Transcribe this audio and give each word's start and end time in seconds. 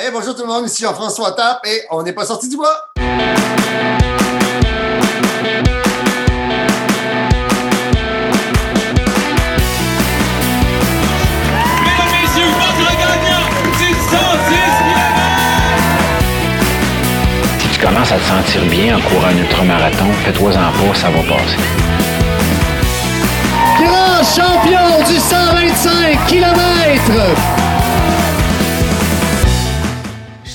Hey, 0.00 0.12
bonjour 0.12 0.32
tout 0.32 0.42
le 0.42 0.46
monde, 0.46 0.66
ici 0.66 0.84
Jean-François 0.84 1.32
Tape 1.32 1.66
et 1.66 1.82
on 1.90 2.04
n'est 2.04 2.12
pas 2.12 2.24
sorti 2.24 2.48
du 2.48 2.56
bois. 2.56 2.72
Mesdames, 2.98 3.16
messieurs, 12.14 12.46
votre 12.46 12.96
gagnant 12.96 13.48
du 13.76 13.90
110 13.90 13.98
Si 17.58 17.68
tu 17.70 17.80
commences 17.84 18.12
à 18.12 18.18
te 18.18 18.22
sentir 18.22 18.64
bien 18.66 18.98
en 18.98 19.00
courant 19.00 19.26
un 19.26 19.36
ultramarathon, 19.36 20.12
fais-toi-en 20.24 20.52
pas, 20.52 20.94
ça 20.94 21.10
va 21.10 21.22
passer. 21.22 21.58
grand 23.82 24.22
champion 24.22 25.02
du 25.08 25.18
125 25.18 26.24
km. 26.28 26.54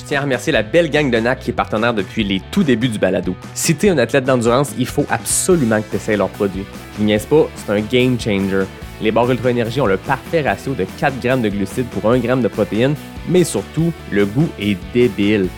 Tiens 0.06 0.18
à 0.18 0.22
remercier 0.22 0.52
la 0.52 0.62
belle 0.62 0.90
gang 0.90 1.10
de 1.10 1.18
NAC 1.18 1.40
qui 1.40 1.50
est 1.50 1.54
partenaire 1.54 1.94
depuis 1.94 2.24
les 2.24 2.42
tout 2.50 2.62
débuts 2.62 2.88
du 2.88 2.98
balado. 2.98 3.34
Si 3.54 3.74
t'es 3.74 3.88
un 3.88 3.96
athlète 3.96 4.24
d'endurance, 4.24 4.72
il 4.78 4.86
faut 4.86 5.06
absolument 5.08 5.80
que 5.80 5.88
tu 5.88 5.96
essaies 5.96 6.18
leurs 6.18 6.28
produits. 6.28 6.66
Je 6.98 7.04
niaise 7.04 7.24
pas, 7.24 7.48
c'est 7.56 7.72
un 7.72 7.80
game 7.80 8.20
changer. 8.20 8.64
Les 9.00 9.10
barres 9.10 9.30
Ultra 9.30 9.50
Énergie 9.50 9.80
ont 9.80 9.86
le 9.86 9.96
parfait 9.96 10.42
ratio 10.42 10.74
de 10.74 10.84
4 10.98 11.20
grammes 11.20 11.40
de 11.40 11.48
glucides 11.48 11.86
pour 11.86 12.10
1 12.10 12.18
gramme 12.18 12.42
de 12.42 12.48
protéines, 12.48 12.94
mais 13.28 13.44
surtout, 13.44 13.92
le 14.10 14.26
goût 14.26 14.48
est 14.60 14.76
débile. 14.92 15.48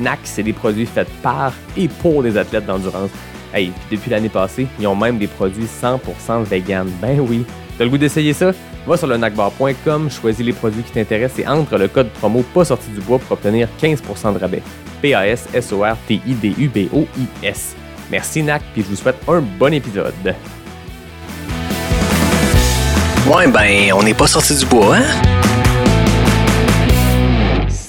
NAC, 0.00 0.18
c'est 0.24 0.42
des 0.42 0.52
produits 0.52 0.86
faits 0.86 1.08
par 1.22 1.52
et 1.76 1.86
pour 1.86 2.24
des 2.24 2.36
athlètes 2.36 2.66
d'endurance. 2.66 3.10
Hey, 3.54 3.70
puis 3.86 3.96
depuis 3.96 4.10
l'année 4.10 4.28
passée, 4.28 4.66
ils 4.80 4.86
ont 4.88 4.96
même 4.96 5.18
des 5.18 5.28
produits 5.28 5.66
100% 5.80 6.42
vegan. 6.42 6.88
Ben 7.00 7.20
oui. 7.20 7.44
T'as 7.78 7.84
le 7.84 7.90
goût 7.90 7.98
d'essayer 7.98 8.32
ça? 8.32 8.52
Va 8.86 8.96
sur 8.96 9.06
le 9.06 9.16
nacbar.com, 9.16 10.10
choisis 10.10 10.44
les 10.44 10.52
produits 10.52 10.82
qui 10.82 10.90
t'intéressent 10.90 11.38
et 11.38 11.46
entre 11.46 11.78
le 11.78 11.86
code 11.86 12.10
promo 12.10 12.42
pas 12.42 12.64
sorti 12.64 12.90
du 12.90 13.00
bois 13.00 13.20
pour 13.20 13.30
obtenir 13.32 13.68
15% 13.80 14.34
de 14.34 14.38
rabais. 14.38 14.62
P-A-S-S-O-R-T-I-D-U-B-O-I-S. 15.00 17.76
Merci 18.10 18.42
NAC, 18.42 18.62
puis 18.72 18.82
je 18.82 18.88
vous 18.88 18.96
souhaite 18.96 19.22
un 19.28 19.40
bon 19.40 19.72
épisode. 19.72 20.34
Ouais, 23.28 23.46
ben, 23.46 23.92
on 23.94 24.02
n'est 24.02 24.14
pas 24.14 24.26
sorti 24.26 24.56
du 24.56 24.66
bois, 24.66 24.96
hein? 24.96 25.04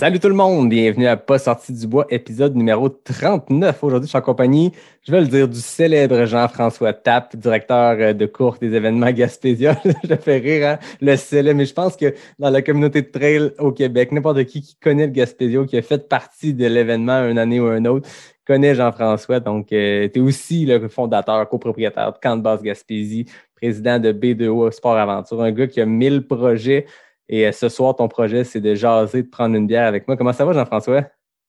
Salut 0.03 0.19
tout 0.19 0.27
le 0.27 0.33
monde, 0.33 0.67
bienvenue 0.67 1.07
à 1.07 1.15
Pas 1.15 1.39
sorti 1.39 1.71
du 1.71 1.87
bois, 1.87 2.05
épisode 2.09 2.57
numéro 2.57 2.89
39. 2.89 3.81
Aujourd'hui, 3.85 4.07
je 4.07 4.09
suis 4.09 4.17
en 4.17 4.21
compagnie, 4.21 4.73
je 5.01 5.13
vais 5.13 5.21
le 5.21 5.27
dire, 5.27 5.47
du 5.47 5.61
célèbre 5.61 6.25
Jean-François 6.25 6.91
Tapp, 6.91 7.37
directeur 7.37 7.95
euh, 7.97 8.11
de 8.11 8.25
cours 8.25 8.57
des 8.59 8.73
événements 8.73 9.09
Gaspésia. 9.13 9.79
je 10.03 10.15
fais 10.15 10.39
rire, 10.39 10.67
hein, 10.67 10.79
le 10.99 11.15
célèbre, 11.15 11.59
mais 11.59 11.65
je 11.65 11.73
pense 11.73 11.95
que 11.95 12.13
dans 12.37 12.49
la 12.49 12.61
communauté 12.61 13.01
de 13.01 13.07
trail 13.07 13.53
au 13.59 13.71
Québec, 13.71 14.11
n'importe 14.11 14.43
qui 14.43 14.61
qui 14.61 14.75
connaît 14.75 15.05
le 15.05 15.13
Gaspésia, 15.13 15.63
qui 15.63 15.77
a 15.77 15.81
fait 15.81 16.05
partie 16.09 16.53
de 16.53 16.67
l'événement 16.67 17.25
une 17.29 17.38
année 17.38 17.61
ou 17.61 17.67
un 17.67 17.85
autre, 17.85 18.09
connaît 18.45 18.75
Jean-François. 18.75 19.39
Donc, 19.39 19.71
euh, 19.71 20.09
tu 20.13 20.19
es 20.19 20.21
aussi 20.21 20.65
le 20.65 20.89
fondateur, 20.89 21.47
copropriétaire 21.47 22.11
de 22.11 22.17
Camp 22.21 22.35
de 22.35 22.41
Base 22.41 22.61
Gaspésie, 22.61 23.27
président 23.55 23.99
de 23.99 24.11
B2O 24.11 24.69
Sport 24.71 24.97
Aventure, 24.97 25.41
un 25.41 25.51
gars 25.53 25.67
qui 25.67 25.79
a 25.79 25.85
1000 25.85 26.27
projets 26.27 26.88
et 27.29 27.47
euh, 27.47 27.52
ce 27.52 27.69
soir, 27.69 27.95
ton 27.95 28.07
projet, 28.07 28.43
c'est 28.43 28.59
de 28.61 28.75
jaser, 28.75 29.23
de 29.23 29.29
prendre 29.29 29.55
une 29.55 29.67
bière 29.67 29.88
avec 29.88 30.07
moi. 30.07 30.17
Comment 30.17 30.33
ça 30.33 30.45
va, 30.45 30.53
Jean-François? 30.53 31.03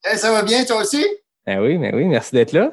Hey, 0.05 0.19
ça 0.19 0.31
va 0.33 0.43
bien, 0.43 0.65
toi 0.65 0.83
aussi? 0.83 1.05
Ben 1.47 1.61
oui, 1.61 1.79
ben 1.79 1.95
oui, 1.95 2.05
merci 2.05 2.35
d'être 2.35 2.53
là. 2.53 2.73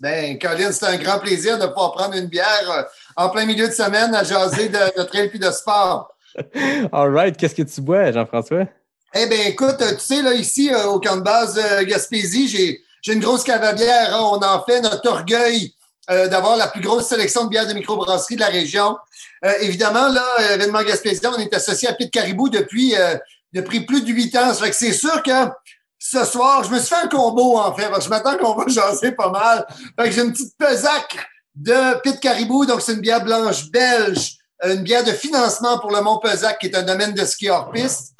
Ben, 0.00 0.38
Colin, 0.38 0.72
c'est 0.72 0.86
un 0.86 0.96
grand 0.96 1.18
plaisir 1.20 1.58
de 1.58 1.66
pouvoir 1.66 1.92
prendre 1.92 2.14
une 2.16 2.26
bière 2.26 2.70
euh, 2.70 2.82
en 3.16 3.28
plein 3.30 3.46
milieu 3.46 3.68
de 3.68 3.72
semaine 3.72 4.14
à 4.14 4.24
jaser 4.24 4.68
de, 4.68 4.78
de 4.98 5.02
trail 5.04 5.28
puis 5.28 5.38
de 5.38 5.50
sport. 5.50 6.12
All 6.92 7.12
right. 7.14 7.36
Qu'est-ce 7.36 7.54
que 7.54 7.62
tu 7.62 7.80
bois, 7.80 8.10
Jean-François? 8.10 8.66
Eh 9.14 9.26
bien, 9.26 9.46
écoute, 9.46 9.76
tu 9.78 9.98
sais, 9.98 10.22
là, 10.22 10.34
ici, 10.34 10.72
euh, 10.72 10.86
au 10.86 11.00
camp 11.00 11.16
de 11.16 11.22
base 11.22 11.60
Gaspésie, 11.86 12.48
j'ai, 12.48 12.80
j'ai 13.02 13.12
une 13.12 13.20
grosse 13.20 13.44
cave 13.44 13.62
à 13.62 13.72
bière. 13.72 14.14
hein. 14.14 14.20
On 14.22 14.38
en 14.44 14.62
fait 14.64 14.80
notre 14.80 15.08
orgueil 15.08 15.74
euh, 16.10 16.28
d'avoir 16.28 16.56
la 16.56 16.68
plus 16.68 16.80
grosse 16.80 17.06
sélection 17.06 17.44
de 17.44 17.50
bières 17.50 17.66
de 17.66 17.74
microbrasserie 17.74 18.36
de 18.36 18.40
la 18.40 18.48
région. 18.48 18.96
Euh, 19.44 19.52
évidemment, 19.60 20.08
là, 20.08 20.24
événement 20.54 20.82
Gaspésien, 20.82 21.32
on 21.36 21.38
est 21.38 21.54
associé 21.54 21.88
à 21.88 21.92
Pit 21.92 22.10
Caribou 22.10 22.48
depuis, 22.48 22.96
euh, 22.96 23.16
depuis 23.52 23.80
plus 23.86 24.02
de 24.02 24.08
huit 24.08 24.34
ans. 24.36 24.52
Fait 24.54 24.70
que 24.70 24.76
c'est 24.76 24.92
sûr 24.92 25.22
que 25.22 25.30
ce 25.98 26.24
soir, 26.24 26.64
je 26.64 26.70
me 26.70 26.78
suis 26.78 26.88
fait 26.88 27.02
un 27.04 27.08
combo, 27.08 27.58
en 27.58 27.74
fait, 27.74 27.88
je 28.02 28.08
m'attends 28.08 28.36
qu'on 28.38 28.54
va 28.54 28.64
jaser 28.68 29.12
pas 29.12 29.30
mal. 29.30 29.66
Fait 29.98 30.08
que 30.08 30.10
j'ai 30.10 30.22
une 30.22 30.32
petite 30.32 30.56
pesac 30.58 31.16
de 31.54 32.00
Pit 32.00 32.18
Caribou, 32.18 32.64
donc 32.64 32.80
c'est 32.80 32.94
une 32.94 33.00
bière 33.00 33.22
blanche 33.22 33.70
belge, 33.70 34.36
euh, 34.64 34.74
une 34.74 34.82
bière 34.82 35.04
de 35.04 35.12
financement 35.12 35.78
pour 35.78 35.92
le 35.92 36.00
Mont 36.00 36.18
Pesac, 36.18 36.58
qui 36.58 36.66
est 36.66 36.76
un 36.76 36.82
domaine 36.82 37.12
de 37.12 37.24
ski 37.24 37.50
hors 37.50 37.70
piste. 37.70 38.14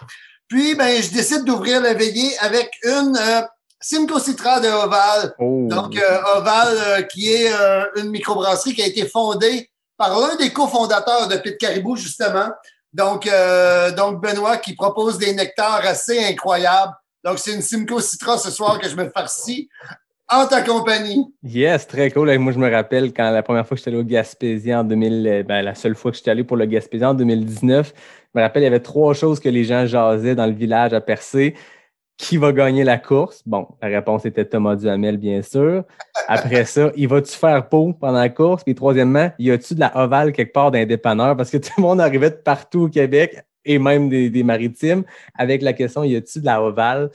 Puis, 0.49 0.75
ben, 0.75 1.03
je 1.03 1.11
décide 1.11 1.45
d'ouvrir 1.45 1.81
la 1.81 1.95
veillée 1.95 2.37
avec 2.39 2.71
une 2.85 3.17
euh, 3.19 3.43
Simcoe 3.81 4.21
Citra 4.21 4.61
de 4.61 4.69
Oval. 4.69 5.35
Oh. 5.39 5.67
Donc, 5.69 5.97
euh, 5.97 6.37
Oval, 6.37 6.77
euh, 6.77 7.03
qui 7.03 7.33
est 7.33 7.53
euh, 7.53 7.85
une 7.97 8.11
microbrasserie 8.11 8.75
qui 8.75 8.83
a 8.83 8.87
été 8.87 9.07
fondée 9.07 9.71
par 9.97 10.19
l'un 10.19 10.37
des 10.37 10.53
cofondateurs 10.53 11.29
de 11.29 11.37
Pit 11.37 11.59
Caribou, 11.59 11.97
justement. 11.97 12.51
Donc, 12.93 13.29
donc, 13.97 14.21
Benoît, 14.21 14.57
qui 14.57 14.75
propose 14.75 15.19
des 15.19 15.33
nectars 15.33 15.83
assez 15.85 16.25
incroyables. 16.25 16.93
Donc, 17.23 17.39
c'est 17.39 17.53
une 17.53 17.63
Simcoe 17.63 18.01
Citra 18.01 18.39
ce 18.39 18.51
soir 18.51 18.79
que 18.81 18.89
je 18.89 18.97
me 18.97 19.09
farcis 19.11 19.69
en 20.31 20.47
ta 20.47 20.63
compagnie. 20.63 21.27
Yes, 21.43 21.87
très 21.87 22.11
cool. 22.11 22.31
Et 22.31 22.39
Moi, 22.39 22.53
je 22.53 22.59
me 22.59 22.71
rappelle 22.71 23.13
quand 23.13 23.31
la 23.31 23.43
première 23.43 23.67
fois 23.67 23.75
que 23.77 23.81
j'étais 23.81 23.91
allé 23.91 23.99
au 23.99 24.05
Gaspésien 24.05 24.81
en 24.81 24.85
2000, 24.85 25.27
euh, 25.27 25.43
ben, 25.43 25.63
la 25.63 25.75
seule 25.75 25.95
fois 25.95 26.13
que 26.13 26.17
j'étais 26.17 26.31
allé 26.31 26.45
pour 26.45 26.57
le 26.57 26.67
Gaspésien 26.67 27.11
en 27.11 27.15
2019, 27.15 27.93
je 28.33 28.39
me 28.39 28.43
rappelle, 28.43 28.63
il 28.63 28.65
y 28.65 28.69
avait 28.69 28.81
trois 28.81 29.13
choses 29.13 29.41
que 29.41 29.49
les 29.49 29.65
gens 29.65 29.87
jasaient 29.87 30.37
dans 30.37 30.47
le 30.47 30.53
village 30.53 30.93
à 30.93 31.01
Percé. 31.01 31.55
Qui 32.21 32.37
va 32.37 32.53
gagner 32.53 32.85
la 32.85 32.99
course? 32.99 33.43
Bon, 33.47 33.67
la 33.81 33.89
réponse 33.89 34.27
était 34.27 34.45
Thomas 34.45 34.77
Duhamel, 34.77 35.17
bien 35.17 35.41
sûr. 35.41 35.85
Après 36.29 36.67
ça, 36.67 36.93
il 36.95 37.09
va-tu 37.09 37.33
faire 37.33 37.67
peau 37.67 37.95
pendant 37.95 38.19
la 38.19 38.29
course? 38.29 38.63
Puis 38.63 38.75
troisièmement, 38.75 39.31
y 39.39 39.51
a-tu 39.51 39.75
de 39.75 39.81
la 39.81 39.97
ovale 39.97 40.33
quelque 40.33 40.53
part 40.53 40.71
d'un 40.71 40.85
dépanneur? 40.85 41.35
Parce 41.35 41.51
que 41.51 41.57
tout 41.57 41.73
le 41.79 41.83
monde 41.83 41.99
arrivait 41.99 42.29
de 42.29 42.35
partout 42.35 42.83
au 42.83 42.89
Québec 42.91 43.43
et 43.65 43.79
même 43.79 44.11
des, 44.11 44.29
des 44.29 44.43
maritimes 44.43 45.03
avec 45.35 45.63
la 45.63 45.73
question, 45.73 46.05
y 46.05 46.15
a-tu 46.15 46.41
de 46.41 46.45
la 46.45 46.63
ovale? 46.63 47.11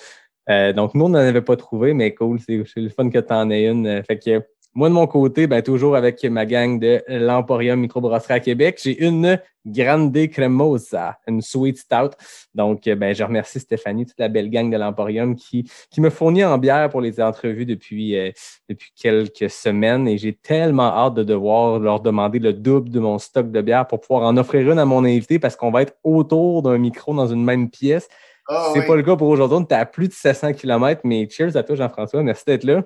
Euh, 0.49 0.73
donc, 0.73 0.95
nous, 0.95 1.05
on 1.05 1.09
n'en 1.09 1.19
avait 1.19 1.41
pas 1.43 1.55
trouvé, 1.55 1.93
mais 1.93 2.15
cool, 2.15 2.39
c'est 2.39 2.65
le 2.75 2.89
fun 2.89 3.11
que 3.11 3.19
tu 3.19 3.31
en 3.31 3.51
aies 3.51 3.67
une. 3.67 4.03
Fait 4.05 4.17
que 4.17 4.41
moi, 4.75 4.89
de 4.89 4.93
mon 4.93 5.07
côté, 5.07 5.47
ben, 5.47 5.61
toujours 5.61 5.95
avec 5.95 6.21
ma 6.25 6.45
gang 6.45 6.79
de 6.79 7.01
l'Emporium 7.07 7.79
Microbrasserie 7.79 8.33
à 8.33 8.39
Québec, 8.41 8.79
j'ai 8.83 9.01
une 9.05 9.39
Grande 9.65 10.27
Cremosa, 10.27 11.17
une 11.27 11.41
Sweet 11.41 11.77
Stout. 11.77 12.11
Donc, 12.53 12.85
euh, 12.85 12.95
ben, 12.95 13.15
je 13.15 13.23
remercie 13.23 13.61
Stéphanie, 13.61 14.05
toute 14.05 14.19
la 14.19 14.27
belle 14.27 14.49
gang 14.49 14.69
de 14.69 14.77
l'Emporium 14.77 15.35
qui, 15.35 15.69
qui 15.89 16.01
me 16.01 16.09
fournit 16.09 16.43
en 16.43 16.57
bière 16.57 16.89
pour 16.89 16.99
les 16.99 17.21
entrevues 17.21 17.65
depuis, 17.65 18.17
euh, 18.17 18.31
depuis 18.67 18.91
quelques 18.95 19.49
semaines 19.49 20.09
et 20.09 20.17
j'ai 20.17 20.33
tellement 20.33 20.93
hâte 20.93 21.13
de 21.15 21.23
devoir 21.23 21.79
leur 21.79 22.01
demander 22.01 22.39
le 22.39 22.51
double 22.51 22.89
de 22.89 22.99
mon 22.99 23.17
stock 23.17 23.51
de 23.51 23.61
bière 23.61 23.87
pour 23.87 24.01
pouvoir 24.01 24.27
en 24.27 24.35
offrir 24.35 24.69
une 24.69 24.77
à 24.77 24.85
mon 24.85 25.05
invité 25.05 25.39
parce 25.39 25.55
qu'on 25.55 25.71
va 25.71 25.83
être 25.83 25.95
autour 26.03 26.61
d'un 26.61 26.77
micro 26.77 27.13
dans 27.15 27.27
une 27.27 27.43
même 27.43 27.69
pièce. 27.69 28.09
Ah 28.49 28.71
C'est 28.73 28.81
oui. 28.81 28.87
pas 28.87 28.95
le 28.97 29.03
cas 29.03 29.15
pour 29.15 29.29
aujourd'hui. 29.29 29.57
On 29.57 29.61
est 29.61 29.73
à 29.73 29.85
plus 29.85 30.09
de 30.09 30.13
700 30.13 30.53
km, 30.53 31.01
mais 31.05 31.27
cheers 31.29 31.55
à 31.55 31.63
toi, 31.63 31.75
Jean-François. 31.75 32.21
Merci 32.21 32.43
d'être 32.45 32.65
là. 32.65 32.83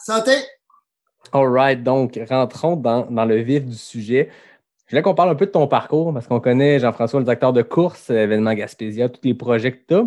Santé! 0.00 0.32
All 1.32 1.48
right. 1.48 1.82
Donc, 1.82 2.18
rentrons 2.28 2.76
dans, 2.76 3.06
dans 3.10 3.24
le 3.24 3.36
vif 3.36 3.64
du 3.64 3.76
sujet. 3.76 4.30
Je 4.86 4.92
voulais 4.92 5.02
qu'on 5.02 5.14
parle 5.14 5.30
un 5.30 5.34
peu 5.34 5.46
de 5.46 5.50
ton 5.50 5.66
parcours 5.66 6.14
parce 6.14 6.26
qu'on 6.26 6.40
connaît 6.40 6.78
Jean-François, 6.78 7.20
le 7.20 7.24
directeur 7.24 7.52
de 7.52 7.62
course, 7.62 8.10
euh, 8.10 8.22
événement 8.22 8.54
Gaspésia, 8.54 9.08
tous 9.08 9.20
les 9.22 9.34
projets 9.34 9.72
que 9.72 9.84
tu 9.86 9.94
as. 9.94 10.04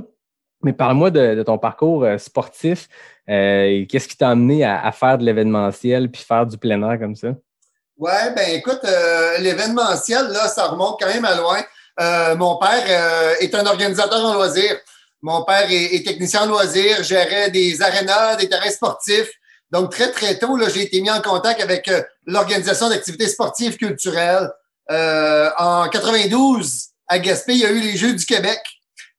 Mais 0.63 0.73
parle-moi 0.73 1.11
de, 1.11 1.35
de 1.35 1.43
ton 1.43 1.57
parcours 1.57 2.03
euh, 2.03 2.17
sportif. 2.17 2.87
Euh, 3.29 3.85
Qu'est-ce 3.89 4.07
qui 4.07 4.17
t'a 4.17 4.29
amené 4.29 4.63
à, 4.63 4.91
faire 4.91 5.17
de 5.17 5.23
l'événementiel 5.23 6.09
puis 6.09 6.21
faire 6.21 6.45
du 6.45 6.57
plein 6.57 6.81
air 6.89 6.99
comme 6.99 7.15
ça? 7.15 7.29
Ouais, 7.97 8.33
ben 8.35 8.49
écoute, 8.51 8.81
euh, 8.83 9.37
l'événementiel, 9.39 10.27
là, 10.27 10.47
ça 10.47 10.67
remonte 10.67 10.99
quand 10.99 11.07
même 11.07 11.25
à 11.25 11.35
loin. 11.35 11.61
Mon 12.35 12.57
père 12.57 13.37
est 13.39 13.53
un 13.53 13.65
organisateur 13.67 14.25
en 14.25 14.33
loisirs. 14.33 14.77
Mon 15.21 15.43
père 15.43 15.69
est, 15.69 15.95
est 15.95 16.05
technicien 16.05 16.43
en 16.43 16.47
loisirs, 16.47 17.03
gérait 17.03 17.51
des 17.51 17.79
arénas, 17.79 18.37
des 18.37 18.49
terrains 18.49 18.71
sportifs. 18.71 19.29
Donc, 19.71 19.91
très, 19.91 20.11
très 20.11 20.37
tôt, 20.37 20.57
j'ai 20.69 20.83
été 20.83 21.01
mis 21.01 21.09
en 21.09 21.21
contact 21.21 21.61
avec 21.61 21.87
euh, 21.87 22.01
l'organisation 22.25 22.89
d'activités 22.89 23.27
sportives 23.27 23.77
culturelles. 23.77 24.51
Euh, 24.91 25.49
en 25.57 25.87
92, 25.87 26.87
à 27.07 27.19
Gaspé, 27.19 27.53
il 27.53 27.59
y 27.59 27.65
a 27.65 27.71
eu 27.71 27.79
les 27.79 27.95
Jeux 27.95 28.13
du 28.13 28.25
Québec. 28.25 28.59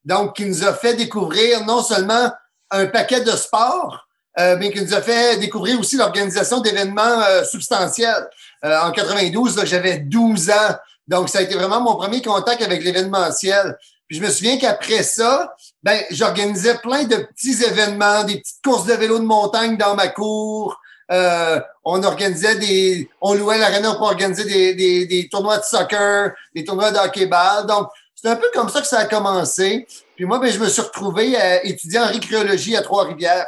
Donc, 0.05 0.37
qui 0.37 0.45
nous 0.45 0.65
a 0.65 0.75
fait 0.75 0.95
découvrir 0.95 1.65
non 1.65 1.83
seulement 1.83 2.31
un 2.71 2.87
paquet 2.87 3.23
de 3.23 3.31
sports, 3.31 4.07
euh, 4.39 4.57
mais 4.59 4.71
qui 4.73 4.83
nous 4.83 4.95
a 4.95 5.01
fait 5.01 5.39
découvrir 5.39 5.79
aussi 5.79 5.97
l'organisation 5.97 6.61
d'événements 6.61 7.23
substantiels. 7.45 8.29
En 8.63 8.91
92, 8.91 9.57
là, 9.57 9.65
j'avais 9.65 9.99
12 9.99 10.51
ans. 10.51 10.77
Donc, 11.07 11.29
ça 11.29 11.39
a 11.39 11.43
été 11.43 11.55
vraiment 11.55 11.81
mon 11.81 11.97
premier 11.97 12.21
contact 12.21 12.63
avec 12.63 12.83
l'événementiel. 12.83 13.77
Je 14.13 14.21
me 14.21 14.29
souviens 14.29 14.59
qu'après 14.59 15.03
ça, 15.03 15.55
ben, 15.83 15.99
j'organisais 16.11 16.77
plein 16.77 17.05
de 17.05 17.17
petits 17.17 17.65
événements, 17.65 18.25
des 18.25 18.41
petites 18.41 18.63
courses 18.63 18.85
de 18.85 18.93
vélo 18.93 19.19
de 19.19 19.25
montagne 19.25 19.79
dans 19.79 19.95
ma 19.95 20.09
cour. 20.09 20.79
Euh, 21.11 21.59
on 21.83 22.03
organisait 22.03 22.57
des, 22.57 23.09
on 23.23 23.33
louait 23.33 23.57
l'aréna 23.57 23.95
pour 23.95 24.03
organiser 24.03 24.45
des, 24.45 24.75
des, 24.75 25.07
des 25.07 25.29
tournois 25.31 25.57
de 25.57 25.65
soccer, 25.65 26.33
des 26.55 26.63
tournois 26.63 26.91
de 26.91 26.99
hockey-ball. 26.99 27.67
Donc, 27.67 27.89
c'est 28.15 28.29
un 28.29 28.37
peu 28.37 28.49
comme 28.53 28.69
ça 28.69 28.83
que 28.83 28.87
ça 28.87 28.99
a 28.99 29.05
commencé. 29.07 29.87
Puis 30.15 30.27
moi, 30.27 30.39
ben, 30.39 30.53
je 30.53 30.59
me 30.59 30.69
suis 30.69 30.83
retrouvé 30.83 31.35
à 31.35 31.65
étudier 31.65 31.99
en 31.99 32.07
récréologie 32.07 32.77
à 32.77 32.83
Trois-Rivières. 32.83 33.47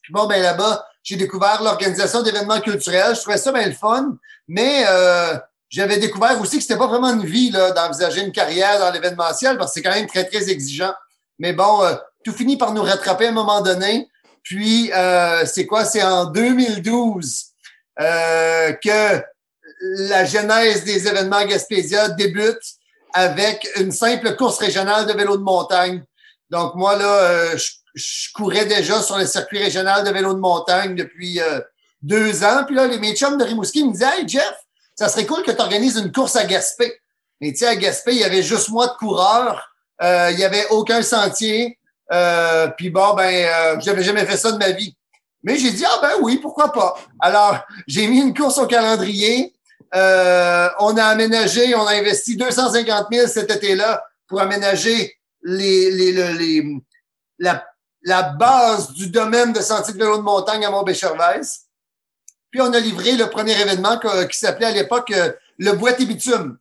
Puis 0.00 0.12
bon, 0.12 0.26
ben 0.26 0.40
là-bas, 0.40 0.86
j'ai 1.02 1.16
découvert 1.16 1.60
l'organisation 1.60 2.22
d'événements 2.22 2.60
culturels. 2.60 3.16
Je 3.16 3.20
trouvais 3.20 3.36
ça 3.36 3.50
bien 3.50 3.66
le 3.66 3.74
fun, 3.74 4.16
mais 4.46 4.84
euh, 4.88 5.34
j'avais 5.72 5.96
découvert 5.96 6.40
aussi 6.40 6.58
que 6.58 6.62
c'était 6.62 6.78
pas 6.78 6.86
vraiment 6.86 7.12
une 7.12 7.24
vie 7.24 7.50
d'envisager 7.50 8.20
une 8.20 8.30
carrière 8.30 8.78
dans 8.78 8.92
l'événementiel 8.92 9.58
parce 9.58 9.72
que 9.72 9.74
c'est 9.74 9.82
quand 9.82 9.94
même 9.94 10.06
très, 10.06 10.24
très 10.24 10.48
exigeant. 10.50 10.92
Mais 11.38 11.52
bon, 11.52 11.82
euh, 11.82 11.94
tout 12.22 12.32
finit 12.32 12.56
par 12.56 12.72
nous 12.72 12.82
rattraper 12.82 13.26
à 13.26 13.30
un 13.30 13.32
moment 13.32 13.62
donné. 13.62 14.08
Puis, 14.44 14.92
euh, 14.92 15.44
c'est 15.46 15.66
quoi? 15.66 15.84
C'est 15.84 16.02
en 16.02 16.26
2012 16.26 17.46
euh, 18.00 18.72
que 18.74 19.22
la 19.80 20.24
genèse 20.24 20.84
des 20.84 21.08
événements 21.08 21.44
Gaspésia 21.44 22.10
débute 22.10 22.62
avec 23.12 23.68
une 23.76 23.92
simple 23.92 24.36
course 24.36 24.58
régionale 24.58 25.06
de 25.06 25.12
vélo 25.12 25.36
de 25.36 25.42
montagne. 25.42 26.02
Donc, 26.50 26.74
moi, 26.74 26.96
là, 26.96 27.14
euh, 27.14 27.56
je, 27.94 28.32
courais 28.34 28.66
déjà 28.66 29.02
sur 29.02 29.18
le 29.18 29.26
circuit 29.26 29.58
régional 29.58 30.04
de 30.04 30.10
vélo 30.10 30.34
de 30.34 30.38
montagne 30.38 30.94
depuis 30.94 31.40
euh, 31.40 31.60
deux 32.02 32.44
ans. 32.44 32.64
Puis 32.66 32.74
là, 32.74 32.86
les, 32.86 32.98
mes 32.98 33.14
chums 33.14 33.38
de 33.38 33.44
Rimouski 33.44 33.84
me 33.84 33.92
disaient 33.92 34.18
Hey, 34.18 34.28
Jeff, 34.28 34.54
ça 35.02 35.08
serait 35.08 35.26
cool 35.26 35.42
que 35.42 35.50
tu 35.50 35.60
organises 35.60 35.96
une 35.96 36.12
course 36.12 36.36
à 36.36 36.44
Gaspé. 36.44 36.96
Mais 37.40 37.50
tu 37.50 37.58
sais, 37.58 37.66
à 37.66 37.74
Gaspé, 37.74 38.12
il 38.12 38.18
y 38.18 38.24
avait 38.24 38.42
juste 38.42 38.68
moi 38.68 38.86
de 38.86 38.92
coureur. 38.92 39.68
Euh, 40.00 40.30
il 40.30 40.38
y 40.38 40.44
avait 40.44 40.64
aucun 40.70 41.02
sentier. 41.02 41.76
Euh, 42.12 42.68
puis 42.68 42.88
bon, 42.88 43.14
ben, 43.14 43.24
euh, 43.24 43.80
j'avais 43.80 44.04
jamais 44.04 44.24
fait 44.24 44.36
ça 44.36 44.52
de 44.52 44.58
ma 44.58 44.70
vie. 44.70 44.96
Mais 45.42 45.56
j'ai 45.56 45.72
dit, 45.72 45.84
ah 45.84 45.98
ben 46.00 46.12
oui, 46.20 46.38
pourquoi 46.38 46.72
pas. 46.72 46.94
Alors, 47.18 47.58
j'ai 47.88 48.06
mis 48.06 48.20
une 48.20 48.32
course 48.32 48.58
au 48.58 48.68
calendrier. 48.68 49.52
Euh, 49.92 50.68
on 50.78 50.96
a 50.96 51.04
aménagé, 51.04 51.74
on 51.74 51.84
a 51.84 51.94
investi 51.94 52.36
250 52.36 53.08
000 53.12 53.26
cet 53.26 53.50
été-là 53.50 54.04
pour 54.28 54.40
aménager 54.40 55.18
la, 55.42 56.12
base 58.38 58.92
du 58.92 59.08
domaine 59.08 59.52
de 59.52 59.60
sentier 59.62 59.94
de 59.94 59.98
vélo 59.98 60.18
de 60.18 60.22
montagne 60.22 60.64
à 60.64 60.70
Montbéchervaise. 60.70 61.61
Puis 62.52 62.60
on 62.60 62.72
a 62.72 62.78
livré 62.78 63.12
le 63.12 63.28
premier 63.28 63.60
événement 63.60 63.98
qui 64.30 64.38
s'appelait 64.38 64.66
à 64.66 64.70
l'époque 64.70 65.12
le 65.58 65.72
Boîte 65.72 66.00
Bitume. 66.02 66.58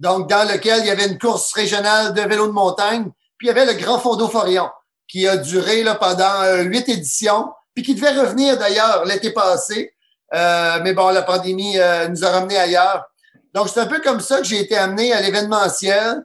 Donc, 0.00 0.28
dans 0.28 0.50
lequel 0.50 0.80
il 0.80 0.86
y 0.86 0.90
avait 0.90 1.06
une 1.06 1.18
course 1.18 1.52
régionale 1.52 2.14
de 2.14 2.22
vélo 2.22 2.48
de 2.48 2.52
montagne, 2.52 3.10
puis 3.38 3.46
il 3.46 3.48
y 3.48 3.50
avait 3.50 3.66
le 3.66 3.74
Grand 3.74 3.98
Fondo 3.98 4.26
Forion 4.28 4.68
qui 5.06 5.28
a 5.28 5.36
duré 5.36 5.84
pendant 6.00 6.42
euh, 6.42 6.62
huit 6.62 6.88
éditions, 6.88 7.52
puis 7.74 7.84
qui 7.84 7.94
devait 7.94 8.18
revenir 8.18 8.56
d'ailleurs 8.58 9.04
l'été 9.04 9.30
passé. 9.30 9.94
Euh, 10.32 10.80
mais 10.82 10.94
bon, 10.94 11.10
la 11.10 11.22
pandémie 11.22 11.78
euh, 11.78 12.08
nous 12.08 12.24
a 12.24 12.30
ramenés 12.30 12.58
ailleurs. 12.58 13.04
Donc, 13.52 13.68
c'est 13.68 13.80
un 13.80 13.86
peu 13.86 14.00
comme 14.00 14.20
ça 14.20 14.38
que 14.38 14.44
j'ai 14.44 14.60
été 14.60 14.76
amené 14.76 15.12
à 15.12 15.20
l'événementiel. 15.20 16.24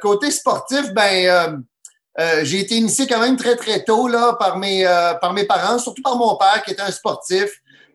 côté 0.00 0.30
sportif, 0.30 0.92
ben, 0.94 1.62
j'ai 2.42 2.60
été 2.60 2.76
initié 2.76 3.06
quand 3.06 3.20
même 3.20 3.36
très, 3.36 3.56
très 3.56 3.84
tôt 3.84 4.08
là, 4.08 4.34
par, 4.34 4.56
mes, 4.56 4.84
par 5.20 5.34
mes 5.34 5.44
parents, 5.44 5.78
surtout 5.78 6.00
par 6.00 6.16
mon 6.16 6.36
père 6.36 6.62
qui 6.64 6.70
était 6.70 6.82
un 6.82 6.90
sportif. 6.90 7.50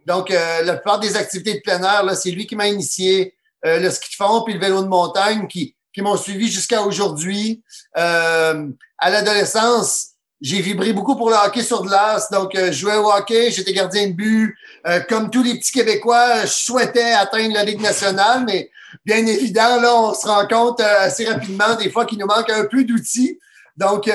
Donc, 0.06 0.30
la 0.30 0.74
plupart 0.74 1.00
des 1.00 1.16
activités 1.16 1.56
de 1.56 1.60
plein 1.60 1.82
air, 1.84 2.16
c'est 2.16 2.32
lui 2.32 2.48
qui 2.48 2.56
m'a 2.56 2.68
initié. 2.68 3.36
le 3.64 3.90
ski 3.90 4.10
de 4.10 4.16
fond 4.16 4.44
puis 4.44 4.54
le 4.54 4.60
vélo 4.60 4.82
de 4.82 4.88
montagne 4.88 5.48
qui, 5.48 5.76
qui 5.94 6.02
m'ont 6.02 6.18
suivi 6.18 6.50
jusqu'à 6.52 6.82
aujourd'hui. 6.82 7.64
Euh, 7.98 8.68
à 8.98 9.10
l'adolescence, 9.10 10.10
j'ai 10.42 10.62
vibré 10.62 10.94
beaucoup 10.94 11.16
pour 11.16 11.30
le 11.30 11.36
hockey 11.36 11.64
sur 11.64 11.84
glace. 11.84 12.30
Donc, 12.32 12.56
euh, 12.56 12.68
je 12.68 12.80
jouais 12.80 12.96
au 12.96 13.12
hockey, 13.12 13.52
j'étais 13.52 13.74
gardien 13.74 14.08
de 14.08 14.14
but. 14.14 14.56
Euh, 14.88 15.02
comme 15.02 15.30
tous 15.30 15.44
les 15.44 15.56
petits 15.56 15.72
Québécois, 15.72 16.46
je 16.46 16.52
souhaitais 16.52 17.12
atteindre 17.12 17.54
la 17.54 17.64
Ligue 17.64 17.82
nationale, 17.82 18.46
mais 18.46 18.72
bien 19.06 19.26
évidemment, 19.26 19.82
là, 19.82 19.96
on 19.96 20.14
se 20.14 20.26
rend 20.26 20.48
compte 20.48 20.80
euh, 20.80 21.00
assez 21.02 21.26
rapidement 21.26 21.76
des 21.76 21.90
fois 21.90 22.06
qu'il 22.06 22.20
nous 22.20 22.28
manque 22.28 22.50
un 22.50 22.66
peu 22.66 22.84
d'outils. 22.84 23.40
Donc, 23.76 24.12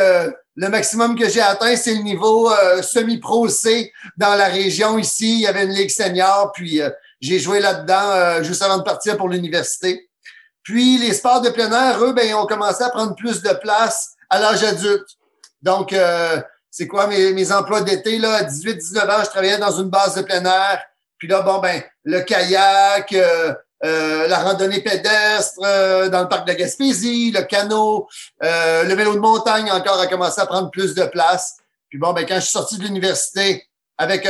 le 0.57 0.69
maximum 0.69 1.19
que 1.19 1.29
j'ai 1.29 1.41
atteint, 1.41 1.75
c'est 1.77 1.95
le 1.95 2.03
niveau 2.03 2.51
semi-pro 2.83 3.49
C 3.49 3.93
dans 4.17 4.35
la 4.37 4.47
région 4.47 4.99
ici. 4.99 5.35
Il 5.35 5.41
y 5.41 5.47
avait 5.47 5.65
une 5.65 5.73
Ligue 5.73 5.91
senior, 5.91 6.53
puis 6.53 6.81
j'ai 7.21 7.39
joué 7.41 7.59
là-dedans 7.59 8.43
juste 8.43 8.63
avant 8.63 8.79
de 8.79 8.85
partir 8.85 9.17
pour 9.17 9.29
l'université. 9.29 10.09
Puis, 10.65 10.97
les 10.97 11.13
sports 11.13 11.43
de 11.43 11.51
plein 11.51 11.71
air, 11.71 12.03
eux, 12.03 12.15
ben, 12.15 12.35
ont 12.35 12.47
commencé 12.47 12.83
à 12.83 12.89
prendre 12.89 13.15
plus 13.15 13.43
de 13.43 13.53
place 13.53 14.15
à 14.31 14.41
l'âge 14.41 14.65
adulte. 14.65 15.07
Donc, 15.61 15.93
euh, 15.93 16.41
c'est 16.71 16.89
quoi 16.89 17.07
mes, 17.07 17.33
mes 17.35 17.53
emplois 17.53 17.83
d'été? 17.83 18.19
Là, 18.19 18.37
à 18.37 18.43
18-19 18.45 19.11
ans, 19.11 19.23
je 19.23 19.31
travaillais 19.31 19.59
dans 19.59 19.79
une 19.79 19.91
base 19.91 20.15
de 20.15 20.23
plein 20.23 20.43
air. 20.43 20.83
Puis 21.19 21.29
là, 21.29 21.43
bon, 21.43 21.59
ben, 21.59 21.83
le 22.05 22.21
kayak, 22.23 23.13
euh, 23.13 23.55
euh, 23.85 24.27
la 24.29 24.39
randonnée 24.39 24.81
pédestre 24.81 25.61
dans 26.11 26.23
le 26.23 26.29
parc 26.29 26.47
de 26.47 26.53
la 26.53 26.55
Gaspésie, 26.57 27.31
le 27.31 27.43
canot, 27.43 28.09
le 28.41 28.95
vélo 28.95 29.15
de 29.15 29.21
montagne 29.21 29.71
encore 29.71 30.01
a 30.01 30.07
commencé 30.07 30.41
à 30.41 30.47
prendre 30.47 30.71
plus 30.71 30.95
de 30.95 31.05
place. 31.05 31.57
Puis 31.91 31.99
bon, 31.99 32.13
ben, 32.13 32.25
quand 32.27 32.37
je 32.37 32.41
suis 32.41 32.53
sorti 32.53 32.79
de 32.79 32.83
l'université 32.83 33.67
avec, 33.99 34.27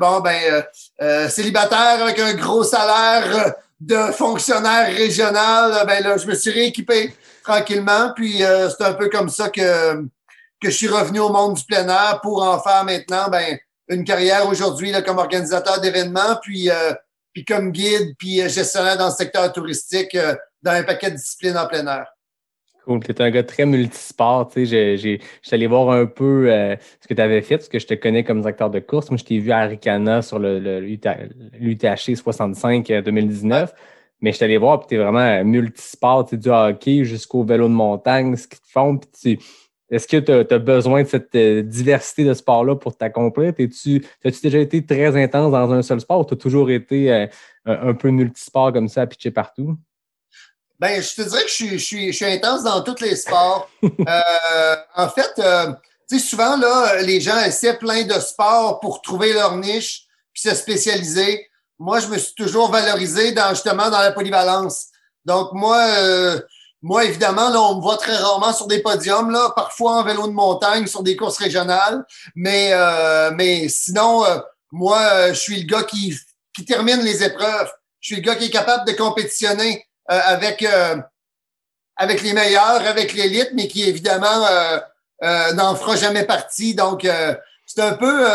bon, 0.00 0.20
ben, 0.20 0.64
célibataire 1.28 2.02
avec 2.02 2.18
un 2.18 2.34
gros 2.34 2.64
salaire 2.64 3.54
de 3.80 4.12
fonctionnaire 4.12 4.86
régional, 4.86 5.84
ben 5.86 6.02
là, 6.02 6.16
je 6.16 6.26
me 6.26 6.34
suis 6.34 6.50
rééquipé 6.50 7.14
tranquillement. 7.44 8.12
Puis 8.16 8.38
c'est 8.38 8.84
un 8.84 8.94
peu 8.94 9.08
comme 9.08 9.28
ça 9.28 9.50
que 9.50 10.04
que 10.64 10.70
je 10.70 10.76
suis 10.76 10.88
revenu 10.88 11.20
au 11.20 11.28
monde 11.28 11.54
du 11.54 11.64
plein 11.64 11.86
air 11.88 12.20
pour 12.22 12.42
en 12.42 12.58
faire 12.60 12.84
maintenant 12.84 13.28
ben, 13.30 13.58
une 13.88 14.04
carrière 14.04 14.48
aujourd'hui 14.48 14.92
comme 15.04 15.18
organisateur 15.18 15.80
d'événements, 15.80 16.36
puis, 16.42 16.70
euh, 16.70 16.92
puis 17.34 17.44
comme 17.44 17.72
guide, 17.72 18.14
puis 18.16 18.40
euh, 18.40 18.48
gestionnaire 18.48 18.96
dans 18.96 19.08
le 19.08 19.12
secteur 19.12 19.52
touristique 19.52 20.14
euh, 20.14 20.34
dans 20.62 20.72
un 20.72 20.82
paquet 20.84 21.10
de 21.10 21.16
disciplines 21.16 21.58
en 21.58 21.66
plein 21.66 21.86
air. 21.86 22.06
Cool. 22.86 23.00
Tu 23.00 23.12
es 23.12 23.20
un 23.20 23.30
gars 23.30 23.42
très 23.42 23.66
multisport. 23.66 24.48
Tu 24.48 24.66
sais, 24.66 24.96
suis 24.96 25.20
allé 25.52 25.66
voir 25.66 25.90
un 25.90 26.06
peu 26.06 26.50
ce 27.00 27.08
que 27.08 27.14
tu 27.14 27.20
avais 27.20 27.40
fait, 27.40 27.56
parce 27.56 27.70
que 27.70 27.78
je 27.78 27.86
te 27.86 27.94
connais 27.94 28.24
comme 28.24 28.40
directeur 28.40 28.68
de 28.68 28.78
course. 28.78 29.10
Moi, 29.10 29.16
je 29.16 29.24
t'ai 29.24 29.38
vu 29.38 29.52
à 29.52 29.60
Aricana 29.60 30.20
sur 30.20 30.38
le, 30.38 30.58
l'UTHC 30.80 32.14
65 32.14 32.86
2019. 32.86 33.72
Mais 34.20 34.32
je 34.32 34.36
suis 34.36 34.44
allé 34.44 34.58
voir, 34.58 34.80
puis 34.80 34.88
tu 34.88 34.94
es 34.96 34.98
vraiment 34.98 35.42
multisport, 35.44 36.26
du 36.26 36.48
hockey 36.50 37.04
jusqu'au 37.04 37.42
vélo 37.42 37.68
de 37.68 37.72
montagne, 37.72 38.36
ce 38.36 38.46
qu'ils 38.46 38.60
te 38.60 38.70
font. 38.70 38.98
Puis 38.98 39.38
tu, 39.38 39.44
est-ce 39.94 40.08
que 40.08 40.16
tu 40.16 40.54
as, 40.54 40.58
besoin 40.58 41.04
de 41.04 41.08
cette 41.08 41.34
euh, 41.36 41.62
diversité 41.62 42.24
de 42.24 42.34
sport-là 42.34 42.74
pour 42.74 42.96
t'accomplir? 42.96 43.50
As-tu 43.50 44.02
déjà 44.42 44.58
été 44.58 44.84
très 44.84 45.22
intense 45.22 45.52
dans 45.52 45.70
un 45.72 45.82
seul 45.82 46.00
sport 46.00 46.20
ou 46.20 46.24
tu 46.24 46.34
as 46.34 46.36
toujours 46.36 46.70
été 46.70 47.12
euh, 47.12 47.26
un, 47.64 47.94
peu 47.94 48.10
multisport 48.10 48.72
comme 48.72 48.88
ça 48.88 49.02
à 49.02 49.06
pitcher 49.06 49.30
partout? 49.30 49.76
Ben, 50.80 51.00
je 51.00 51.14
te 51.14 51.22
dirais 51.22 51.42
que 51.44 51.48
je 51.48 51.76
suis, 51.76 52.24
intense 52.24 52.64
dans 52.64 52.82
tous 52.82 53.00
les 53.00 53.16
sports. 53.16 53.70
Euh, 53.84 54.76
en 54.96 55.08
fait, 55.08 55.30
tu 55.36 56.18
sais, 56.18 56.18
souvent, 56.18 56.56
là, 56.56 57.02
les 57.02 57.20
gens 57.20 57.38
essaient 57.38 57.78
plein 57.78 58.02
de 58.04 58.14
sports 58.14 58.80
pour 58.80 59.02
trouver 59.02 59.32
leur 59.32 59.56
niche 59.56 60.06
puis 60.32 60.42
se 60.42 60.54
spécialiser. 60.54 61.48
Moi, 61.78 62.00
je 62.00 62.08
me 62.08 62.18
suis 62.18 62.34
toujours 62.34 62.70
valorisé 62.70 63.32
dans, 63.32 63.50
justement 63.50 63.90
dans 63.90 64.00
la 64.00 64.12
polyvalence. 64.12 64.86
Donc, 65.24 65.52
moi, 65.52 65.86
moi, 66.84 67.06
évidemment, 67.06 67.48
là, 67.48 67.62
on 67.62 67.76
me 67.76 67.80
voit 67.80 67.96
très 67.96 68.14
rarement 68.14 68.52
sur 68.52 68.66
des 68.66 68.82
podiums, 68.82 69.30
là, 69.30 69.50
parfois 69.56 70.00
en 70.00 70.04
vélo 70.04 70.26
de 70.26 70.34
montagne, 70.34 70.86
sur 70.86 71.02
des 71.02 71.16
courses 71.16 71.38
régionales. 71.38 72.04
Mais, 72.34 72.72
euh, 72.74 73.30
mais 73.34 73.70
sinon, 73.70 74.22
euh, 74.26 74.38
moi, 74.70 75.00
euh, 75.00 75.28
je 75.28 75.40
suis 75.40 75.62
le 75.62 75.66
gars 75.66 75.84
qui, 75.84 76.14
qui 76.54 76.66
termine 76.66 77.00
les 77.00 77.24
épreuves. 77.24 77.72
Je 78.00 78.08
suis 78.08 78.16
le 78.16 78.20
gars 78.20 78.36
qui 78.36 78.44
est 78.44 78.50
capable 78.50 78.86
de 78.86 78.92
compétitionner 78.92 79.86
avec, 80.06 80.62
avec 81.96 82.20
les 82.20 82.34
meilleurs, 82.34 82.86
avec 82.86 83.14
l'élite, 83.14 83.52
mais 83.54 83.66
qui, 83.66 83.88
évidemment, 83.88 84.46
n'en 85.54 85.74
fera 85.76 85.96
jamais 85.96 86.24
partie. 86.24 86.74
Donc, 86.74 87.08
c'est 87.64 87.80
un 87.80 87.94
peu... 87.94 88.26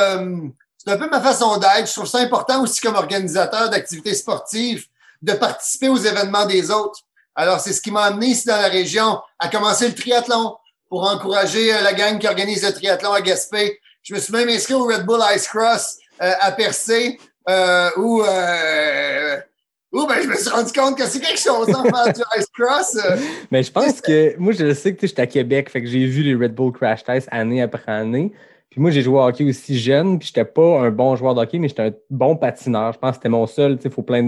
c'est 0.75 0.91
un 0.91 0.97
peu 0.97 1.07
ma 1.07 1.21
façon 1.21 1.57
d'être. 1.57 1.85
Je 1.85 1.93
trouve 1.93 2.07
ça 2.07 2.17
important 2.17 2.63
aussi 2.63 2.81
comme 2.81 2.95
organisateur 2.95 3.69
d'activités 3.69 4.15
sportives 4.15 4.87
de 5.21 5.33
participer 5.33 5.89
aux 5.89 5.97
événements 5.97 6.47
des 6.47 6.71
autres. 6.71 7.01
Alors, 7.39 7.61
c'est 7.61 7.71
ce 7.71 7.79
qui 7.79 7.89
m'a 7.89 8.03
amené 8.03 8.25
ici 8.25 8.49
dans 8.49 8.57
la 8.57 8.67
région 8.67 9.17
à 9.39 9.47
commencer 9.47 9.87
le 9.87 9.95
triathlon 9.95 10.57
pour 10.89 11.09
encourager 11.09 11.73
euh, 11.73 11.81
la 11.81 11.93
gang 11.93 12.19
qui 12.19 12.27
organise 12.27 12.65
le 12.65 12.73
triathlon 12.73 13.13
à 13.13 13.21
Gaspé. 13.21 13.79
Je 14.03 14.13
me 14.13 14.19
suis 14.19 14.33
même 14.33 14.49
inscrit 14.49 14.73
au 14.73 14.83
Red 14.83 15.05
Bull 15.05 15.21
Ice 15.33 15.47
Cross 15.47 15.99
euh, 16.21 16.33
à 16.41 16.51
Percé, 16.51 17.17
euh, 17.47 17.89
où, 17.95 18.21
ben, 18.21 20.21
je 20.21 20.27
me 20.27 20.35
suis 20.35 20.49
rendu 20.49 20.73
compte 20.73 20.97
que 20.97 21.05
c'est 21.05 21.21
quelque 21.21 21.39
chose 21.39 21.73
en 21.73 21.85
faire 21.85 22.13
du 22.13 22.21
Ice 22.37 22.47
Cross. 22.59 22.97
Mais 23.51 23.63
je 23.63 23.71
pense 23.71 24.01
que, 24.01 24.35
moi, 24.37 24.51
je 24.51 24.73
sais 24.73 24.93
que 24.93 25.07
j'étais 25.07 25.21
à 25.21 25.27
Québec, 25.27 25.69
fait 25.69 25.81
que 25.81 25.87
j'ai 25.87 26.07
vu 26.07 26.23
les 26.23 26.35
Red 26.35 26.53
Bull 26.53 26.73
Crash 26.73 27.05
Test 27.05 27.29
année 27.31 27.61
après 27.61 27.89
année. 27.89 28.33
Puis 28.69 28.79
moi, 28.81 28.91
j'ai 28.91 29.01
joué 29.01 29.15
au 29.17 29.21
hockey 29.23 29.45
aussi 29.45 29.79
jeune, 29.79 30.19
puis 30.19 30.27
j'étais 30.27 30.45
pas 30.45 30.81
un 30.81 30.91
bon 30.91 31.15
joueur 31.15 31.33
de 31.33 31.41
hockey, 31.41 31.57
mais 31.57 31.69
j'étais 31.69 31.81
un 31.81 31.93
bon 32.11 32.35
patineur. 32.35 32.93
Je 32.93 32.99
pense 32.99 33.11
que 33.11 33.15
c'était 33.15 33.29
mon 33.29 33.47
seul, 33.47 33.77
tu 33.77 33.83
sais, 33.83 33.89
il 33.89 33.91
faut 33.93 34.03
plein 34.03 34.23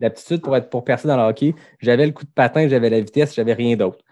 d'aptitudes 0.00 0.42
pour 0.42 0.56
être 0.56 0.70
pour 0.70 0.84
percer 0.84 1.08
dans 1.08 1.16
le 1.16 1.24
hockey. 1.24 1.54
J'avais 1.80 2.06
le 2.06 2.12
coup 2.12 2.24
de 2.24 2.30
patin, 2.30 2.68
j'avais 2.68 2.88
la 2.88 3.00
vitesse, 3.00 3.34
j'avais 3.34 3.52
rien 3.54 3.76
d'autre. 3.76 4.04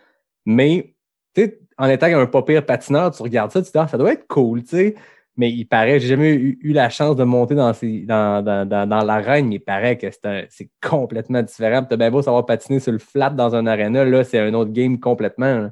Mais, 0.46 0.94
tu 1.34 1.42
sais, 1.42 1.60
en 1.78 1.88
étant 1.88 2.06
un 2.06 2.26
pas 2.26 2.42
pire 2.42 2.66
patineur, 2.66 3.12
tu 3.12 3.22
regardes 3.22 3.52
ça, 3.52 3.62
tu 3.62 3.68
te 3.68 3.72
dis, 3.72 3.78
ah, 3.78 3.88
ça 3.88 3.98
doit 3.98 4.12
être 4.12 4.26
cool, 4.28 4.62
tu 4.64 4.70
sais. 4.70 4.94
Mais 5.36 5.52
il 5.52 5.66
paraît, 5.66 6.00
j'ai 6.00 6.08
jamais 6.08 6.34
eu, 6.34 6.58
eu 6.62 6.72
la 6.72 6.90
chance 6.90 7.14
de 7.14 7.22
monter 7.22 7.54
dans, 7.54 7.72
ces, 7.72 8.00
dans, 8.00 8.44
dans, 8.44 8.68
dans, 8.68 9.04
l'arène, 9.04 9.48
mais 9.48 9.56
il 9.56 9.60
paraît 9.60 9.96
que 9.96 10.08
c'est, 10.10 10.70
complètement 10.82 11.42
différent. 11.42 11.84
Tu 11.84 11.94
as 11.94 11.96
bien 11.96 12.10
beau 12.10 12.22
savoir 12.22 12.44
patiner 12.44 12.80
sur 12.80 12.90
le 12.92 12.98
flat 12.98 13.30
dans 13.30 13.54
un 13.54 13.66
arena, 13.68 14.04
là, 14.04 14.24
c'est 14.24 14.40
un 14.40 14.52
autre 14.54 14.72
game 14.72 14.98
complètement. 14.98 15.70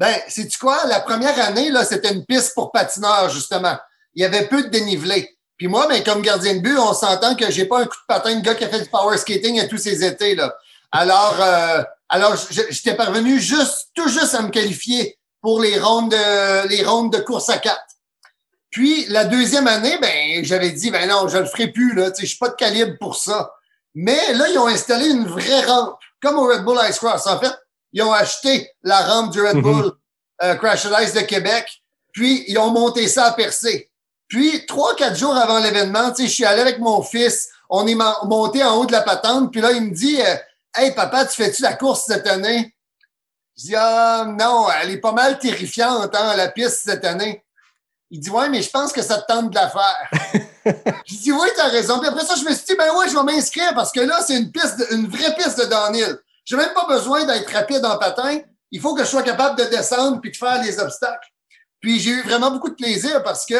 Ben, 0.00 0.14
sais-tu 0.28 0.58
quoi? 0.58 0.86
La 0.86 1.00
première 1.00 1.38
année, 1.38 1.70
là, 1.70 1.84
c'était 1.84 2.14
une 2.14 2.24
piste 2.24 2.54
pour 2.54 2.72
patineurs, 2.72 3.28
justement. 3.28 3.76
Il 4.14 4.22
y 4.22 4.24
avait 4.24 4.48
peu 4.48 4.62
de 4.62 4.68
dénivelé. 4.68 5.36
Puis 5.58 5.68
moi, 5.68 5.86
ben, 5.88 6.02
comme 6.02 6.22
gardien 6.22 6.54
de 6.54 6.60
but, 6.60 6.78
on 6.78 6.94
s'entend 6.94 7.34
que 7.36 7.50
j'ai 7.50 7.66
pas 7.66 7.80
un 7.80 7.84
coup 7.84 7.98
de 7.98 8.06
patin 8.08 8.34
de 8.34 8.40
gars 8.40 8.54
qui 8.54 8.64
a 8.64 8.68
fait 8.70 8.80
du 8.80 8.88
power 8.88 9.18
skating 9.18 9.60
à 9.60 9.66
tous 9.66 9.76
ces 9.76 10.02
étés, 10.02 10.34
là. 10.34 10.54
Alors, 10.90 11.36
euh, 11.38 11.82
alors, 12.08 12.34
j'étais 12.70 12.94
parvenu 12.94 13.38
juste, 13.38 13.90
tout 13.94 14.08
juste 14.08 14.34
à 14.34 14.40
me 14.40 14.48
qualifier 14.48 15.18
pour 15.42 15.60
les 15.60 15.78
rondes 15.78 16.12
de, 16.12 16.68
les 16.68 16.82
rondes 16.82 17.12
de 17.12 17.18
course 17.18 17.50
à 17.50 17.58
quatre. 17.58 17.84
Puis, 18.70 19.04
la 19.10 19.26
deuxième 19.26 19.66
année, 19.66 19.98
ben, 20.00 20.42
j'avais 20.42 20.70
dit, 20.70 20.90
ben 20.90 21.10
non, 21.10 21.28
je 21.28 21.36
le 21.36 21.44
ferai 21.44 21.66
plus, 21.68 21.94
là. 21.94 22.10
Tu 22.10 22.22
sais, 22.22 22.22
je 22.22 22.28
suis 22.30 22.38
pas 22.38 22.48
de 22.48 22.54
calibre 22.54 22.96
pour 22.98 23.16
ça. 23.16 23.52
Mais 23.94 24.32
là, 24.32 24.48
ils 24.48 24.58
ont 24.58 24.66
installé 24.66 25.10
une 25.10 25.26
vraie 25.26 25.60
rampe, 25.66 25.98
comme 26.22 26.38
au 26.38 26.46
Red 26.46 26.64
Bull 26.64 26.78
Ice 26.88 26.98
Cross. 26.98 27.26
En 27.26 27.38
fait, 27.38 27.52
ils 27.92 28.02
ont 28.02 28.12
acheté 28.12 28.70
la 28.82 29.00
rampe 29.00 29.32
du 29.32 29.40
Red 29.40 29.56
Mhm. 29.56 29.62
Bull 29.62 29.92
euh, 30.42 30.54
Crash 30.56 30.86
Ice 31.02 31.12
de 31.14 31.20
Québec, 31.20 31.66
puis 32.12 32.44
ils 32.48 32.58
ont 32.58 32.70
monté 32.70 33.06
ça 33.08 33.26
à 33.26 33.32
Percé. 33.32 33.90
Puis, 34.28 34.64
trois, 34.66 34.94
quatre 34.96 35.16
jours 35.16 35.36
avant 35.36 35.58
l'événement, 35.58 36.12
je 36.18 36.24
suis 36.26 36.44
allé 36.44 36.60
avec 36.60 36.78
mon 36.78 37.02
fils, 37.02 37.48
on 37.68 37.86
est 37.86 37.94
mon- 37.94 38.24
monté 38.24 38.62
en 38.64 38.76
haut 38.76 38.86
de 38.86 38.92
la 38.92 39.02
patente, 39.02 39.50
puis 39.52 39.60
là, 39.60 39.72
il 39.72 39.82
me 39.82 39.90
dit, 39.94 40.20
euh, 40.20 40.34
Hey, 40.74 40.92
papa, 40.94 41.24
tu 41.26 41.34
fais-tu 41.34 41.62
la 41.62 41.72
course 41.74 42.04
cette 42.06 42.28
année? 42.28 42.74
Je 43.58 43.62
dis, 43.64 43.74
ah, 43.76 44.24
non, 44.38 44.68
elle 44.80 44.90
est 44.90 44.98
pas 45.00 45.10
mal 45.12 45.36
terrifiante, 45.38 46.14
hein, 46.14 46.36
la 46.36 46.46
piste 46.48 46.82
cette 46.84 47.04
année. 47.04 47.44
Il 48.08 48.20
dit, 48.20 48.30
ouais, 48.30 48.48
mais 48.48 48.62
je 48.62 48.70
pense 48.70 48.92
que 48.92 49.02
ça 49.02 49.20
te 49.20 49.26
tente 49.32 49.50
de 49.50 49.54
la 49.56 49.68
faire. 49.68 50.10
je 51.06 51.14
dis, 51.16 51.32
oui, 51.32 51.48
t'as 51.56 51.68
raison. 51.68 51.98
Puis 51.98 52.08
après 52.08 52.24
ça, 52.24 52.34
je 52.36 52.44
me 52.48 52.54
suis 52.54 52.64
dit, 52.66 52.76
ben 52.76 52.94
ouais, 52.96 53.08
je 53.08 53.16
vais 53.16 53.22
m'inscrire 53.24 53.74
parce 53.74 53.90
que 53.92 54.00
là, 54.00 54.20
c'est 54.24 54.36
une 54.36 54.50
piste, 54.52 54.78
de- 54.78 54.94
une 54.94 55.08
vraie 55.08 55.34
piste 55.34 55.58
de 55.58 55.64
downhill. 55.64 56.18
J'ai 56.44 56.56
même 56.56 56.72
pas 56.74 56.86
besoin 56.86 57.24
d'être 57.24 57.50
rapide 57.52 57.84
en 57.84 57.98
patin. 57.98 58.40
Il 58.70 58.80
faut 58.80 58.94
que 58.94 59.04
je 59.04 59.08
sois 59.08 59.22
capable 59.22 59.58
de 59.58 59.64
descendre 59.64 60.20
puis 60.20 60.30
de 60.30 60.36
faire 60.36 60.62
les 60.62 60.78
obstacles. 60.78 61.28
Puis 61.80 61.98
j'ai 61.98 62.10
eu 62.10 62.22
vraiment 62.22 62.50
beaucoup 62.50 62.70
de 62.70 62.74
plaisir 62.74 63.22
parce 63.22 63.46
que, 63.46 63.54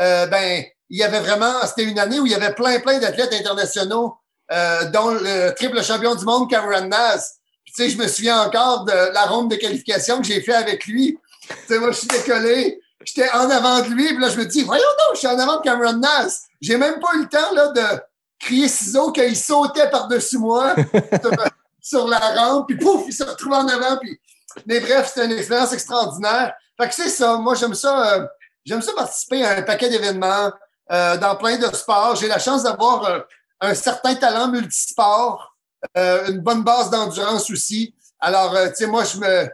euh, 0.00 0.26
ben, 0.26 0.64
il 0.88 0.98
y 0.98 1.02
avait 1.02 1.20
vraiment, 1.20 1.54
c'était 1.66 1.84
une 1.84 1.98
année 1.98 2.20
où 2.20 2.26
il 2.26 2.32
y 2.32 2.34
avait 2.34 2.54
plein, 2.54 2.78
plein 2.80 2.98
d'athlètes 2.98 3.32
internationaux, 3.32 4.16
euh, 4.52 4.84
dont 4.90 5.10
le 5.10 5.50
triple 5.50 5.82
champion 5.82 6.14
du 6.14 6.24
monde, 6.24 6.48
Cameron 6.48 6.86
Naz. 6.86 7.34
Puis, 7.64 7.74
tu 7.74 7.82
sais, 7.82 7.90
je 7.90 7.98
me 7.98 8.06
souviens 8.06 8.40
encore 8.42 8.84
de 8.84 9.12
la 9.12 9.24
ronde 9.24 9.50
de 9.50 9.56
qualification 9.56 10.20
que 10.20 10.26
j'ai 10.26 10.40
fait 10.40 10.54
avec 10.54 10.86
lui. 10.86 11.18
Tu 11.48 11.54
sais, 11.66 11.78
moi, 11.78 11.90
je 11.90 11.98
suis 11.98 12.06
décollé. 12.06 12.80
J'étais 13.04 13.30
en 13.30 13.50
avant 13.50 13.82
de 13.82 13.88
lui. 13.88 14.06
Puis 14.08 14.18
là, 14.18 14.28
je 14.28 14.38
me 14.38 14.46
dis, 14.46 14.62
voyons 14.62 14.82
donc, 14.82 15.14
je 15.14 15.18
suis 15.18 15.28
en 15.28 15.38
avant 15.38 15.56
de 15.56 15.62
Cameron 15.62 15.94
Naz. 15.94 16.42
J'ai 16.60 16.76
même 16.76 16.98
pas 17.00 17.08
eu 17.16 17.22
le 17.22 17.28
temps, 17.28 17.52
là, 17.54 17.68
de 17.68 18.00
crier 18.38 18.68
ciseaux 18.68 19.12
qu'il 19.12 19.36
sautait 19.36 19.90
par-dessus 19.90 20.38
moi 20.38 20.74
sur, 21.86 22.08
la 22.08 22.18
rampe. 22.18 22.68
Puis 22.68 22.76
pouf, 22.76 23.04
il 23.06 23.12
se 23.12 23.24
retrouve 23.24 23.52
en 23.52 23.66
avant. 23.68 23.96
Puis... 23.98 24.20
Mais 24.66 24.80
bref, 24.80 25.08
c'était 25.08 25.26
une 25.26 25.32
expérience 25.32 25.72
extraordinaire. 25.72 26.54
Fait 26.80 26.88
que 26.88 26.94
c'est 26.94 27.08
ça. 27.08 27.36
Moi, 27.36 27.54
j'aime 27.54 27.74
ça. 27.74 28.14
euh, 28.14 28.26
j'aime 28.64 28.82
ça 28.82 28.92
participer 28.94 29.44
à 29.44 29.58
un 29.58 29.62
paquet 29.62 29.88
d'événements 29.88 30.50
euh, 30.92 31.16
dans 31.16 31.36
plein 31.36 31.58
de 31.58 31.74
sports. 31.74 32.16
J'ai 32.16 32.28
la 32.28 32.38
chance 32.38 32.62
d'avoir 32.62 33.04
euh, 33.04 33.20
un 33.60 33.74
certain 33.74 34.14
talent 34.14 34.48
multisport, 34.48 35.56
une 35.94 36.40
bonne 36.40 36.62
base 36.62 36.90
d'endurance 36.90 37.48
aussi. 37.50 37.94
Alors, 38.20 38.54
tu 38.68 38.74
sais, 38.74 38.86
moi, 38.86 39.04
je 39.04 39.18
me. 39.18 39.48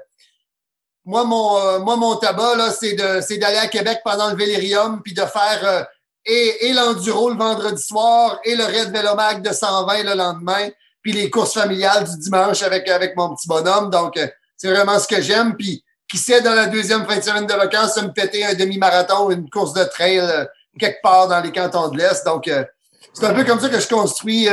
Moi, 1.04 1.24
mon, 1.24 1.80
moi, 1.80 1.96
mon 1.96 2.16
tabac, 2.16 2.56
là, 2.56 2.70
c'est 2.70 2.94
d'aller 2.94 3.58
à 3.58 3.66
Québec 3.66 4.00
pendant 4.04 4.30
le 4.30 4.36
Vélérium, 4.36 5.02
puis 5.02 5.14
de 5.14 5.24
faire 5.24 5.88
et, 6.24 6.68
et 6.68 6.72
l'enduro 6.72 7.30
le 7.30 7.36
vendredi 7.36 7.82
soir, 7.82 8.38
et 8.44 8.54
le 8.54 8.64
Red 8.64 8.92
Vélomag 8.92 9.42
de 9.42 9.52
120 9.52 10.02
le 10.04 10.14
lendemain, 10.14 10.68
puis 11.02 11.12
les 11.12 11.28
courses 11.28 11.54
familiales 11.54 12.04
du 12.04 12.16
dimanche 12.18 12.62
avec, 12.62 12.88
avec 12.88 13.16
mon 13.16 13.34
petit 13.34 13.48
bonhomme. 13.48 13.90
Donc, 13.90 14.16
euh, 14.16 14.26
c'est 14.56 14.70
vraiment 14.70 14.98
ce 14.98 15.08
que 15.08 15.20
j'aime. 15.20 15.56
Puis, 15.56 15.84
qui 16.08 16.18
sait, 16.18 16.40
dans 16.40 16.54
la 16.54 16.66
deuxième 16.66 17.04
fin 17.04 17.16
de 17.16 17.22
semaine 17.22 17.46
de 17.46 17.52
vacances, 17.52 17.94
se 17.94 18.00
me 18.00 18.12
péter 18.12 18.44
un 18.44 18.54
demi-marathon, 18.54 19.30
une 19.30 19.50
course 19.50 19.72
de 19.74 19.84
trail 19.84 20.20
euh, 20.20 20.44
quelque 20.78 21.02
part 21.02 21.28
dans 21.28 21.40
les 21.40 21.50
cantons 21.50 21.88
de 21.88 21.98
l'Est. 21.98 22.24
Donc, 22.24 22.48
euh, 22.48 22.64
c'est 23.12 23.26
un 23.26 23.34
peu 23.34 23.44
comme 23.44 23.60
ça 23.60 23.68
que 23.68 23.80
je 23.80 23.88
construis, 23.88 24.48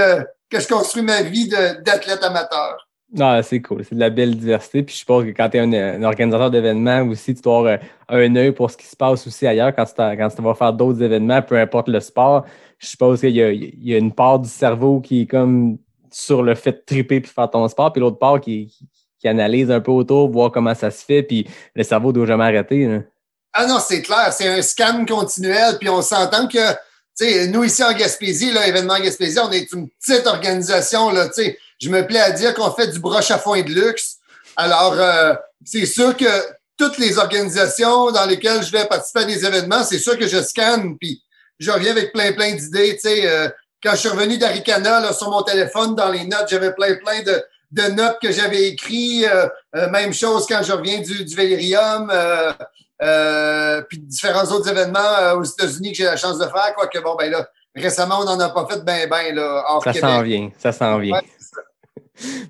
que 0.50 0.60
je 0.60 0.68
construis 0.68 1.04
ma 1.04 1.22
vie 1.22 1.48
d'athlète 1.48 2.24
amateur. 2.24 2.90
Non, 3.14 3.42
c'est 3.42 3.62
cool. 3.62 3.86
C'est 3.86 3.96
de 3.96 4.00
la 4.00 4.10
belle 4.10 4.36
diversité. 4.36 4.84
Puis 4.84 4.94
je 4.94 5.00
suppose 5.00 5.26
que 5.26 5.32
quand 5.32 5.50
tu 5.50 5.58
es 5.58 5.60
un, 5.62 5.72
un 5.72 6.04
organisateur 6.04 6.52
d'événements 6.52 7.02
aussi, 7.04 7.34
tu 7.34 7.42
dois 7.42 7.58
avoir 7.58 7.80
un 8.10 8.36
œil 8.36 8.52
pour 8.52 8.70
ce 8.70 8.76
qui 8.76 8.86
se 8.86 8.96
passe 8.96 9.26
aussi 9.26 9.48
ailleurs 9.48 9.74
quand 9.74 9.86
tu, 9.86 9.94
quand 9.96 10.30
tu 10.30 10.42
vas 10.42 10.54
faire 10.54 10.74
d'autres 10.74 11.02
événements, 11.02 11.42
peu 11.42 11.58
importe 11.58 11.88
le 11.88 12.00
sport. 12.02 12.46
Je 12.78 12.88
suppose 12.88 13.22
qu'il 13.22 13.32
y 13.32 13.90
y 13.90 13.94
a 13.94 13.98
une 13.98 14.14
part 14.14 14.40
du 14.40 14.50
cerveau 14.50 15.00
qui 15.00 15.22
est 15.22 15.26
comme 15.26 15.78
sur 16.12 16.44
le 16.44 16.56
fait 16.56 16.72
de 16.72 16.84
triper 16.86 17.22
puis 17.22 17.32
faire 17.32 17.50
ton 17.50 17.68
sport, 17.68 17.92
puis 17.92 18.02
l'autre 18.02 18.20
part 18.20 18.40
qui, 18.40 18.74
qui, 19.20 19.28
analyse 19.28 19.70
un 19.72 19.82
peu 19.82 19.92
autour, 19.92 20.30
voir 20.30 20.52
comment 20.52 20.76
ça 20.76 20.92
se 20.92 21.04
fait, 21.04 21.24
puis 21.24 21.48
le 21.76 21.84
cerveau 21.84 22.12
doit 22.12 22.26
jamais 22.26 22.46
arrêter. 22.46 22.86
là. 22.86 23.00
Ah 23.54 23.66
non, 23.66 23.80
c'est 23.80 24.02
clair, 24.02 24.32
c'est 24.32 24.48
un 24.48 24.62
scan 24.62 25.06
continuel, 25.06 25.78
puis 25.80 25.90
on 25.90 26.02
s'entend 26.02 26.48
que, 26.48 26.72
tu 26.72 27.26
sais, 27.26 27.48
nous 27.48 27.64
ici 27.64 27.84
en 27.84 27.92
Gaspésie, 27.94 28.52
là, 28.52 28.68
événement 28.68 29.00
Gaspésie, 29.00 29.40
on 29.40 29.52
est 29.52 29.72
une 29.74 29.90
petite 29.90 30.28
organisation, 30.28 31.10
là, 31.10 31.28
tu 31.28 31.44
sais, 31.44 31.58
je 31.82 31.90
me 31.90 32.06
plais 32.06 32.20
à 32.20 32.32
dire 32.32 32.54
qu'on 32.54 32.72
fait 32.72 32.88
du 32.88 33.00
broche 33.00 33.32
à 33.32 33.40
foin 33.40 33.62
de 33.62 33.70
luxe. 33.70 34.18
Alors, 34.56 34.94
euh, 34.94 35.34
c'est 35.66 35.86
sûr 35.86 36.16
que 36.16 36.26
toutes 36.78 36.98
les 36.98 37.18
organisations 37.18 38.12
dans 38.12 38.26
lesquelles 38.26 38.64
je 38.64 38.72
vais 38.72 38.86
participer 38.86 39.22
à 39.22 39.26
des 39.26 39.46
événements, 39.46 39.84
c'est 39.84 40.00
sûr 40.00 40.18
que 40.18 40.28
je 40.28 40.42
scanne, 40.42 40.98
puis 40.98 41.22
je 41.60 41.72
reviens 41.72 41.92
avec 41.92 42.14
plein, 42.14 42.32
plein 42.32 42.54
d'idées, 42.54 42.94
tu 42.96 43.10
sais, 43.10 43.28
euh, 43.28 43.50
quand 43.84 43.92
je 43.92 43.98
suis 43.98 44.10
revenu 44.10 44.38
d'Aricana, 44.38 45.00
là, 45.00 45.14
sur 45.14 45.30
mon 45.30 45.42
téléphone, 45.42 45.96
dans 45.96 46.10
les 46.10 46.26
notes, 46.26 46.48
j'avais 46.50 46.74
plein, 46.74 46.96
plein 46.96 47.22
de, 47.24 47.44
de 47.72 47.94
notes 47.94 48.18
que 48.22 48.32
j'avais 48.32 48.70
écrites. 48.70 49.26
Euh, 49.26 49.48
euh, 49.76 49.90
même 49.90 50.14
chose 50.14 50.46
quand 50.48 50.62
je 50.64 50.72
reviens 50.72 51.00
du, 51.00 51.26
du. 51.26 51.76
Euh, 53.02 53.82
puis 53.88 53.98
différents 54.00 54.44
autres 54.52 54.68
événements 54.70 55.34
aux 55.38 55.44
États-Unis 55.44 55.92
que 55.92 55.98
j'ai 55.98 56.04
la 56.04 56.18
chance 56.18 56.38
de 56.38 56.44
faire. 56.44 56.74
Quoique, 56.76 57.00
bon, 57.00 57.16
ben 57.16 57.32
là, 57.32 57.48
récemment, 57.74 58.20
on 58.20 58.26
n'en 58.26 58.40
a 58.40 58.50
pas 58.50 58.68
fait 58.70 58.84
ben, 58.84 59.10
ben, 59.10 59.34
là, 59.34 59.64
hors 59.70 59.84
Ça 59.84 59.94
s'en 59.94 60.22
vient, 60.22 60.50
ça 60.58 60.72
s'en 60.72 60.98
vient. 60.98 61.16
Ouais. 61.16 61.22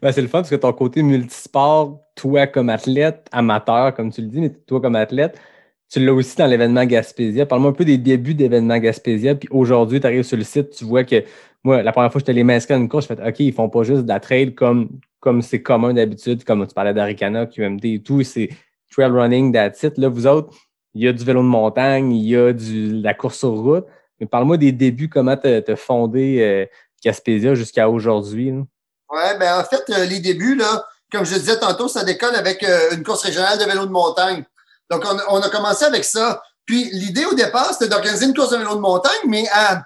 Ben, 0.02 0.12
c'est 0.12 0.24
le 0.24 0.28
fun 0.28 0.40
parce 0.40 0.50
que 0.50 0.56
ton 0.56 0.74
côté 0.74 1.04
multisport, 1.04 2.00
toi 2.16 2.48
comme 2.48 2.70
athlète, 2.70 3.28
amateur, 3.32 3.94
comme 3.94 4.12
tu 4.12 4.22
le 4.22 4.28
dis, 4.28 4.42
mais 4.42 4.50
toi 4.50 4.82
comme 4.82 4.96
athlète, 4.96 5.40
tu 5.89 6.00
l'as 6.00 6.13
aussi 6.13 6.36
dans 6.38 6.46
l'événement 6.46 6.86
Gaspésia. 6.86 7.46
Parle-moi 7.46 7.72
un 7.72 7.74
peu 7.74 7.86
des 7.86 7.98
débuts 7.98 8.36
d'événement 8.36 8.77
Gaspésia. 8.77 9.36
Puis 9.36 9.50
aujourd'hui, 9.51 10.00
tu 10.00 10.08
arrives 10.08 10.24
sur 10.24 10.38
le 10.38 10.43
site, 10.43 10.72
tu 10.72 10.86
vois 10.86 11.03
que 11.03 11.24
moi, 11.63 11.81
la 11.81 11.91
première 11.91 12.12
fois 12.12 12.19
que 12.19 12.24
j'étais 12.24 12.31
allé 12.31 12.43
m'inscrire 12.43 12.77
à 12.77 12.79
une 12.79 12.88
course, 12.88 13.08
je 13.08 13.15
fais 13.15 13.27
OK, 13.27 13.39
ils 13.39 13.53
font 13.53 13.69
pas 13.69 13.84
juste 13.84 14.03
de 14.03 14.08
la 14.08 14.19
trail 14.19 14.53
comme 14.53 14.89
comme 15.19 15.41
c'est 15.41 15.62
commun 15.62 15.93
d'habitude, 15.93 16.43
comme 16.43 16.65
tu 16.65 16.74
parlais 16.74 16.93
d'Aricana, 16.93 17.46
QMT 17.46 17.86
et 17.86 18.01
tout, 18.01 18.24
c'est 18.24 18.50
trail 18.89 19.12
running, 19.12 19.51
that's 19.51 19.84
it. 19.84 19.98
Là, 19.98 20.08
vous 20.08 20.27
autres, 20.27 20.55
il 20.93 21.03
y 21.03 21.08
a 21.08 21.13
du 21.13 21.24
vélo 21.24 21.41
de 21.41 21.48
montagne, 21.48 22.13
il 22.13 22.25
y 22.25 22.36
a 22.36 22.53
de 22.53 23.03
la 23.03 23.13
course 23.13 23.39
sur 23.39 23.50
route. 23.50 23.86
Mais 24.19 24.25
parle-moi 24.25 24.58
des 24.58 24.72
débuts, 24.72 25.10
comment 25.10 25.38
tu 25.38 25.48
as 25.48 25.75
fondé 25.75 26.39
euh, 26.39 26.65
Gaspésia 27.03 27.55
jusqu'à 27.55 27.89
aujourd'hui. 27.89 28.51
Ouais, 28.51 29.38
ben 29.39 29.60
en 29.60 29.63
fait, 29.63 29.84
euh, 29.89 30.05
les 30.05 30.19
débuts, 30.19 30.55
là, 30.55 30.86
comme 31.12 31.25
je 31.25 31.36
disais 31.36 31.58
tantôt, 31.58 31.88
ça 31.88 32.03
décolle 32.03 32.36
avec 32.36 32.63
euh, 32.63 32.91
une 32.96 33.03
course 33.03 33.24
régionale 33.24 33.58
de 33.58 33.63
vélo 33.65 33.86
de 33.86 33.91
montagne. 33.91 34.43
Donc, 34.89 35.03
on, 35.29 35.41
a 35.41 35.50
commencé 35.50 35.86
avec 35.86 36.03
ça. 36.03 36.41
Puis, 36.65 36.89
l'idée 36.91 37.25
au 37.25 37.34
départ, 37.34 37.74
c'était 37.74 37.88
d'organiser 37.88 38.25
une 38.25 38.34
course 38.34 38.51
de 38.51 38.58
vélo 38.58 38.75
de 38.75 38.79
montagne, 38.79 39.22
mais 39.27 39.48
à, 39.51 39.84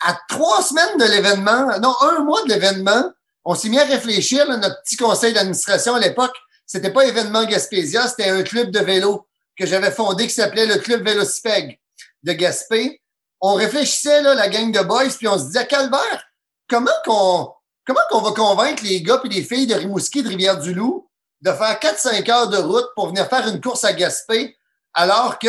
à 0.00 0.18
trois 0.28 0.62
semaines 0.62 0.98
de 0.98 1.04
l'événement, 1.04 1.78
non, 1.80 1.94
un 2.02 2.20
mois 2.20 2.42
de 2.44 2.48
l'événement, 2.48 3.10
on 3.44 3.54
s'est 3.54 3.68
mis 3.68 3.78
à 3.78 3.84
réfléchir, 3.84 4.46
là, 4.46 4.56
notre 4.56 4.82
petit 4.82 4.96
conseil 4.96 5.32
d'administration 5.32 5.94
à 5.94 6.00
l'époque, 6.00 6.34
c'était 6.66 6.92
pas 6.92 7.06
événement 7.06 7.44
Gaspésia, 7.44 8.06
c'était 8.08 8.28
un 8.28 8.42
club 8.42 8.70
de 8.70 8.80
vélo 8.80 9.26
que 9.56 9.66
j'avais 9.66 9.90
fondé 9.90 10.26
qui 10.26 10.34
s'appelait 10.34 10.66
le 10.66 10.76
Club 10.76 11.02
Vélocipeg 11.02 11.80
de 12.22 12.32
Gaspé. 12.32 13.00
On 13.40 13.54
réfléchissait, 13.54 14.22
là, 14.22 14.34
la 14.34 14.48
gang 14.48 14.70
de 14.70 14.80
boys, 14.80 15.08
puis 15.16 15.28
on 15.28 15.38
se 15.38 15.46
disait, 15.46 15.66
Calvaire, 15.66 16.24
comment 16.68 16.90
qu'on 17.04 17.52
comment 17.86 18.00
qu'on 18.10 18.20
va 18.20 18.32
convaincre 18.32 18.84
les 18.84 19.02
gars 19.02 19.20
et 19.24 19.28
les 19.28 19.42
filles 19.42 19.66
de 19.66 19.74
Rimouski, 19.74 20.22
de 20.22 20.28
Rivière-du-Loup, 20.28 21.07
de 21.40 21.52
faire 21.52 21.78
4-5 21.78 22.30
heures 22.30 22.48
de 22.48 22.56
route 22.56 22.88
pour 22.94 23.08
venir 23.08 23.28
faire 23.28 23.46
une 23.48 23.60
course 23.60 23.84
à 23.84 23.92
Gaspé, 23.92 24.56
alors 24.94 25.38
que 25.38 25.48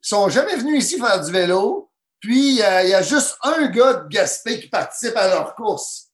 sont 0.00 0.28
jamais 0.28 0.56
venus 0.56 0.84
ici 0.84 0.98
faire 0.98 1.20
du 1.20 1.30
vélo, 1.30 1.90
puis 2.20 2.62
euh, 2.62 2.82
il 2.82 2.90
y 2.90 2.94
a 2.94 3.02
juste 3.02 3.36
un 3.42 3.66
gars 3.66 3.94
de 3.94 4.08
Gaspé 4.08 4.60
qui 4.60 4.68
participe 4.68 5.16
à 5.16 5.28
leur 5.28 5.54
course. 5.54 6.06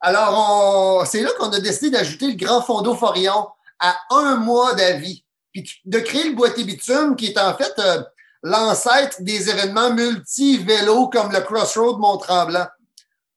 Alors, 0.00 1.06
c'est 1.06 1.22
là 1.22 1.30
qu'on 1.38 1.50
a 1.50 1.60
décidé 1.60 1.90
d'ajouter 1.90 2.26
le 2.26 2.34
Grand 2.34 2.60
Fondo 2.60 2.94
Forillon 2.96 3.46
à 3.78 3.96
un 4.10 4.36
mois 4.36 4.74
d'avis, 4.74 5.24
puis 5.52 5.64
de 5.84 5.98
créer 6.00 6.30
le 6.30 6.34
Boîtier 6.34 6.64
Bitume, 6.64 7.14
qui 7.14 7.26
est 7.26 7.38
en 7.38 7.56
fait 7.56 7.72
euh, 7.78 8.02
l'ancêtre 8.42 9.16
des 9.20 9.48
événements 9.48 9.92
multi-vélo 9.92 11.08
comme 11.08 11.30
le 11.30 11.40
Crossroad 11.40 11.98
Mont-Tremblant. 11.98 12.66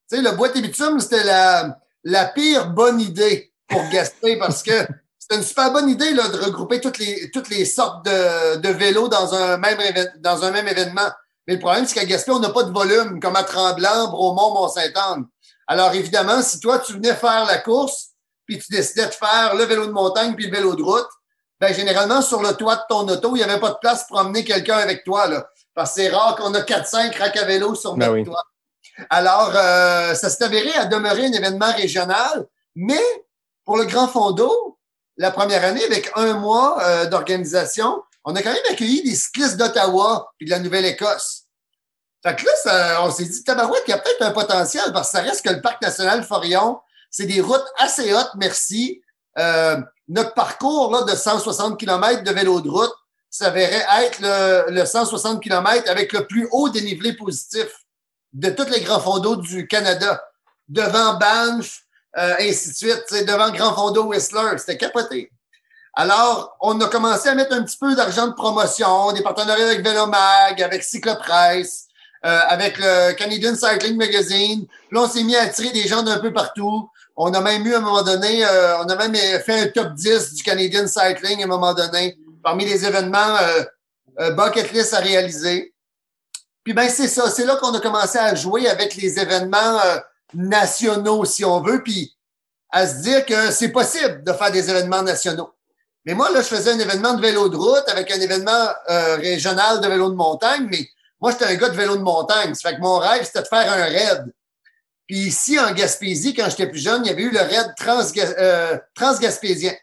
Tu 0.09 0.17
sais, 0.17 0.21
le 0.23 0.31
Boîtier 0.31 0.61
Bitume, 0.61 0.99
c'était 0.99 1.23
la, 1.23 1.77
la 2.03 2.25
pire 2.25 2.71
bonne 2.71 2.99
idée 2.99 3.53
pour 3.67 3.87
Gaspé 3.89 4.37
parce 4.37 4.63
que 4.63 4.87
c'est 5.17 5.35
une 5.35 5.43
super 5.43 5.71
bonne 5.71 5.89
idée 5.89 6.13
là, 6.13 6.27
de 6.27 6.37
regrouper 6.37 6.79
toutes 6.79 6.99
les, 6.99 7.31
toutes 7.31 7.49
les 7.49 7.65
sortes 7.65 8.05
de, 8.05 8.57
de 8.57 8.69
vélos 8.69 9.07
dans 9.07 9.33
un, 9.33 9.57
même 9.57 9.79
dans 10.19 10.43
un 10.43 10.51
même 10.51 10.67
événement. 10.67 11.09
Mais 11.47 11.55
le 11.55 11.59
problème, 11.59 11.85
c'est 11.85 11.95
qu'à 11.95 12.05
Gaspé, 12.05 12.31
on 12.31 12.39
n'a 12.39 12.49
pas 12.49 12.63
de 12.63 12.71
volume, 12.71 13.19
comme 13.19 13.35
à 13.35 13.43
Tremblant, 13.43 14.09
Bromont, 14.09 14.53
Mont-Saint-Anne. 14.53 15.25
Alors, 15.67 15.93
évidemment, 15.93 16.41
si 16.41 16.59
toi, 16.59 16.79
tu 16.79 16.93
venais 16.93 17.13
faire 17.13 17.45
la 17.45 17.57
course, 17.57 18.09
puis 18.45 18.59
tu 18.59 18.71
décidais 18.71 19.07
de 19.07 19.11
faire 19.11 19.55
le 19.55 19.63
vélo 19.63 19.87
de 19.87 19.91
montagne 19.91 20.35
puis 20.35 20.47
le 20.47 20.55
vélo 20.55 20.75
de 20.75 20.83
route, 20.83 21.07
ben, 21.59 21.73
généralement, 21.73 22.21
sur 22.21 22.41
le 22.41 22.53
toit 22.53 22.75
de 22.75 22.81
ton 22.89 23.07
auto, 23.07 23.35
il 23.35 23.39
n'y 23.39 23.43
avait 23.43 23.59
pas 23.59 23.69
de 23.69 23.77
place 23.79 24.05
pour 24.07 24.19
emmener 24.19 24.43
quelqu'un 24.43 24.77
avec 24.77 25.03
toi, 25.03 25.27
là. 25.27 25.47
Parce 25.73 25.93
que 25.93 26.01
c'est 26.01 26.09
rare 26.09 26.35
qu'on 26.35 26.53
a 26.53 26.61
4-5 26.61 27.17
racks 27.17 27.37
à 27.37 27.45
vélo 27.45 27.75
sur 27.75 27.95
Ben 27.95 28.07
notre 28.07 28.19
oui. 28.19 28.23
toit. 28.23 28.43
Alors, 29.09 29.51
euh, 29.55 30.13
ça 30.13 30.29
s'est 30.29 30.43
avéré 30.43 30.73
à 30.73 30.85
demeurer 30.85 31.25
un 31.25 31.31
événement 31.31 31.71
régional, 31.73 32.45
mais 32.75 33.01
pour 33.65 33.77
le 33.77 33.85
Grand 33.85 34.07
Fond 34.07 34.31
d'eau, 34.31 34.77
la 35.17 35.31
première 35.31 35.63
année, 35.63 35.83
avec 35.83 36.11
un 36.15 36.33
mois 36.33 36.81
euh, 36.83 37.05
d'organisation, 37.07 38.03
on 38.23 38.35
a 38.35 38.41
quand 38.41 38.51
même 38.51 38.61
accueilli 38.71 39.03
des 39.03 39.15
cyclistes 39.15 39.57
d'Ottawa 39.57 40.31
et 40.39 40.45
de 40.45 40.49
la 40.49 40.59
Nouvelle-Écosse. 40.59 41.43
Fait 42.23 42.35
que 42.35 42.45
là, 42.45 42.51
ça- 42.63 43.03
on 43.03 43.11
s'est 43.11 43.25
dit, 43.25 43.43
tabarouette, 43.43 43.83
il 43.87 43.91
y 43.91 43.93
a 43.93 43.97
peut-être 43.99 44.21
un 44.23 44.31
potentiel 44.31 44.91
parce 44.93 45.11
que 45.11 45.17
ça 45.17 45.23
reste 45.23 45.45
que 45.45 45.51
le 45.53 45.61
Parc 45.61 45.81
national 45.81 46.23
Forillon, 46.23 46.79
c'est 47.09 47.25
des 47.27 47.39
routes 47.41 47.65
assez 47.77 48.13
hautes, 48.13 48.31
merci. 48.35 49.01
Euh, 49.37 49.77
notre 50.07 50.33
parcours 50.33 50.91
là, 50.91 51.03
de 51.03 51.15
160 51.15 51.79
km 51.79 52.23
de 52.23 52.31
vélo 52.31 52.61
de 52.61 52.69
route 52.69 52.93
s'avérait 53.29 53.85
être 54.03 54.19
le, 54.21 54.71
le 54.71 54.85
160 54.85 55.41
km 55.41 55.89
avec 55.89 56.13
le 56.13 56.25
plus 56.25 56.47
haut 56.51 56.69
dénivelé 56.69 57.13
positif 57.13 57.67
de 58.33 58.49
tous 58.49 58.69
les 58.69 58.81
grands 58.81 59.19
d'eau 59.19 59.35
du 59.35 59.67
Canada. 59.67 60.23
Devant 60.67 61.15
Banff, 61.15 61.81
euh, 62.17 62.35
ainsi 62.39 62.69
de 62.69 62.75
suite, 62.75 63.25
devant 63.25 63.49
Grand 63.51 63.73
Fond 63.73 63.91
d'eau 63.91 64.05
Whistler. 64.05 64.57
C'était 64.57 64.77
capoté. 64.77 65.31
Alors, 65.93 66.57
on 66.59 66.79
a 66.81 66.87
commencé 66.87 67.29
à 67.29 67.35
mettre 67.35 67.53
un 67.53 67.63
petit 67.63 67.77
peu 67.77 67.95
d'argent 67.95 68.27
de 68.27 68.33
promotion, 68.33 69.11
des 69.13 69.23
partenariats 69.23 69.67
avec 69.67 69.83
Vélomag, 69.83 70.61
avec 70.61 70.83
Cyclopresse, 70.83 71.85
euh, 72.25 72.39
avec 72.47 72.77
le 72.77 73.13
Canadian 73.13 73.55
Cycling 73.55 73.95
Magazine. 73.95 74.65
Là, 74.91 75.01
on 75.01 75.07
s'est 75.07 75.23
mis 75.23 75.35
à 75.35 75.43
attirer 75.43 75.71
des 75.71 75.87
gens 75.87 76.03
d'un 76.03 76.19
peu 76.19 76.33
partout. 76.33 76.89
On 77.15 77.33
a 77.33 77.39
même 77.39 77.65
eu, 77.65 77.73
à 77.73 77.77
un 77.77 77.81
moment 77.81 78.03
donné, 78.03 78.45
euh, 78.45 78.77
on 78.79 78.89
a 78.89 78.95
même 78.95 79.15
fait 79.15 79.61
un 79.61 79.67
top 79.67 79.93
10 79.93 80.33
du 80.33 80.43
Canadian 80.43 80.85
Cycling 80.87 81.41
à 81.41 81.45
un 81.45 81.47
moment 81.47 81.73
donné, 81.73 82.17
parmi 82.43 82.65
les 82.65 82.85
événements 82.85 83.37
euh, 83.41 83.63
euh, 84.19 84.37
à 84.37 84.99
réaliser. 84.99 85.73
Puis 86.63 86.73
ben 86.73 86.89
c'est 86.89 87.07
ça, 87.07 87.29
c'est 87.29 87.45
là 87.45 87.57
qu'on 87.57 87.73
a 87.73 87.79
commencé 87.79 88.17
à 88.17 88.33
jouer 88.33 88.67
avec 88.67 88.95
les 88.95 89.19
événements 89.19 89.79
euh, 89.85 89.97
nationaux, 90.35 91.25
si 91.25 91.43
on 91.45 91.61
veut, 91.61 91.83
puis 91.83 92.15
à 92.69 92.87
se 92.87 93.01
dire 93.01 93.25
que 93.25 93.51
c'est 93.51 93.69
possible 93.69 94.23
de 94.23 94.33
faire 94.33 94.51
des 94.51 94.69
événements 94.69 95.01
nationaux. 95.01 95.51
Mais 96.05 96.13
moi, 96.13 96.31
là, 96.31 96.41
je 96.41 96.47
faisais 96.47 96.71
un 96.71 96.79
événement 96.79 97.13
de 97.13 97.21
vélo 97.21 97.49
de 97.49 97.55
route 97.55 97.87
avec 97.87 98.11
un 98.11 98.19
événement 98.19 98.67
euh, 98.89 99.15
régional 99.15 99.81
de 99.81 99.87
vélo 99.87 100.09
de 100.09 100.15
montagne, 100.15 100.67
mais 100.69 100.87
moi, 101.19 101.31
j'étais 101.31 101.45
un 101.45 101.55
gars 101.55 101.69
de 101.69 101.75
vélo 101.75 101.95
de 101.95 102.03
montagne. 102.03 102.53
Ça 102.53 102.69
fait 102.69 102.75
que 102.75 102.81
mon 102.81 102.97
rêve, 102.97 103.23
c'était 103.23 103.41
de 103.41 103.47
faire 103.47 103.71
un 103.71 103.85
raid. 103.85 104.25
Puis 105.07 105.17
ici, 105.17 105.59
en 105.59 105.71
Gaspésie, 105.71 106.33
quand 106.33 106.49
j'étais 106.49 106.67
plus 106.67 106.79
jeune, 106.79 107.03
il 107.05 107.09
y 107.09 107.11
avait 107.11 107.23
eu 107.23 107.31
le 107.31 107.39
raid 107.39 107.73
euh, 108.37 108.77
transgaspésien, 108.93 109.73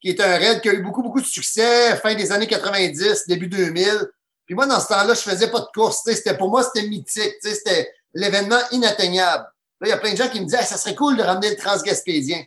qui 0.00 0.10
est 0.10 0.20
un 0.20 0.36
raid 0.36 0.60
qui 0.60 0.68
a 0.68 0.72
eu 0.72 0.82
beaucoup, 0.82 1.02
beaucoup 1.02 1.20
de 1.20 1.26
succès, 1.26 1.96
fin 1.96 2.14
des 2.14 2.32
années 2.32 2.46
90, 2.46 3.26
début 3.28 3.48
2000. 3.48 4.10
Puis 4.46 4.54
moi, 4.54 4.66
dans 4.66 4.80
ce 4.80 4.88
temps-là, 4.88 5.14
je 5.14 5.20
faisais 5.20 5.50
pas 5.50 5.60
de 5.60 5.68
course. 5.74 6.02
pour 6.38 6.48
moi, 6.48 6.62
c'était 6.62 6.86
mythique. 6.86 7.34
C'était 7.42 7.92
l'événement 8.14 8.60
inatteignable. 8.72 9.46
Là, 9.80 9.88
il 9.88 9.90
y 9.90 9.92
a 9.92 9.98
plein 9.98 10.12
de 10.12 10.16
gens 10.16 10.28
qui 10.28 10.40
me 10.40 10.44
disaient, 10.44 10.58
Hey, 10.58 10.66
ça 10.66 10.76
serait 10.76 10.94
cool 10.94 11.16
de 11.16 11.22
ramener 11.22 11.50
le 11.50 11.56
transgaspésien. 11.56 12.44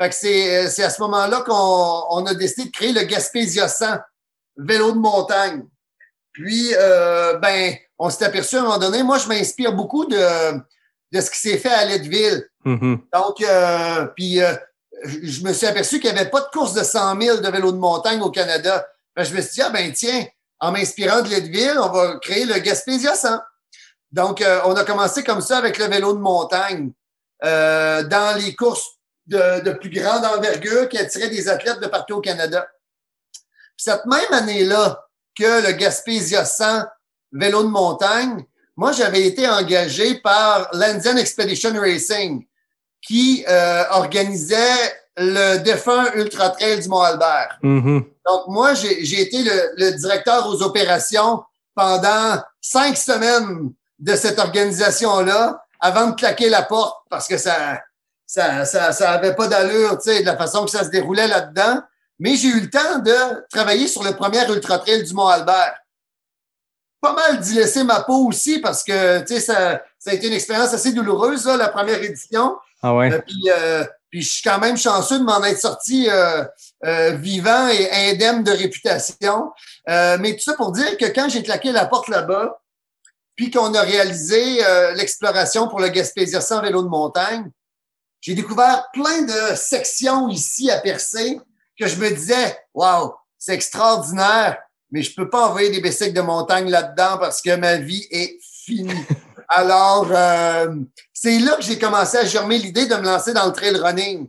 Fait 0.00 0.08
que 0.08 0.14
c'est, 0.14 0.68
c'est 0.68 0.84
à 0.84 0.90
ce 0.90 1.00
moment-là 1.02 1.42
qu'on 1.42 2.04
on 2.10 2.26
a 2.26 2.34
décidé 2.34 2.66
de 2.66 2.72
créer 2.72 2.92
le 2.92 3.02
Gaspésia 3.02 3.68
100, 3.68 3.98
vélo 4.56 4.92
de 4.92 4.98
montagne. 4.98 5.64
Puis, 6.32 6.72
euh, 6.74 7.36
ben, 7.38 7.74
on 7.98 8.10
s'est 8.10 8.24
aperçu 8.24 8.56
à 8.56 8.60
un 8.60 8.62
moment 8.62 8.78
donné, 8.78 9.02
moi, 9.02 9.18
je 9.18 9.26
m'inspire 9.26 9.72
beaucoup 9.72 10.04
de, 10.04 10.56
de 11.12 11.20
ce 11.20 11.30
qui 11.30 11.38
s'est 11.38 11.58
fait 11.58 11.72
à 11.72 11.84
Leadville. 11.84 12.48
Mhm. 12.64 13.00
Donc, 13.12 13.40
euh, 13.40 14.06
puis, 14.16 14.40
euh, 14.40 14.54
je 15.04 15.42
me 15.42 15.52
suis 15.52 15.66
aperçu 15.66 15.98
qu'il 15.98 16.12
n'y 16.12 16.18
avait 16.18 16.30
pas 16.30 16.40
de 16.40 16.48
course 16.52 16.74
de 16.74 16.84
100 16.84 17.20
000 17.20 17.38
de 17.38 17.48
vélo 17.48 17.72
de 17.72 17.78
montagne 17.78 18.20
au 18.20 18.30
Canada. 18.30 18.86
Fait 19.16 19.24
que 19.24 19.28
je 19.30 19.34
me 19.34 19.40
suis 19.40 19.54
dit, 19.54 19.62
ah 19.62 19.70
ben 19.70 19.92
tiens, 19.92 20.26
en 20.60 20.70
m'inspirant 20.70 21.22
de 21.22 21.28
Leadville, 21.28 21.78
on 21.78 21.88
va 21.88 22.18
créer 22.18 22.44
le 22.44 22.58
Gaspésia 22.58 23.14
100. 23.14 23.40
Donc, 24.12 24.40
euh, 24.40 24.60
on 24.64 24.74
a 24.74 24.84
commencé 24.84 25.22
comme 25.22 25.40
ça 25.40 25.58
avec 25.58 25.78
le 25.78 25.86
vélo 25.86 26.14
de 26.14 26.18
montagne 26.18 26.92
euh, 27.44 28.02
dans 28.04 28.38
les 28.38 28.54
courses 28.54 28.98
de, 29.26 29.60
de 29.60 29.72
plus 29.72 29.90
grande 29.90 30.24
envergure 30.24 30.88
qui 30.88 30.98
attiraient 30.98 31.28
des 31.28 31.48
athlètes 31.48 31.80
de 31.80 31.86
partout 31.86 32.14
au 32.14 32.20
Canada. 32.20 32.66
Puis 33.76 33.84
cette 33.84 34.06
même 34.06 34.32
année-là 34.32 35.06
que 35.38 35.66
le 35.66 35.72
Gaspésia 35.72 36.44
100 36.44 36.84
vélo 37.32 37.62
de 37.62 37.68
montagne, 37.68 38.44
moi, 38.76 38.92
j'avais 38.92 39.26
été 39.26 39.46
engagé 39.48 40.20
par 40.20 40.68
l'Andian 40.72 41.16
Expedition 41.16 41.72
Racing 41.78 42.46
qui 43.02 43.44
euh, 43.48 43.84
organisait 43.90 44.94
le 45.16 45.58
défunt 45.58 46.12
Ultra 46.14 46.50
Trail 46.50 46.80
du 46.80 46.88
Mont-Albert. 46.88 47.58
Mhm. 47.62 48.04
Donc, 48.24 48.42
moi, 48.46 48.74
j'ai 48.74 49.04
j'ai 49.04 49.20
été 49.20 49.42
le, 49.42 49.72
le 49.76 49.90
directeur 49.92 50.48
aux 50.48 50.62
opérations 50.62 51.42
pendant 51.74 52.40
cinq 52.60 52.96
semaines 52.96 53.72
de 53.98 54.14
cette 54.16 54.38
organisation-là 54.38 55.64
avant 55.80 56.08
de 56.08 56.14
claquer 56.14 56.48
la 56.48 56.62
porte 56.62 57.04
parce 57.10 57.28
que 57.28 57.36
ça 57.38 57.80
ça, 58.26 58.66
ça, 58.66 58.92
ça 58.92 59.12
avait 59.12 59.34
pas 59.34 59.48
d'allure, 59.48 59.98
tu 59.98 60.10
sais, 60.10 60.20
de 60.20 60.26
la 60.26 60.36
façon 60.36 60.66
que 60.66 60.70
ça 60.70 60.84
se 60.84 60.90
déroulait 60.90 61.28
là-dedans. 61.28 61.80
Mais 62.18 62.36
j'ai 62.36 62.48
eu 62.48 62.60
le 62.60 62.68
temps 62.68 62.98
de 62.98 63.46
travailler 63.50 63.88
sur 63.88 64.02
le 64.02 64.12
premier 64.12 64.46
Ultra 64.46 64.78
Trail 64.78 65.02
du 65.02 65.14
Mont-Albert. 65.14 65.78
Pas 67.00 67.14
mal 67.14 67.40
d'y 67.40 67.54
laisser 67.54 67.84
ma 67.84 68.00
peau 68.00 68.26
aussi 68.26 68.58
parce 68.58 68.84
que, 68.84 69.20
tu 69.20 69.34
sais, 69.34 69.40
ça, 69.40 69.80
ça 69.98 70.10
a 70.10 70.14
été 70.14 70.26
une 70.26 70.34
expérience 70.34 70.74
assez 70.74 70.92
douloureuse, 70.92 71.46
là, 71.46 71.56
la 71.56 71.68
première 71.68 72.02
édition. 72.02 72.58
Ah 72.82 72.94
ouais. 72.94 73.10
Euh, 73.10 73.20
puis, 73.26 73.50
euh, 73.50 73.84
puis 74.10 74.20
je 74.20 74.30
suis 74.30 74.42
quand 74.42 74.58
même 74.58 74.76
chanceux 74.76 75.18
de 75.18 75.24
m'en 75.24 75.42
être 75.44 75.60
sorti 75.60 76.08
euh, 76.10 76.44
euh, 76.84 77.12
vivant 77.12 77.68
et 77.68 78.10
indemne 78.10 78.42
de 78.42 78.50
réputation. 78.50 79.52
Euh, 79.88 80.18
mais 80.20 80.34
tout 80.34 80.42
ça 80.42 80.54
pour 80.54 80.72
dire 80.72 80.98
que 80.98 81.06
quand 81.06 81.28
j'ai 81.30 81.42
claqué 81.42 81.72
la 81.72 81.86
porte 81.86 82.08
là-bas, 82.08 82.60
puis 83.38 83.52
qu'on 83.52 83.72
a 83.72 83.82
réalisé 83.82 84.66
euh, 84.66 84.92
l'exploration 84.94 85.68
pour 85.68 85.78
le 85.78 85.88
Gaspésia 85.88 86.40
100 86.40 86.60
vélo 86.60 86.82
de 86.82 86.88
montagne, 86.88 87.48
j'ai 88.20 88.34
découvert 88.34 88.88
plein 88.92 89.22
de 89.22 89.54
sections 89.54 90.28
ici 90.28 90.72
à 90.72 90.80
percer 90.80 91.40
que 91.78 91.86
je 91.86 92.00
me 92.00 92.10
disais, 92.10 92.58
waouh, 92.74 93.14
c'est 93.38 93.54
extraordinaire, 93.54 94.58
mais 94.90 95.02
je 95.02 95.14
peux 95.14 95.30
pas 95.30 95.46
envoyer 95.46 95.70
des 95.70 95.80
bicycles 95.80 96.14
de 96.14 96.20
montagne 96.20 96.68
là-dedans 96.68 97.18
parce 97.18 97.40
que 97.40 97.54
ma 97.54 97.76
vie 97.76 98.08
est 98.10 98.40
finie. 98.42 99.06
Alors, 99.48 100.08
euh, 100.10 100.74
c'est 101.12 101.38
là 101.38 101.54
que 101.54 101.62
j'ai 101.62 101.78
commencé 101.78 102.18
à 102.18 102.24
germer 102.24 102.58
l'idée 102.58 102.86
de 102.86 102.94
me 102.96 103.04
lancer 103.04 103.32
dans 103.32 103.46
le 103.46 103.52
trail 103.52 103.76
running. 103.76 104.28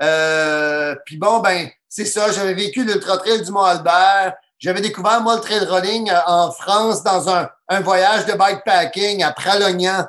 Euh, 0.00 0.96
puis 1.04 1.18
bon, 1.18 1.40
ben, 1.40 1.68
c'est 1.86 2.06
ça, 2.06 2.32
j'avais 2.32 2.54
vécu 2.54 2.82
l'Ultra 2.82 3.18
Trail 3.18 3.42
du 3.42 3.50
Mont-Albert. 3.52 4.36
J'avais 4.58 4.80
découvert, 4.80 5.20
moi, 5.20 5.36
le 5.36 5.40
trail 5.40 5.64
running 5.64 6.10
euh, 6.10 6.18
en 6.26 6.50
France 6.50 7.02
dans 7.02 7.28
un, 7.28 7.48
un 7.68 7.80
voyage 7.80 8.26
de 8.26 8.32
bikepacking 8.32 9.22
à 9.22 9.32
Pralognan. 9.32 10.06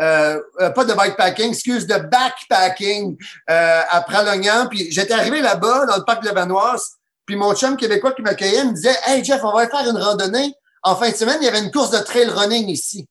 Euh, 0.00 0.40
euh, 0.60 0.70
pas 0.70 0.84
de 0.86 0.94
bikepacking, 0.94 1.50
excuse, 1.50 1.86
de 1.86 1.96
backpacking 1.96 3.18
euh, 3.50 3.82
à 3.90 4.00
Pralognan. 4.00 4.66
Puis 4.68 4.90
j'étais 4.90 5.12
arrivé 5.12 5.42
là-bas, 5.42 5.84
dans 5.86 5.96
le 5.96 6.04
parc 6.04 6.24
de 6.24 6.30
Vanoise, 6.30 6.92
puis 7.26 7.36
mon 7.36 7.54
chum 7.54 7.76
québécois 7.76 8.12
qui 8.12 8.22
m'accueillait 8.22 8.64
me 8.64 8.72
disait 8.72 8.96
«Hey 9.06 9.22
Jeff, 9.22 9.42
on 9.44 9.52
va 9.52 9.68
faire 9.68 9.88
une 9.88 9.98
randonnée. 9.98 10.54
En 10.82 10.96
fin 10.96 11.10
de 11.10 11.14
semaine, 11.14 11.36
il 11.42 11.44
y 11.44 11.48
avait 11.48 11.60
une 11.60 11.70
course 11.70 11.90
de 11.90 11.98
trail 11.98 12.28
running 12.28 12.68
ici.» 12.68 13.06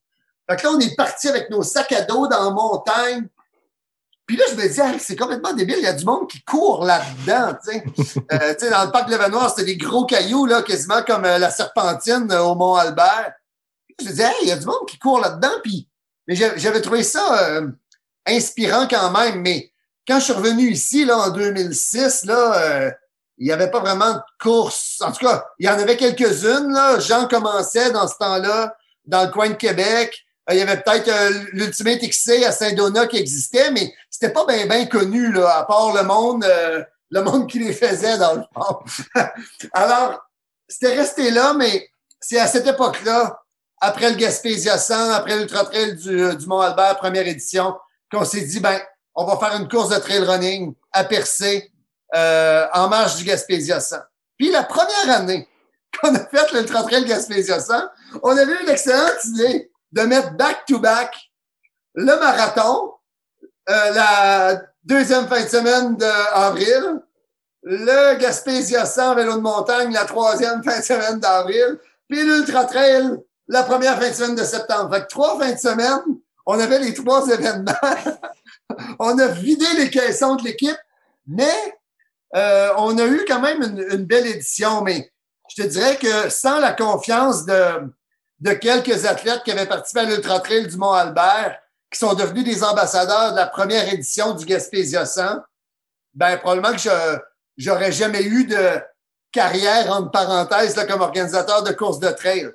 Fait 0.49 0.56
que 0.56 0.63
là, 0.63 0.71
on 0.75 0.80
est 0.80 0.95
parti 0.95 1.30
avec 1.30 1.52
nos 1.52 1.62
sacs 1.62 1.91
à 1.91 2.02
dos 2.02 2.25
dans 2.25 2.43
la 2.43 2.49
montagne. 2.49 3.28
Puis 4.30 4.38
là, 4.38 4.44
je 4.52 4.56
me 4.58 4.70
dis, 4.70 4.80
Hey, 4.80 5.00
c'est 5.00 5.15
complètement 5.15 5.54
débile, 5.54 5.78
il 5.80 5.86
y 5.86 5.88
a 5.88 5.94
du 5.94 6.06
monde 6.06 6.30
qui 6.30 6.39
court 6.44 6.86
là-dedans, 6.86 7.58
tu 7.65 7.72
sais. 7.72 7.84
Euh, 8.32 8.70
dans 8.70 8.86
le 8.86 8.92
parc 8.92 9.10
Levallois, 9.10 9.50
c'était 9.50 9.65
des 9.65 9.76
gros 9.76 10.06
cailloux, 10.06 10.46
là, 10.46 10.62
quasiment 10.62 11.02
comme 11.02 11.26
euh, 11.26 11.39
la 11.39 11.50
serpentine 11.50 12.32
euh, 12.32 12.44
au 12.44 12.54
Mont-Albert. 12.54 13.32
Je 14.00 14.06
me 14.06 14.10
disais, 14.12 14.26
hey, 14.26 14.36
il 14.44 14.48
y 14.50 14.52
a 14.52 14.58
du 14.58 14.68
monde 14.68 14.86
qui 14.88 15.00
court 15.00 15.20
là-dedans, 15.20 15.50
puis 15.63 15.89
mais 16.28 16.36
j'a- 16.36 16.56
j'avais 16.58 16.80
trouvé 16.80 17.02
ça 17.02 17.60
inspirant 18.28 18.88
quand 18.88 19.10
même. 19.10 19.42
Mais 19.42 19.72
quand 20.08 20.20
je 20.20 20.26
suis 20.26 20.34
revenu 20.34 20.70
ici, 20.70 21.06
là, 21.06 21.18
en 21.18 21.30
2006, 21.32 22.26
là, 22.26 22.92
il 23.39 23.48
n'y 23.48 23.52
avait 23.52 23.72
pas 23.72 23.80
vraiment 23.80 24.13
de 24.13 24.22
course. 24.39 25.02
En 25.02 25.12
tout 25.12 25.26
cas, 25.26 25.44
il 25.58 25.65
y 25.65 25.70
en 25.70 25.80
avait 25.80 25.98
quelques-unes, 25.98 26.72
là. 26.72 27.00
Jean 27.00 27.28
commençait 27.28 27.89
dans 27.92 28.08
ce 28.08 28.15
temps-là, 28.20 28.76
dans 29.06 29.24
le 29.24 29.32
coin 29.32 29.50
de 29.50 29.56
Québec. 29.56 30.15
Euh, 30.49 30.53
Il 30.53 30.57
y 30.57 30.62
avait 30.62 30.81
peut-être 30.81 31.07
euh, 31.07 31.45
l'Ultimate 31.53 32.01
XC 32.01 32.43
à 32.43 32.51
Saint-Donat 32.51 33.07
qui 33.07 33.17
existait, 33.17 33.71
mais 33.71 33.93
c'était 34.09 34.33
pas 34.33 34.45
bien 34.45 34.65
bien 34.65 34.85
connu, 34.85 35.31
là, 35.31 35.59
à 35.59 35.63
part 35.65 35.93
le 35.93 36.03
monde, 36.03 36.43
euh, 36.43 36.83
le 37.12 37.21
monde 37.21 37.49
qui 37.49 37.59
les 37.59 37.73
faisait, 37.73 38.17
dans 38.17 38.35
le 38.35 38.43
fond. 38.53 38.79
Alors, 39.73 40.19
c'était 40.67 40.95
resté 40.95 41.31
là, 41.31 41.53
mais 41.53 41.89
c'est 42.19 42.39
à 42.39 42.47
cette 42.47 42.67
époque-là, 42.67 43.41
après 43.81 44.09
le 44.09 44.15
Gaspésia 44.17 44.77
100, 44.77 45.12
après 45.12 45.38
l'Ultra 45.38 45.65
Trail 45.65 45.95
du, 45.95 46.21
euh, 46.21 46.35
du 46.35 46.45
Mont-Albert, 46.47 46.97
première 46.97 47.27
édition, 47.27 47.75
qu'on 48.12 48.25
s'est 48.25 48.41
dit, 48.41 48.59
ben, 48.59 48.79
on 49.15 49.25
va 49.25 49.38
faire 49.38 49.59
une 49.59 49.67
course 49.67 49.89
de 49.89 49.97
trail 49.97 50.19
running 50.19 50.73
à 50.91 51.03
Percé, 51.03 51.71
euh, 52.15 52.65
en 52.73 52.88
marge 52.89 53.15
du 53.17 53.23
Gaspésia 53.23 53.79
100. 53.79 53.97
Puis 54.38 54.51
la 54.51 54.63
première 54.63 55.09
année 55.09 55.47
qu'on 56.01 56.13
a 56.13 56.25
fait 56.25 56.51
l'Ultra 56.53 56.83
Trail 56.83 57.05
Gaspésia 57.05 57.59
100, 57.59 57.73
on 58.23 58.38
avait 58.38 58.51
eu 58.51 58.65
l'excellente 58.65 59.23
idée 59.25 59.68
de 59.91 60.02
mettre 60.02 60.34
back-to-back 60.34 61.15
le 61.95 62.19
marathon, 62.19 62.93
euh, 63.69 63.91
la 63.91 64.62
deuxième 64.84 65.28
fin 65.28 65.43
de 65.43 65.49
semaine 65.49 65.95
d'avril, 65.97 67.02
le 67.63 68.17
Gaspésia 68.17 68.86
100 68.86 69.15
vélo 69.15 69.36
de 69.36 69.41
montagne, 69.41 69.91
la 69.91 70.06
troisième 70.06 70.63
fin 70.63 70.80
de 70.80 70.84
semaine 70.84 71.19
d'avril, 71.19 71.78
puis 72.08 72.23
l'Ultra 72.23 72.65
Trail, 72.65 73.17
la 73.47 73.63
première 73.63 73.99
fin 73.99 74.10
de 74.10 74.13
semaine 74.13 74.36
de 74.36 74.43
septembre. 74.43 74.93
Fait 74.93 75.02
que 75.02 75.08
trois 75.08 75.38
fins 75.39 75.52
de 75.52 75.60
semaine, 75.60 75.99
on 76.45 76.60
avait 76.60 76.80
les 76.80 76.93
trois 76.93 77.28
événements. 77.28 77.73
on 78.99 79.17
a 79.19 79.28
vidé 79.28 79.65
les 79.78 79.89
caissons 79.89 80.36
de 80.36 80.43
l'équipe, 80.43 80.78
mais 81.28 81.78
euh, 82.36 82.69
on 82.78 82.97
a 82.97 83.06
eu 83.06 83.25
quand 83.28 83.41
même 83.41 83.62
une, 83.62 84.06
belle 84.06 84.28
édition. 84.28 84.82
Mais 84.82 85.12
je 85.49 85.63
te 85.63 85.67
dirais 85.67 85.97
que 85.97 86.30
sans 86.30 86.60
la 86.60 86.73
confiance 86.73 87.45
de, 87.45 87.91
de 88.39 88.54
quelques 88.54 89.06
athlètes 89.06 89.43
qui 89.43 89.52
avaient 89.52 89.65
participé 89.65 90.02
à 90.02 90.04
l'Ultra 90.06 90.39
Trail 90.39 90.67
du 90.67 90.78
Mont-Albert, 90.78 91.60
qui 91.91 91.99
sont 91.99 92.13
devenus 92.13 92.43
des 92.43 92.63
ambassadeurs 92.63 93.32
de 93.32 93.38
la 93.38 93.47
première 93.47 93.91
édition 93.91 94.34
du 94.34 94.45
Gaspésia 94.45 95.06
100, 95.06 95.39
ben 96.13 96.38
probablement 96.38 96.73
que 96.73 96.82
je 96.82 96.89
j'aurais 97.58 97.91
jamais 97.91 98.23
eu 98.23 98.45
de 98.45 98.82
carrière 99.32 99.91
entre 99.91 100.12
parenthèses 100.12 100.75
comme 100.88 101.02
organisateur 101.02 101.63
de 101.63 101.71
courses 101.71 101.99
de 101.99 102.10
trail. 102.10 102.49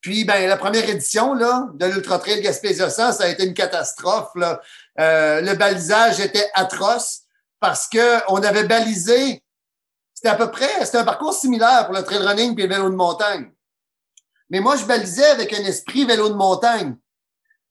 Puis 0.00 0.24
ben 0.24 0.48
la 0.48 0.56
première 0.56 0.88
édition 0.88 1.34
là 1.34 1.68
de 1.74 1.86
l'Ultra 1.86 2.18
Trail 2.18 2.40
Gaspésia 2.40 2.90
100, 2.90 3.12
ça 3.12 3.24
a 3.24 3.28
été 3.28 3.44
une 3.44 3.54
catastrophe. 3.54 4.32
Euh, 4.98 5.40
le 5.40 5.54
balisage 5.54 6.20
était 6.20 6.50
atroce 6.54 7.22
parce 7.60 7.86
que 7.86 8.20
on 8.28 8.42
avait 8.42 8.64
balisé 8.64 9.42
c'était 10.14 10.28
à 10.28 10.34
peu 10.34 10.50
près 10.50 10.84
c'était 10.84 10.98
un 10.98 11.04
parcours 11.04 11.34
similaire 11.34 11.86
pour 11.86 11.94
le 11.94 12.02
trail 12.02 12.18
running 12.18 12.58
et 12.58 12.66
le 12.66 12.74
vélo 12.74 12.90
de 12.90 12.96
montagne. 12.96 13.50
Mais 14.50 14.60
moi 14.60 14.76
je 14.76 14.84
balisais 14.84 15.26
avec 15.26 15.52
un 15.52 15.64
esprit 15.64 16.04
vélo 16.04 16.28
de 16.28 16.34
montagne. 16.34 16.96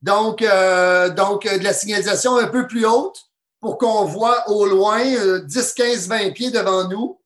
Donc, 0.02 0.42
euh, 0.42 1.10
donc 1.10 1.46
euh, 1.46 1.58
de 1.58 1.64
la 1.64 1.74
signalisation 1.74 2.38
un 2.38 2.48
peu 2.48 2.68
plus 2.68 2.86
haute 2.86 3.30
pour 3.60 3.78
qu'on 3.78 4.06
voit 4.06 4.50
au 4.50 4.66
loin 4.66 5.04
10, 5.44 5.74
15, 5.74 6.08
20 6.08 6.32
pieds 6.32 6.52
devant 6.52 6.88
nous. 6.88 7.20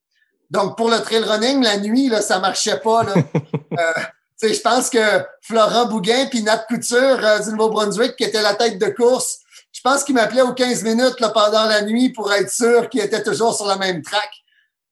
Donc, 0.53 0.77
pour 0.77 0.89
le 0.89 0.99
trail 0.99 1.23
running, 1.23 1.63
la 1.63 1.77
nuit, 1.77 2.09
là, 2.09 2.21
ça 2.21 2.39
marchait 2.39 2.79
pas. 2.79 3.03
Là. 3.03 3.13
euh, 3.79 4.03
je 4.43 4.59
pense 4.59 4.89
que 4.89 4.99
Florent 5.41 5.87
Bouguin 5.87 6.27
puis 6.27 6.43
Nat 6.43 6.65
Couture 6.67 6.97
euh, 6.99 7.39
du 7.39 7.49
Nouveau-Brunswick, 7.51 8.15
qui 8.15 8.23
était 8.23 8.41
la 8.41 8.53
tête 8.53 8.77
de 8.77 8.85
course, 8.87 9.39
je 9.71 9.81
pense 9.81 10.03
qu'il 10.03 10.13
m'appelait 10.13 10.43
aux 10.43 10.53
15 10.53 10.83
minutes 10.83 11.19
là, 11.19 11.29
pendant 11.29 11.65
la 11.65 11.81
nuit 11.81 12.11
pour 12.11 12.31
être 12.31 12.51
sûr 12.51 12.87
qu'il 12.89 13.01
était 13.01 13.23
toujours 13.23 13.55
sur 13.55 13.65
la 13.65 13.77
même 13.77 14.03
track. 14.03 14.29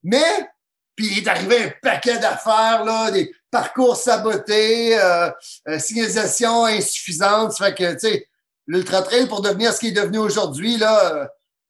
Mais, 0.04 0.50
puis 0.96 1.08
il 1.12 1.20
est 1.20 1.28
arrivé 1.28 1.64
un 1.66 1.72
paquet 1.82 2.18
d'affaires, 2.18 2.84
là, 2.84 3.12
des 3.12 3.32
parcours 3.52 3.98
sabotés, 3.98 5.00
euh, 5.00 5.30
euh, 5.68 5.78
signalisation 5.78 6.66
insuffisante. 6.66 7.52
Ça 7.52 7.66
fait 7.66 7.76
que, 7.76 7.94
tu 7.94 8.00
sais, 8.00 8.28
l'Ultra 8.66 9.02
Trail, 9.02 9.28
pour 9.28 9.42
devenir 9.42 9.74
ce 9.74 9.80
qu'il 9.80 9.90
est 9.90 10.02
devenu 10.02 10.18
aujourd'hui, 10.18 10.78
là, 10.78 11.14
euh, 11.14 11.26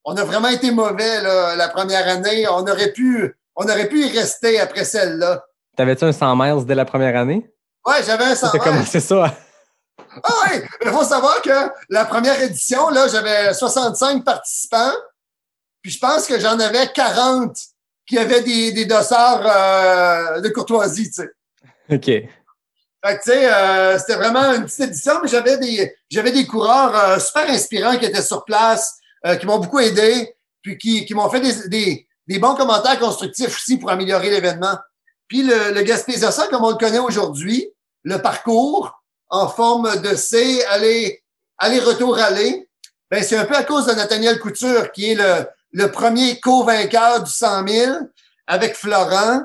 on 0.05 0.15
a 0.15 0.23
vraiment 0.23 0.47
été 0.47 0.71
mauvais 0.71 1.21
là, 1.21 1.55
la 1.55 1.67
première 1.69 2.07
année. 2.07 2.47
On 2.47 2.61
aurait 2.61 2.91
pu, 2.91 3.35
on 3.55 3.65
aurait 3.65 3.87
pu 3.89 4.05
y 4.05 4.17
rester 4.17 4.59
après 4.59 4.85
celle-là. 4.85 5.43
T'avais-tu 5.75 6.05
un 6.05 6.11
100 6.11 6.35
miles 6.35 6.65
dès 6.65 6.75
la 6.75 6.85
première 6.85 7.15
année? 7.19 7.49
Ouais, 7.85 8.03
j'avais 8.05 8.25
un 8.25 8.35
100 8.35 8.53
miles. 8.53 8.61
commencé 8.61 8.99
ça? 8.99 9.35
Ah 10.23 10.33
oui! 10.45 10.61
Il 10.83 10.91
faut 10.91 11.03
savoir 11.03 11.41
que 11.41 11.71
la 11.89 12.05
première 12.05 12.41
édition, 12.41 12.89
là, 12.89 13.07
j'avais 13.07 13.53
65 13.53 14.23
participants. 14.23 14.93
Puis 15.81 15.91
je 15.91 15.99
pense 15.99 16.27
que 16.27 16.39
j'en 16.39 16.59
avais 16.59 16.91
40 16.91 17.55
qui 18.05 18.17
avaient 18.17 18.41
des, 18.41 18.71
des 18.71 18.85
dossards 18.85 19.41
euh, 19.45 20.41
de 20.41 20.49
courtoisie, 20.49 21.07
tu 21.07 21.21
sais. 21.21 21.31
OK. 21.91 22.05
Fait 23.03 23.17
que, 23.17 23.23
tu 23.23 23.31
sais, 23.31 23.51
euh, 23.51 23.97
c'était 23.97 24.15
vraiment 24.15 24.53
une 24.53 24.65
petite 24.65 24.81
édition, 24.81 25.13
mais 25.21 25.27
j'avais 25.27 25.57
des, 25.57 25.95
j'avais 26.09 26.31
des 26.31 26.45
coureurs 26.45 26.95
euh, 26.95 27.19
super 27.19 27.49
inspirants 27.49 27.97
qui 27.97 28.05
étaient 28.05 28.21
sur 28.21 28.45
place, 28.45 28.99
euh, 29.25 29.35
qui 29.35 29.47
m'ont 29.47 29.57
beaucoup 29.57 29.79
aidé, 29.79 30.35
puis 30.61 30.77
qui, 30.77 31.05
qui 31.05 31.15
m'ont 31.15 31.29
fait 31.29 31.39
des, 31.39 31.67
des, 31.67 32.07
des, 32.27 32.39
bons 32.39 32.53
commentaires 32.53 32.99
constructifs 32.99 33.55
aussi 33.55 33.77
pour 33.77 33.89
améliorer 33.89 34.29
l'événement. 34.29 34.77
Puis 35.27 35.41
le, 35.41 35.71
le 35.73 35.81
Gaspésia 35.81 36.31
100, 36.31 36.49
comme 36.49 36.63
on 36.63 36.69
le 36.69 36.77
connaît 36.77 36.99
aujourd'hui, 36.99 37.67
le 38.03 38.21
parcours 38.21 39.01
en 39.29 39.47
forme 39.47 39.99
de 40.01 40.15
C, 40.15 40.63
aller, 40.65 41.23
aller-retour 41.57 42.19
aller, 42.19 42.69
ben 43.09 43.23
c'est 43.23 43.37
un 43.37 43.45
peu 43.45 43.55
à 43.55 43.63
cause 43.63 43.87
de 43.87 43.93
Nathaniel 43.93 44.39
Couture, 44.39 44.91
qui 44.91 45.11
est 45.11 45.15
le, 45.15 45.47
le 45.71 45.89
premier 45.89 46.39
co-vainqueur 46.39 47.23
du 47.23 47.31
100 47.31 47.67
000 47.67 47.97
avec 48.45 48.75
Florent, 48.75 49.43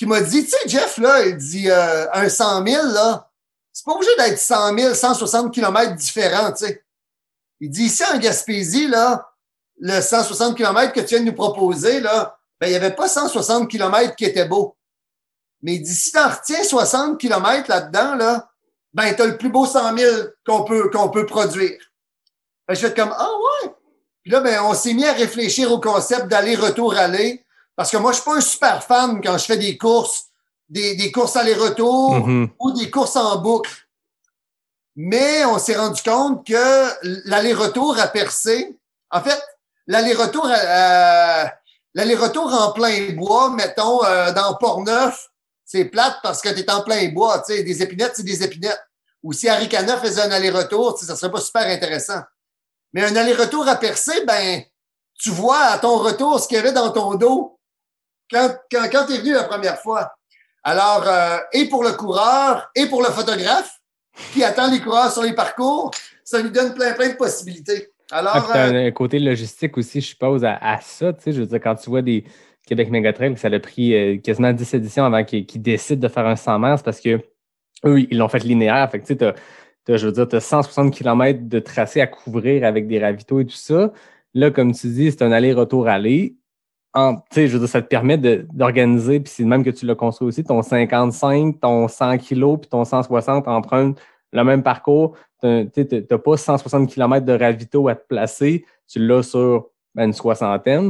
qui 0.00 0.06
m'a 0.06 0.22
dit, 0.22 0.44
tu 0.44 0.50
sais, 0.50 0.66
Jeff, 0.66 0.96
là, 0.96 1.26
il 1.26 1.36
dit, 1.36 1.70
euh, 1.70 2.06
un 2.14 2.26
100 2.26 2.66
000, 2.66 2.86
là, 2.86 3.30
c'est 3.70 3.84
pas 3.84 3.92
obligé 3.92 4.10
d'être 4.16 4.38
100 4.38 4.78
000, 4.78 4.94
160 4.94 5.52
km 5.52 5.94
différents, 5.94 6.52
tu 6.52 6.64
sais. 6.64 6.82
Il 7.60 7.68
dit, 7.68 7.82
ici, 7.82 8.02
en 8.10 8.16
Gaspésie, 8.16 8.88
là, 8.88 9.30
le 9.78 10.00
160 10.00 10.56
km 10.56 10.94
que 10.94 11.00
tu 11.00 11.08
viens 11.08 11.20
de 11.20 11.26
nous 11.26 11.34
proposer, 11.34 12.00
là, 12.00 12.38
ben, 12.58 12.68
il 12.68 12.70
n'y 12.70 12.76
avait 12.76 12.94
pas 12.94 13.08
160 13.08 13.70
km 13.70 14.16
qui 14.16 14.24
étaient 14.24 14.48
beaux. 14.48 14.74
Mais 15.60 15.74
il 15.74 15.82
dit, 15.82 15.94
si 15.94 16.12
t'en 16.12 16.30
retiens 16.30 16.64
60 16.64 17.20
km 17.20 17.68
là-dedans, 17.68 18.14
là, 18.14 18.50
ben, 18.94 19.14
t'as 19.14 19.26
le 19.26 19.36
plus 19.36 19.50
beau 19.50 19.66
100 19.66 19.98
000 19.98 20.16
qu'on 20.46 20.64
peut, 20.64 20.88
qu'on 20.88 21.10
peut 21.10 21.26
produire. 21.26 21.78
Ben, 22.66 22.74
je 22.74 22.86
fais 22.86 22.94
comme, 22.94 23.14
ah 23.14 23.30
ouais. 23.64 23.74
Puis 24.22 24.32
là, 24.32 24.40
ben, 24.40 24.62
on 24.62 24.72
s'est 24.72 24.94
mis 24.94 25.04
à 25.04 25.12
réfléchir 25.12 25.70
au 25.70 25.78
concept 25.78 26.28
d'aller-retour-aller. 26.28 27.44
Parce 27.76 27.90
que 27.90 27.96
moi, 27.96 28.12
je 28.12 28.16
suis 28.16 28.24
pas 28.24 28.36
un 28.36 28.40
super 28.40 28.82
fan 28.84 29.20
quand 29.22 29.38
je 29.38 29.44
fais 29.44 29.56
des 29.56 29.78
courses, 29.78 30.24
des, 30.68 30.96
des 30.96 31.10
courses 31.10 31.36
aller-retour 31.36 32.14
Mhm. 32.26 32.50
ou 32.58 32.72
des 32.72 32.90
courses 32.90 33.16
en 33.16 33.38
boucle. 33.38 33.70
Mais 34.96 35.44
on 35.44 35.58
s'est 35.58 35.76
rendu 35.76 36.02
compte 36.02 36.46
que 36.46 37.28
l'aller-retour 37.28 37.98
a 37.98 38.08
percé. 38.08 38.78
En 39.10 39.20
fait, 39.22 39.40
l'aller-retour 39.86 40.46
à- 40.46 40.54
à- 41.46 41.52
l'aller-retour 41.94 42.52
en 42.52 42.72
plein 42.72 43.12
bois, 43.14 43.50
mettons, 43.50 44.04
euh, 44.04 44.32
dans 44.32 44.54
Port-Neuf, 44.56 45.28
c'est 45.64 45.84
plate 45.86 46.16
parce 46.22 46.42
que 46.42 46.48
tu 46.50 46.60
es 46.60 46.70
en 46.70 46.82
plein 46.82 47.08
bois. 47.10 47.38
Tu 47.40 47.54
sais, 47.54 47.62
des 47.62 47.82
épinettes, 47.82 48.12
c'est 48.16 48.22
des 48.24 48.42
épinettes. 48.42 48.80
Ou 49.22 49.32
si 49.32 49.48
Aricana 49.48 49.98
faisait 49.98 50.22
un 50.22 50.30
aller-retour, 50.30 50.98
ça 50.98 51.14
serait 51.16 51.30
pas 51.30 51.40
super 51.40 51.66
intéressant. 51.66 52.20
Mais 52.92 53.04
un 53.04 53.14
aller-retour 53.16 53.68
à 53.68 53.76
percer, 53.76 54.24
ben, 54.24 54.62
tu 55.18 55.30
vois 55.30 55.60
à 55.64 55.78
ton 55.78 55.98
retour 55.98 56.40
ce 56.40 56.48
qu'il 56.48 56.56
y 56.56 56.60
avait 56.60 56.72
dans 56.72 56.90
ton 56.90 57.14
dos 57.14 57.59
quand, 58.30 58.54
quand, 58.70 58.88
quand 58.90 59.06
tu 59.06 59.14
es 59.14 59.18
venu 59.18 59.32
la 59.32 59.44
première 59.44 59.78
fois. 59.78 60.12
Alors, 60.62 61.04
euh, 61.06 61.38
et 61.52 61.68
pour 61.68 61.82
le 61.84 61.92
coureur, 61.92 62.70
et 62.74 62.86
pour 62.86 63.02
le 63.02 63.08
photographe 63.08 63.80
qui 64.32 64.44
attend 64.44 64.70
les 64.70 64.80
coureurs 64.80 65.10
sur 65.10 65.22
les 65.22 65.34
parcours, 65.34 65.90
ça 66.24 66.40
lui 66.40 66.50
donne 66.50 66.74
plein, 66.74 66.92
plein 66.92 67.08
de 67.08 67.14
possibilités. 67.14 67.88
Alors, 68.10 68.50
Ah, 68.52 68.66
euh, 68.68 68.88
un, 68.88 68.90
côté 68.90 69.18
logistique 69.18 69.78
aussi, 69.78 70.00
je 70.00 70.08
suppose, 70.08 70.44
à, 70.44 70.56
à 70.60 70.80
ça. 70.80 71.12
Tu 71.12 71.22
sais, 71.22 71.32
je 71.32 71.40
veux 71.40 71.46
dire, 71.46 71.60
quand 71.60 71.76
tu 71.76 71.88
vois 71.90 72.02
des 72.02 72.24
Québec 72.66 72.90
Megatrail, 72.90 73.36
ça 73.36 73.48
a 73.48 73.58
pris 73.58 73.94
euh, 73.94 74.18
quasiment 74.18 74.52
10 74.52 74.74
éditions 74.74 75.04
avant 75.04 75.24
qu'ils 75.24 75.62
décident 75.62 76.00
de 76.06 76.12
faire 76.12 76.26
un 76.26 76.36
100 76.36 76.58
miles 76.58 76.76
parce 76.84 77.00
que 77.00 77.20
eux, 77.84 78.00
ils 78.00 78.18
l'ont 78.18 78.28
fait 78.28 78.40
linéaire. 78.44 78.88
Fait 78.90 78.98
que 78.98 79.04
tu 79.06 79.14
sais, 79.14 79.16
t'as- 79.16 79.34
t'as, 79.84 79.96
je 79.96 80.06
veux 80.06 80.12
dire, 80.12 80.28
tu 80.28 80.36
as 80.36 80.40
160 80.40 80.92
km 80.94 81.48
de 81.48 81.58
tracé 81.58 82.00
à 82.00 82.06
couvrir 82.06 82.64
avec 82.64 82.86
des 82.86 82.98
ravitaux 83.00 83.40
et 83.40 83.46
tout 83.46 83.56
ça. 83.56 83.92
Là, 84.34 84.50
comme 84.50 84.72
tu 84.72 84.86
dis, 84.88 85.10
c'est 85.10 85.22
un 85.22 85.32
aller-retour 85.32 85.88
aller. 85.88 86.36
En- 86.92 87.18
je 87.34 87.46
veux 87.46 87.58
dire, 87.60 87.68
ça 87.68 87.82
te 87.82 87.86
permet 87.86 88.18
d'organiser, 88.18 89.20
puis 89.20 89.32
c'est 89.32 89.44
même 89.44 89.62
que 89.62 89.70
tu 89.70 89.86
l'as 89.86 89.94
construit 89.94 90.26
aussi, 90.26 90.42
ton 90.42 90.62
55, 90.62 91.60
ton 91.60 91.86
100 91.86 92.18
kg, 92.18 92.58
puis 92.58 92.68
ton 92.68 92.84
160 92.84 93.46
empruntent 93.46 94.00
le 94.32 94.44
même 94.44 94.62
parcours. 94.62 95.16
Tu 95.40 95.46
n'as 95.48 96.18
pas 96.18 96.36
160 96.36 96.88
km 96.90 97.24
de 97.24 97.32
ravito 97.32 97.88
à 97.88 97.94
te 97.94 98.06
placer, 98.06 98.64
tu 98.88 98.98
l'as 98.98 99.22
sur 99.22 99.68
ben, 99.94 100.06
une 100.06 100.12
soixantaine. 100.12 100.86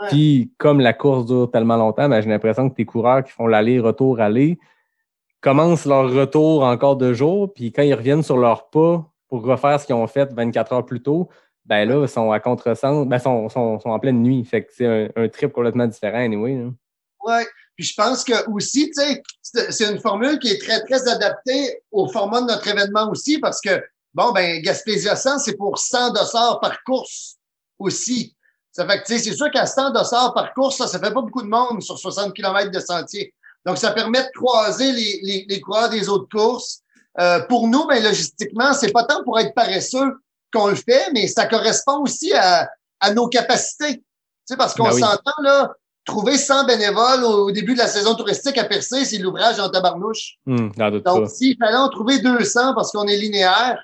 Ouais. 0.00 0.08
Puis, 0.08 0.52
comme 0.56 0.80
la 0.80 0.92
course 0.92 1.26
dure 1.26 1.50
tellement 1.50 1.76
longtemps, 1.76 2.08
ben, 2.08 2.20
j'ai 2.20 2.28
l'impression 2.28 2.70
que 2.70 2.74
tes 2.74 2.84
coureurs 2.84 3.24
qui 3.24 3.32
font 3.32 3.46
l'aller-retour-aller 3.46 4.58
commencent 5.40 5.86
leur 5.86 6.12
retour 6.12 6.64
encore 6.64 6.96
deux 6.96 7.14
jours, 7.14 7.52
puis 7.52 7.72
quand 7.72 7.82
ils 7.82 7.94
reviennent 7.94 8.22
sur 8.22 8.36
leur 8.36 8.68
pas 8.70 9.04
pour 9.28 9.42
refaire 9.42 9.80
ce 9.80 9.86
qu'ils 9.86 9.94
ont 9.94 10.06
fait 10.06 10.32
24 10.32 10.72
heures 10.72 10.86
plus 10.86 11.02
tôt, 11.02 11.28
ben 11.70 11.88
là, 11.88 12.02
ils 12.02 12.08
sont 12.08 12.32
à 12.32 12.40
contresens, 12.40 13.06
ben, 13.06 13.20
sont, 13.20 13.48
sont, 13.48 13.78
sont 13.78 13.90
en 13.90 13.98
pleine 14.00 14.22
nuit. 14.22 14.44
Fait 14.44 14.64
que 14.64 14.72
c'est 14.76 14.86
un, 14.86 15.08
un 15.14 15.28
trip 15.28 15.52
complètement 15.52 15.86
différent, 15.86 16.18
anyway. 16.18 16.56
là. 16.56 16.70
Ouais. 17.24 17.46
Puis 17.76 17.86
je 17.86 17.94
pense 17.94 18.24
que 18.24 18.50
aussi, 18.50 18.90
tu 18.90 19.00
sais, 19.00 19.22
c'est 19.70 19.88
une 19.88 20.00
formule 20.00 20.40
qui 20.40 20.48
est 20.48 20.60
très, 20.60 20.82
très 20.82 21.08
adaptée 21.08 21.80
au 21.92 22.08
format 22.08 22.40
de 22.40 22.46
notre 22.46 22.66
événement 22.66 23.08
aussi 23.08 23.38
parce 23.38 23.60
que, 23.60 23.80
bon, 24.12 24.32
ben, 24.32 24.60
Gaspésia 24.60 25.14
100, 25.14 25.38
c'est 25.38 25.56
pour 25.56 25.78
100 25.78 26.10
dossards 26.10 26.58
par 26.58 26.82
course 26.82 27.36
aussi. 27.78 28.34
Ça 28.72 28.84
fait 28.84 29.00
que, 29.00 29.06
tu 29.06 29.12
sais, 29.16 29.30
c'est 29.30 29.36
sûr 29.36 29.48
qu'à 29.52 29.64
100 29.64 29.92
dossards 29.92 30.34
par 30.34 30.52
course, 30.54 30.76
ça, 30.76 30.88
ça 30.88 30.98
fait 30.98 31.12
pas 31.14 31.22
beaucoup 31.22 31.42
de 31.42 31.48
monde 31.48 31.80
sur 31.82 31.96
60 31.96 32.34
km 32.34 32.70
de 32.72 32.80
sentier. 32.80 33.32
Donc, 33.64 33.78
ça 33.78 33.92
permet 33.92 34.24
de 34.24 34.30
croiser 34.34 34.90
les, 34.90 35.20
les, 35.22 35.46
les 35.48 35.60
coureurs 35.60 35.90
des 35.90 36.08
autres 36.08 36.28
courses. 36.30 36.82
Euh, 37.20 37.40
pour 37.48 37.68
nous, 37.68 37.86
ben, 37.86 38.02
logistiquement, 38.02 38.72
c'est 38.72 38.92
pas 38.92 39.04
tant 39.04 39.22
pour 39.22 39.38
être 39.38 39.54
paresseux 39.54 40.16
qu'on 40.52 40.68
le 40.68 40.74
fait, 40.74 41.10
mais 41.12 41.26
ça 41.26 41.46
correspond 41.46 42.02
aussi 42.02 42.32
à, 42.34 42.68
à 43.00 43.12
nos 43.12 43.28
capacités. 43.28 43.96
Tu 43.96 44.02
sais, 44.44 44.56
parce 44.56 44.74
qu'on 44.74 44.84
Ben 44.84 44.94
oui. 44.94 45.00
s'entend, 45.00 45.42
là, 45.42 45.72
trouver 46.04 46.36
100 46.36 46.64
bénévoles 46.64 47.24
au, 47.24 47.46
au 47.48 47.50
début 47.50 47.74
de 47.74 47.78
la 47.78 47.86
saison 47.86 48.14
touristique 48.14 48.58
à 48.58 48.64
Percé, 48.64 49.04
c'est 49.04 49.18
l'ouvrage 49.18 49.60
en 49.60 49.68
tabarnouche. 49.68 50.38
Doute 50.46 51.04
Donc, 51.04 51.30
s'il 51.30 51.56
fallait 51.56 51.76
en 51.76 51.88
trouver 51.88 52.18
200 52.18 52.74
parce 52.74 52.90
qu'on 52.92 53.06
est 53.06 53.16
linéaire, 53.16 53.82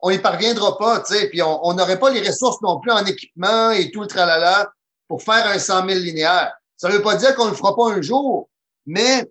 on 0.00 0.10
y 0.10 0.18
parviendra 0.18 0.78
pas, 0.78 1.00
tu 1.00 1.14
sais. 1.14 1.28
Puis 1.28 1.42
on 1.42 1.66
on 1.66 1.74
n'aurait 1.74 1.98
pas 1.98 2.10
les 2.10 2.26
ressources 2.26 2.60
non 2.62 2.78
plus 2.80 2.92
en 2.92 3.04
équipement 3.04 3.70
et 3.70 3.90
tout 3.90 4.00
le 4.00 4.06
tralala 4.06 4.72
pour 5.08 5.22
faire 5.22 5.46
un 5.46 5.58
100 5.58 5.88
000 5.88 6.00
linéaire. 6.00 6.52
Ça 6.76 6.88
veut 6.88 7.02
pas 7.02 7.16
dire 7.16 7.34
qu'on 7.34 7.46
le 7.46 7.54
fera 7.54 7.74
pas 7.74 7.90
un 7.90 8.00
jour, 8.02 8.48
mais 8.86 9.24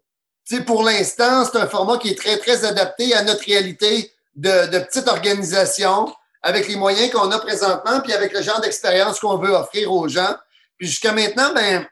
tu 0.46 0.58
sais, 0.58 0.64
pour 0.64 0.84
l'instant, 0.84 1.46
c'est 1.46 1.58
un 1.58 1.68
format 1.68 1.98
qui 1.98 2.10
est 2.10 2.18
très, 2.18 2.38
très 2.38 2.66
adapté 2.66 3.14
à 3.14 3.24
notre 3.24 3.44
réalité 3.46 4.12
de, 4.36 4.68
de 4.72 4.80
petite 4.80 5.08
organisation 5.08 6.14
avec 6.48 6.70
les 6.70 6.78
moyens 6.78 7.12
qu'on 7.12 7.30
a 7.32 7.40
présentement 7.40 8.00
puis 8.00 8.14
avec 8.14 8.32
le 8.32 8.42
genre 8.42 8.62
d'expérience 8.62 9.20
qu'on 9.20 9.38
veut 9.38 9.52
offrir 9.52 9.92
aux 9.92 10.08
gens. 10.08 10.34
Puis 10.78 10.88
jusqu'à 10.88 11.12
maintenant, 11.12 11.54
ben, 11.54 11.86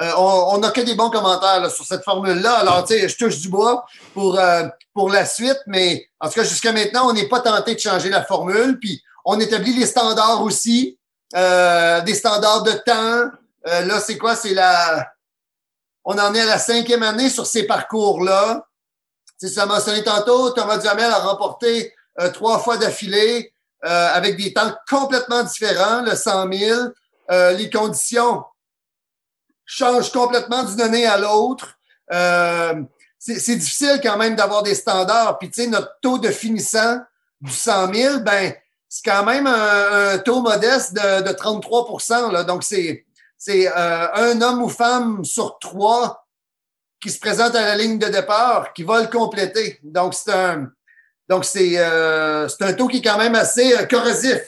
euh, 0.00 0.12
on 0.16 0.58
n'a 0.58 0.70
que 0.70 0.80
des 0.80 0.94
bons 0.94 1.10
commentaires 1.10 1.68
sur 1.72 1.84
cette 1.84 2.04
formule-là. 2.04 2.52
Alors, 2.58 2.84
tu 2.84 2.94
sais, 2.94 3.08
je 3.08 3.16
touche 3.16 3.40
du 3.40 3.48
bois 3.48 3.84
pour, 4.14 4.38
euh, 4.38 4.62
pour 4.94 5.10
la 5.10 5.26
suite, 5.26 5.58
mais 5.66 6.08
en 6.20 6.28
tout 6.28 6.34
cas, 6.34 6.44
jusqu'à 6.44 6.70
maintenant, 6.70 7.08
on 7.08 7.14
n'est 7.14 7.28
pas 7.28 7.40
tenté 7.40 7.74
de 7.74 7.80
changer 7.80 8.08
la 8.08 8.22
formule. 8.22 8.78
Puis, 8.78 9.02
on 9.24 9.40
établit 9.40 9.74
les 9.74 9.86
standards 9.86 10.40
aussi, 10.40 11.00
euh, 11.34 12.00
des 12.02 12.14
standards 12.14 12.62
de 12.62 12.72
temps. 12.72 13.30
Là, 13.64 13.98
c'est 13.98 14.18
quoi? 14.18 14.36
C'est 14.36 14.54
la... 14.54 15.10
On 16.04 16.16
en 16.16 16.32
est 16.32 16.42
à 16.42 16.46
la 16.46 16.58
cinquième 16.58 17.02
année 17.02 17.28
sur 17.28 17.44
ces 17.44 17.64
parcours-là. 17.64 18.68
Sais, 19.36 19.48
ça 19.48 19.66
mentionné 19.66 20.04
tantôt, 20.04 20.50
Thomas 20.50 20.78
Duhamel 20.78 21.10
a 21.10 21.18
remporté 21.18 21.92
trois 22.32 22.60
fois 22.60 22.76
d'affilée 22.76 23.52
euh, 23.84 24.08
avec 24.12 24.36
des 24.36 24.52
temps 24.52 24.74
complètement 24.88 25.42
différents, 25.42 26.02
le 26.02 26.14
100 26.14 26.52
000. 26.52 26.80
Euh, 27.30 27.52
les 27.52 27.70
conditions 27.70 28.44
changent 29.64 30.12
complètement 30.12 30.64
d'une 30.64 30.80
année 30.80 31.06
à 31.06 31.18
l'autre. 31.18 31.76
Euh, 32.12 32.82
c'est 33.18 33.56
difficile 33.56 34.00
quand 34.02 34.16
même 34.16 34.36
d'avoir 34.36 34.62
des 34.62 34.76
standards. 34.76 35.38
Puis, 35.38 35.50
tu 35.50 35.62
sais, 35.62 35.68
notre 35.68 35.98
taux 36.00 36.18
de 36.18 36.30
finissant 36.30 37.00
du 37.40 37.52
100 37.52 37.92
000, 37.92 38.20
ben, 38.20 38.54
c'est 38.88 39.04
quand 39.04 39.24
même 39.24 39.48
un, 39.48 40.12
un 40.12 40.18
taux 40.18 40.40
modeste 40.40 40.94
de, 40.94 41.22
de 41.22 41.30
33% 41.30 42.30
là. 42.30 42.44
Donc, 42.44 42.62
c'est 42.62 43.06
c'est 43.38 43.68
euh, 43.68 44.12
un 44.14 44.40
homme 44.40 44.62
ou 44.62 44.68
femme 44.68 45.24
sur 45.24 45.58
trois 45.58 46.26
qui 47.00 47.10
se 47.10 47.20
présente 47.20 47.54
à 47.54 47.60
la 47.60 47.76
ligne 47.76 47.98
de 47.98 48.06
départ 48.06 48.72
qui 48.72 48.82
va 48.82 49.00
le 49.00 49.08
compléter. 49.08 49.78
Donc, 49.82 50.14
c'est 50.14 50.32
un 50.32 50.70
donc 51.28 51.44
c'est 51.44 51.78
euh, 51.78 52.48
c'est 52.48 52.62
un 52.64 52.72
taux 52.72 52.86
qui 52.88 52.98
est 52.98 53.02
quand 53.02 53.18
même 53.18 53.34
assez 53.34 53.72
euh, 53.74 53.84
corrosif. 53.86 54.40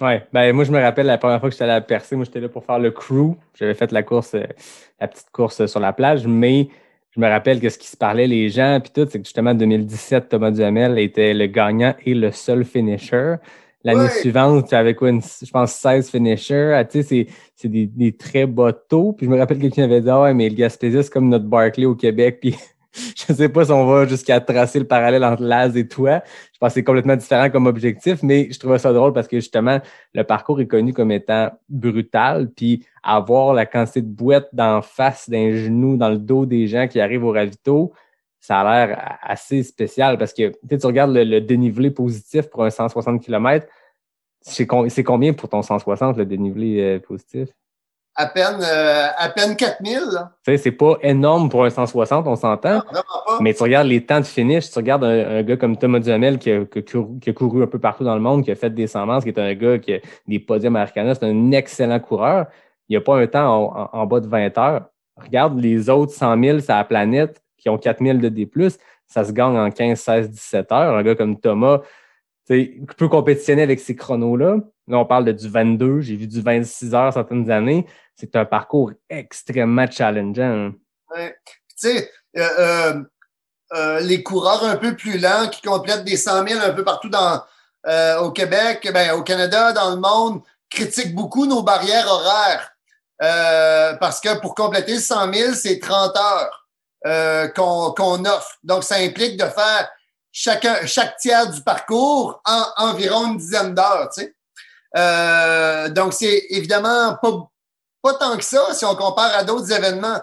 Ouais, 0.00 0.24
ben 0.32 0.52
moi 0.54 0.64
je 0.64 0.70
me 0.70 0.80
rappelle 0.80 1.06
la 1.06 1.18
première 1.18 1.40
fois 1.40 1.48
que 1.48 1.54
j'étais 1.54 1.64
allé 1.64 1.72
à 1.72 1.80
Percé, 1.80 2.14
moi 2.16 2.24
j'étais 2.24 2.40
là 2.40 2.48
pour 2.48 2.64
faire 2.64 2.78
le 2.78 2.90
crew. 2.90 3.34
J'avais 3.58 3.74
fait 3.74 3.90
la 3.92 4.02
course, 4.02 4.34
euh, 4.34 4.44
la 5.00 5.08
petite 5.08 5.30
course 5.32 5.66
sur 5.66 5.80
la 5.80 5.92
plage, 5.92 6.26
mais 6.26 6.68
je 7.10 7.20
me 7.20 7.26
rappelle 7.28 7.60
que 7.60 7.68
ce 7.68 7.78
qui 7.78 7.88
se 7.88 7.96
parlait 7.96 8.26
les 8.28 8.48
gens 8.48 8.78
puis 8.80 8.92
tout, 8.94 9.08
c'est 9.10 9.18
que 9.18 9.24
justement 9.24 9.50
en 9.50 9.54
2017, 9.54 10.28
Thomas 10.28 10.50
Duhamel 10.52 10.98
était 11.00 11.34
le 11.34 11.46
gagnant 11.46 11.94
et 12.06 12.14
le 12.14 12.30
seul 12.30 12.64
finisher. 12.64 13.34
L'année 13.84 14.02
Ouais. 14.02 14.08
suivante, 14.20 14.68
tu 14.68 14.74
avais 14.74 14.94
quoi, 14.94 15.08
une- 15.08 15.22
je 15.22 15.50
pense 15.50 15.72
16 15.72 16.10
finishers. 16.10 16.74
Ah, 16.74 16.84
tu 16.84 17.02
sais, 17.02 17.26
c'est, 17.56 17.68
des, 17.68 17.86
des 17.86 18.12
très 18.16 18.44
bas 18.44 18.72
taux. 18.72 19.12
Puis 19.12 19.26
je 19.26 19.30
me 19.30 19.38
rappelle 19.38 19.56
que 19.58 19.62
quelqu'un 19.62 19.84
avait 19.84 20.00
dit 20.00 20.10
Ah 20.10 20.20
ouais, 20.22 20.34
mais 20.34 20.48
le 20.48 20.54
Gaspésie, 20.56 21.02
c'est 21.02 21.12
comme 21.12 21.28
notre 21.28 21.44
Barclay 21.46 21.86
au 21.86 21.94
Québec. 21.94 22.38
Puis 22.40 22.56
je 22.94 23.32
sais 23.32 23.48
pas 23.48 23.64
si 23.66 23.70
on 23.70 23.86
va 23.86 24.06
jusqu'à 24.06 24.40
tracer 24.40 24.78
le 24.78 24.86
parallèle 24.86 25.24
entre 25.24 25.42
Laz 25.42 25.76
et 25.76 25.86
toi. 25.86 26.22
Je 26.52 26.58
pense 26.58 26.70
que 26.70 26.74
c'est 26.74 26.84
complètement 26.84 27.16
différent 27.16 27.50
comme 27.50 27.66
objectif, 27.66 28.22
mais 28.22 28.48
je 28.50 28.58
trouvais 28.58 28.78
ça 28.78 28.92
drôle 28.92 29.12
parce 29.12 29.28
que 29.28 29.38
justement, 29.38 29.80
le 30.14 30.24
parcours 30.24 30.60
est 30.60 30.66
connu 30.66 30.92
comme 30.92 31.12
étant 31.12 31.50
brutal, 31.68 32.50
puis 32.54 32.86
avoir 33.02 33.54
la 33.54 33.66
quantité 33.66 34.02
de 34.02 34.08
boîtes 34.08 34.48
d'en 34.52 34.82
face, 34.82 35.28
d'un 35.28 35.54
genou, 35.54 35.96
dans 35.96 36.10
le 36.10 36.18
dos 36.18 36.46
des 36.46 36.66
gens 36.66 36.88
qui 36.88 37.00
arrivent 37.00 37.24
au 37.24 37.32
ravito, 37.32 37.92
ça 38.40 38.60
a 38.60 38.86
l'air 38.86 39.18
assez 39.20 39.62
spécial 39.62 40.16
parce 40.16 40.32
que 40.32 40.52
tu 40.68 40.86
regardes 40.86 41.14
le, 41.14 41.40
dénivelé 41.40 41.90
positif 41.90 42.48
pour 42.48 42.64
un 42.64 42.70
160 42.70 43.22
km, 43.22 43.66
c'est 44.40 44.66
combien 44.66 45.32
pour 45.34 45.48
ton 45.48 45.62
160, 45.62 46.16
le 46.16 46.24
dénivelé 46.24 46.80
euh, 46.80 46.98
positif? 47.00 47.48
À 48.20 48.26
peine 48.26 48.58
euh, 48.60 49.06
à 49.16 49.28
peine 49.28 49.54
4000. 49.54 50.00
là. 50.12 50.32
Tu 50.44 50.50
sais, 50.50 50.56
c'est 50.58 50.72
pas 50.72 50.96
énorme 51.02 51.48
pour 51.48 51.64
un 51.64 51.70
160, 51.70 52.26
on 52.26 52.34
s'entend. 52.34 52.82
Mais 53.40 53.54
tu 53.54 53.62
regardes 53.62 53.86
les 53.86 54.04
temps 54.04 54.18
de 54.18 54.24
finish, 54.26 54.70
tu 54.70 54.76
regardes 54.78 55.04
un, 55.04 55.36
un 55.38 55.42
gars 55.44 55.56
comme 55.56 55.76
Thomas 55.76 56.00
Duhamel 56.00 56.38
qui 56.38 56.50
a, 56.50 56.64
qui 56.64 56.80
a 56.80 56.82
couru, 56.82 57.18
qui 57.20 57.30
a 57.30 57.32
couru 57.32 57.62
un 57.62 57.66
peu 57.68 57.78
partout 57.78 58.02
dans 58.02 58.14
le 58.16 58.20
monde, 58.20 58.42
qui 58.44 58.50
a 58.50 58.56
fait 58.56 58.70
des 58.70 58.88
100 58.88 59.06
miles, 59.06 59.22
qui 59.22 59.28
est 59.28 59.38
un 59.38 59.54
gars 59.54 59.78
qui 59.78 59.94
a 59.94 59.98
des 60.26 60.40
podiums 60.40 60.74
Americana, 60.74 61.14
c'est 61.14 61.26
un 61.26 61.52
excellent 61.52 62.00
coureur. 62.00 62.46
Il 62.88 62.94
n'y 62.94 62.96
a 62.96 63.00
pas 63.02 63.16
un 63.16 63.26
temps 63.28 63.54
en, 63.72 63.80
en- 63.82 64.00
en 64.00 64.06
bas 64.06 64.18
de 64.20 64.26
20 64.26 64.58
heures. 64.58 64.82
Regarde 65.16 65.58
les 65.60 65.88
autres 65.88 66.12
100 66.12 66.42
000 66.42 66.58
sur 66.60 66.74
la 66.74 66.82
planète 66.84 67.40
qui 67.56 67.68
ont 67.68 67.78
4 67.78 68.02
000 68.02 68.18
de 68.18 68.28
D+, 68.28 68.48
ça 69.06 69.24
se 69.24 69.32
gagne 69.32 69.56
en 69.58 69.70
15, 69.70 69.98
16, 69.98 70.30
17 70.30 70.72
heures. 70.72 70.96
Un 70.96 71.02
gars 71.02 71.14
comme 71.14 71.38
Thomas, 71.38 71.80
peut 72.48 73.08
compétitionner 73.08 73.62
avec 73.62 73.80
ces 73.80 73.94
chronos-là. 73.94 74.56
Là, 74.88 74.98
on 74.98 75.04
parle 75.04 75.26
de 75.26 75.32
du 75.32 75.48
22, 75.48 76.00
j'ai 76.00 76.16
vu 76.16 76.26
du 76.26 76.40
26 76.40 76.94
heures 76.94 77.12
certaines 77.12 77.50
années. 77.50 77.86
C'est 78.16 78.34
un 78.36 78.44
parcours 78.44 78.92
extrêmement 79.10 79.88
challengeant. 79.90 80.72
Ouais. 81.14 81.36
Tu 81.44 81.56
sais, 81.76 82.10
euh, 82.36 82.48
euh, 82.58 83.02
euh, 83.74 84.00
les 84.00 84.22
coureurs 84.22 84.64
un 84.64 84.76
peu 84.76 84.96
plus 84.96 85.18
lents 85.18 85.48
qui 85.48 85.62
complètent 85.62 86.04
des 86.04 86.16
100 86.16 86.46
000 86.46 86.60
un 86.60 86.72
peu 86.72 86.84
partout 86.84 87.10
dans, 87.10 87.42
au 88.22 88.30
Québec, 88.32 88.88
ben, 88.92 89.12
au 89.12 89.22
Canada, 89.22 89.72
dans 89.72 89.94
le 89.94 90.00
monde, 90.00 90.42
critiquent 90.70 91.14
beaucoup 91.14 91.46
nos 91.46 91.62
barrières 91.62 92.06
horaires. 92.06 92.70
Parce 94.00 94.20
que 94.20 94.40
pour 94.40 94.54
compléter 94.54 94.94
le 94.94 95.00
100 95.00 95.32
000, 95.32 95.54
c'est 95.54 95.78
30 95.78 96.14
heures 96.16 97.52
qu'on 97.54 98.24
offre. 98.24 98.58
Donc, 98.62 98.84
ça 98.84 98.96
implique 98.96 99.38
de 99.38 99.44
faire 99.44 99.88
chacun, 100.32 100.86
chaque 100.86 101.16
tiers 101.18 101.50
du 101.50 101.62
parcours 101.62 102.40
en 102.44 102.64
environ 102.76 103.26
une 103.26 103.36
dizaine 103.36 103.74
d'heures. 103.74 104.08
Tu 104.14 104.22
sais. 104.22 104.34
Euh, 104.96 105.88
donc, 105.88 106.14
c'est 106.14 106.46
évidemment 106.50 107.16
pas, 107.20 107.50
pas 108.02 108.14
tant 108.14 108.36
que 108.36 108.44
ça 108.44 108.72
si 108.72 108.84
on 108.84 108.94
compare 108.94 109.34
à 109.34 109.44
d'autres 109.44 109.70
événements. 109.72 110.20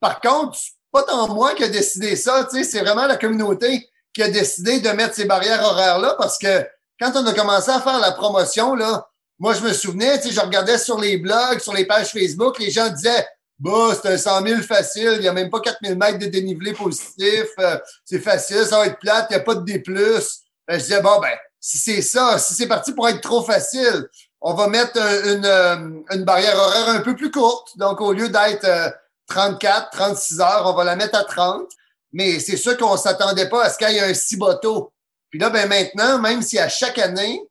Par 0.00 0.20
contre, 0.20 0.58
pas 0.92 1.02
tant 1.02 1.32
moi 1.34 1.54
qui 1.54 1.64
a 1.64 1.68
décidé 1.68 2.16
ça, 2.16 2.46
tu 2.50 2.58
sais, 2.58 2.64
c'est 2.64 2.80
vraiment 2.80 3.06
la 3.06 3.16
communauté 3.16 3.88
qui 4.14 4.22
a 4.22 4.28
décidé 4.28 4.80
de 4.80 4.88
mettre 4.90 5.14
ces 5.14 5.26
barrières 5.26 5.62
horaires-là 5.62 6.16
parce 6.18 6.38
que 6.38 6.66
quand 7.00 7.12
on 7.14 7.26
a 7.26 7.34
commencé 7.34 7.70
à 7.70 7.80
faire 7.80 8.00
la 8.00 8.12
promotion, 8.12 8.74
là, 8.74 9.08
moi, 9.38 9.54
je 9.54 9.60
me 9.60 9.72
souvenais, 9.72 10.20
tu 10.20 10.28
sais, 10.28 10.34
je 10.34 10.40
regardais 10.40 10.78
sur 10.78 10.98
les 10.98 11.18
blogs, 11.18 11.60
sur 11.60 11.72
les 11.72 11.84
pages 11.84 12.10
Facebook, 12.10 12.58
les 12.58 12.70
gens 12.70 12.88
disaient, 12.88 13.26
bah, 13.58 13.90
c'est 14.00 14.08
un 14.12 14.18
100 14.18 14.46
000 14.46 14.62
facile, 14.62 15.12
il 15.16 15.20
n'y 15.20 15.28
a 15.28 15.32
même 15.32 15.50
pas 15.50 15.60
4000 15.60 15.96
mètres 15.98 16.18
de 16.18 16.26
dénivelé 16.26 16.72
positif, 16.72 17.44
euh, 17.58 17.78
c'est 18.04 18.20
facile, 18.20 18.64
ça 18.64 18.78
va 18.78 18.86
être 18.86 18.98
plate, 18.98 19.26
il 19.30 19.34
n'y 19.34 19.40
a 19.40 19.44
pas 19.44 19.54
de 19.56 19.64
D+. 19.64 19.82
Ben, 19.86 20.24
je 20.68 20.76
disais, 20.76 21.00
bon, 21.00 21.18
ben, 21.20 21.36
si 21.60 21.78
c'est 21.78 22.02
ça, 22.02 22.38
si 22.38 22.54
c'est 22.54 22.66
parti 22.68 22.92
pour 22.92 23.08
être 23.08 23.20
trop 23.20 23.42
facile, 23.42 24.06
on 24.40 24.54
va 24.54 24.68
mettre 24.68 25.00
un- 25.00 25.34
une, 25.34 25.44
euh, 25.44 25.76
une 26.14 26.24
barrière 26.24 26.56
horaire 26.56 26.88
un 26.90 27.00
peu 27.00 27.16
plus 27.16 27.30
courte. 27.32 27.76
Donc, 27.76 28.00
au 28.00 28.12
lieu 28.12 28.28
d'être 28.28 28.64
euh, 28.64 28.88
34, 29.28 29.90
36 29.90 30.40
heures, 30.40 30.62
on 30.66 30.74
va 30.74 30.84
la 30.84 30.94
mettre 30.96 31.18
à 31.18 31.24
30. 31.24 31.68
Mais 32.12 32.38
c'est 32.38 32.56
sûr 32.56 32.76
qu'on 32.78 32.96
s'attendait 32.96 33.48
pas 33.48 33.64
à 33.64 33.70
ce 33.70 33.76
qu'il 33.76 33.90
y 33.90 33.96
ait 33.96 34.00
un 34.00 34.14
ciboto. 34.14 34.92
Puis 35.30 35.38
là, 35.38 35.50
ben 35.50 35.68
maintenant, 35.68 36.18
même 36.18 36.40
si 36.40 36.58
à 36.58 36.68
chaque 36.68 36.98
année, 36.98 37.42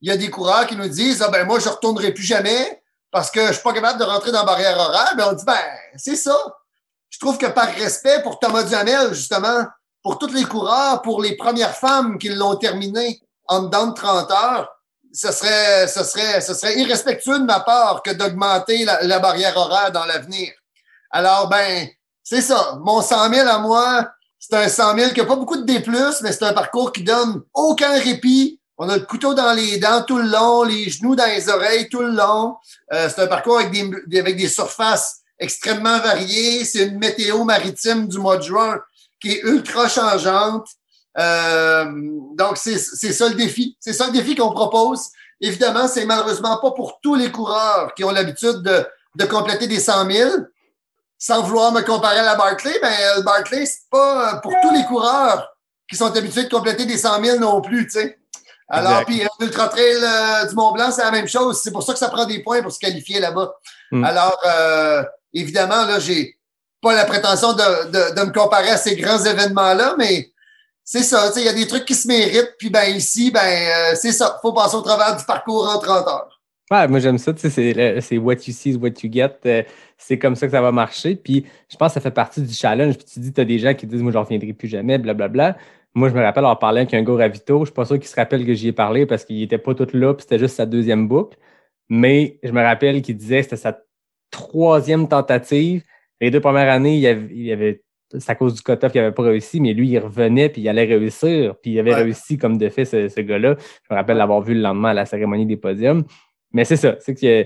il 0.00 0.08
y 0.08 0.12
a 0.12 0.16
des 0.16 0.30
coureurs 0.30 0.66
qui 0.66 0.76
nous 0.76 0.88
disent 0.88 1.20
Ah 1.20 1.28
ben 1.28 1.44
moi, 1.44 1.58
je 1.58 1.68
retournerai 1.68 2.14
plus 2.14 2.22
jamais 2.22 2.80
parce 3.10 3.30
que 3.30 3.46
je 3.48 3.52
suis 3.54 3.62
pas 3.62 3.72
capable 3.72 3.98
de 3.98 4.04
rentrer 4.04 4.32
dans 4.32 4.40
la 4.40 4.44
barrière 4.44 4.78
horaire, 4.78 5.14
ben 5.16 5.28
on 5.30 5.32
dit 5.32 5.44
Ben, 5.44 5.54
c'est 5.96 6.16
ça. 6.16 6.36
Je 7.10 7.18
trouve 7.18 7.38
que 7.38 7.46
par 7.46 7.68
respect 7.68 8.22
pour 8.22 8.38
Thomas 8.38 8.64
Duhamel, 8.64 9.14
justement, 9.14 9.64
pour 10.02 10.18
tous 10.18 10.32
les 10.32 10.44
coureurs, 10.44 11.02
pour 11.02 11.22
les 11.22 11.36
premières 11.36 11.76
femmes 11.76 12.18
qui 12.18 12.28
l'ont 12.28 12.56
terminé 12.56 13.20
en 13.46 13.62
dedans 13.62 13.88
de 13.88 13.94
30 13.94 14.30
heures, 14.30 14.68
ce 15.12 15.32
serait, 15.32 15.88
ce 15.88 16.04
serait, 16.04 16.40
ce 16.40 16.54
serait 16.54 16.78
irrespectueux 16.78 17.38
de 17.38 17.44
ma 17.44 17.60
part 17.60 18.02
que 18.02 18.10
d'augmenter 18.10 18.84
la, 18.84 19.18
barrière 19.18 19.56
horaire 19.56 19.90
dans 19.90 20.04
l'avenir. 20.04 20.52
Alors, 21.10 21.48
ben, 21.48 21.88
c'est 22.22 22.42
ça. 22.42 22.78
Mon 22.82 23.00
100 23.00 23.32
000 23.32 23.48
à 23.48 23.58
moi, 23.58 24.08
c'est 24.38 24.54
un 24.54 24.68
100 24.68 24.96
000 24.96 25.10
qui 25.12 25.20
n'a 25.20 25.26
pas 25.26 25.36
beaucoup 25.36 25.56
de 25.56 25.64
D+, 25.64 25.82
mais 26.22 26.32
c'est 26.32 26.44
un 26.44 26.52
parcours 26.52 26.92
qui 26.92 27.02
donne 27.02 27.42
aucun 27.54 27.98
répit. 27.98 28.60
On 28.80 28.88
a 28.88 28.96
le 28.96 29.04
couteau 29.04 29.34
dans 29.34 29.52
les 29.54 29.78
dents 29.78 30.04
tout 30.04 30.18
le 30.18 30.28
long, 30.28 30.62
les 30.62 30.88
genoux 30.88 31.16
dans 31.16 31.26
les 31.26 31.48
oreilles 31.48 31.88
tout 31.88 32.00
le 32.00 32.12
long. 32.12 32.56
Euh, 32.92 33.08
c'est 33.08 33.22
un 33.22 33.26
parcours 33.26 33.58
avec 33.58 33.72
des, 33.72 34.20
avec 34.20 34.36
des 34.36 34.48
surfaces 34.48 35.22
extrêmement 35.36 35.98
variées. 35.98 36.64
C'est 36.64 36.84
une 36.84 36.98
météo 36.98 37.42
maritime 37.42 38.06
du 38.06 38.18
mois 38.18 38.36
de 38.36 38.44
juin 38.44 38.78
qui 39.20 39.32
est 39.32 39.40
ultra 39.42 39.88
changeante. 39.88 40.68
Euh, 41.18 41.86
donc, 42.36 42.56
c'est 42.56 42.78
ça 42.78 43.28
le 43.28 43.34
défi. 43.34 43.76
C'est 43.80 43.92
ça 43.92 44.06
le 44.06 44.12
défi 44.12 44.36
qu'on 44.36 44.52
propose. 44.52 45.08
Évidemment, 45.40 45.88
c'est 45.88 46.04
malheureusement 46.04 46.58
pas 46.58 46.70
pour 46.70 47.00
tous 47.02 47.16
les 47.16 47.32
coureurs 47.32 47.92
qui 47.94 48.04
ont 48.04 48.12
l'habitude 48.12 48.62
de, 48.62 48.86
de 49.16 49.24
compléter 49.24 49.66
des 49.66 49.80
100 49.80 50.08
000. 50.08 50.30
Sans 51.20 51.42
vouloir 51.42 51.72
me 51.72 51.80
comparer 51.80 52.20
à 52.20 52.22
la 52.22 52.36
Barclay, 52.36 52.78
ben, 52.80 52.92
le 53.16 53.22
Barclay, 53.22 53.66
c'est 53.66 53.90
pas 53.90 54.36
pour 54.36 54.54
tous 54.62 54.72
les 54.72 54.84
coureurs 54.84 55.48
qui 55.90 55.96
sont 55.96 56.16
habitués 56.16 56.44
de 56.44 56.48
compléter 56.48 56.86
des 56.86 56.96
100 56.96 57.24
000 57.24 57.38
non 57.40 57.60
plus, 57.60 57.86
tu 57.86 57.98
sais. 57.98 58.18
Alors, 58.68 59.04
puis 59.04 59.22
l'Ultra 59.40 59.68
Trail 59.68 59.96
euh, 60.02 60.46
du 60.46 60.54
Mont-Blanc, 60.54 60.90
c'est 60.90 61.02
la 61.02 61.10
même 61.10 61.28
chose. 61.28 61.60
C'est 61.62 61.72
pour 61.72 61.82
ça 61.82 61.92
que 61.94 61.98
ça 61.98 62.10
prend 62.10 62.26
des 62.26 62.40
points 62.42 62.62
pour 62.62 62.70
se 62.70 62.78
qualifier 62.78 63.18
là-bas. 63.18 63.54
Mm. 63.90 64.04
Alors, 64.04 64.38
euh, 64.46 65.02
évidemment, 65.32 65.86
là, 65.86 65.98
j'ai 65.98 66.38
pas 66.82 66.94
la 66.94 67.06
prétention 67.06 67.54
de, 67.54 67.86
de, 67.86 68.14
de 68.14 68.26
me 68.26 68.32
comparer 68.32 68.70
à 68.70 68.76
ces 68.76 68.94
grands 68.96 69.18
événements-là, 69.18 69.94
mais 69.96 70.30
c'est 70.84 71.02
ça. 71.02 71.30
Il 71.36 71.42
y 71.42 71.48
a 71.48 71.52
des 71.52 71.66
trucs 71.66 71.84
qui 71.84 71.94
se 71.94 72.08
méritent. 72.08 72.54
Puis 72.58 72.70
ben 72.70 72.84
ici, 72.94 73.30
ben 73.30 73.40
euh, 73.40 73.94
c'est 73.94 74.12
ça. 74.12 74.38
faut 74.40 74.52
passer 74.52 74.76
au 74.76 74.80
travers 74.80 75.16
du 75.16 75.24
parcours 75.24 75.68
en 75.68 75.78
30 75.78 76.08
heures. 76.08 76.40
Ouais, 76.70 76.86
moi 76.86 76.98
j'aime 76.98 77.16
ça, 77.16 77.32
tu 77.32 77.48
sais, 77.48 78.00
c'est, 78.00 78.18
what 78.18 78.34
you 78.46 78.52
see 78.52 78.70
is 78.72 78.76
what 78.76 78.90
you 79.02 79.10
get. 79.10 79.66
c'est 79.96 80.18
comme 80.18 80.36
ça 80.36 80.46
que 80.46 80.52
ça 80.52 80.60
va 80.60 80.70
marcher. 80.70 81.14
Puis 81.16 81.46
je 81.70 81.76
pense 81.76 81.88
que 81.88 81.94
ça 81.94 82.00
fait 82.00 82.10
partie 82.10 82.42
du 82.42 82.52
challenge. 82.52 82.96
Puis 82.96 83.06
tu 83.06 83.20
dis, 83.20 83.32
tu 83.32 83.40
as 83.40 83.44
des 83.44 83.58
gens 83.58 83.74
qui 83.74 83.86
disent, 83.86 84.02
moi, 84.02 84.12
je 84.12 84.18
reviendrai 84.18 84.52
plus 84.52 84.68
jamais, 84.68 84.98
blablabla. 84.98 85.56
Moi, 85.94 86.08
je 86.08 86.14
me 86.14 86.20
rappelle 86.22 86.44
avoir 86.44 86.58
parlé 86.58 86.80
avec 86.82 86.94
un 86.94 87.02
gars 87.02 87.14
ravito. 87.16 87.60
Je 87.60 87.66
suis 87.66 87.74
pas 87.74 87.84
sûr 87.84 87.98
qu'il 87.98 88.08
se 88.08 88.14
rappelle 88.16 88.44
que 88.46 88.54
j'y 88.54 88.68
ai 88.68 88.72
parlé 88.72 89.06
parce 89.06 89.24
qu'il 89.24 89.42
était 89.42 89.58
pas 89.58 89.74
tout 89.74 89.88
là, 89.92 90.14
puis 90.14 90.22
c'était 90.22 90.38
juste 90.38 90.56
sa 90.56 90.66
deuxième 90.66 91.08
boucle. 91.08 91.38
Mais 91.88 92.38
je 92.42 92.52
me 92.52 92.62
rappelle 92.62 93.02
qu'il 93.02 93.16
disait 93.16 93.38
que 93.38 93.44
c'était 93.44 93.56
sa 93.56 93.80
troisième 94.30 95.08
tentative. 95.08 95.82
Les 96.20 96.30
deux 96.30 96.40
premières 96.40 96.70
années, 96.70 96.94
il 96.94 97.00
y 97.00 97.06
avait, 97.06 97.34
il 97.34 97.52
avait 97.52 97.82
c'est 98.10 98.30
à 98.30 98.34
cause 98.34 98.54
du 98.54 98.62
cut-off 98.62 98.90
qu'il 98.90 99.00
n'avait 99.02 99.14
pas 99.14 99.22
réussi, 99.22 99.60
mais 99.60 99.74
lui, 99.74 99.88
il 99.88 99.98
revenait 99.98 100.48
puis 100.48 100.62
il 100.62 100.68
allait 100.68 100.84
réussir. 100.84 101.56
Puis 101.62 101.72
il 101.72 101.78
avait 101.78 101.94
Ouais. 101.94 102.02
réussi 102.04 102.38
comme 102.38 102.56
de 102.56 102.68
fait, 102.70 102.84
ce, 102.86 103.08
ce 103.08 103.20
gars-là. 103.20 103.56
Je 103.58 103.94
me 103.94 103.98
rappelle 103.98 104.16
l'avoir 104.16 104.40
vu 104.40 104.54
le 104.54 104.60
lendemain 104.60 104.90
à 104.90 104.94
la 104.94 105.04
cérémonie 105.06 105.44
des 105.46 105.56
podiums. 105.58 106.04
Mais 106.52 106.64
c'est 106.64 106.76
ça, 106.76 106.96
c'est 107.00 107.14
que 107.14 107.44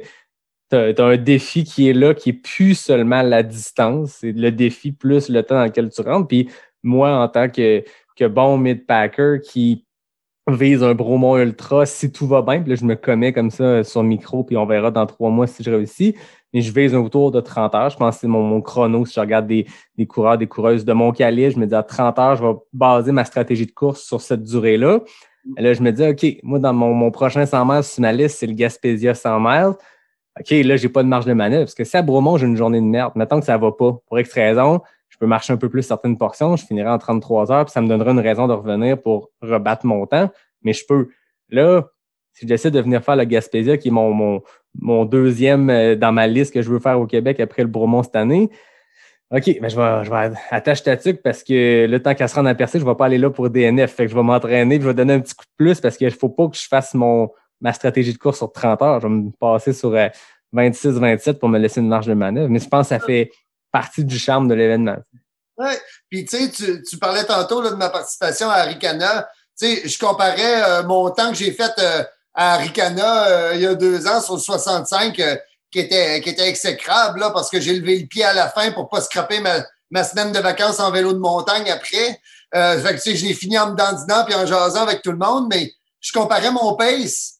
tu 0.70 1.02
as, 1.02 1.04
un 1.04 1.16
défi 1.16 1.64
qui 1.64 1.88
est 1.88 1.92
là, 1.92 2.14
qui 2.14 2.30
est 2.30 2.32
plus 2.34 2.74
seulement 2.74 3.22
la 3.22 3.42
distance, 3.42 4.18
c'est 4.20 4.32
le 4.32 4.52
défi 4.52 4.92
plus 4.92 5.28
le 5.28 5.42
temps 5.42 5.56
dans 5.56 5.64
lequel 5.64 5.90
tu 5.90 6.00
rentres. 6.00 6.28
Puis 6.28 6.48
moi, 6.82 7.12
en 7.22 7.28
tant 7.28 7.48
que, 7.48 7.84
que 8.16 8.26
bon 8.26 8.58
mid-packer 8.58 9.40
qui 9.40 9.84
vise 10.48 10.82
un 10.82 10.94
Bromont 10.94 11.36
Ultra, 11.36 11.86
si 11.86 12.10
tout 12.10 12.26
va 12.26 12.42
bien, 12.42 12.60
puis 12.60 12.70
là, 12.70 12.76
je 12.76 12.84
me 12.84 12.96
commets 12.96 13.32
comme 13.32 13.50
ça 13.50 13.84
sur 13.84 14.02
le 14.02 14.08
micro, 14.08 14.42
puis 14.42 14.56
on 14.56 14.66
verra 14.66 14.90
dans 14.90 15.06
trois 15.06 15.30
mois 15.30 15.46
si 15.46 15.62
je 15.62 15.70
réussis. 15.70 16.16
Mais 16.52 16.60
je 16.60 16.72
vise 16.72 16.94
un 16.94 16.98
autour 16.98 17.30
de 17.30 17.40
30 17.40 17.74
heures. 17.74 17.90
Je 17.90 17.96
pense 17.96 18.16
que 18.16 18.20
c'est 18.22 18.26
mon, 18.26 18.42
mon 18.42 18.60
chrono. 18.60 19.06
Si 19.06 19.14
je 19.14 19.20
regarde 19.20 19.46
des, 19.46 19.66
des 19.96 20.06
coureurs, 20.06 20.36
des 20.36 20.46
coureuses 20.46 20.84
de 20.84 20.92
mon 20.92 21.12
calibre, 21.12 21.54
je 21.54 21.58
me 21.58 21.66
dis 21.66 21.74
à 21.74 21.82
30 21.82 22.18
heures, 22.18 22.36
je 22.36 22.44
vais 22.44 22.52
baser 22.74 23.12
ma 23.12 23.24
stratégie 23.24 23.64
de 23.64 23.72
course 23.72 24.02
sur 24.02 24.20
cette 24.20 24.42
durée-là. 24.42 25.00
Là, 25.56 25.72
je 25.72 25.82
me 25.82 25.90
dis, 25.90 26.06
OK, 26.06 26.40
moi, 26.42 26.58
dans 26.58 26.74
mon, 26.74 26.92
mon 26.92 27.10
prochain 27.10 27.46
100 27.46 27.64
miles 27.64 27.82
sur 27.82 28.02
ma 28.02 28.12
liste, 28.12 28.38
c'est 28.38 28.46
le 28.46 28.52
Gaspésia 28.52 29.14
100 29.14 29.40
miles. 29.40 29.72
OK, 30.38 30.50
là, 30.50 30.76
j'ai 30.76 30.88
pas 30.88 31.02
de 31.02 31.08
marge 31.08 31.26
de 31.26 31.32
manœuvre. 31.32 31.64
Parce 31.64 31.74
que 31.74 31.84
si 31.84 31.96
à 31.96 32.02
Bromont, 32.02 32.36
j'ai 32.36 32.46
une 32.46 32.56
journée 32.56 32.80
de 32.80 32.86
merde, 32.86 33.12
mettons 33.16 33.40
que 33.40 33.46
ça 33.46 33.56
va 33.56 33.72
pas, 33.72 33.98
pour 34.06 34.18
X 34.18 34.32
raison, 34.32 34.80
je 35.12 35.18
peux 35.18 35.26
marcher 35.26 35.52
un 35.52 35.58
peu 35.58 35.68
plus 35.68 35.82
certaines 35.82 36.16
portions, 36.16 36.56
je 36.56 36.64
finirai 36.64 36.88
en 36.88 36.96
33 36.96 37.52
heures, 37.52 37.64
puis 37.66 37.72
ça 37.72 37.82
me 37.82 37.88
donnera 37.88 38.12
une 38.12 38.20
raison 38.20 38.48
de 38.48 38.54
revenir 38.54 39.00
pour 39.00 39.30
rebattre 39.42 39.84
mon 39.84 40.06
temps. 40.06 40.30
Mais 40.62 40.72
je 40.72 40.86
peux. 40.88 41.08
Là, 41.50 41.84
si 42.32 42.48
j'essaie 42.48 42.70
de 42.70 42.80
venir 42.80 43.04
faire 43.04 43.16
le 43.16 43.24
Gaspésia, 43.24 43.76
qui 43.76 43.88
est 43.88 43.90
mon, 43.90 44.10
mon, 44.14 44.42
mon 44.74 45.04
deuxième 45.04 45.68
euh, 45.68 45.96
dans 45.96 46.12
ma 46.12 46.26
liste 46.26 46.54
que 46.54 46.62
je 46.62 46.70
veux 46.70 46.78
faire 46.78 46.98
au 46.98 47.06
Québec 47.06 47.40
après 47.40 47.62
le 47.62 47.68
Bromont 47.68 48.02
cette 48.02 48.16
année, 48.16 48.48
OK, 49.30 49.58
mais 49.60 49.68
je 49.68 49.76
vais, 49.76 50.04
je 50.04 50.10
vais 50.10 50.32
attacher 50.50 50.84
ta 50.84 50.96
tuque 50.96 51.22
parce 51.22 51.42
que 51.42 51.86
le 51.86 52.02
temps 52.02 52.14
qu'à 52.14 52.26
se 52.26 52.34
rendre 52.34 52.48
à 52.48 52.54
percer, 52.54 52.78
je 52.78 52.84
ne 52.84 52.90
vais 52.90 52.96
pas 52.96 53.06
aller 53.06 53.18
là 53.18 53.28
pour 53.28 53.50
DNF. 53.50 53.92
Fait 53.92 54.04
que 54.04 54.10
je 54.10 54.16
vais 54.16 54.22
m'entraîner 54.22 54.80
je 54.80 54.86
vais 54.86 54.94
donner 54.94 55.14
un 55.14 55.20
petit 55.20 55.34
coup 55.34 55.44
de 55.44 55.64
plus 55.64 55.80
parce 55.80 55.98
qu'il 55.98 56.06
ne 56.06 56.12
faut 56.12 56.30
pas 56.30 56.48
que 56.48 56.56
je 56.56 56.66
fasse 56.66 56.94
mon, 56.94 57.30
ma 57.60 57.74
stratégie 57.74 58.14
de 58.14 58.18
course 58.18 58.38
sur 58.38 58.50
30 58.50 58.80
heures. 58.80 59.00
Je 59.00 59.08
vais 59.08 59.12
me 59.12 59.30
passer 59.30 59.74
sur 59.74 59.94
26-27 60.54 61.34
pour 61.34 61.50
me 61.50 61.58
laisser 61.58 61.80
une 61.80 61.88
marge 61.88 62.06
de 62.06 62.14
manœuvre. 62.14 62.48
Mais 62.48 62.60
je 62.60 62.68
pense 62.68 62.86
que 62.86 62.94
ça 62.94 62.98
fait 62.98 63.30
partie 63.72 64.04
du 64.04 64.18
charme 64.18 64.48
de 64.48 64.54
l'événement. 64.54 64.98
Ouais. 65.56 65.80
Puis 66.08 66.24
tu 66.24 66.50
sais, 66.50 66.82
tu, 66.82 66.98
parlais 66.98 67.24
tantôt 67.24 67.60
là, 67.62 67.70
de 67.70 67.76
ma 67.76 67.88
participation 67.88 68.50
à 68.50 68.56
Aricana. 68.56 69.28
Tu 69.58 69.66
sais, 69.66 69.88
je 69.88 69.98
comparais 69.98 70.62
euh, 70.62 70.82
mon 70.84 71.10
temps 71.10 71.30
que 71.30 71.36
j'ai 71.36 71.52
fait 71.52 71.72
euh, 71.78 72.02
à 72.34 72.54
Aricana 72.54 73.26
euh, 73.28 73.52
il 73.54 73.60
y 73.60 73.66
a 73.66 73.74
deux 73.74 74.06
ans 74.06 74.20
sur 74.20 74.34
le 74.34 74.40
65, 74.40 75.18
euh, 75.18 75.36
qui 75.70 75.80
était 75.80 76.20
qui 76.20 76.30
était 76.30 76.48
exécrable 76.48 77.20
là, 77.20 77.30
parce 77.30 77.50
que 77.50 77.60
j'ai 77.60 77.74
levé 77.74 77.98
le 77.98 78.06
pied 78.06 78.24
à 78.24 78.32
la 78.32 78.48
fin 78.48 78.72
pour 78.72 78.88
pas 78.88 79.00
scraper 79.00 79.40
ma, 79.40 79.64
ma 79.90 80.04
semaine 80.04 80.32
de 80.32 80.38
vacances 80.38 80.80
en 80.80 80.90
vélo 80.90 81.12
de 81.12 81.18
montagne 81.18 81.70
après. 81.70 82.20
Euh, 82.54 82.80
fait 82.80 82.96
que 82.96 83.02
tu 83.02 83.10
sais, 83.10 83.16
je 83.16 83.26
l'ai 83.26 83.34
fini 83.34 83.58
en 83.58 83.70
me 83.70 83.76
dandinant 83.76 84.24
puis 84.24 84.34
en 84.34 84.46
jasant 84.46 84.82
avec 84.82 85.02
tout 85.02 85.12
le 85.12 85.18
monde, 85.18 85.46
mais 85.50 85.72
je 86.00 86.12
comparais 86.12 86.50
mon 86.50 86.74
pace 86.74 87.38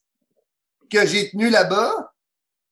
que 0.91 1.07
j'ai 1.07 1.31
tenu 1.31 1.51
là-bas 1.51 2.13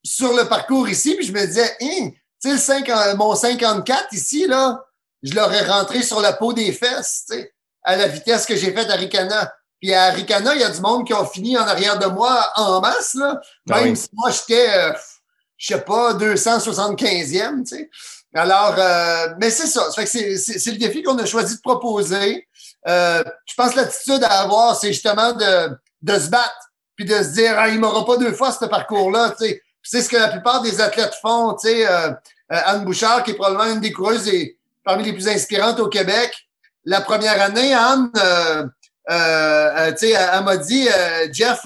sur 0.02 0.32
le 0.34 0.44
parcours 0.48 0.88
ici, 0.88 1.14
puis 1.16 1.26
je 1.26 1.32
me 1.32 1.44
disais, 1.44 1.76
hein, 1.82 2.10
tu 2.42 2.48
sais, 2.48 2.54
le 2.54 2.84
50 2.86 3.16
mon 3.16 3.34
54 3.34 4.12
ici, 4.12 4.46
là, 4.46 4.84
je 5.22 5.34
l'aurais 5.34 5.64
rentré 5.66 6.02
sur 6.02 6.20
la 6.20 6.32
peau 6.32 6.52
des 6.52 6.72
fesses, 6.72 7.24
tu 7.28 7.36
sais, 7.36 7.54
à 7.82 7.96
la 7.96 8.08
vitesse 8.08 8.46
que 8.46 8.56
j'ai 8.56 8.72
faite 8.72 8.90
à 8.90 8.94
Ricana. 8.94 9.52
Puis 9.80 9.94
à 9.94 10.10
Ricana, 10.10 10.54
il 10.54 10.60
y 10.60 10.64
a 10.64 10.70
du 10.70 10.80
monde 10.80 11.06
qui 11.06 11.14
ont 11.14 11.24
fini 11.24 11.56
en 11.56 11.66
arrière 11.66 11.98
de 11.98 12.06
moi 12.06 12.50
en 12.56 12.80
masse, 12.80 13.14
là. 13.14 13.40
Ah 13.70 13.80
Même 13.80 13.92
oui. 13.92 13.96
si 13.96 14.08
moi, 14.12 14.30
j'étais, 14.30 14.68
euh, 14.76 14.92
je 15.56 15.74
sais 15.74 15.80
pas, 15.80 16.14
275e, 16.14 17.64
tu 17.66 17.76
sais. 17.76 17.90
Alors, 18.34 18.74
euh, 18.78 19.34
mais 19.40 19.50
c'est 19.50 19.66
ça. 19.66 19.90
Ça 19.90 20.06
c'est 20.06 20.30
le 20.30 20.76
défi 20.76 21.02
qu'on 21.02 21.18
a 21.18 21.26
choisi 21.26 21.56
de 21.56 21.60
proposer. 21.60 22.46
Euh, 22.86 23.24
je 23.46 23.54
pense 23.54 23.72
que 23.72 23.76
l'attitude 23.76 24.22
à 24.22 24.42
avoir, 24.42 24.76
c'est 24.76 24.92
justement 24.92 25.32
de, 25.32 25.70
de 26.02 26.18
se 26.18 26.28
battre, 26.28 26.70
puis 26.94 27.06
de 27.06 27.14
se 27.14 27.30
dire, 27.30 27.54
ah, 27.56 27.68
il 27.68 27.80
m'aura 27.80 28.04
pas 28.04 28.18
deux 28.18 28.32
fois 28.32 28.52
ce 28.52 28.64
parcours-là, 28.66 29.34
tu 29.38 29.46
sais. 29.46 29.62
C'est 29.82 30.02
ce 30.02 30.08
que 30.08 30.16
la 30.16 30.28
plupart 30.28 30.62
des 30.62 30.80
athlètes 30.80 31.14
font, 31.20 31.54
tu 31.54 31.68
sais. 31.68 31.86
Euh, 31.86 32.10
euh, 32.52 32.60
Anne 32.64 32.84
Bouchard, 32.84 33.22
qui 33.22 33.30
est 33.30 33.34
probablement 33.34 33.72
une 33.74 33.80
des 33.80 33.92
coureuses 33.92 34.28
et 34.28 34.58
parmi 34.84 35.04
les 35.04 35.12
plus 35.12 35.28
inspirantes 35.28 35.78
au 35.78 35.88
Québec. 35.88 36.48
La 36.84 37.00
première 37.00 37.40
année, 37.40 37.72
Anne, 37.72 38.10
euh, 38.16 38.66
euh, 39.10 39.10
euh, 39.10 39.90
tu 39.92 40.08
sais, 40.08 40.10
elle, 40.10 40.44
m'a 40.44 40.56
dit, 40.56 40.88
euh, 40.88 41.28
Jeff, 41.32 41.60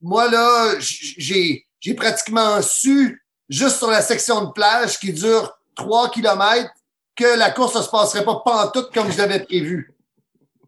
moi 0.00 0.30
là, 0.30 0.74
j'ai 0.78 1.66
j'ai 1.80 1.94
pratiquement 1.94 2.62
su 2.62 3.22
juste 3.50 3.76
sur 3.76 3.90
la 3.90 4.00
section 4.00 4.46
de 4.46 4.52
plage 4.52 4.98
qui 4.98 5.12
dure 5.12 5.58
3 5.76 6.10
kilomètres 6.10 6.70
que 7.14 7.36
la 7.36 7.50
course 7.50 7.74
ne 7.76 7.82
se 7.82 7.90
passerait 7.90 8.24
pas 8.24 8.42
pantoute 8.42 8.92
comme 8.94 9.12
je 9.12 9.18
l'avais 9.18 9.40
prévu. 9.40 9.94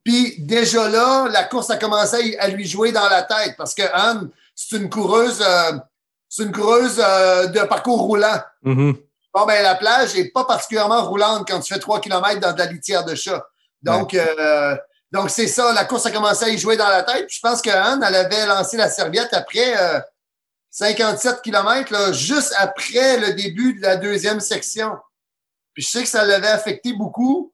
Puis 0.04 0.34
déjà 0.38 0.88
là, 0.88 1.26
la 1.28 1.44
course 1.44 1.70
a 1.70 1.78
commencé 1.78 2.36
à 2.38 2.48
lui 2.48 2.66
jouer 2.66 2.92
dans 2.92 3.08
la 3.08 3.22
tête 3.22 3.54
parce 3.56 3.74
que 3.74 3.82
Anne, 3.94 4.28
c'est 4.54 4.76
une 4.76 4.90
coureuse, 4.90 5.42
c'est 6.28 6.42
une 6.42 6.52
coureuse 6.52 7.00
euh, 7.02 7.46
de 7.46 7.60
parcours 7.60 8.00
roulant. 8.00 8.40
Mhm. 8.62 8.96
Bon, 9.32 9.44
ben, 9.44 9.62
la 9.62 9.74
plage 9.74 10.16
est 10.16 10.30
pas 10.30 10.44
particulièrement 10.44 11.04
roulante 11.04 11.46
quand 11.46 11.60
tu 11.60 11.72
fais 11.72 11.80
3 11.80 12.00
km 12.00 12.40
dans 12.40 12.52
de 12.52 12.58
la 12.58 12.66
litière 12.66 13.04
de 13.04 13.14
chat. 13.14 13.46
Donc, 13.82 14.14
euh, 14.14 14.76
donc 15.12 15.30
c'est 15.30 15.46
ça. 15.46 15.72
La 15.72 15.84
course 15.84 16.06
a 16.06 16.10
commencé 16.10 16.46
à 16.46 16.48
y 16.48 16.58
jouer 16.58 16.76
dans 16.76 16.88
la 16.88 17.02
tête. 17.02 17.26
Puis 17.26 17.36
je 17.36 17.40
pense 17.40 17.60
que 17.60 17.70
Anne, 17.70 18.02
elle 18.06 18.14
avait 18.14 18.46
lancé 18.46 18.76
la 18.76 18.88
serviette 18.88 19.32
après 19.32 19.78
euh, 19.78 20.00
57 20.70 21.42
km, 21.42 21.92
là, 21.92 22.12
juste 22.12 22.54
après 22.58 23.18
le 23.18 23.34
début 23.34 23.74
de 23.74 23.82
la 23.82 23.96
deuxième 23.96 24.40
section. 24.40 24.96
Puis 25.74 25.82
je 25.82 25.90
sais 25.90 26.02
que 26.02 26.08
ça 26.08 26.24
l'avait 26.24 26.48
affecté 26.48 26.94
beaucoup. 26.94 27.52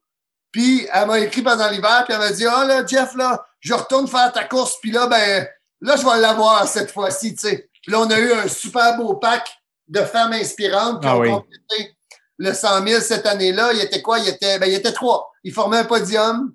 Puis 0.52 0.86
elle 0.92 1.06
m'a 1.06 1.18
écrit 1.18 1.42
pendant 1.42 1.68
l'hiver, 1.68 2.04
puis 2.04 2.14
elle 2.14 2.20
m'a 2.20 2.30
dit 2.30 2.46
Ah 2.46 2.64
là, 2.64 2.86
Jeff, 2.86 3.14
là, 3.14 3.44
je 3.60 3.74
retourne 3.74 4.06
faire 4.06 4.32
ta 4.32 4.44
course, 4.44 4.76
puis 4.80 4.90
là, 4.90 5.06
ben, 5.06 5.48
là, 5.80 5.96
je 5.96 6.04
vais 6.04 6.18
l'avoir 6.18 6.68
cette 6.68 6.90
fois-ci, 6.90 7.34
tu 7.34 7.48
sais. 7.48 7.70
Puis 7.82 7.92
là, 7.92 8.00
on 8.00 8.10
a 8.10 8.18
eu 8.18 8.32
un 8.32 8.48
super 8.48 8.96
beau 8.96 9.14
pack 9.16 9.48
de 9.88 10.00
femmes 10.00 10.32
inspirantes 10.32 11.02
qui 11.02 11.08
Ah 11.08 11.16
ont 11.16 11.20
oui. 11.20 11.30
complété 11.30 11.94
le 12.38 12.52
100 12.52 12.86
000 12.86 13.00
cette 13.00 13.26
année-là. 13.26 13.72
Il 13.74 13.80
était 13.80 14.00
quoi? 14.02 14.18
Il 14.20 14.28
était, 14.28 14.58
ben, 14.58 14.66
il 14.66 14.74
était 14.74 14.92
trois. 14.92 15.30
Ils 15.44 15.52
formaient 15.52 15.78
un 15.78 15.84
podium. 15.84 16.54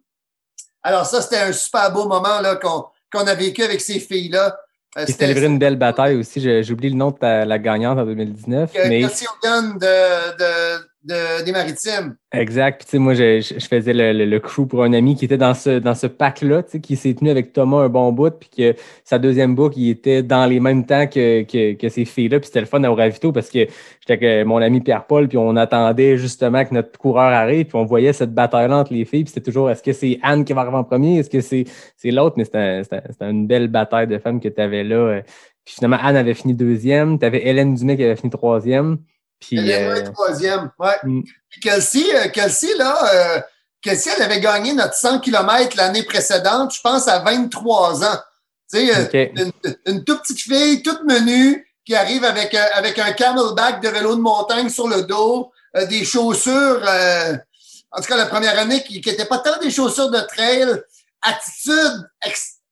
Alors 0.84 1.06
ça, 1.06 1.22
c'était 1.22 1.40
un 1.40 1.52
super 1.52 1.92
beau 1.92 2.08
moment 2.08 2.40
là 2.42 2.56
qu'on 2.56 2.86
qu'on 3.12 3.26
a 3.28 3.34
vécu 3.36 3.64
avec 3.64 3.80
ces 3.82 4.00
filles-là. 4.00 4.58
Euh, 4.98 5.06
c'était 5.08 5.28
livré 5.28 5.46
une 5.46 5.60
belle 5.60 5.78
bataille 5.78 6.16
aussi. 6.18 6.40
Oublié 6.72 6.90
le 6.92 6.98
nom 6.98 7.12
de 7.12 7.18
ta- 7.18 7.46
la 7.46 7.58
gagnante 7.60 8.00
en 8.00 8.06
2019. 8.06 8.74
que- 8.74 8.88
mais 8.88 9.00
Merci 9.02 9.26
Hogan 9.28 9.78
de, 9.78 10.38
de, 10.38 10.87
de- 11.04 11.44
des 11.46 11.52
Maritimes. 11.52 12.16
Exact. 12.34 12.86
Puis, 12.88 12.98
moi, 13.00 13.14
je, 13.14 13.40
je- 13.40 13.66
faisais 13.66 13.94
le, 13.94 14.26
le, 14.26 14.40
crew 14.40 14.68
pour 14.68 14.84
un 14.84 14.92
ami 14.94 15.16
qui 15.16 15.26
était 15.26 15.38
dans 15.38 15.54
ce, 15.54 15.80
dans 15.80 15.96
ce 15.96 16.08
pack-là, 16.08 16.64
qui 16.64 16.96
s'est 16.98 17.14
tenu 17.14 17.30
avec 17.30 17.54
Thomas 17.54 17.78
un 17.84 17.90
bon 17.90 18.12
bout, 18.12 18.32
puis 18.32 18.50
que 18.50 18.76
sa 19.06 19.18
deuxième 19.20 19.56
boucle, 19.56 19.80
il 19.80 19.90
était 19.92 20.24
dans 20.24 20.46
les 20.46 20.60
mêmes 20.60 20.86
temps 20.86 21.08
que, 21.08 21.44
que, 21.44 21.74
que 21.74 21.90
ces 21.90 22.04
filles-là. 22.04 22.40
Puis 22.40 22.48
c'était 22.48 22.60
le 22.60 22.66
fun 22.66 22.84
au 22.84 22.96
ravito 22.96 23.32
parce 23.32 23.50
que 23.50 23.60
j'étais 24.06 24.26
avec 24.26 24.46
mon 24.48 24.58
ami 24.58 24.82
Pierre-Paul, 24.82 25.28
puis 25.30 25.38
on 25.38 25.56
attendait 25.56 26.18
justement 26.18 26.66
que 26.66 26.74
notre 26.74 26.98
coureur 27.00 27.32
arrive, 27.32 27.68
puis 27.68 27.78
on 27.78 27.86
voyait 27.86 28.12
cette 28.14 28.34
bataille-là 28.34 28.78
entre 28.80 28.94
les 28.94 29.06
filles. 29.06 29.24
Puis 29.24 29.34
c'était 29.34 29.46
toujours, 29.46 29.70
est-ce 29.72 29.84
que 29.84 29.94
c'est 29.94 30.20
Anne 30.24 30.44
qui 30.44 30.52
va 30.54 30.62
arriver 30.62 30.78
en 30.78 30.84
premier? 30.84 31.20
Est-ce 31.20 31.30
que 31.30 31.40
c'est 31.42 31.66
l'autre? 32.12 32.36
Mais 32.38 32.44
c'était 32.46 33.02
une 33.22 33.48
belle 33.48 33.70
bataille 33.70 34.08
de 34.08 34.18
femmes 34.18 34.40
que 34.42 34.50
tu 34.50 34.60
avais 34.62 34.84
là. 34.84 34.96
euh. 34.96 35.22
Puis 35.64 35.76
finalement, 35.76 35.98
Anne 36.02 36.16
avait 36.16 36.34
fini 36.34 36.54
deuxième. 36.54 37.20
Tu 37.20 37.26
avais 37.26 37.46
Hélène 37.46 37.76
Dumais 37.76 37.98
qui 37.98 38.04
avait 38.04 38.16
fini 38.16 38.30
troisième. 38.30 39.00
Puis, 39.40 39.58
Elle 39.58 39.70
est 39.70 39.86
euh, 39.86 40.12
troisième. 40.12 40.72
Ouais. 40.80 40.96
Mm. 41.04 41.22
Puis 41.50 41.62
Kelsey, 41.62 42.04
euh, 42.16 42.30
Kelsey, 42.30 42.76
là, 42.76 42.98
euh, 43.14 43.42
Kelsey, 43.82 44.12
elle 44.16 44.24
avait 44.24 44.40
gagné 44.40 44.74
notre 44.74 44.96
100 44.96 45.20
km 45.20 45.78
l'année 45.78 46.04
précédente, 46.04 46.74
je 46.74 46.82
pense, 46.82 47.08
à 47.08 47.20
23 47.20 48.04
ans. 48.04 48.20
Tu 48.72 48.80
sais, 48.80 48.96
euh, 49.16 49.28
une, 49.36 49.76
une 49.86 50.04
toute 50.04 50.22
petite 50.22 50.42
fille, 50.42 50.82
toute 50.82 51.04
menue, 51.04 51.66
qui 51.86 51.96
arrive 51.96 52.26
avec, 52.26 52.54
avec 52.54 53.00
un 53.00 53.14
camelback 53.14 53.82
de 53.82 53.88
vélo 53.88 54.16
de 54.16 54.22
montagne 54.22 54.70
sur 54.70 54.90
le 54.90 55.04
dos, 55.04 55.52
des 55.86 56.04
chaussures, 56.04 56.82
euh, 56.84 57.38
en 57.92 58.02
tout 58.02 58.08
cas, 58.08 58.18
la 58.18 58.26
première 58.26 58.58
année, 58.60 58.84
qui 58.84 58.96
n'étaient 58.96 59.26
pas 59.26 59.40
tant 59.40 59.58
des 59.60 59.72
chaussures 59.72 60.10
de 60.10 60.20
trail, 60.20 60.66
attitude 61.22 62.10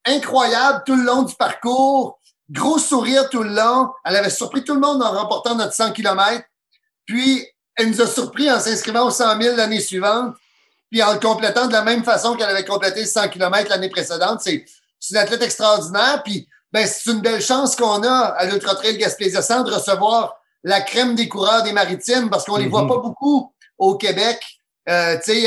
incroyable 0.05 0.83
tout 0.85 0.95
le 0.95 1.03
long 1.03 1.23
du 1.23 1.33
parcours. 1.35 2.19
Gros 2.51 2.77
sourire 2.77 3.29
tout 3.29 3.41
le 3.41 3.55
long. 3.55 3.89
Elle 4.03 4.17
avait 4.17 4.29
surpris 4.29 4.63
tout 4.63 4.75
le 4.75 4.79
monde 4.79 5.01
en 5.01 5.11
remportant 5.11 5.55
notre 5.55 5.73
100 5.73 5.93
km. 5.93 6.43
Puis, 7.05 7.45
elle 7.75 7.89
nous 7.89 8.01
a 8.01 8.07
surpris 8.07 8.51
en 8.51 8.59
s'inscrivant 8.59 9.07
au 9.07 9.11
100 9.11 9.41
000 9.41 9.55
l'année 9.55 9.79
suivante. 9.79 10.35
Puis, 10.89 11.03
en 11.03 11.13
le 11.13 11.19
complétant 11.19 11.67
de 11.67 11.73
la 11.73 11.83
même 11.83 12.03
façon 12.03 12.35
qu'elle 12.35 12.49
avait 12.49 12.65
complété 12.65 13.01
le 13.01 13.07
100 13.07 13.29
km 13.29 13.69
l'année 13.69 13.89
précédente. 13.89 14.41
C'est 14.43 14.65
une 15.11 15.17
athlète 15.17 15.41
extraordinaire. 15.41 16.23
Puis, 16.23 16.47
ben, 16.71 16.87
c'est 16.87 17.11
une 17.11 17.21
belle 17.21 17.41
chance 17.41 17.75
qu'on 17.75 18.03
a 18.03 18.19
à 18.37 18.45
l'Ultra 18.45 18.75
Trail 18.75 18.97
Gaspésia 18.97 19.41
100 19.41 19.63
de 19.63 19.73
recevoir 19.73 20.35
la 20.63 20.81
crème 20.81 21.15
des 21.15 21.29
coureurs 21.29 21.63
des 21.63 21.71
maritimes 21.71 22.29
parce 22.29 22.45
qu'on 22.45 22.57
les 22.57 22.67
voit 22.67 22.87
pas 22.87 22.97
beaucoup 22.97 23.53
au 23.77 23.95
Québec. 23.95 24.41
Euh, 24.89 25.15
tu 25.17 25.31
sais, 25.31 25.37
il 25.37 25.43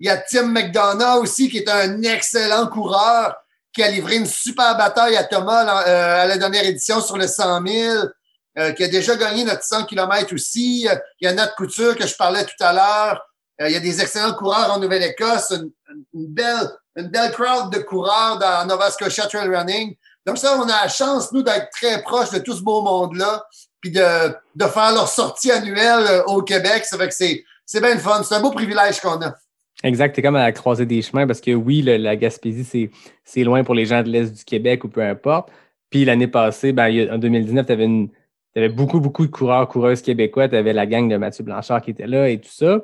y 0.00 0.06
y 0.06 0.08
a 0.08 0.16
Tim 0.18 0.46
McDonough 0.46 1.22
aussi 1.22 1.48
qui 1.48 1.58
est 1.58 1.68
un 1.68 2.02
excellent 2.02 2.66
coureur 2.66 3.34
qui 3.72 3.82
a 3.82 3.90
livré 3.90 4.16
une 4.16 4.26
super 4.26 4.76
bataille 4.76 5.16
à 5.16 5.24
Thomas 5.24 5.86
euh, 5.86 6.22
à 6.22 6.26
la 6.26 6.38
dernière 6.38 6.64
édition 6.64 7.00
sur 7.00 7.16
le 7.16 7.26
100 7.26 7.66
000, 7.66 8.04
euh, 8.58 8.72
qui 8.72 8.82
a 8.82 8.88
déjà 8.88 9.14
gagné 9.16 9.44
notre 9.44 9.62
100 9.62 9.84
km 9.84 10.34
aussi. 10.34 10.82
Il 10.82 11.24
y 11.24 11.26
a 11.28 11.32
notre 11.32 11.54
couture 11.54 11.96
que 11.96 12.06
je 12.06 12.16
parlais 12.16 12.44
tout 12.44 12.64
à 12.64 12.72
l'heure. 12.72 13.22
Euh, 13.60 13.68
il 13.68 13.72
y 13.72 13.76
a 13.76 13.80
des 13.80 14.00
excellents 14.00 14.34
coureurs 14.34 14.72
en 14.72 14.80
Nouvelle-Écosse, 14.80 15.54
une, 16.14 16.26
belle, 16.26 16.68
une 16.96 17.08
belle 17.08 17.30
crowd 17.30 17.72
de 17.72 17.78
coureurs 17.78 18.38
dans 18.38 18.66
Nova 18.66 18.90
Scotia 18.90 19.26
Trail 19.26 19.48
Running. 19.48 19.94
Donc 20.26 20.38
ça, 20.38 20.58
on 20.58 20.64
a 20.64 20.82
la 20.82 20.88
chance, 20.88 21.30
nous, 21.32 21.42
d'être 21.42 21.70
très 21.70 22.02
proches 22.02 22.30
de 22.30 22.40
tout 22.40 22.54
ce 22.54 22.62
beau 22.62 22.82
monde-là, 22.82 23.44
puis 23.80 23.92
de, 23.92 24.34
de 24.56 24.64
faire 24.64 24.92
leur 24.92 25.08
sortie 25.08 25.52
annuelle 25.52 26.22
au 26.26 26.42
Québec. 26.42 26.84
Ça 26.84 26.98
fait 26.98 27.08
que 27.08 27.14
c'est, 27.14 27.80
bien 27.80 27.98
fun. 27.98 28.22
C'est 28.24 28.34
un 28.34 28.40
beau 28.40 28.50
privilège 28.50 29.00
qu'on 29.00 29.22
a. 29.22 29.34
Exact, 29.84 30.14
c'est 30.14 30.22
comme 30.22 30.36
à 30.36 30.42
la 30.42 30.52
croisée 30.52 30.86
des 30.86 31.00
chemins 31.02 31.26
parce 31.26 31.40
que 31.40 31.52
oui, 31.52 31.82
la 31.82 32.16
Gaspésie, 32.16 32.64
c'est, 32.64 32.90
c'est 33.24 33.44
loin 33.44 33.62
pour 33.62 33.74
les 33.74 33.86
gens 33.86 34.02
de 34.02 34.08
l'Est 34.08 34.32
du 34.32 34.44
Québec 34.44 34.84
ou 34.84 34.88
peu 34.88 35.02
importe. 35.02 35.50
Puis 35.88 36.04
l'année 36.04 36.28
passée, 36.28 36.72
ben, 36.72 37.12
en 37.12 37.18
2019, 37.18 37.66
tu 37.66 37.72
avais, 37.72 37.84
une, 37.84 38.10
avais 38.58 38.68
beaucoup, 38.68 39.00
beaucoup 39.00 39.26
de 39.26 39.30
coureurs, 39.30 39.68
coureuses 39.68 40.02
québécois. 40.02 40.48
Tu 40.48 40.56
avais 40.56 40.72
la 40.72 40.86
gang 40.86 41.08
de 41.08 41.16
Mathieu 41.16 41.44
Blanchard 41.44 41.82
qui 41.82 41.90
était 41.90 42.06
là 42.06 42.28
et 42.28 42.40
tout 42.40 42.50
ça. 42.50 42.82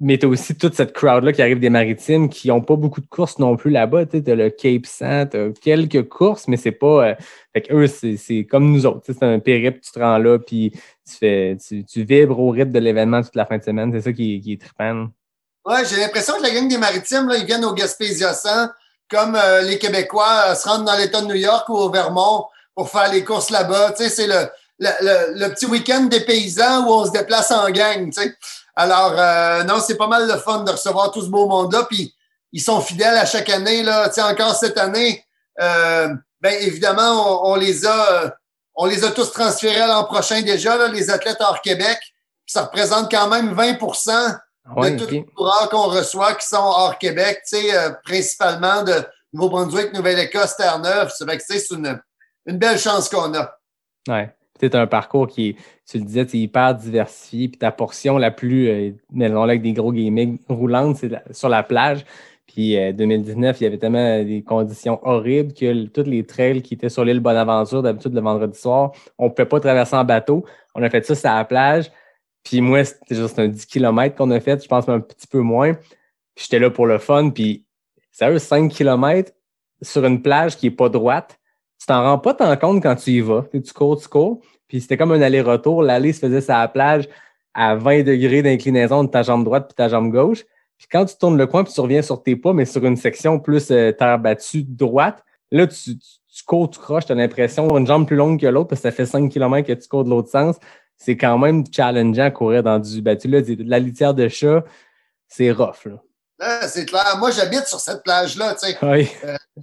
Mais 0.00 0.18
tu 0.18 0.26
as 0.26 0.28
aussi 0.28 0.56
toute 0.56 0.74
cette 0.74 0.92
crowd-là 0.92 1.32
qui 1.32 1.40
arrive 1.40 1.60
des 1.60 1.70
maritimes 1.70 2.28
qui 2.28 2.48
n'ont 2.48 2.60
pas 2.60 2.74
beaucoup 2.74 3.00
de 3.00 3.06
courses 3.06 3.38
non 3.38 3.56
plus 3.56 3.70
là-bas. 3.70 4.06
Tu 4.06 4.22
as 4.26 4.34
le 4.34 4.50
Cape 4.50 4.86
Saint, 4.86 5.26
tu 5.26 5.36
as 5.36 5.50
quelques 5.62 6.08
courses, 6.08 6.48
mais 6.48 6.56
c'est 6.56 6.72
pas. 6.72 7.10
Euh, 7.10 7.14
fait 7.52 7.70
eux, 7.70 7.86
c'est, 7.86 8.44
comme 8.44 8.72
nous 8.72 8.86
autres. 8.86 9.02
C'est 9.06 9.22
un 9.22 9.38
périple, 9.38 9.80
tu 9.80 9.92
te 9.92 9.98
rends 10.00 10.18
là, 10.18 10.38
puis 10.38 10.72
tu, 11.08 11.16
fais, 11.16 11.56
tu, 11.64 11.84
tu 11.84 12.02
vibres 12.02 12.38
au 12.38 12.50
rythme 12.50 12.72
de 12.72 12.80
l'événement 12.80 13.22
toute 13.22 13.36
la 13.36 13.46
fin 13.46 13.56
de 13.56 13.62
semaine. 13.62 13.92
C'est 13.92 14.00
ça 14.00 14.12
qui, 14.12 14.40
qui 14.40 14.54
est 14.54 14.60
trippant. 14.60 15.06
Ouais, 15.64 15.84
j'ai 15.88 15.96
l'impression 15.96 16.36
que 16.36 16.42
la 16.42 16.50
gang 16.50 16.68
des 16.68 16.76
maritimes, 16.76 17.28
là, 17.28 17.36
ils 17.36 17.46
viennent 17.46 17.64
au 17.64 17.72
Gaspésia 17.72 18.34
100 18.34 18.48
comme 19.10 19.36
euh, 19.36 19.62
les 19.62 19.78
Québécois 19.78 20.48
euh, 20.48 20.54
se 20.54 20.68
rendent 20.68 20.84
dans 20.84 20.96
l'État 20.96 21.20
de 21.20 21.26
New 21.26 21.34
York 21.34 21.68
ou 21.68 21.74
au 21.74 21.90
Vermont 21.90 22.46
pour 22.74 22.90
faire 22.90 23.10
les 23.12 23.24
courses 23.24 23.50
là-bas. 23.50 23.92
Tu 23.92 24.02
sais, 24.02 24.08
c'est 24.08 24.26
le, 24.26 24.48
le, 24.84 24.90
le, 25.00 25.38
le 25.46 25.54
petit 25.54 25.66
week-end 25.66 26.02
des 26.04 26.20
paysans 26.20 26.86
où 26.86 26.92
on 26.92 27.06
se 27.06 27.10
déplace 27.10 27.50
en 27.50 27.70
gang. 27.70 28.10
Tu 28.12 28.22
sais. 28.22 28.36
Alors, 28.76 29.14
euh, 29.16 29.62
non, 29.64 29.80
c'est 29.80 29.96
pas 29.96 30.08
mal 30.08 30.26
de 30.28 30.36
fun 30.36 30.64
de 30.64 30.70
recevoir 30.70 31.10
tout 31.10 31.22
ce 31.22 31.28
beau 31.28 31.46
monde-là. 31.46 31.86
Puis, 31.88 32.14
ils 32.52 32.62
sont 32.62 32.80
fidèles 32.80 33.16
à 33.16 33.26
chaque 33.26 33.50
année. 33.50 33.82
Là. 33.82 34.08
Tu 34.08 34.14
sais, 34.14 34.22
encore 34.22 34.54
cette 34.54 34.78
année, 34.78 35.24
euh, 35.60 36.08
ben 36.40 36.54
évidemment, 36.60 37.44
on, 37.46 37.52
on, 37.52 37.54
les 37.56 37.86
a 37.86 38.34
on 38.74 38.86
les 38.86 39.04
a 39.04 39.10
tous 39.10 39.30
transférés 39.32 39.80
à 39.80 39.86
l'an 39.86 40.04
prochain 40.04 40.42
déjà, 40.42 40.76
là, 40.76 40.88
les 40.88 41.10
athlètes 41.10 41.38
hors 41.40 41.60
Québec. 41.60 41.98
Puis 42.00 42.52
ça 42.52 42.64
représente 42.64 43.10
quand 43.10 43.28
même 43.28 43.54
20 43.54 43.78
Ouais, 44.76 44.92
de 44.92 44.98
tous 44.98 45.04
ok. 45.04 45.10
les 45.10 45.24
coureurs 45.26 45.68
qu'on 45.68 45.88
reçoit 45.88 46.34
qui 46.34 46.46
sont 46.46 46.56
hors 46.56 46.98
Québec, 46.98 47.42
tu 47.46 47.58
sais, 47.60 47.76
euh, 47.76 47.90
principalement 48.02 48.82
de 48.82 48.94
Nouveau-Brunswick, 49.34 49.92
Nouvelle-Écosse, 49.92 50.56
Terre-Neuve. 50.56 51.12
C'est 51.14 51.70
une, 51.70 52.00
une 52.46 52.58
belle 52.58 52.78
chance 52.78 53.10
qu'on 53.10 53.34
a. 53.34 53.58
Ouais. 54.08 54.34
C'est 54.60 54.74
un 54.74 54.86
parcours 54.86 55.26
qui 55.26 55.50
est, 55.50 55.56
tu 55.86 55.98
le 55.98 56.04
disais, 56.04 56.26
hyper 56.32 56.74
diversifié. 56.74 57.48
Puis 57.48 57.58
ta 57.58 57.72
portion 57.72 58.18
la 58.18 58.30
plus, 58.30 58.68
euh, 58.68 58.90
mais 59.12 59.26
avec 59.26 59.62
des 59.62 59.72
gros 59.72 59.92
gaming 59.92 60.38
roulantes, 60.48 60.96
c'est 60.96 61.10
sur 61.32 61.48
la 61.48 61.62
plage. 61.62 62.04
Puis 62.46 62.76
euh, 62.78 62.92
2019, 62.92 63.60
il 63.60 63.64
y 63.64 63.66
avait 63.66 63.78
tellement 63.78 64.22
des 64.22 64.42
conditions 64.42 65.00
horribles 65.02 65.52
que 65.52 65.86
tous 65.86 66.08
les 66.08 66.24
trails 66.24 66.62
qui 66.62 66.74
étaient 66.74 66.88
sur 66.88 67.04
l'île 67.04 67.20
Bonaventure, 67.20 67.82
d'habitude 67.82 68.14
le 68.14 68.20
vendredi 68.20 68.58
soir, 68.58 68.92
on 69.18 69.24
ne 69.24 69.30
pouvait 69.30 69.48
pas 69.48 69.60
traverser 69.60 69.96
en 69.96 70.04
bateau. 70.04 70.44
On 70.74 70.82
a 70.82 70.90
fait 70.90 71.04
ça 71.04 71.14
sur 71.14 71.30
la 71.30 71.44
plage. 71.44 71.90
Puis 72.44 72.60
moi, 72.60 72.84
c'était 72.84 73.16
juste 73.16 73.38
un 73.38 73.48
10 73.48 73.66
km 73.66 74.14
qu'on 74.14 74.30
a 74.30 74.38
fait, 74.38 74.62
je 74.62 74.68
pense 74.68 74.86
même 74.86 74.98
un 74.98 75.00
petit 75.00 75.26
peu 75.26 75.40
moins. 75.40 75.72
J'étais 76.36 76.58
là 76.58 76.70
pour 76.70 76.86
le 76.86 76.98
fun. 76.98 77.30
Puis 77.30 77.64
sérieux, 78.12 78.38
5 78.38 78.70
km 78.70 79.32
sur 79.82 80.04
une 80.04 80.22
plage 80.22 80.56
qui 80.56 80.66
est 80.66 80.70
pas 80.70 80.88
droite, 80.88 81.40
tu 81.78 81.86
t'en 81.86 82.02
rends 82.02 82.18
pas 82.18 82.34
tant 82.34 82.56
compte 82.56 82.82
quand 82.82 82.96
tu 82.96 83.10
y 83.10 83.20
vas. 83.20 83.44
Tu 83.52 83.72
cours, 83.72 84.00
tu 84.00 84.08
cours. 84.08 84.40
Puis 84.68 84.80
c'était 84.80 84.96
comme 84.96 85.12
un 85.12 85.20
aller-retour. 85.20 85.82
L'aller 85.82 86.12
se 86.12 86.20
faisait 86.20 86.40
sur 86.40 86.54
la 86.54 86.68
plage 86.68 87.08
à 87.54 87.76
20 87.76 88.02
degrés 88.02 88.42
d'inclinaison 88.42 89.04
de 89.04 89.08
ta 89.08 89.22
jambe 89.22 89.44
droite 89.44 89.66
puis 89.68 89.74
ta 89.74 89.88
jambe 89.88 90.10
gauche. 90.10 90.44
Puis 90.78 90.88
quand 90.90 91.04
tu 91.04 91.16
tournes 91.16 91.38
le 91.38 91.46
coin 91.46 91.64
puis 91.64 91.72
tu 91.72 91.80
reviens 91.80 92.02
sur 92.02 92.22
tes 92.22 92.36
pas, 92.36 92.52
mais 92.52 92.64
sur 92.64 92.84
une 92.84 92.96
section 92.96 93.38
plus 93.38 93.70
euh, 93.70 93.92
terre 93.92 94.18
battue 94.18 94.64
droite, 94.64 95.24
là, 95.50 95.66
tu, 95.66 95.96
cours, 96.46 96.68
tu 96.70 96.80
croches, 96.80 97.06
tu 97.06 97.12
as 97.12 97.14
l'impression 97.14 97.76
une 97.76 97.86
jambe 97.86 98.06
plus 98.06 98.16
longue 98.16 98.40
que 98.40 98.46
l'autre 98.46 98.68
parce 98.68 98.80
que 98.80 98.88
ça 98.88 98.92
fait 98.92 99.06
5 99.06 99.30
km 99.30 99.66
que 99.66 99.72
tu 99.72 99.88
cours 99.88 100.04
de 100.04 100.10
l'autre 100.10 100.28
sens. 100.28 100.56
C'est 100.96 101.16
quand 101.16 101.38
même 101.38 101.64
challengeant 101.70 102.24
à 102.24 102.30
courir 102.30 102.62
dans 102.62 102.78
du 102.78 103.02
battu. 103.02 103.28
Là, 103.28 103.42
de 103.42 103.56
la 103.58 103.78
litière 103.78 104.14
de 104.14 104.28
chat, 104.28 104.64
c'est 105.28 105.50
rough. 105.50 105.86
Là. 105.86 106.02
Là, 106.44 106.68
c'est 106.68 106.84
clair. 106.84 107.16
Moi, 107.18 107.30
j'habite 107.30 107.66
sur 107.66 107.80
cette 107.80 108.02
plage-là, 108.02 108.54
tu 108.54 108.68
sais. 108.68 108.78
Oui. 108.82 109.10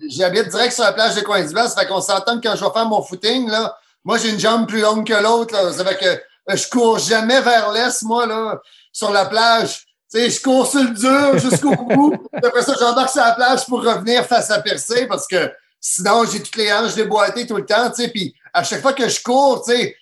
J'habite 0.10 0.50
direct 0.50 0.74
sur 0.74 0.84
la 0.84 0.94
plage 0.94 1.16
de 1.16 1.22
Coinsville. 1.22 1.68
Ça 1.68 1.82
fait 1.82 1.88
qu'on 1.88 2.02
s'entend 2.02 2.40
que 2.40 2.48
quand 2.48 2.56
je 2.56 2.66
vais 2.66 2.72
faire 2.72 2.86
mon 2.86 3.04
footing, 3.04 3.50
là, 3.50 3.78
moi, 4.04 4.18
j'ai 4.18 4.30
une 4.30 4.40
jambe 4.40 4.68
plus 4.68 4.82
longue 4.82 5.06
que 5.06 5.14
l'autre. 5.14 5.54
là. 5.54 5.72
Ça 5.72 5.86
fait 5.86 5.98
que 5.98 6.06
euh, 6.06 6.56
je 6.56 6.68
cours 6.70 6.98
jamais 6.98 7.40
vers 7.42 7.72
l'est, 7.72 8.02
moi, 8.02 8.26
là, 8.26 8.60
sur 8.92 9.12
la 9.12 9.26
plage. 9.26 9.86
Tu 10.12 10.20
sais, 10.20 10.30
je 10.30 10.42
cours 10.42 10.66
sur 10.66 10.82
le 10.82 10.90
dur 10.90 11.38
jusqu'au 11.38 11.76
bout. 11.90 12.16
Après 12.34 12.64
ça, 12.64 12.74
j'embarque 12.80 13.12
sur 13.12 13.22
la 13.22 13.34
plage 13.34 13.66
pour 13.66 13.84
revenir 13.84 14.26
face 14.26 14.50
à 14.50 14.60
percer 14.60 15.06
parce 15.06 15.28
que 15.28 15.52
sinon, 15.80 16.26
j'ai 16.26 16.42
toutes 16.42 16.56
les 16.56 16.74
hanches 16.74 16.96
déboîtées 16.96 17.46
tout 17.46 17.58
le 17.58 17.66
temps, 17.66 17.92
tu 17.92 18.04
sais. 18.04 18.10
Puis 18.10 18.36
à 18.54 18.64
chaque 18.64 18.82
fois 18.82 18.94
que 18.94 19.08
je 19.08 19.22
cours, 19.22 19.64
tu 19.64 19.72
sais, 19.72 19.96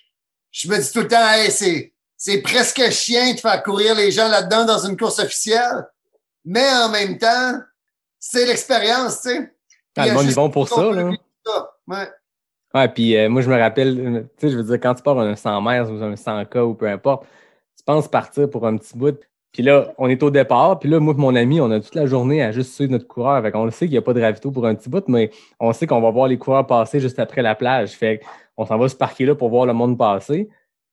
je 0.50 0.68
me 0.68 0.78
dis 0.78 0.90
tout 0.90 1.00
le 1.00 1.08
temps, 1.08 1.30
hey, 1.30 1.50
c'est, 1.50 1.92
c'est 2.16 2.38
presque 2.38 2.90
chien 2.90 3.34
de 3.34 3.38
faire 3.38 3.62
courir 3.62 3.94
les 3.94 4.10
gens 4.10 4.28
là-dedans 4.28 4.64
dans 4.64 4.78
une 4.86 4.96
course 4.96 5.18
officielle. 5.18 5.86
Mais 6.44 6.68
en 6.84 6.88
même 6.90 7.18
temps, 7.18 7.60
c'est 8.18 8.46
l'expérience, 8.46 9.22
tu 9.22 9.30
sais. 9.30 9.52
Le 9.96 10.14
monde, 10.14 10.24
ils 10.24 10.34
vont 10.34 10.50
pour 10.50 10.68
ça. 10.68 10.90
Là. 10.90 11.10
ça. 11.44 11.70
Ouais. 11.86 12.08
Ouais, 12.74 12.88
puis 12.88 13.16
euh, 13.16 13.28
moi, 13.28 13.42
je 13.42 13.50
me 13.50 13.58
rappelle, 13.58 13.98
euh, 13.98 14.20
tu 14.38 14.46
sais, 14.46 14.52
je 14.52 14.56
veux 14.56 14.62
dire, 14.62 14.78
quand 14.80 14.94
tu 14.94 15.02
pars 15.02 15.18
un 15.18 15.34
100 15.34 15.60
mètres 15.62 15.90
ou 15.90 16.02
un 16.02 16.14
100K 16.14 16.60
ou 16.60 16.74
peu 16.74 16.88
importe, 16.88 17.24
tu 17.76 17.84
penses 17.84 18.06
partir 18.06 18.48
pour 18.48 18.66
un 18.66 18.76
petit 18.76 18.96
bout. 18.96 19.18
Puis 19.52 19.64
là, 19.64 19.92
on 19.98 20.08
est 20.08 20.22
au 20.22 20.30
départ. 20.30 20.78
Puis 20.78 20.88
là, 20.88 21.00
moi 21.00 21.14
et 21.16 21.20
mon 21.20 21.34
ami, 21.34 21.60
on 21.60 21.70
a 21.72 21.80
toute 21.80 21.96
la 21.96 22.06
journée 22.06 22.42
à 22.42 22.52
juste 22.52 22.72
suivre 22.74 22.92
notre 22.92 23.08
coureur. 23.08 23.42
Fait 23.42 23.50
qu'on 23.50 23.64
le 23.64 23.72
sait 23.72 23.86
qu'il 23.86 23.92
n'y 23.92 23.98
a 23.98 24.02
pas 24.02 24.12
de 24.12 24.20
ravito 24.20 24.52
pour 24.52 24.66
un 24.66 24.74
petit 24.76 24.88
bout, 24.88 25.02
mais 25.08 25.30
on 25.58 25.72
sait 25.72 25.88
qu'on 25.88 26.00
va 26.00 26.10
voir 26.10 26.28
les 26.28 26.38
coureurs 26.38 26.66
passer 26.66 27.00
juste 27.00 27.18
après 27.18 27.42
la 27.42 27.56
plage. 27.56 27.90
Fait 27.90 28.20
qu'on 28.56 28.64
s'en 28.66 28.78
va 28.78 28.88
se 28.88 28.94
parquer 28.94 29.26
là 29.26 29.34
pour 29.34 29.48
voir 29.48 29.66
le 29.66 29.72
monde 29.72 29.98
passer. 29.98 30.48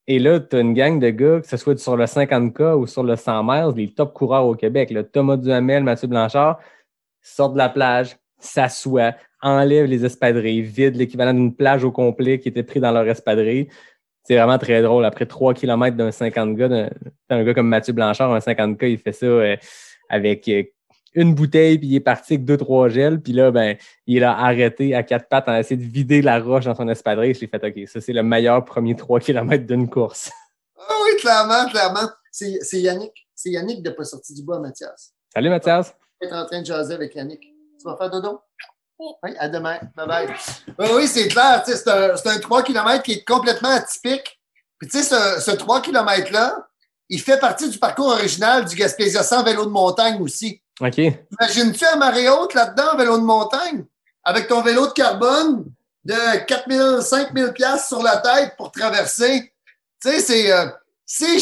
Et 0.08 0.20
là, 0.20 0.40
tu 0.40 0.56
as 0.56 0.60
une 0.62 0.74
gang 0.74 1.00
de 1.00 1.10
gars, 1.10 1.42
que 1.42 1.48
ce 1.48 1.58
soit 1.58 1.78
sur 1.78 1.98
le 1.98 2.06
50K 2.06 2.76
ou 2.76 2.88
sur 2.88 3.04
le 3.04 3.16
100 3.16 3.44
mètres, 3.44 3.74
les 3.76 3.94
top 3.94 4.14
coureurs 4.14 4.46
au 4.46 4.56
Québec, 4.56 4.90
là, 4.92 5.04
Thomas 5.04 5.36
Duhamel, 5.36 5.84
Mathieu 5.84 6.08
Blanchard, 6.08 6.60
sortent 7.22 7.54
de 7.54 7.58
la 7.58 7.70
plage, 7.70 8.18
s'assoient, 8.40 9.16
enlèvent 9.42 9.86
les 9.86 10.06
espadrilles, 10.06 10.62
vident 10.62 10.98
l'équivalent 10.98 11.34
d'une 11.34 11.54
plage 11.54 11.84
au 11.84 11.92
complet 11.92 12.40
qui 12.40 12.48
était 12.50 12.64
pris 12.64 12.80
dans 12.80 12.92
leur 12.92 13.08
espadrille. 13.08 13.68
C'est 14.24 14.36
vraiment 14.36 14.58
très 14.58 14.82
drôle. 14.82 15.06
Après 15.06 15.26
3 15.26 15.54
km 15.54 15.98
d'un 15.98 16.12
50 16.12 16.56
gars, 16.56 16.68
d'un 16.70 16.90
un 17.30 17.44
gars 17.44 17.54
comme 17.54 17.68
Mathieu 17.68 17.94
Blanchard, 17.94 18.34
un 18.34 18.40
50 18.40 18.78
gars, 18.78 18.88
il 18.88 18.98
fait 18.98 19.12
ça 19.12 19.26
euh, 19.26 19.56
avec 20.10 20.48
euh, 20.48 20.64
une 21.18 21.34
bouteille, 21.34 21.80
puis 21.80 21.88
il 21.88 21.96
est 21.96 22.00
parti 22.00 22.34
avec 22.34 22.46
deux, 22.46 22.58
trois 22.58 22.90
gels, 22.90 23.20
puis 23.20 23.34
là, 23.34 23.50
ben, 23.50 23.76
il 24.06 24.24
a 24.24 24.38
arrêté 24.38 24.94
à 24.94 25.02
quatre 25.02 25.28
pattes 25.28 25.50
en 25.50 25.56
essayant 25.56 25.82
de 25.82 25.86
vider 25.86 26.22
la 26.22 26.40
roche 26.40 26.66
dans 26.66 26.76
son 26.76 26.88
espadrille. 26.88 27.34
Je 27.34 27.42
l'ai 27.42 27.48
fait, 27.48 27.64
OK, 27.64 27.88
ça, 27.90 28.00
c'est 28.00 28.14
le 28.14 28.22
meilleur 28.22 28.64
premier 28.64 28.96
3 28.96 29.20
km 29.20 29.66
d'une 29.66 29.90
course. 29.90 30.32
Ah 30.78 30.94
oui, 31.04 31.18
clairement, 31.20 31.68
clairement. 31.70 32.08
C'est 32.32 32.60
c'est 32.62 32.80
Yannick. 32.80 33.28
C'est 33.34 33.50
Yannick 33.50 33.82
de 33.82 33.90
pas 33.90 34.04
sorti 34.04 34.36
du 34.36 34.44
bois, 34.44 34.60
Mathias. 34.60 35.12
Salut, 35.34 35.50
Mathias. 35.50 35.96
Je 36.22 36.28
vais 36.28 36.32
être 36.32 36.40
en 36.40 36.46
train 36.46 36.62
de 36.62 36.66
jaser 36.66 36.94
avec 36.94 37.16
Yannick. 37.16 37.42
Tu 37.42 37.84
vas 37.84 37.98
faire 37.98 38.12
dodo? 38.12 38.40
Oui, 39.00 39.32
à 39.40 39.50
demain. 39.50 39.80
Bye 39.96 40.08
bye. 40.08 40.28
Oui, 40.80 40.88
oui, 40.96 41.08
c'est 41.08 41.28
clair. 41.28 41.64
C'est 41.66 41.88
un, 41.88 42.16
c'est 42.16 42.30
un 42.30 42.40
3 42.40 42.62
km 42.62 43.04
qui 43.04 43.14
est 43.14 43.24
complètement 43.24 43.70
atypique. 43.70 44.40
Puis, 44.78 44.88
tu 44.88 45.02
sais, 45.02 45.04
ce, 45.04 45.42
ce 45.42 45.52
3 45.52 45.82
km-là, 45.82 46.68
il 47.10 47.20
fait 47.20 47.40
partie 47.40 47.70
du 47.70 47.80
parcours 47.80 48.08
original 48.08 48.66
du 48.66 48.76
Gaspésia 48.76 49.24
100 49.24 49.44
vélo 49.44 49.66
de 49.66 49.72
montagne 49.72 50.22
aussi. 50.22 50.62
OK. 50.80 50.98
Imagines-tu 50.98 51.86
à 51.86 51.96
marée 51.96 52.30
haute 52.30 52.54
là-dedans, 52.54 52.98
vélo 52.98 53.18
de 53.18 53.24
montagne, 53.24 53.86
avec 54.24 54.48
ton 54.48 54.62
vélo 54.62 54.88
de 54.88 54.94
carbone 54.94 55.66
de 56.04 56.46
4000, 56.46 57.02
5000 57.02 57.54
pièces 57.54 57.88
sur 57.88 58.04
la 58.04 58.18
tête 58.18 58.54
pour 58.58 58.72
traverser? 58.72 59.52
Tu 60.02 60.10
sais, 60.10 60.20
c'est, 60.20 60.52
euh, 60.52 60.68
c'est 61.06 61.38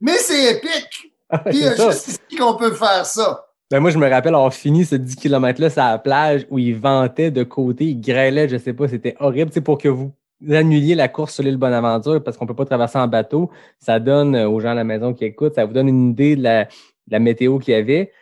mais 0.00 0.18
c'est 0.18 0.56
épique. 0.56 1.12
Ah, 1.30 1.38
Puis, 1.38 1.62
c'est 1.62 1.80
euh, 1.80 1.90
juste 1.90 2.08
ici 2.08 2.36
qu'on 2.38 2.56
peut 2.56 2.74
faire 2.74 3.06
ça. 3.06 3.46
Ben 3.70 3.80
moi, 3.80 3.90
je 3.90 3.96
me 3.96 4.06
rappelle 4.06 4.34
avoir 4.34 4.52
fini 4.52 4.84
ce 4.84 4.96
10 4.96 5.16
km-là 5.16 5.70
sur 5.70 5.82
la 5.82 5.98
plage 5.98 6.46
où 6.50 6.58
il 6.58 6.78
ventait 6.78 7.30
de 7.30 7.42
côté, 7.42 7.86
il 7.86 8.00
grêlait, 8.00 8.46
je 8.46 8.58
sais 8.58 8.74
pas, 8.74 8.86
c'était 8.86 9.16
horrible. 9.18 9.50
Tu 9.50 9.54
sais, 9.54 9.60
pour 9.62 9.78
que 9.78 9.88
vous 9.88 10.12
annuliez 10.50 10.94
la 10.94 11.08
course 11.08 11.34
sur 11.34 11.42
l'île 11.42 11.56
Bonaventure 11.56 12.22
parce 12.22 12.36
qu'on 12.36 12.46
peut 12.46 12.54
pas 12.54 12.66
traverser 12.66 12.98
en 12.98 13.08
bateau, 13.08 13.50
ça 13.78 13.98
donne 13.98 14.34
euh, 14.34 14.48
aux 14.48 14.60
gens 14.60 14.70
à 14.70 14.74
la 14.74 14.84
maison 14.84 15.14
qui 15.14 15.24
écoutent, 15.24 15.54
ça 15.54 15.64
vous 15.64 15.72
donne 15.72 15.88
une 15.88 16.10
idée 16.10 16.36
de 16.36 16.42
la, 16.42 16.68
la 17.08 17.18
météo 17.18 17.58
qu'il 17.58 17.74
y 17.74 17.76
avait. 17.76 18.12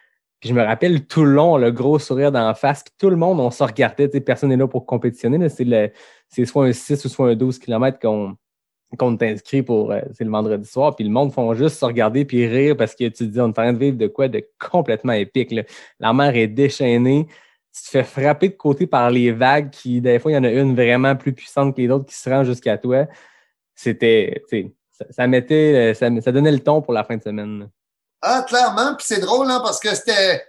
Puis 0.40 0.48
je 0.48 0.54
me 0.54 0.62
rappelle 0.62 1.06
tout 1.06 1.24
le 1.24 1.32
long, 1.32 1.58
le 1.58 1.70
gros 1.70 1.98
sourire 1.98 2.32
d'en 2.32 2.54
face. 2.54 2.82
Puis 2.82 2.94
tout 2.98 3.10
le 3.10 3.16
monde, 3.16 3.38
on 3.40 3.50
se 3.50 3.62
regardait. 3.62 4.08
Personne 4.20 4.48
n'est 4.48 4.56
là 4.56 4.66
pour 4.66 4.86
compétitionner. 4.86 5.48
C'est 5.48 6.44
soit 6.46 6.66
un 6.66 6.72
6 6.72 7.04
ou 7.04 7.08
soit 7.08 7.28
un 7.28 7.34
12 7.34 7.58
km 7.58 7.98
qu'on 8.00 9.16
t'inscrit 9.16 9.62
pour 9.62 9.92
euh, 9.92 10.00
c'est 10.14 10.24
le 10.24 10.30
vendredi 10.30 10.66
soir. 10.66 10.96
Puis 10.96 11.04
le 11.04 11.10
monde 11.10 11.32
font 11.32 11.52
juste 11.54 11.76
se 11.76 11.84
regarder 11.84 12.24
puis 12.24 12.46
rire 12.46 12.74
parce 12.76 12.94
que 12.94 13.04
tu 13.04 13.10
te 13.10 13.24
dis 13.24 13.40
on 13.40 13.46
est 13.46 13.48
en 13.48 13.52
train 13.52 13.72
de 13.74 13.78
vivre 13.78 13.98
de 13.98 14.06
quoi 14.06 14.28
de 14.28 14.42
complètement 14.58 15.12
épique. 15.12 15.54
La 16.00 16.12
mer 16.14 16.34
est 16.34 16.48
déchaînée. 16.48 17.26
Tu 17.72 17.82
te 17.82 17.88
fais 17.90 18.02
frapper 18.02 18.48
de 18.48 18.54
côté 18.54 18.86
par 18.86 19.10
les 19.10 19.30
vagues 19.30 19.70
qui, 19.70 20.00
des 20.00 20.18
fois, 20.18 20.32
il 20.32 20.34
y 20.34 20.38
en 20.38 20.44
a 20.44 20.50
une 20.50 20.74
vraiment 20.74 21.14
plus 21.14 21.32
puissante 21.32 21.76
que 21.76 21.80
les 21.82 21.90
autres 21.90 22.06
qui 22.06 22.16
se 22.16 22.28
rend 22.28 22.42
jusqu'à 22.42 22.78
toi. 22.78 23.06
C'était, 23.76 24.42
ça, 24.90 25.06
ça 25.10 25.26
mettait, 25.28 25.92
euh, 25.92 25.94
ça, 25.94 26.08
ça 26.20 26.32
donnait 26.32 26.50
le 26.50 26.58
ton 26.60 26.82
pour 26.82 26.92
la 26.92 27.04
fin 27.04 27.16
de 27.16 27.22
semaine. 27.22 27.70
Ah, 28.22 28.44
clairement. 28.46 28.94
Puis 28.94 29.06
c'est 29.08 29.20
drôle, 29.20 29.50
hein, 29.50 29.60
parce 29.60 29.80
que 29.80 29.94
c'était, 29.94 30.44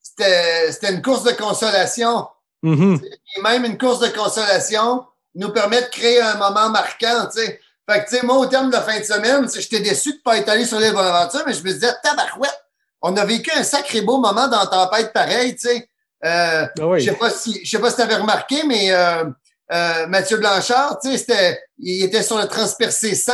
c'était, 0.00 0.72
c'était 0.72 0.92
une 0.92 1.02
course 1.02 1.24
de 1.24 1.32
consolation. 1.32 2.26
Mhm. 2.62 3.00
Et 3.36 3.40
même 3.42 3.64
une 3.64 3.78
course 3.78 4.00
de 4.00 4.08
consolation 4.08 5.04
nous 5.34 5.50
permet 5.50 5.82
de 5.82 5.88
créer 5.88 6.20
un 6.20 6.34
moment 6.34 6.68
marquant, 6.70 7.26
tu 7.32 7.40
sais. 7.40 7.60
Fait 7.90 8.04
que, 8.04 8.10
tu 8.10 8.16
sais, 8.16 8.24
moi, 8.24 8.36
au 8.36 8.46
terme 8.46 8.68
de 8.68 8.76
la 8.76 8.82
fin 8.82 8.98
de 8.98 9.04
semaine, 9.04 9.48
j'étais 9.52 9.80
déçu 9.80 10.12
de 10.12 10.18
pas 10.22 10.38
être 10.38 10.48
allé 10.48 10.64
sur 10.64 10.78
l'île 10.78 10.92
Bonaventure, 10.92 11.42
mais 11.46 11.52
je 11.52 11.62
me 11.64 11.72
disais, 11.72 11.92
tabarouette, 12.02 12.62
on 13.00 13.16
a 13.16 13.24
vécu 13.24 13.50
un 13.56 13.64
sacré 13.64 14.02
beau 14.02 14.18
moment 14.18 14.46
dans 14.46 14.60
la 14.60 14.66
tempête 14.66 15.12
pareil, 15.12 15.56
tu 15.56 15.68
sais. 15.68 15.88
Euh, 16.24 16.66
Ah 16.78 16.86
oui. 16.86 17.00
Je 17.00 17.10
sais 17.10 17.16
pas 17.16 17.30
si, 17.30 17.60
je 17.64 17.70
sais 17.70 17.80
pas 17.80 17.90
si 17.90 17.96
t'avais 17.96 18.14
remarqué, 18.14 18.62
mais 18.64 18.92
euh, 18.92 19.24
euh, 19.72 20.06
Mathieu 20.06 20.36
Blanchard, 20.36 21.00
tu 21.00 21.10
sais, 21.10 21.18
c'était, 21.18 21.60
il 21.78 22.04
était 22.04 22.22
sur 22.22 22.38
le 22.38 22.46
transpercé 22.46 23.14
100. 23.14 23.32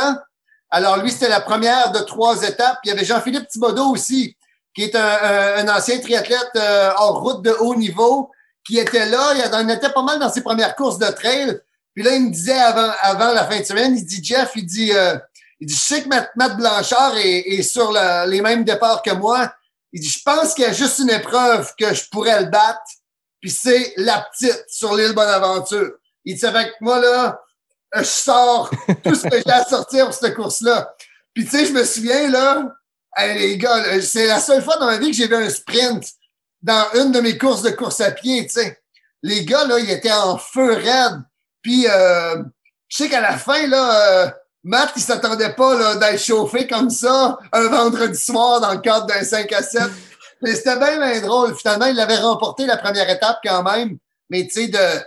Alors 0.71 0.97
lui, 0.97 1.11
c'était 1.11 1.29
la 1.29 1.41
première 1.41 1.91
de 1.91 1.99
trois 1.99 2.43
étapes. 2.43 2.79
Il 2.83 2.89
y 2.89 2.91
avait 2.91 3.05
Jean-Philippe 3.05 3.47
Thibodeau 3.47 3.87
aussi, 3.91 4.37
qui 4.75 4.83
est 4.83 4.95
un, 4.95 5.65
un- 5.65 5.67
ancien 5.75 5.99
triathlète 5.99 6.51
euh, 6.55 6.91
hors 6.97 7.21
route 7.21 7.41
de 7.41 7.51
haut 7.59 7.75
niveau, 7.75 8.31
qui 8.65 8.77
était 8.77 9.07
là. 9.07 9.33
Il 9.35 9.55
en 9.55 9.67
était 9.69 9.89
pas 9.89 10.03
mal 10.03 10.19
dans 10.19 10.29
ses 10.31 10.41
premières 10.41 10.75
courses 10.75 10.99
de 10.99 11.07
trail. 11.07 11.59
Puis 11.95 12.03
là, 12.03 12.13
il 12.15 12.27
me 12.27 12.31
disait 12.31 12.59
avant, 12.59 12.91
avant 13.01 13.33
la 13.33 13.45
fin 13.45 13.59
de 13.59 13.63
semaine, 13.65 13.95
il 13.97 14.05
dit 14.05 14.23
Jeff, 14.23 14.51
il 14.55 14.65
dit, 14.65 14.91
euh, 14.93 15.17
il 15.59 15.67
dit, 15.67 15.73
je 15.73 15.79
sais 15.79 16.03
que 16.03 16.07
Matt, 16.07 16.55
Blanchard 16.55 17.17
est, 17.17 17.61
sur 17.63 17.91
le- 17.91 18.29
les 18.29 18.41
mêmes 18.41 18.63
départs 18.63 19.01
que 19.01 19.11
moi. 19.11 19.51
Il 19.91 19.99
dit, 20.01 20.07
je 20.07 20.21
pense 20.23 20.53
qu'il 20.53 20.63
y 20.65 20.67
a 20.67 20.71
juste 20.73 20.99
une 20.99 21.09
épreuve 21.09 21.73
que 21.77 21.93
je 21.95 22.03
pourrais 22.11 22.39
le 22.41 22.45
battre, 22.45 22.79
puis 23.41 23.49
c'est 23.49 23.93
la 23.97 24.21
petite 24.31 24.65
sur 24.67 24.95
l'île 24.95 25.13
Bonaventure. 25.13 25.93
Il 26.25 26.37
dit, 26.37 26.45
avec 26.45 26.73
moi, 26.79 26.99
là, 26.99 27.41
je 27.95 28.03
sors 28.03 28.69
tout 29.03 29.15
ce 29.15 29.27
que 29.27 29.37
j'ai 29.37 29.51
à 29.51 29.65
sortir 29.65 30.05
pour 30.05 30.13
cette 30.13 30.35
course-là. 30.35 30.93
Puis 31.33 31.45
tu 31.45 31.51
sais, 31.51 31.65
je 31.65 31.73
me 31.73 31.83
souviens, 31.83 32.29
là, 32.29 32.75
les 33.17 33.57
gars, 33.57 34.01
c'est 34.01 34.27
la 34.27 34.39
seule 34.39 34.63
fois 34.63 34.77
dans 34.77 34.85
ma 34.85 34.97
vie 34.97 35.11
que 35.11 35.17
j'ai 35.17 35.27
vu 35.27 35.35
un 35.35 35.49
sprint 35.49 36.03
dans 36.61 36.85
une 36.95 37.11
de 37.11 37.21
mes 37.21 37.37
courses 37.37 37.61
de 37.61 37.69
course 37.71 38.01
à 38.01 38.11
pied, 38.11 38.45
tu 38.45 38.53
sais. 38.53 38.79
Les 39.21 39.45
gars, 39.45 39.65
là, 39.65 39.79
ils 39.79 39.89
étaient 39.89 40.11
en 40.11 40.37
feu 40.37 40.73
raide. 40.73 41.21
Puis, 41.61 41.87
euh, 41.87 42.41
je 42.87 42.97
sais 42.97 43.09
qu'à 43.09 43.21
la 43.21 43.37
fin, 43.37 43.67
là, 43.67 44.25
euh, 44.25 44.29
Matt, 44.63 44.91
il 44.95 45.01
s'attendait 45.01 45.53
pas 45.53 45.75
là, 45.75 45.95
d'être 45.95 46.21
chauffé 46.21 46.67
comme 46.67 46.89
ça 46.89 47.37
un 47.51 47.67
vendredi 47.67 48.17
soir 48.17 48.61
dans 48.61 48.73
le 48.73 48.79
cadre 48.79 49.07
d'un 49.07 49.23
5 49.23 49.51
à 49.53 49.63
7. 49.63 49.83
Mais 50.41 50.55
c'était 50.55 50.77
bien, 50.77 50.97
bien 50.99 51.21
drôle. 51.21 51.55
Finalement, 51.55 51.87
il 51.87 51.99
avait 51.99 52.17
remporté 52.17 52.65
la 52.65 52.77
première 52.77 53.09
étape 53.09 53.39
quand 53.43 53.63
même, 53.63 53.97
mais 54.29 54.47
tu 54.47 54.61
sais, 54.61 54.67
de 54.67 55.03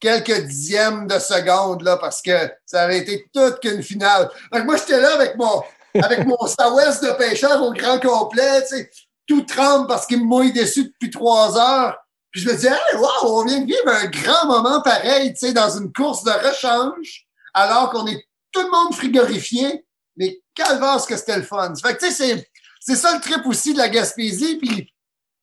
quelques 0.00 0.46
dixièmes 0.46 1.06
de 1.06 1.18
seconde, 1.18 1.82
là, 1.82 1.96
parce 1.96 2.22
que 2.22 2.50
ça 2.64 2.82
avait 2.82 2.98
été 2.98 3.28
toute 3.32 3.60
qu'une 3.60 3.82
finale. 3.82 4.30
Donc, 4.52 4.64
moi, 4.64 4.76
j'étais 4.76 5.00
là 5.00 5.14
avec 5.14 5.36
mon, 5.36 5.62
avec 6.02 6.26
mon 6.26 6.38
Southwest 6.46 7.02
de 7.02 7.12
pêcheur 7.12 7.62
au 7.62 7.72
grand 7.72 7.98
complet, 7.98 8.62
tu 8.62 8.76
sais, 8.76 8.90
tout 9.26 9.42
tremble 9.42 9.86
parce 9.86 10.06
qu'il 10.06 10.20
me 10.20 10.24
mouille 10.24 10.52
dessus 10.52 10.84
depuis 10.84 11.10
trois 11.10 11.58
heures. 11.58 11.96
Puis 12.30 12.42
je 12.42 12.48
me 12.48 12.54
disais, 12.54 12.68
hey, 12.68 12.96
wow, 12.96 13.08
on 13.24 13.44
vient 13.44 13.60
de 13.60 13.66
vivre 13.66 13.88
un 13.88 14.06
grand 14.06 14.46
moment 14.46 14.80
pareil, 14.82 15.32
tu 15.32 15.46
sais, 15.46 15.52
dans 15.52 15.70
une 15.70 15.92
course 15.92 16.24
de 16.24 16.30
rechange, 16.30 17.26
alors 17.54 17.90
qu'on 17.90 18.06
est 18.06 18.24
tout 18.52 18.62
le 18.62 18.70
monde 18.70 18.94
frigorifié. 18.94 19.84
Mais 20.16 20.40
calvaire, 20.54 21.04
que 21.06 21.16
c'était 21.16 21.36
le 21.36 21.42
fun. 21.42 21.72
Fait 21.80 21.94
que, 21.94 22.00
tu 22.00 22.10
sais, 22.10 22.34
c'est, 22.34 22.50
c'est 22.80 22.96
ça 22.96 23.14
le 23.14 23.20
trip 23.20 23.46
aussi 23.46 23.72
de 23.72 23.78
la 23.78 23.88
Gaspésie. 23.88 24.56
Puis, 24.56 24.92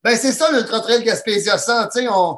ben, 0.03 0.17
c'est 0.17 0.33
ça 0.33 0.51
l'Ultra 0.51 0.81
Trail 0.81 1.03
Gaspésia 1.03 1.57
100. 1.57 1.87
Tu 1.87 2.01
sais, 2.01 2.07
on, 2.09 2.37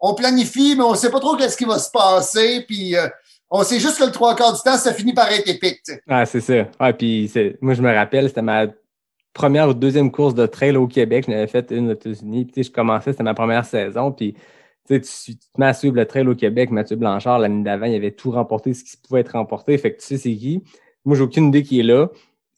on 0.00 0.14
planifie, 0.14 0.74
mais 0.76 0.84
on 0.84 0.94
sait 0.94 1.10
pas 1.10 1.20
trop 1.20 1.36
qu'est-ce 1.36 1.56
qui 1.56 1.64
va 1.64 1.78
se 1.78 1.90
passer. 1.90 2.64
Puis, 2.66 2.96
euh, 2.96 3.06
on 3.50 3.62
sait 3.62 3.80
juste 3.80 3.98
que 3.98 4.04
le 4.04 4.12
trois 4.12 4.34
quarts 4.34 4.54
du 4.54 4.60
temps, 4.60 4.76
ça 4.76 4.94
finit 4.94 5.12
par 5.12 5.30
être 5.30 5.48
épique. 5.48 5.80
Ah, 6.08 6.24
c'est 6.24 6.40
ça. 6.40 6.68
Ah, 6.78 6.92
puis 6.92 7.30
moi, 7.60 7.74
je 7.74 7.82
me 7.82 7.92
rappelle, 7.92 8.28
c'était 8.28 8.42
ma 8.42 8.66
première 9.32 9.68
ou 9.68 9.74
deuxième 9.74 10.10
course 10.10 10.34
de 10.34 10.46
trail 10.46 10.76
au 10.76 10.86
Québec. 10.86 11.24
Je 11.26 11.32
n'avais 11.32 11.46
fait 11.46 11.70
une 11.70 11.90
aux 11.90 11.94
États-Unis. 11.94 12.50
Je 12.56 12.70
commençais, 12.70 13.12
c'était 13.12 13.24
ma 13.24 13.34
première 13.34 13.64
saison. 13.64 14.12
Puis, 14.12 14.34
tu 14.88 15.00
tu, 15.00 15.36
te 15.36 15.44
mets 15.58 15.66
à 15.66 15.74
suivre 15.74 15.96
le 15.96 16.06
trail 16.06 16.26
au 16.26 16.34
Québec. 16.34 16.70
Mathieu 16.70 16.96
Blanchard, 16.96 17.38
l'année 17.38 17.62
d'avant, 17.62 17.86
il 17.86 17.94
avait 17.94 18.12
tout 18.12 18.30
remporté, 18.30 18.72
ce 18.72 18.84
qui 18.84 18.96
pouvait 18.96 19.20
être 19.20 19.32
remporté. 19.32 19.76
Fait 19.78 19.92
que 19.92 20.00
tu 20.00 20.06
sais, 20.06 20.16
c'est 20.16 20.34
qui. 20.34 20.62
Moi, 21.04 21.16
j'ai 21.16 21.22
aucune 21.22 21.48
idée 21.48 21.62
qui 21.62 21.80
est 21.80 21.84
là. 21.84 22.08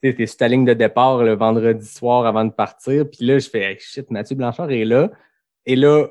Tu 0.02 0.14
t'es 0.14 0.26
sur 0.26 0.38
ta 0.38 0.48
ligne 0.48 0.64
de 0.64 0.74
départ 0.74 1.22
le 1.22 1.34
vendredi 1.34 1.86
soir 1.86 2.26
avant 2.26 2.44
de 2.44 2.50
partir. 2.50 3.08
Puis 3.08 3.24
là, 3.24 3.38
je 3.38 3.48
fais, 3.48 3.76
shit, 3.78 4.10
Mathieu 4.10 4.34
Blanchard 4.36 4.70
est 4.70 4.84
là. 4.84 5.10
Et 5.64 5.76
là, 5.76 6.08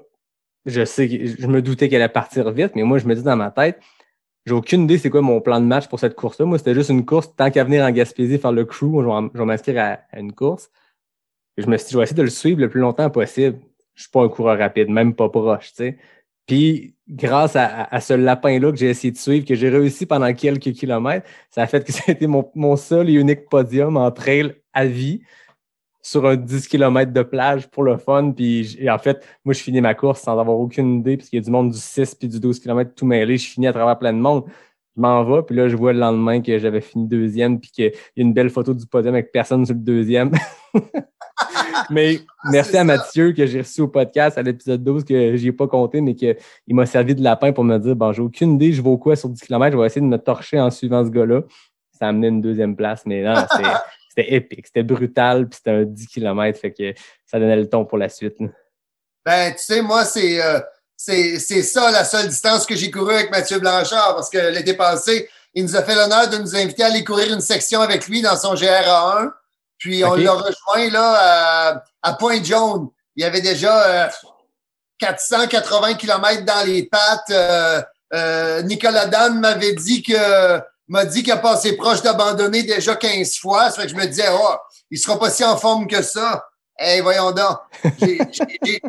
je 0.66 0.86
sais, 0.86 1.07
je 1.07 1.47
me 1.47 1.62
doutais 1.62 1.89
qu'elle 1.89 2.01
allait 2.01 2.12
partir 2.12 2.51
vite, 2.51 2.76
mais 2.76 2.84
moi, 2.84 2.97
je 2.97 3.07
me 3.07 3.16
dis 3.16 3.24
dans 3.24 3.36
ma 3.36 3.51
tête, 3.51 3.80
j'ai 4.45 4.53
aucune 4.53 4.84
idée 4.84 4.97
c'est 4.97 5.09
quoi 5.09 5.22
mon 5.22 5.39
plan 5.41 5.59
de 5.59 5.66
match 5.66 5.88
pour 5.88 5.99
cette 5.99 6.16
course-là. 6.16 6.45
Moi, 6.45 6.57
c'était 6.57 6.74
juste 6.74 6.89
une 6.89 7.05
course. 7.05 7.36
Tant 7.36 7.51
qu'à 7.51 7.64
venir 7.64 7.84
en 7.84 7.91
Gaspésie 7.91 8.38
faire 8.38 8.51
le 8.51 8.66
crew, 8.66 9.01
je 9.01 9.38
vais 9.38 9.45
m'inscrire 9.45 9.99
à, 10.12 10.20
une 10.20 10.34
course. 10.34 10.72
Et 11.57 11.62
je 11.62 11.68
me 11.68 11.78
suis 11.78 11.88
dit, 11.88 11.91
je 11.93 11.97
vais 11.97 12.03
essayer 12.03 12.18
de 12.18 12.24
le 12.24 12.30
suivre 12.30 12.59
le 12.59 12.70
plus 12.70 12.80
longtemps 12.80 13.09
possible. 13.09 13.59
Je 13.93 14.03
suis 14.03 14.12
pas 14.12 14.24
un 14.24 14.30
coureur 14.30 14.57
rapide, 14.57 14.89
même 14.89 15.14
pas 15.14 15.30
proche, 15.30 15.70
tu 15.70 15.76
sais. 15.76 15.97
Puis, 16.47 16.95
grâce 17.07 17.55
à 17.55 18.01
ce 18.01 18.14
lapin-là 18.14 18.72
que 18.72 18.78
j'ai 18.78 18.89
essayé 18.89 19.12
de 19.12 19.18
suivre, 19.18 19.45
que 19.45 19.55
j'ai 19.55 19.70
réussi 19.70 20.05
pendant 20.05 20.34
quelques 20.34 20.74
kilomètres, 20.74 21.28
ça 21.49 21.62
a 21.62 21.68
fait 21.68 21.86
que 21.86 21.91
ça 21.91 22.03
a 22.07 22.12
été 22.12 22.26
mon, 22.28 22.49
mon 22.55 22.76
seul 22.76 23.09
et 23.09 23.14
unique 23.14 23.47
podium 23.47 23.95
en 23.95 24.12
trail 24.12 24.55
à 24.74 24.86
vie 24.86 25.22
sur 26.02 26.26
un 26.26 26.36
10 26.36 26.68
km 26.68 27.12
de 27.12 27.22
plage 27.24 27.70
pour 27.70 27.84
le 27.84 27.97
fun. 27.97 28.32
Puis, 28.32 28.78
en 28.89 28.97
fait, 28.97 29.26
moi, 29.45 29.54
je 29.54 29.62
finis 29.62 29.82
ma 29.82 29.93
course 29.93 30.22
sans 30.22 30.39
avoir 30.39 30.58
aucune 30.58 30.99
idée, 30.99 31.18
puisqu'il 31.18 31.38
y 31.38 31.39
a 31.39 31.43
du 31.43 31.52
monde 31.52 31.72
du 31.72 31.78
6 31.78 32.16
puis 32.16 32.28
du 32.28 32.39
12 32.39 32.60
km 32.60 32.91
tout 32.95 33.06
mêlé. 33.06 33.38
Je 33.38 33.47
finis 33.47 33.68
à 33.68 33.74
travers 33.74 33.97
plein 33.97 34.14
de 34.14 34.20
monde. 34.20 34.45
Je 34.95 35.02
m'en 35.02 35.24
vais, 35.24 35.41
puis 35.43 35.56
là, 35.56 35.70
je 35.70 35.76
vois 35.78 35.93
le 35.93 35.99
lendemain 35.99 36.41
que 36.41 36.58
j'avais 36.58 36.82
fini 36.82 37.08
deuxième, 37.08 37.62
puis 37.62 37.72
qu'il 37.72 37.86
y 37.86 37.88
a 37.88 37.91
une 38.18 38.34
belle 38.34 38.49
photo 38.49 38.74
du 38.74 38.86
podium 38.86 39.14
avec 39.14 39.32
personne 39.32 39.66
sur 39.66 39.74
le 39.74 39.80
deuxième. 39.80 40.32
mais 41.89 42.20
merci 42.52 42.76
à. 42.76 42.84
Mathieu 42.84 43.32
que 43.32 43.45
j'ai 43.45 43.62
reçu 43.62 43.82
au 43.82 43.88
podcast 43.88 44.38
à 44.38 44.41
l'épisode 44.41 44.84
12 44.84 45.06
que 45.06 45.38
j'ai 45.38 45.52
pas 45.54 45.68
compté, 45.68 46.02
mais 46.02 46.14
qu'il 46.14 46.36
m'a 46.68 46.86
servi 46.86 47.16
de 47.16 47.24
lapin 47.24 47.54
pour 47.54 47.64
me 47.64 47.78
dire 47.78 47.95
bon, 47.95 48.12
j'ai 48.12 48.22
aucune 48.22 48.56
idée, 48.56 48.74
je 48.74 48.82
vaux 48.82 48.97
quoi 48.97 49.16
sur 49.16 49.30
10 49.30 49.39
km, 49.39 49.72
je 49.72 49.80
vais 49.80 49.86
essayer 49.86 50.02
de 50.02 50.08
me 50.08 50.18
torcher 50.18 50.60
en 50.60 50.70
suivant 50.70 51.06
ce 51.06 51.10
gars-là. 51.10 51.43
Ça 51.97 52.08
a 52.08 52.10
amené 52.10 52.28
une 52.28 52.41
deuxième 52.41 52.76
place, 52.76 53.04
mais 53.06 53.24
non, 53.24 53.36
c'était- 54.16 54.34
épique, 54.34 54.66
c'était 54.68 54.84
brutal, 54.84 55.47
puis 55.47 55.57
c'était 55.57 55.72
un 55.72 55.84
10 55.84 56.07
km, 56.07 56.59
fait 56.59 56.72
que 56.74 56.93
ça 57.26 57.39
donnait 57.39 57.55
le 57.55 57.70
ton 57.70 57.86
pour 57.86 57.97
la 57.97 58.09
suite. 58.09 58.36
là. 58.39 58.47
Ben, 59.26 59.51
tu 59.51 59.59
sais, 59.64 59.82
moi, 59.82 60.03
c'est 60.05 60.43
euh, 60.43 60.59
c'est 60.97 61.38
c'est 61.39 61.62
ça 61.64 61.91
la 61.91 62.03
seule 62.03 62.28
distance 62.28 62.66
que 62.66 62.76
j'ai 62.76 62.89
couru 62.91 63.14
avec 63.14 63.30
Mathieu 63.32 63.59
Blanchard 63.59 64.16
parce 64.16 64.30
que 64.30 64.38
l'été 64.49 64.74
passé, 64.74 65.30
il 65.53 65.64
nous 65.64 65.76
a 65.76 65.84
fait 65.84 65.95
l'honneur 65.95 66.28
de 66.30 66.38
nous 66.38 66.55
inviter 66.55 66.84
à 66.84 66.88
aller 66.88 67.03
courir 67.03 67.32
une 67.34 67.41
section 67.41 67.82
avec 67.82 68.07
lui 68.07 68.22
dans 68.22 68.36
son 68.36 68.55
GRA1. 68.55 69.32
Puis 69.78 70.03
on 70.05 70.14
l'a 70.16 70.32
rejoint 70.34 70.89
là 70.91 71.16
à, 71.20 71.84
à 72.03 72.14
Pointe-Jaune. 72.14 72.89
Il 73.16 73.24
y 73.24 73.26
avait 73.26 73.41
déjà 73.41 74.05
euh, 74.05 74.07
480 74.99 75.95
kilomètres 75.95 76.45
dans 76.45 76.66
les 76.66 76.84
pattes. 76.84 77.30
Euh, 77.32 77.82
euh, 78.14 78.62
Nicolas 78.64 79.07
Dan 79.07 79.39
m'avait 79.39 79.74
dit 79.74 80.03
que 80.03 80.59
m'a 80.92 81.06
dit 81.06 81.24
qu'il 81.24 81.32
a 81.32 81.38
passé 81.38 81.76
proche 81.78 82.02
d'abandonner 82.02 82.64
déjà 82.64 82.96
15 82.96 83.38
fois. 83.38 83.72
Ça 83.72 83.78
fait 83.82 83.84
que 83.84 83.89
je 83.89 83.96
me 83.96 84.06
disais, 84.06 84.28
oh, 84.32 84.56
il 84.89 85.00
sera 85.00 85.18
pas 85.20 85.30
si 85.30 85.44
en 85.44 85.58
forme 85.58 85.88
que 85.88 86.02
ça. 86.02 86.46
Eh, 86.80 87.02
voyons 87.02 87.32
donc. 87.32 87.58
J'ai- 88.00 88.18
j'ai- 88.32 88.60
j'ai- 88.64 88.82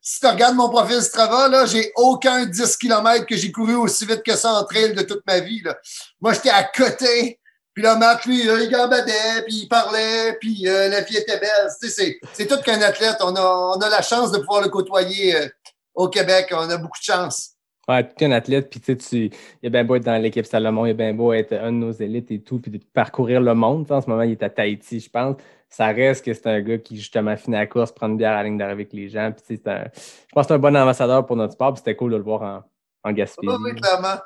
si 0.00 0.20
tu 0.20 0.26
regardes 0.26 0.56
mon 0.56 0.68
profil 0.68 1.00
Strava, 1.00 1.48
là, 1.48 1.64
j'ai 1.64 1.90
aucun 1.96 2.44
10 2.44 2.76
km 2.76 3.24
que 3.24 3.36
j'ai 3.36 3.50
couru 3.50 3.74
aussi 3.76 4.04
vite 4.04 4.22
que 4.22 4.36
ça 4.36 4.52
en 4.52 4.64
trail 4.64 4.92
de 4.94 5.02
toute 5.02 5.22
ma 5.26 5.40
vie. 5.40 5.62
Là. 5.64 5.76
Moi, 6.20 6.34
j'étais 6.34 6.50
à 6.50 6.62
côté. 6.64 7.40
Puis 7.72 7.82
là, 7.82 7.96
Matt, 7.96 8.24
lui, 8.26 8.44
là, 8.44 8.58
il 8.60 8.70
gambadait, 8.70 9.42
puis 9.46 9.60
il 9.62 9.68
parlait, 9.68 10.36
puis 10.40 10.68
euh, 10.68 10.88
la 10.88 11.00
vie 11.00 11.16
était 11.16 11.38
belle. 11.40 11.70
Tu 11.80 11.88
sais, 11.88 11.94
c'est, 11.94 12.20
c'est 12.34 12.46
tout 12.46 12.60
qu'un 12.62 12.80
athlète. 12.82 13.16
On 13.20 13.34
a, 13.34 13.42
on 13.76 13.80
a 13.80 13.88
la 13.88 14.02
chance 14.02 14.30
de 14.30 14.38
pouvoir 14.38 14.60
le 14.60 14.68
côtoyer 14.68 15.34
euh, 15.36 15.48
au 15.94 16.08
Québec. 16.08 16.48
On 16.52 16.68
a 16.70 16.76
beaucoup 16.76 16.98
de 16.98 17.04
chance. 17.04 17.53
Ouais, 17.88 18.08
tu 18.08 18.24
es 18.24 18.26
un 18.26 18.32
athlète, 18.32 18.70
puis 18.70 18.80
tu 18.80 18.92
sais, 18.92 18.96
tu, 18.96 19.36
il 19.62 19.66
a 19.66 19.70
bien 19.70 19.84
beau 19.84 19.96
être 19.96 20.04
dans 20.04 20.20
l'équipe 20.20 20.46
Salomon, 20.46 20.86
il 20.86 20.90
a 20.90 20.94
bien 20.94 21.12
beau 21.12 21.32
être 21.32 21.52
un 21.52 21.70
de 21.70 21.76
nos 21.76 21.92
élites 21.92 22.30
et 22.30 22.40
tout, 22.40 22.58
puis 22.58 22.70
de 22.70 22.80
parcourir 22.92 23.40
le 23.40 23.54
monde. 23.54 23.90
En 23.90 24.00
ce 24.00 24.08
moment, 24.08 24.22
il 24.22 24.32
est 24.32 24.42
à 24.42 24.48
Tahiti, 24.48 25.00
je 25.00 25.10
pense. 25.10 25.36
Ça 25.68 25.88
reste 25.88 26.24
que 26.24 26.32
c'est 26.32 26.46
un 26.46 26.60
gars 26.60 26.78
qui, 26.78 26.96
justement, 26.96 27.36
finit 27.36 27.56
la 27.56 27.66
course, 27.66 27.92
prend 27.92 28.08
une 28.08 28.16
bière 28.16 28.32
à 28.32 28.36
la 28.36 28.44
ligne 28.44 28.56
d'arrivée 28.56 28.82
avec 28.82 28.92
les 28.92 29.08
gens. 29.08 29.32
Puis, 29.32 29.60
un, 29.66 29.84
je 29.84 30.32
pense 30.32 30.44
que 30.44 30.48
c'est 30.48 30.54
un 30.54 30.58
bon 30.58 30.76
ambassadeur 30.76 31.26
pour 31.26 31.36
notre 31.36 31.52
sport, 31.52 31.74
puis 31.74 31.78
c'était 31.78 31.96
cool 31.96 32.12
de 32.12 32.16
le 32.16 32.22
voir 32.22 32.42
en, 32.42 32.62
en 33.10 33.12
Gaspésie. 33.12 33.52
Oui, 33.52 33.72
oui, 33.72 33.80
clairement. 33.80 34.20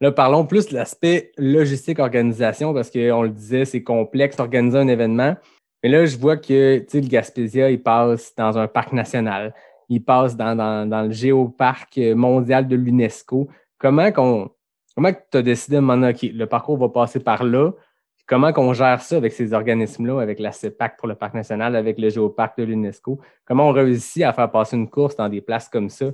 Là, 0.00 0.12
parlons 0.12 0.46
plus 0.46 0.66
de 0.68 0.74
l'aspect 0.74 1.32
logistique, 1.36 1.98
organisation, 1.98 2.72
parce 2.72 2.90
qu'on 2.90 3.22
le 3.22 3.30
disait, 3.30 3.64
c'est 3.64 3.82
complexe 3.82 4.36
d'organiser 4.36 4.78
un 4.78 4.88
événement. 4.88 5.36
Mais 5.82 5.90
là, 5.90 6.06
je 6.06 6.16
vois 6.16 6.36
que 6.36 6.78
tu 6.78 6.86
sais, 6.88 7.00
le 7.00 7.08
Gaspésia, 7.08 7.70
il 7.70 7.82
passe 7.82 8.34
dans 8.34 8.56
un 8.56 8.66
parc 8.66 8.92
national 8.92 9.54
il 9.88 10.04
passe 10.04 10.36
dans, 10.36 11.06
le 11.06 11.12
géoparc 11.12 11.98
mondial 12.14 12.66
de 12.68 12.76
l'UNESCO. 12.76 13.48
Comment 13.78 14.12
qu'on 14.12 14.50
comment 14.94 15.12
tu 15.12 15.38
as 15.38 15.42
décidé 15.42 15.76
de 15.76 15.80
m'en 15.80 15.96
le 15.96 16.44
parcours 16.44 16.76
va 16.78 16.88
passer 16.88 17.20
par 17.20 17.44
là? 17.44 17.72
Comment 18.26 18.52
qu'on 18.52 18.72
gère 18.72 19.02
ça 19.02 19.16
avec 19.16 19.34
ces 19.34 19.52
organismes-là, 19.52 20.20
avec 20.20 20.38
la 20.38 20.50
CEPAC 20.50 20.96
pour 20.96 21.08
le 21.08 21.14
parc 21.14 21.34
national, 21.34 21.76
avec 21.76 21.98
le 21.98 22.08
géoparc 22.08 22.56
de 22.58 22.64
l'UNESCO? 22.64 23.20
Comment 23.44 23.68
on 23.68 23.72
réussit 23.72 24.22
à 24.22 24.32
faire 24.32 24.50
passer 24.50 24.76
une 24.76 24.88
course 24.88 25.16
dans 25.16 25.28
des 25.28 25.42
places 25.42 25.68
comme 25.68 25.90
ça? 25.90 26.06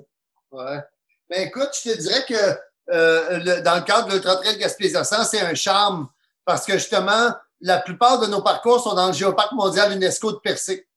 Ouais. 0.51 0.81
Ben 1.29 1.47
écoute, 1.47 1.71
je 1.85 1.93
te 1.93 1.99
dirais 1.99 2.25
que 2.29 2.93
euh, 2.93 3.63
dans 3.63 3.77
le 3.77 3.83
cadre 3.83 4.09
de 4.09 4.15
l'Ultra 4.15 4.37
Trail 4.37 4.59
Gaspésia 4.59 5.05
c'est 5.05 5.41
un 5.41 5.55
charme 5.55 6.09
parce 6.45 6.67
que 6.67 6.73
justement, 6.73 7.31
la 7.61 7.79
plupart 7.79 8.19
de 8.19 8.27
nos 8.27 8.43
parcours 8.43 8.83
sont 8.83 8.95
dans 8.95 9.09
le 9.09 9.13
géoparc 9.13 9.53
mondial 9.53 9.93
UNESCO 9.93 10.33
de 10.33 10.39
Percé. 10.39 10.89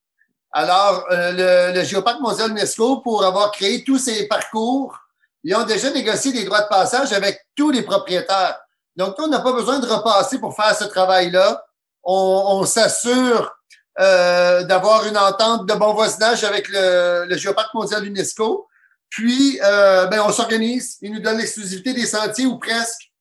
Alors, 0.54 1.06
euh, 1.12 1.72
le, 1.72 1.80
le 1.80 1.84
Géoparc 1.84 2.20
mondial 2.20 2.52
UNESCO, 2.52 2.98
pour 2.98 3.26
avoir 3.26 3.52
créé 3.52 3.84
tous 3.84 3.98
ces 3.98 4.28
parcours, 4.28 4.98
ils 5.44 5.56
ont 5.56 5.64
déjà 5.64 5.90
négocié 5.90 6.32
des 6.32 6.46
droits 6.46 6.62
de 6.62 6.68
passage 6.68 7.12
avec 7.12 7.42
tous 7.56 7.72
les 7.72 7.82
propriétaires. 7.82 8.60
Donc, 8.96 9.16
on 9.18 9.28
n'a 9.28 9.40
pas 9.40 9.52
besoin 9.52 9.80
de 9.80 9.88
repasser 9.88 10.38
pour 10.38 10.56
faire 10.56 10.76
ce 10.76 10.84
travail-là. 10.84 11.66
On, 12.04 12.60
on 12.60 12.66
s'assure 12.66 13.52
euh, 14.00 14.64
d'avoir 14.64 15.08
une 15.08 15.18
entente 15.18 15.66
de 15.66 15.74
bon 15.74 15.94
voisinage 15.94 16.44
avec 16.44 16.70
le, 16.70 17.26
le 17.28 17.38
Géoparc 17.38 17.74
mondial 17.74 18.06
UNESCO. 18.06 18.68
Puis, 19.10 19.60
euh, 19.64 20.06
ben, 20.06 20.22
on 20.26 20.32
s'organise. 20.32 20.98
Ils 21.02 21.12
nous 21.12 21.20
donnent 21.20 21.40
l'exclusivité 21.40 21.94
des 21.94 22.06
sentiers 22.06 22.46
ou 22.46 22.60
presque. 22.60 23.12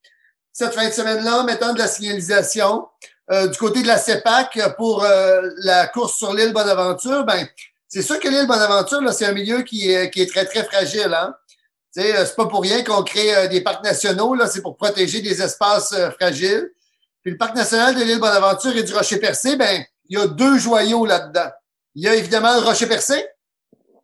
Cette 0.53 0.75
fin 0.75 0.87
de 0.87 0.93
semaine-là, 0.93 1.45
mettant 1.45 1.73
de 1.73 1.79
la 1.79 1.89
signalisation. 1.89 2.87
Euh, 3.31 3.47
du 3.47 3.57
côté 3.57 3.83
de 3.83 3.87
la 3.87 3.99
CEPAC 3.99 4.59
pour 4.77 5.05
euh, 5.05 5.49
la 5.59 5.87
course 5.87 6.17
sur 6.17 6.35
l'île 6.35 6.53
Bonaventure, 6.53 7.25
ben, 7.25 7.47
c'est 7.87 8.03
sûr 8.03 8.19
que 8.19 8.29
l'île 8.29 8.47
Bonaventure, 8.47 9.01
c'est 9.13 9.27
un 9.27 9.33
milieu 9.33 9.63
qui 9.63 9.91
est, 9.91 10.31
très, 10.31 10.45
très 10.45 10.65
fragile. 10.65 11.15
Hein? 11.15 11.35
Euh, 11.99 12.25
c'est 12.27 12.37
pas 12.37 12.47
pour 12.47 12.63
rien 12.63 12.83
qu'on 12.83 13.03
crée 13.03 13.49
des 13.49 13.61
parcs 13.61 13.85
nationaux, 13.85 14.35
c'est 14.47 14.63
pour 14.63 14.77
protéger 14.77 15.21
des 15.21 15.41
espaces 15.41 15.95
fragiles. 16.19 16.71
Puis 17.23 17.33
le 17.33 17.39
parc 17.39 17.55
national 17.55 17.95
de 17.95 18.03
l'île 18.03 18.19
Bonaventure 18.19 18.77
et 18.77 18.83
du 18.83 18.93
Rocher-Percé, 18.93 19.57
ben, 19.57 19.85
il 20.09 20.19
y 20.19 20.21
a 20.21 20.27
deux 20.27 20.59
joyaux 20.59 21.07
là-dedans. 21.07 21.51
Il 21.95 22.03
y 22.03 22.09
a 22.09 22.15
évidemment 22.15 22.55
le 22.55 22.67
Rocher-Percé, 22.67 23.25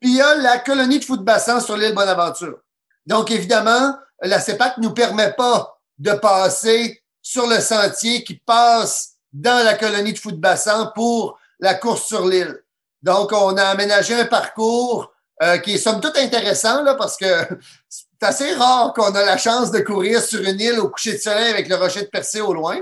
puis 0.01 0.11
il 0.11 0.17
y 0.17 0.21
a 0.21 0.37
la 0.37 0.59
colonie 0.59 1.01
de 1.01 1.05
foot 1.05 1.25
bassin 1.25 1.59
sur 1.61 1.77
l'île 1.77 1.95
Bonaventure. 1.95 2.61
Donc, 3.07 3.31
évidemment, 3.31 3.97
la 4.23 4.39
CEPAC 4.39 4.79
nous 4.79 4.93
permet 4.93 5.33
pas 5.33 5.81
de 5.99 6.13
passer 6.13 7.03
sur 7.29 7.47
le 7.47 7.61
sentier 7.61 8.25
qui 8.25 8.37
passe 8.37 9.17
dans 9.35 9.63
la 9.63 9.75
colonie 9.75 10.15
de 10.15 10.19
foot 10.19 10.41
bassin 10.41 10.91
pour 10.95 11.39
la 11.61 11.75
course 11.75 12.07
sur 12.07 12.27
l'île. 12.27 12.59
Donc, 13.03 13.33
on 13.33 13.55
a 13.59 13.65
aménagé 13.65 14.15
un 14.15 14.25
parcours 14.25 15.13
euh, 15.43 15.59
qui 15.59 15.75
est 15.75 15.79
somme 15.79 16.01
toute 16.01 16.17
intéressant 16.17 16.83
là, 16.83 16.95
parce 16.95 17.19
que 17.19 17.27
c'est 17.91 18.07
assez 18.23 18.55
rare 18.55 18.95
qu'on 18.95 19.15
a 19.15 19.27
la 19.27 19.37
chance 19.37 19.71
de 19.71 19.81
courir 19.81 20.23
sur 20.23 20.41
une 20.41 20.59
île 20.59 20.81
au 20.81 20.89
coucher 20.89 21.13
de 21.13 21.19
soleil 21.19 21.51
avec 21.51 21.69
le 21.69 21.77
rocher 21.77 22.01
de 22.01 22.07
Percé 22.07 22.41
au 22.41 22.55
loin. 22.55 22.79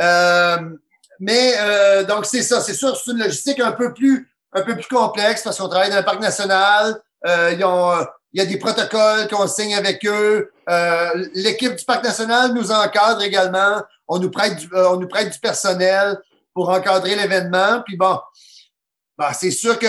Euh, 0.00 0.56
mais 1.20 1.54
euh, 1.56 2.02
donc, 2.02 2.26
c'est 2.26 2.42
ça. 2.42 2.60
C'est 2.60 2.74
sûr, 2.74 2.96
c'est 2.96 3.12
une 3.12 3.18
logistique 3.18 3.60
un 3.60 3.70
peu 3.72 3.94
plus 3.94 4.28
un 4.52 4.62
peu 4.62 4.74
plus 4.74 4.88
complexe 4.88 5.42
parce 5.44 5.58
qu'on 5.58 5.68
travaille 5.68 5.90
dans 5.90 5.98
le 5.98 6.04
parc 6.04 6.18
national. 6.20 7.00
ils 7.24 7.64
ont, 7.64 8.04
il 8.32 8.40
y 8.40 8.42
a 8.42 8.46
des 8.46 8.58
protocoles 8.58 9.28
qu'on 9.28 9.46
signe 9.46 9.74
avec 9.74 10.04
eux. 10.06 10.52
Euh, 10.68 11.26
l'équipe 11.34 11.74
du 11.74 11.84
Parc 11.84 12.04
national 12.04 12.52
nous 12.52 12.70
encadre 12.70 13.22
également. 13.22 13.82
On 14.08 14.18
nous 14.18 14.30
prête 14.30 14.56
du, 14.56 14.68
euh, 14.74 14.90
on 14.90 14.96
nous 14.96 15.08
prête 15.08 15.32
du 15.32 15.38
personnel 15.38 16.18
pour 16.52 16.68
encadrer 16.68 17.14
l'événement. 17.14 17.82
Puis 17.86 17.96
bon, 17.96 18.18
ben, 19.16 19.32
c'est 19.32 19.50
sûr 19.50 19.78
que 19.78 19.86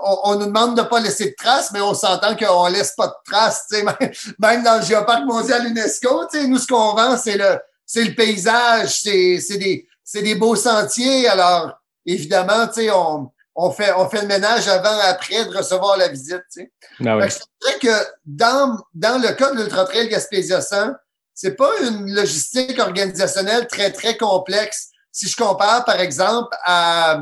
on, 0.00 0.36
nous 0.36 0.46
demande 0.46 0.76
de 0.76 0.82
ne 0.82 0.86
pas 0.86 1.00
laisser 1.00 1.30
de 1.30 1.34
traces, 1.36 1.72
mais 1.72 1.80
on 1.80 1.94
s'entend 1.94 2.36
qu'on 2.36 2.68
laisse 2.68 2.92
pas 2.92 3.08
de 3.08 3.14
traces. 3.24 3.66
Même, 4.38 4.62
dans 4.62 4.76
le 4.78 4.82
Géoparc 4.84 5.24
mondial 5.24 5.66
UNESCO, 5.66 6.26
nous, 6.46 6.58
ce 6.58 6.66
qu'on 6.66 6.94
vend, 6.94 7.16
c'est 7.16 7.36
le, 7.36 7.58
le 7.96 8.14
paysage, 8.14 9.00
c'est, 9.00 9.58
des, 9.58 9.88
c'est 10.04 10.22
des 10.22 10.36
beaux 10.36 10.56
sentiers. 10.56 11.26
Alors, 11.28 11.80
évidemment, 12.06 12.68
on, 12.94 13.30
on 13.60 13.72
fait, 13.72 13.92
on 13.96 14.08
fait 14.08 14.20
le 14.22 14.28
ménage 14.28 14.68
avant, 14.68 14.98
après 15.04 15.44
de 15.44 15.56
recevoir 15.56 15.96
la 15.96 16.06
visite. 16.08 16.42
Tu 16.52 16.62
sais. 16.62 16.72
Ah 17.04 17.18
je 17.28 17.34
dirais 17.60 17.78
que 17.82 18.06
dans, 18.24 18.76
dans 18.94 19.20
le 19.20 19.32
cas 19.34 19.50
de 19.50 19.56
l'Ultra 19.56 19.84
Trail 19.84 20.08
Gaspésia 20.08 20.60
100, 20.60 20.92
c'est 21.34 21.56
pas 21.56 21.70
une 21.82 22.14
logistique 22.14 22.78
organisationnelle 22.78 23.66
très, 23.66 23.90
très 23.92 24.16
complexe. 24.16 24.88
Si 25.10 25.28
je 25.28 25.36
compare, 25.36 25.84
par 25.84 25.98
exemple, 26.00 26.56
à, 26.64 27.20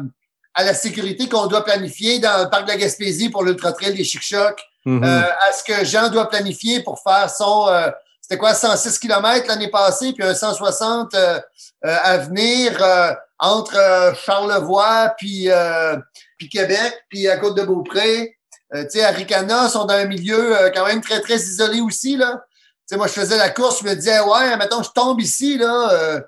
à 0.55 0.65
la 0.65 0.75
sécurité 0.75 1.29
qu'on 1.29 1.47
doit 1.47 1.65
planifier 1.65 2.19
dans 2.19 2.45
le 2.45 2.51
parc 2.51 2.65
de 2.65 2.69
la 2.69 2.77
Gaspésie 2.77 3.31
pour 3.31 3.43
l'Ultra 3.43 3.73
Trail 3.73 3.95
des 3.95 4.05
Chic-Chocs, 4.05 4.63
Mhm. 4.89 5.03
euh, 5.03 5.23
à 5.49 5.53
ce 5.53 5.65
que 5.65 5.85
Jean 5.85 6.11
doit 6.11 6.29
planifier 6.29 6.81
pour 6.81 7.03
faire 7.03 7.29
son, 7.29 7.67
euh, 7.69 7.91
c'était 8.21 8.39
quoi, 8.39 8.55
106 8.55 9.01
km 9.01 9.49
l'année 9.49 9.69
passée, 9.69 10.13
puis 10.13 10.25
un 10.25 10.33
160 10.33 11.13
euh, 11.15 11.41
euh, 11.85 11.97
à 12.05 12.19
venir 12.19 12.77
euh, 12.81 13.13
entre 13.41 13.77
euh, 13.77 14.15
Charlevoix 14.15 15.13
puis, 15.19 15.51
euh, 15.51 15.97
puis 16.37 16.49
Québec, 16.49 16.95
puis 17.09 17.29
à 17.29 17.37
Côte-de-Beaupré. 17.39 18.37
Euh, 18.75 18.85
tu 18.85 18.99
sais, 18.99 19.05
à 19.05 19.11
Ricana, 19.11 19.69
sont 19.69 19.85
dans 19.85 19.95
un 19.95 20.07
milieu 20.07 20.59
euh, 20.59 20.71
quand 20.75 20.87
même 20.87 21.01
très, 21.01 21.21
très 21.21 21.37
isolé 21.37 21.81
aussi, 21.81 22.17
là. 22.17 22.43
Tu 22.89 22.95
sais, 22.95 22.97
moi, 22.97 23.07
je 23.07 23.13
faisais 23.13 23.37
la 23.37 23.51
course, 23.51 23.81
je 23.83 23.89
me 23.89 23.95
disais, 23.95 24.21
ouais, 24.21 24.57
mettons, 24.57 24.83
je 24.83 24.91
tombe 24.91 25.21
ici, 25.21 25.57
là, 25.59 25.91
euh, 25.93 26.21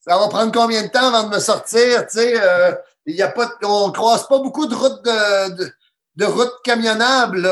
ça 0.00 0.18
va 0.18 0.28
prendre 0.28 0.52
combien 0.52 0.82
de 0.82 0.88
temps 0.88 1.12
avant 1.12 1.28
de 1.28 1.34
me 1.34 1.40
sortir, 1.40 2.06
tu 2.06 2.18
sais. 2.18 2.40
euh, 2.40 2.72
il 3.06 3.16
y 3.16 3.22
a 3.22 3.28
pas, 3.28 3.50
on 3.64 3.90
croise 3.90 4.26
pas 4.28 4.38
beaucoup 4.38 4.66
de 4.66 4.74
routes 4.74 5.04
de, 5.04 5.56
de, 5.56 5.72
de 6.16 6.26
routes 6.26 6.52
camionnables 6.62 7.40
là, 7.40 7.48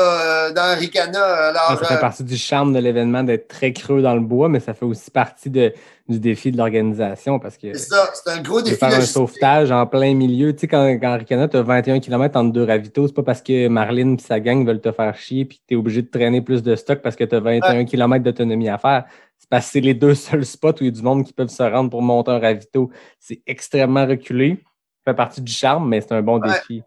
euh, 0.49 0.53
dans 0.53 0.77
Ricana. 0.77 1.19
Alors, 1.47 1.79
ça 1.79 1.85
fait 1.85 1.93
euh, 1.95 1.97
partie 1.97 2.23
du 2.23 2.37
charme 2.37 2.73
de 2.73 2.79
l'événement 2.79 3.23
d'être 3.23 3.47
très 3.47 3.73
creux 3.73 4.03
dans 4.03 4.13
le 4.13 4.21
bois, 4.21 4.49
mais 4.49 4.59
ça 4.59 4.75
fait 4.75 4.85
aussi 4.85 5.09
partie 5.09 5.49
de, 5.49 5.73
du 6.07 6.19
défi 6.19 6.51
de 6.51 6.57
l'organisation 6.57 7.39
parce 7.39 7.57
que 7.57 7.73
c'est 7.73 7.89
ça, 7.89 8.11
c'est 8.13 8.29
un 8.31 8.39
gros 8.41 8.59
de 8.61 8.65
défi. 8.65 8.77
faire 8.77 8.93
un 8.93 9.01
sauvetage 9.01 9.71
en 9.71 9.87
plein 9.87 10.13
milieu. 10.13 10.53
Tu 10.53 10.59
sais, 10.61 10.67
quand, 10.67 10.85
quand 11.01 11.17
Ricana, 11.17 11.47
tu 11.47 11.57
as 11.57 11.63
21 11.63 11.99
km 11.99 12.37
entre 12.37 12.51
deux 12.51 12.63
ravitaux, 12.63 13.07
c'est 13.07 13.15
pas 13.15 13.23
parce 13.23 13.41
que 13.41 13.67
Marlene 13.67 14.13
et 14.13 14.21
sa 14.21 14.39
gang 14.39 14.63
veulent 14.63 14.81
te 14.81 14.91
faire 14.91 15.15
chier 15.15 15.45
puis 15.45 15.57
que 15.57 15.63
tu 15.69 15.73
es 15.73 15.77
obligé 15.77 16.03
de 16.03 16.09
traîner 16.11 16.41
plus 16.43 16.61
de 16.61 16.75
stock 16.75 17.01
parce 17.01 17.15
que 17.15 17.23
tu 17.23 17.35
as 17.35 17.39
21 17.39 17.85
km 17.85 18.23
d'autonomie 18.23 18.69
à 18.69 18.77
faire. 18.77 19.05
C'est 19.39 19.49
parce 19.49 19.65
que 19.65 19.71
c'est 19.71 19.79
les 19.81 19.95
deux 19.95 20.13
seuls 20.15 20.45
spots 20.45 20.73
où 20.73 20.77
il 20.81 20.85
y 20.85 20.89
a 20.89 20.91
du 20.91 21.01
monde 21.01 21.25
qui 21.25 21.33
peuvent 21.33 21.47
se 21.49 21.63
rendre 21.63 21.89
pour 21.89 22.03
monter 22.03 22.29
un 22.29 22.37
ravito. 22.39 22.91
C'est 23.19 23.41
extrêmement 23.47 24.05
reculé. 24.05 24.59
Ça 25.03 25.13
fait 25.13 25.17
partie 25.17 25.41
du 25.41 25.51
charme, 25.51 25.89
mais 25.89 25.99
c'est 26.01 26.11
un 26.11 26.21
bon 26.21 26.39
Ouais. 26.39 26.49
défi. 26.49 26.83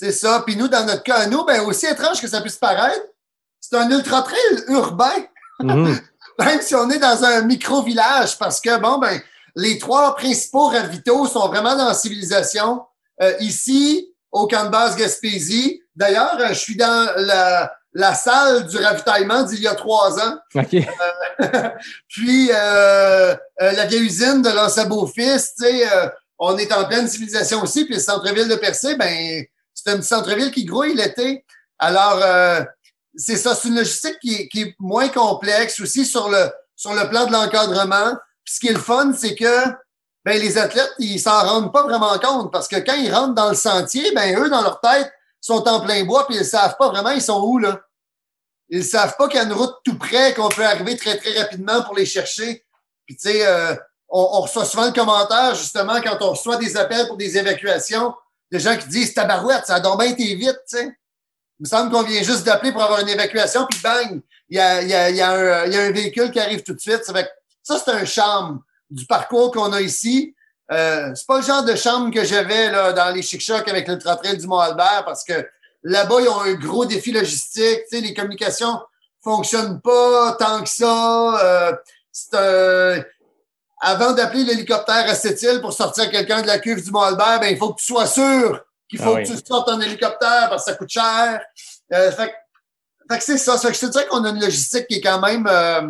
C'est 0.00 0.12
ça. 0.12 0.44
Puis 0.46 0.54
nous, 0.54 0.68
dans 0.68 0.84
notre 0.86 1.02
cas, 1.02 1.26
nous, 1.26 1.44
ben, 1.44 1.62
aussi 1.62 1.86
étrange 1.86 2.20
que 2.20 2.28
ça 2.28 2.40
puisse 2.40 2.56
paraître, 2.56 3.02
c'est 3.60 3.76
un 3.76 3.90
ultra-trail 3.90 4.64
urbain, 4.68 5.26
Mhm. 5.60 5.98
même 6.38 6.62
si 6.62 6.74
on 6.76 6.88
est 6.88 7.00
dans 7.00 7.24
un 7.24 7.40
micro-village, 7.42 8.38
parce 8.38 8.60
que, 8.60 8.78
bon, 8.78 8.98
ben, 8.98 9.20
les 9.56 9.76
trois 9.78 10.14
principaux 10.14 10.68
ravitaux 10.68 11.26
sont 11.26 11.48
vraiment 11.48 11.74
dans 11.74 11.86
la 11.86 11.94
civilisation. 11.94 12.82
Euh, 13.20 13.34
ici, 13.40 14.14
au 14.30 14.46
camp 14.46 14.66
de 14.66 14.70
base 14.70 14.94
Gaspésie. 14.94 15.82
D'ailleurs, 15.96 16.36
euh, 16.38 16.48
je 16.50 16.54
suis 16.54 16.76
dans 16.76 17.12
la, 17.16 17.72
la 17.92 18.14
salle 18.14 18.68
du 18.68 18.76
ravitaillement 18.76 19.42
d'il 19.42 19.62
y 19.62 19.66
a 19.66 19.74
trois 19.74 20.16
ans. 20.20 20.36
OK. 20.54 20.76
Puis 22.08 22.50
euh, 22.52 23.34
euh, 23.34 23.72
la 23.72 23.86
vieille 23.86 24.04
usine 24.04 24.42
de 24.42 24.50
l'ancien 24.50 24.84
beau-fils, 24.84 25.54
tu 25.58 25.64
sais, 25.64 25.92
euh, 25.92 26.08
on 26.38 26.56
est 26.56 26.72
en 26.72 26.84
pleine 26.84 27.08
civilisation 27.08 27.62
aussi. 27.62 27.84
Puis 27.84 27.94
le 27.94 28.00
centre-ville 28.00 28.46
de 28.46 28.54
Percé, 28.54 28.94
ben 28.94 29.44
c'est 29.84 29.90
un 29.90 30.02
centre-ville 30.02 30.50
qui 30.50 30.64
grouille 30.64 30.94
l'été. 30.94 31.44
Alors 31.78 32.20
euh, 32.22 32.62
c'est 33.14 33.36
ça, 33.36 33.54
c'est 33.54 33.68
une 33.68 33.76
logistique 33.76 34.18
qui 34.20 34.48
qui 34.48 34.62
est 34.62 34.74
moins 34.78 35.08
complexe 35.08 35.80
aussi 35.80 36.04
sur 36.04 36.28
le 36.28 36.50
sur 36.76 36.94
le 36.94 37.08
plan 37.08 37.26
de 37.26 37.32
l'encadrement. 37.32 38.16
Ce 38.44 38.58
qui 38.60 38.68
est 38.68 38.72
le 38.72 38.78
fun, 38.78 39.12
c'est 39.16 39.34
que 39.34 39.66
ben 40.24 40.40
les 40.40 40.58
athlètes 40.58 40.92
ils 40.98 41.20
s'en 41.20 41.40
rendent 41.46 41.72
pas 41.72 41.84
vraiment 41.84 42.18
compte 42.18 42.52
parce 42.52 42.66
que 42.68 42.76
quand 42.76 42.94
ils 42.94 43.12
rentrent 43.12 43.34
dans 43.34 43.50
le 43.50 43.54
sentier, 43.54 44.10
ben 44.12 44.36
eux 44.38 44.50
dans 44.50 44.62
leur 44.62 44.80
tête 44.80 45.12
sont 45.40 45.66
en 45.68 45.80
plein 45.80 46.04
bois 46.04 46.26
puis 46.26 46.36
ils 46.36 46.44
savent 46.44 46.76
pas 46.76 46.88
vraiment 46.88 47.10
ils 47.10 47.22
sont 47.22 47.40
où 47.42 47.58
là. 47.58 47.80
Ils 48.70 48.84
savent 48.84 49.14
pas 49.16 49.28
qu'il 49.28 49.38
y 49.38 49.42
a 49.42 49.46
une 49.46 49.52
route 49.52 49.74
tout 49.84 49.96
près, 49.96 50.34
qu'on 50.34 50.48
peut 50.50 50.64
arriver 50.64 50.96
très, 50.96 51.16
très 51.16 51.38
rapidement 51.40 51.82
pour 51.84 51.96
les 51.96 52.04
chercher. 52.04 52.66
Puis, 53.06 53.16
tu 53.16 53.30
sais, 53.30 53.46
euh, 53.46 53.74
on, 54.10 54.20
on 54.20 54.40
reçoit 54.42 54.66
souvent 54.66 54.84
le 54.84 54.92
commentaire, 54.92 55.54
justement, 55.54 55.98
quand 56.02 56.18
on 56.20 56.32
reçoit 56.32 56.58
des 56.58 56.76
appels 56.76 57.06
pour 57.06 57.16
des 57.16 57.38
évacuations, 57.38 58.12
des 58.50 58.60
gens 58.60 58.76
qui 58.76 58.88
disent 58.88 59.14
Tabarouette, 59.14 59.66
ça 59.66 59.76
a 59.76 59.80
donc 59.80 60.00
bien 60.00 60.10
été 60.10 60.34
vite, 60.34 60.58
tu 60.68 60.78
sais. 60.78 60.98
Il 61.60 61.64
me 61.64 61.68
semble 61.68 61.90
qu'on 61.90 62.02
vient 62.02 62.22
juste 62.22 62.44
d'appeler 62.44 62.72
pour 62.72 62.82
avoir 62.82 63.00
une 63.00 63.08
évacuation, 63.08 63.66
puis 63.68 63.80
bang, 63.82 64.20
il 64.48 64.56
y 64.56 64.60
a, 64.60 64.82
y 64.82 64.94
a, 64.94 65.10
y 65.10 65.20
a, 65.20 65.66
y 65.66 65.76
a 65.76 65.82
un 65.82 65.90
véhicule 65.90 66.30
qui 66.30 66.38
arrive 66.38 66.62
tout 66.62 66.72
de 66.72 66.80
suite. 66.80 67.04
Ça, 67.04 67.12
fait 67.12 67.28
ça 67.62 67.80
c'est 67.84 67.90
un 67.90 68.04
charme 68.04 68.60
du 68.90 69.06
parcours 69.06 69.50
qu'on 69.50 69.72
a 69.72 69.80
ici. 69.80 70.34
Euh, 70.70 71.14
c'est 71.14 71.26
pas 71.26 71.38
le 71.38 71.44
genre 71.44 71.64
de 71.64 71.74
charme 71.74 72.12
que 72.12 72.24
j'avais 72.24 72.70
là, 72.70 72.92
dans 72.92 73.14
les 73.14 73.22
chic 73.22 73.48
avec 73.50 73.88
le 73.88 73.98
Trail 73.98 74.36
du 74.36 74.46
Mont-Albert 74.46 75.04
parce 75.04 75.24
que 75.24 75.46
là-bas, 75.82 76.20
ils 76.20 76.28
ont 76.28 76.40
un 76.40 76.54
gros 76.54 76.84
défi 76.84 77.10
logistique. 77.12 77.80
Tu 77.90 78.00
les 78.00 78.14
communications 78.14 78.78
fonctionnent 79.22 79.80
pas 79.80 80.36
tant 80.38 80.62
que 80.62 80.68
ça. 80.68 81.40
Euh, 81.42 81.72
c'est 82.12 82.36
un 82.36 83.02
avant 83.80 84.12
d'appeler 84.12 84.44
l'hélicoptère 84.44 85.04
à 85.08 85.14
Sept-Îles 85.14 85.60
pour 85.60 85.72
sortir 85.72 86.10
quelqu'un 86.10 86.42
de 86.42 86.46
la 86.46 86.58
cuve 86.58 86.82
du 86.84 86.90
Mont-Albert, 86.90 87.40
ben, 87.40 87.48
il 87.50 87.56
faut 87.56 87.72
que 87.72 87.80
tu 87.80 87.86
sois 87.86 88.06
sûr 88.06 88.64
qu'il 88.88 88.98
faut 88.98 89.14
Ah 89.16 89.22
que 89.22 89.28
tu 89.28 89.36
sortes 89.46 89.68
en 89.68 89.80
hélicoptère 89.80 90.46
parce 90.48 90.64
que 90.64 90.70
ça 90.72 90.76
coûte 90.76 90.88
cher. 90.90 91.40
Euh, 91.92 92.10
fait, 92.10 92.28
que- 92.28 93.12
fait 93.12 93.18
que 93.18 93.24
c'est 93.24 93.38
ça. 93.38 93.56
Fait 93.58 93.68
que 93.68 93.74
je 93.74 93.80
te 93.80 93.86
dirais 93.86 94.06
qu'on 94.06 94.24
a 94.24 94.30
une 94.30 94.40
logistique 94.40 94.86
qui 94.88 94.96
est 94.96 95.00
quand 95.00 95.20
même, 95.20 95.46
euh, 95.50 95.82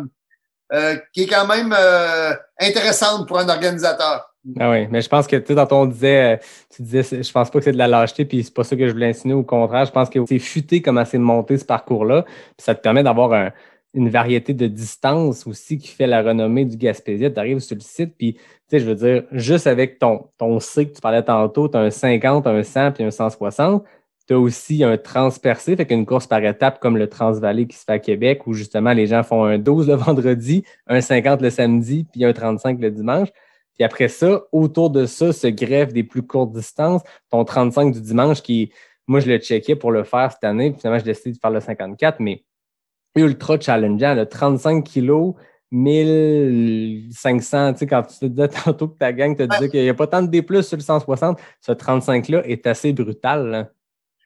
euh, 0.73 0.97
qui 1.13 1.23
est 1.23 1.27
quand 1.27 1.47
même 1.47 1.73
euh, 1.77 2.33
intéressante 2.59 3.27
pour 3.27 3.39
un 3.39 3.49
organisateur. 3.49 4.25
Ah 4.59 4.69
oui, 4.69 4.87
mais 4.89 5.01
je 5.01 5.09
pense 5.09 5.27
que 5.27 5.35
tu 5.35 5.47
sais, 5.47 5.55
tantôt 5.55 5.75
on 5.77 5.85
disait, 5.85 6.35
euh, 6.35 6.37
tu 6.73 6.81
disais, 6.81 7.21
je 7.23 7.31
pense 7.31 7.49
pas 7.49 7.59
que 7.59 7.65
c'est 7.65 7.73
de 7.73 7.77
la 7.77 7.87
lâcheté, 7.87 8.23
puis 8.25 8.43
c'est 8.43 8.53
pas 8.53 8.63
ça 8.63 8.75
que 8.75 8.87
je 8.87 8.93
voulais 8.93 9.09
insinuer. 9.09 9.33
Au 9.35 9.43
contraire, 9.43 9.85
je 9.85 9.91
pense 9.91 10.09
que 10.09 10.19
c'est 10.27 10.39
futé 10.39 10.81
comment 10.81 11.03
c'est 11.03 11.17
monté 11.17 11.57
ce 11.57 11.65
parcours-là. 11.65 12.23
Puis 12.23 12.33
ça 12.59 12.73
te 12.73 12.81
permet 12.81 13.03
d'avoir 13.03 13.33
un- 13.33 13.51
une 13.93 14.09
variété 14.09 14.53
de 14.53 14.67
distances 14.67 15.47
aussi 15.47 15.77
qui 15.77 15.87
fait 15.87 16.07
la 16.07 16.21
renommée 16.21 16.65
du 16.65 16.77
Gaspésia. 16.77 17.29
Tu 17.31 17.39
arrives 17.39 17.59
sur 17.59 17.75
le 17.75 17.81
site, 17.81 18.15
puis 18.17 18.33
tu 18.33 18.41
sais, 18.67 18.79
je 18.79 18.85
veux 18.85 18.95
dire, 18.95 19.23
juste 19.31 19.67
avec 19.67 19.99
ton, 19.99 20.27
ton 20.37 20.59
C 20.59 20.87
que 20.87 20.95
tu 20.95 21.01
parlais 21.01 21.23
tantôt, 21.23 21.67
tu 21.67 21.77
as 21.77 21.81
un 21.81 21.89
50, 21.89 22.45
un 22.47 22.63
100 22.63 22.91
puis 22.93 23.03
un 23.03 23.11
160. 23.11 23.83
Tu 24.27 24.33
as 24.35 24.39
aussi 24.39 24.83
un 24.83 24.95
transpercé, 24.97 25.75
fait 25.75 25.87
qu'une 25.87 26.05
course 26.05 26.27
par 26.27 26.43
étape 26.43 26.79
comme 26.79 26.97
le 26.97 27.09
Transvalley 27.09 27.65
qui 27.65 27.77
se 27.77 27.83
fait 27.83 27.93
à 27.93 27.99
Québec, 27.99 28.45
où 28.45 28.53
justement 28.53 28.93
les 28.93 29.07
gens 29.07 29.23
font 29.23 29.43
un 29.43 29.57
12 29.57 29.87
le 29.87 29.95
vendredi, 29.95 30.63
un 30.87 31.01
50 31.01 31.41
le 31.41 31.49
samedi, 31.49 32.05
puis 32.11 32.23
un 32.25 32.33
35 32.33 32.79
le 32.79 32.91
dimanche. 32.91 33.29
Puis 33.75 33.85
après 33.85 34.09
ça, 34.09 34.43
autour 34.51 34.89
de 34.91 35.05
ça, 35.05 35.31
se 35.33 35.47
greffe 35.47 35.93
des 35.93 36.03
plus 36.03 36.21
courtes 36.21 36.51
distances. 36.51 37.01
Ton 37.31 37.45
35 37.45 37.93
du 37.93 38.01
dimanche 38.01 38.41
qui, 38.43 38.71
moi, 39.07 39.21
je 39.21 39.27
le 39.29 39.39
checkais 39.39 39.75
pour 39.75 39.91
le 39.91 40.03
faire 40.03 40.31
cette 40.31 40.43
année. 40.43 40.71
Puis 40.71 40.81
finalement, 40.81 40.99
j'ai 40.99 41.05
décidé 41.05 41.31
de 41.31 41.37
faire 41.39 41.49
le 41.49 41.61
54, 41.61 42.19
mais 42.19 42.43
ultra 43.21 43.59
challengeant. 43.59 44.15
Le 44.15 44.25
35 44.25 44.83
kilos, 44.83 45.35
1500, 45.71 47.73
tu 47.73 47.79
sais, 47.79 47.87
quand 47.87 48.03
tu 48.03 48.19
te 48.19 48.25
disais 48.25 48.47
tantôt 48.65 48.87
que 48.87 48.97
ta 48.97 49.13
gang 49.13 49.35
te 49.35 49.43
disait 49.43 49.69
qu'il 49.69 49.81
n'y 49.83 49.89
a 49.89 49.93
pas 49.93 50.07
tant 50.07 50.21
de 50.21 50.27
D+, 50.27 50.43
sur 50.61 50.77
le 50.77 50.83
160, 50.83 51.39
ce 51.61 51.71
35-là 51.71 52.41
est 52.47 52.65
assez 52.67 52.93
brutal. 52.93 53.47
là. 53.49 53.67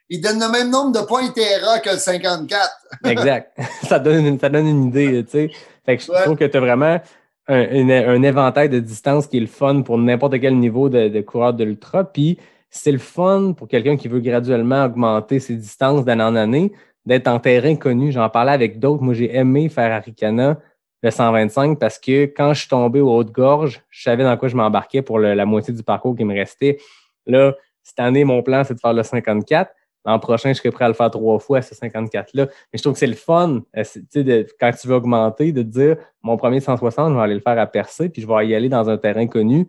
Il 0.09 0.21
donne 0.21 0.39
le 0.39 0.51
même 0.51 0.69
nombre 0.69 0.99
de 0.99 1.05
points 1.05 1.29
Terra 1.29 1.79
que 1.79 1.89
le 1.91 1.97
54. 1.97 2.69
Exact. 3.05 3.57
ça, 3.83 3.99
donne 3.99 4.25
une, 4.25 4.39
ça 4.39 4.49
donne 4.49 4.67
une 4.67 4.85
idée, 4.85 5.23
tu 5.23 5.31
sais. 5.31 5.49
Fait 5.85 5.97
que 5.97 6.03
je 6.03 6.11
Ouais. 6.11 6.23
trouve 6.23 6.37
que 6.37 6.45
tu 6.45 6.57
as 6.57 6.59
vraiment 6.59 6.99
un, 7.47 7.89
un 7.89 8.23
éventail 8.23 8.69
de 8.69 8.79
distance 8.79 9.27
qui 9.27 9.37
est 9.37 9.41
le 9.41 9.47
fun 9.47 9.81
pour 9.81 9.97
n'importe 9.97 10.39
quel 10.39 10.57
niveau 10.57 10.89
de, 10.89 11.07
de 11.09 11.21
coureur 11.21 11.53
de 11.53 11.63
l'ultra. 11.63 12.03
Puis 12.05 12.37
c'est 12.69 12.91
le 12.91 12.99
fun 12.99 13.53
pour 13.53 13.67
quelqu'un 13.67 13.97
qui 13.97 14.07
veut 14.07 14.19
graduellement 14.21 14.85
augmenter 14.85 15.39
ses 15.39 15.55
distances 15.55 16.05
d'année 16.05 16.23
en 16.23 16.35
année, 16.35 16.71
d'être 17.05 17.27
en 17.27 17.39
terrain 17.39 17.75
connu. 17.75 18.11
J'en 18.11 18.29
parlais 18.29 18.51
avec 18.51 18.79
d'autres. 18.79 19.03
Moi, 19.03 19.13
j'ai 19.13 19.35
aimé 19.35 19.69
faire 19.69 19.91
Aricana 19.91 20.59
le 21.01 21.11
125 21.11 21.77
parce 21.79 21.99
que 21.99 22.25
quand 22.25 22.53
je 22.53 22.61
suis 22.61 22.69
tombé 22.69 23.01
aux 23.01 23.13
Hautes-Gorges, 23.17 23.81
je 23.89 24.03
savais 24.03 24.23
dans 24.23 24.37
quoi 24.37 24.47
je 24.47 24.55
m'embarquais 24.55 25.01
pour 25.01 25.19
la 25.19 25.45
moitié 25.45 25.73
du 25.73 25.83
parcours 25.83 26.15
qui 26.15 26.23
me 26.23 26.33
restait. 26.33 26.77
Là, 27.25 27.53
cette 27.81 27.99
année, 27.99 28.23
mon 28.23 28.41
plan, 28.41 28.63
c'est 28.63 28.73
de 28.75 28.79
faire 28.79 28.93
le 28.93 29.03
54. 29.03 29.71
L'an 30.05 30.19
prochain, 30.19 30.49
je 30.51 30.57
serais 30.57 30.71
prêt 30.71 30.83
à 30.85 30.89
le 30.89 30.93
faire 30.93 31.09
trois 31.11 31.39
fois, 31.39 31.61
ce 31.61 31.73
54-là. 31.75 32.47
Mais 32.47 32.77
je 32.77 32.81
trouve 32.81 32.93
que 32.93 32.99
c'est 32.99 33.07
le 33.07 33.13
fun, 33.15 33.61
euh, 33.77 33.83
de- 34.15 34.45
quand 34.59 34.71
tu 34.71 34.87
veux 34.87 34.95
augmenter, 34.95 35.51
de 35.53 35.61
te 35.61 35.67
dire 35.67 35.97
mon 36.21 36.35
premier 36.35 36.59
160, 36.59 37.11
je 37.11 37.15
vais 37.15 37.21
aller 37.21 37.33
le 37.35 37.39
faire 37.39 37.57
à 37.57 37.65
percer, 37.67 38.09
puis 38.09 38.21
je 38.21 38.27
vais 38.27 38.47
y 38.47 38.55
aller 38.55 38.67
dans 38.69 38.89
un 38.89 38.97
terrain 38.97 39.27
connu. 39.27 39.67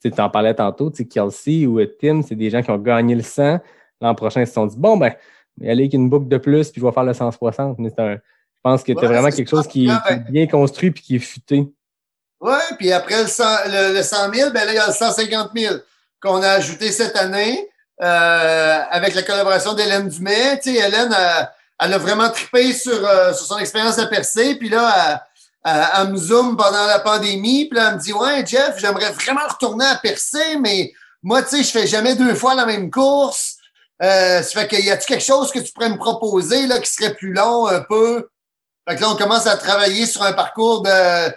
Tu 0.00 0.10
en 0.18 0.30
parlais 0.30 0.54
tantôt, 0.54 0.90
Kelsey 0.90 1.66
ou 1.66 1.84
Tim, 2.00 2.22
c'est 2.22 2.34
des 2.34 2.50
gens 2.50 2.62
qui 2.62 2.70
ont 2.70 2.78
gagné 2.78 3.14
le 3.14 3.22
100. 3.22 3.58
L'an 4.00 4.14
prochain, 4.16 4.40
ils 4.40 4.46
se 4.48 4.52
sont 4.52 4.66
dit, 4.66 4.76
bon, 4.78 4.96
ben, 4.96 5.12
aller 5.60 5.82
avec 5.84 5.92
une 5.94 6.08
boucle 6.08 6.28
de 6.28 6.38
plus, 6.38 6.70
puis 6.70 6.80
je 6.80 6.86
vais 6.86 6.92
faire 6.92 7.04
le 7.04 7.14
160. 7.14 7.78
Mais 7.78 7.92
un, 7.98 8.14
je 8.14 8.18
pense 8.62 8.82
que 8.82 8.92
Ouais, 8.92 9.06
vraiment 9.06 9.30
c'est 9.30 9.36
quelque 9.38 9.50
ça. 9.50 9.56
chose 9.56 9.66
qui, 9.68 9.86
qui 9.86 9.90
est 9.90 10.16
ben. 10.16 10.24
bien 10.30 10.46
construit 10.46 10.90
puis 10.90 11.02
qui 11.02 11.16
est 11.16 11.20
futé. 11.20 11.66
Oui, 12.40 12.54
puis 12.78 12.92
après 12.92 13.22
le 13.22 13.28
100, 13.28 13.44
le, 13.66 13.94
le 13.94 14.02
100 14.02 14.32
000, 14.34 14.50
ben 14.50 14.64
là, 14.64 14.72
il 14.72 14.76
y 14.76 14.78
a 14.78 14.86
le 14.88 14.92
150 14.92 15.50
000 15.56 15.74
qu'on 16.20 16.42
a 16.42 16.48
ajouté 16.50 16.90
cette 16.90 17.16
année 17.16 17.68
euh, 18.02 18.78
avec 18.90 19.14
la 19.14 19.22
collaboration 19.22 19.74
d'Hélène 19.74 20.08
Dumais. 20.08 20.58
Tu 20.60 20.74
sais, 20.74 20.86
Hélène, 20.88 21.14
euh, 21.16 21.42
elle 21.80 21.92
a 21.94 21.98
vraiment 21.98 22.30
trippé 22.30 22.72
sur, 22.72 22.92
euh, 23.06 23.32
sur 23.32 23.46
son 23.46 23.58
expérience 23.58 23.98
à 23.98 24.06
percer. 24.06 24.56
Puis 24.56 24.68
là, 24.68 24.92
elle, 25.64 25.72
elle- 25.72 25.86
elle 26.00 26.08
me 26.12 26.16
zoom 26.16 26.56
pendant 26.56 26.86
la 26.86 26.98
pandémie. 26.98 27.66
Puis 27.68 27.78
là, 27.78 27.88
elle 27.90 27.94
me 27.96 28.00
dit, 28.00 28.12
ouais, 28.12 28.44
Jeff, 28.46 28.74
j'aimerais 28.78 29.12
vraiment 29.12 29.46
retourner 29.48 29.84
à 29.86 29.96
percer, 29.96 30.56
mais 30.60 30.92
moi, 31.22 31.42
tu 31.42 31.50
sais, 31.56 31.62
je 31.62 31.70
fais 31.70 31.86
jamais 31.86 32.16
deux 32.16 32.34
fois 32.34 32.54
la 32.56 32.66
même 32.66 32.90
course. 32.90 33.56
Euh, 34.02 34.42
ça 34.42 34.60
fait 34.60 34.68
qu'il 34.68 34.84
y 34.84 34.90
a-tu 34.90 35.06
quelque 35.06 35.24
chose 35.24 35.52
que 35.52 35.60
tu 35.60 35.72
pourrais 35.72 35.90
me 35.90 35.96
proposer 35.96 36.66
là, 36.66 36.80
qui 36.80 36.90
serait 36.90 37.14
plus 37.14 37.32
long 37.32 37.66
un 37.66 37.80
peu? 37.80 38.28
Fait 38.88 38.96
que 38.96 39.00
là, 39.00 39.10
on 39.10 39.16
commence 39.16 39.46
à 39.46 39.56
travailler 39.56 40.06
sur 40.06 40.22
un 40.22 40.32
parcours 40.32 40.82
de, 40.82 41.28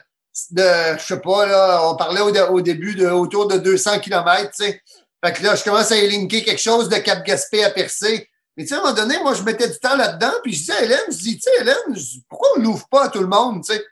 de 0.51 0.97
je 0.97 1.03
sais 1.03 1.19
pas, 1.19 1.45
là, 1.45 1.87
on 1.89 1.95
parlait 1.95 2.21
au, 2.21 2.33
au 2.53 2.61
début 2.61 2.95
de 2.95 3.07
autour 3.07 3.47
de 3.47 3.57
200 3.57 3.99
km, 3.99 4.49
tu 4.51 4.65
sais. 4.65 4.81
Fait 5.23 5.33
que 5.33 5.43
là, 5.43 5.55
je 5.55 5.63
commence 5.63 5.91
à 5.91 5.95
linker 5.95 6.43
quelque 6.43 6.61
chose 6.61 6.89
de 6.89 6.97
Cap-Gaspé 6.97 7.63
à 7.63 7.69
percer. 7.69 8.29
Mais 8.57 8.63
tu 8.63 8.69
sais, 8.69 8.75
à 8.75 8.79
un 8.79 8.81
moment 8.81 8.95
donné, 8.95 9.19
moi, 9.19 9.33
je 9.33 9.43
mettais 9.43 9.67
du 9.67 9.77
temps 9.79 9.95
là-dedans, 9.95 10.33
puis 10.43 10.53
je 10.53 10.59
disais 10.59 10.73
à 10.73 10.83
Hélène, 10.83 10.99
je 11.09 11.17
dis, 11.17 11.35
tu 11.35 11.41
sais, 11.41 11.61
Hélène, 11.61 11.95
pourquoi 12.29 12.49
on 12.55 12.61
l'ouvre 12.61 12.87
pas 12.89 13.05
à 13.05 13.09
tout 13.09 13.21
le 13.21 13.27
monde, 13.27 13.63
tu 13.63 13.73
sais? 13.73 13.85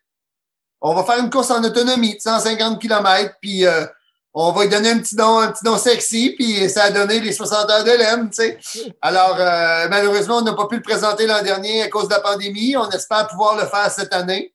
On 0.82 0.94
va 0.94 1.04
faire 1.04 1.24
une 1.24 1.30
course 1.30 1.52
en 1.52 1.64
autonomie 1.64 2.16
de 2.16 2.22
150 2.22 2.82
km, 2.82 3.36
puis 3.42 3.66
euh, 3.66 3.86
on 4.34 4.52
va 4.52 4.64
lui 4.64 4.70
donner 4.70 4.90
un 4.90 5.00
petit 5.00 5.16
nom, 5.16 5.40
un 5.40 5.52
petit 5.52 5.64
nom 5.64 5.78
sexy, 5.78 6.32
puis 6.32 6.68
ça 6.68 6.86
a 6.86 6.92
donné 6.92 7.20
les 7.20 7.32
60 7.32 7.70
heures 7.70 7.84
d'Hélène, 7.84 8.30
tu 8.30 8.38
sais. 8.38 8.60
Alors, 9.02 9.38
euh, 9.40 9.88
malheureusement, 9.90 10.38
on 10.38 10.42
n'a 10.42 10.54
pas 10.54 10.68
pu 10.68 10.78
le 10.78 10.82
présenter 10.82 11.28
l'an 11.28 11.44
dernier 11.44 11.84
à 11.84 11.90
cause 11.90 12.08
de 12.08 12.14
la 12.14 12.20
pandémie. 12.20 12.76
On 12.76 12.90
espère 12.90 13.28
pouvoir 13.28 13.56
le 13.56 13.68
faire 13.68 13.92
cette 13.92 14.12
année. 14.12 14.54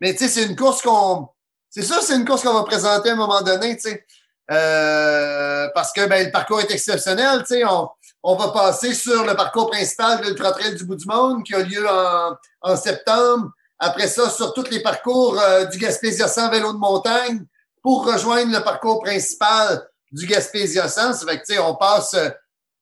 Mais 0.00 0.12
tu 0.14 0.24
sais, 0.24 0.28
c'est 0.28 0.44
une 0.44 0.56
course 0.56 0.80
qu'on. 0.80 1.28
C'est 1.68 1.82
sûr, 1.82 2.00
c'est 2.00 2.16
une 2.16 2.24
course 2.24 2.42
qu'on 2.42 2.54
va 2.54 2.62
présenter 2.62 3.10
à 3.10 3.12
un 3.12 3.16
moment 3.16 3.42
donné, 3.42 3.76
tu 3.76 3.90
sais. 3.90 4.06
Euh, 4.50 5.68
parce 5.74 5.92
que 5.92 6.06
ben, 6.06 6.24
le 6.24 6.32
parcours 6.32 6.62
est 6.62 6.70
exceptionnel, 6.70 7.40
tu 7.40 7.56
sais. 7.56 7.64
On, 7.66 7.90
on 8.22 8.34
va 8.34 8.48
passer 8.48 8.94
sur 8.94 9.24
le 9.26 9.34
parcours 9.34 9.68
principal 9.68 10.22
de 10.22 10.28
l'Ultra 10.28 10.52
Trail 10.52 10.74
du 10.74 10.84
bout 10.84 10.96
du 10.96 11.06
monde 11.06 11.44
qui 11.44 11.54
a 11.54 11.58
lieu 11.58 11.86
en, 11.86 12.34
en 12.62 12.76
septembre. 12.76 13.50
Après 13.78 14.08
ça, 14.08 14.30
sur 14.30 14.54
tous 14.54 14.70
les 14.70 14.80
parcours 14.80 15.38
euh, 15.38 15.66
du 15.66 15.76
Gaspésia 15.76 16.28
100 16.28 16.50
vélo 16.50 16.72
de 16.72 16.78
montagne 16.78 17.44
pour 17.82 18.06
rejoindre 18.06 18.52
le 18.52 18.62
parcours 18.62 19.02
principal 19.02 19.86
du 20.12 20.26
Gaspésia 20.26 20.88
100. 20.88 21.14
Ça 21.14 21.26
fait 21.26 21.40
que, 21.40 21.46
tu 21.46 21.54
sais, 21.54 21.58
on 21.58 21.74
passe 21.74 22.14
euh, 22.14 22.30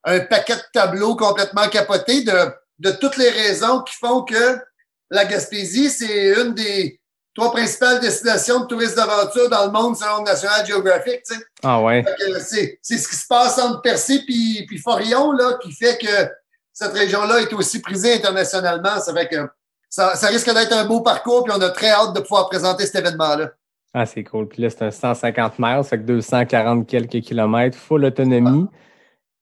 un 0.05 0.21
paquet 0.21 0.57
de 0.57 0.63
tableaux 0.73 1.17
complètement 1.17 1.69
capotés 1.69 2.23
de, 2.23 2.51
de 2.79 2.91
toutes 2.93 3.17
les 3.17 3.31
raisons 3.31 3.83
qui 3.83 3.95
font 3.97 4.23
que 4.23 4.59
la 5.11 5.25
Gaspésie, 5.25 5.91
c'est 5.91 6.41
une 6.41 6.55
des 6.55 7.01
trois 7.35 7.53
principales 7.53 8.01
destinations 8.01 8.61
de 8.61 8.67
tourisme 8.67 8.97
d'aventure 8.97 9.49
dans 9.51 9.67
le 9.67 9.73
monde 9.73 9.97
selon 9.97 10.19
le 10.19 10.25
National 10.25 10.67
Geographic. 10.67 11.23
tu 11.23 11.35
sais. 11.35 11.41
Ah 11.63 11.81
ouais. 11.83 12.05
C'est 12.43 12.79
ce 12.83 13.09
qui 13.09 13.17
se 13.17 13.27
passe 13.27 13.59
entre 13.59 13.83
Percé 13.83 14.21
puis, 14.25 14.65
puis 14.67 14.79
Forillon 14.79 15.33
là, 15.33 15.59
qui 15.63 15.73
fait 15.73 15.99
que 15.99 16.31
cette 16.73 16.93
région-là 16.93 17.41
est 17.41 17.53
aussi 17.53 17.81
prisée 17.81 18.15
internationalement. 18.15 19.01
Ça 19.01 19.13
fait 19.15 19.29
que 19.29 19.49
ça, 19.89 20.15
ça 20.17 20.29
risque 20.29 20.53
d'être 20.53 20.73
un 20.73 20.85
beau 20.85 21.01
parcours, 21.01 21.45
puis 21.45 21.53
on 21.57 21.61
a 21.61 21.71
très 21.71 21.91
hâte 21.91 22.13
de 22.15 22.21
pouvoir 22.21 22.49
présenter 22.49 22.85
cet 22.85 22.97
événement-là. 22.97 23.51
Ah, 23.99 24.05
c'est 24.05 24.25
cool. 24.25 24.47
Puis 24.47 24.61
là, 24.61 24.69
c'est 24.69 24.83
un 24.83 24.91
150 24.91 25.55
miles, 25.59 25.83
fait 25.83 25.97
que 25.97 26.03
240 26.03 26.87
quelques 26.87 27.23
kilomètres, 27.23 27.79
full 27.79 28.05
autonomie. 28.05 28.67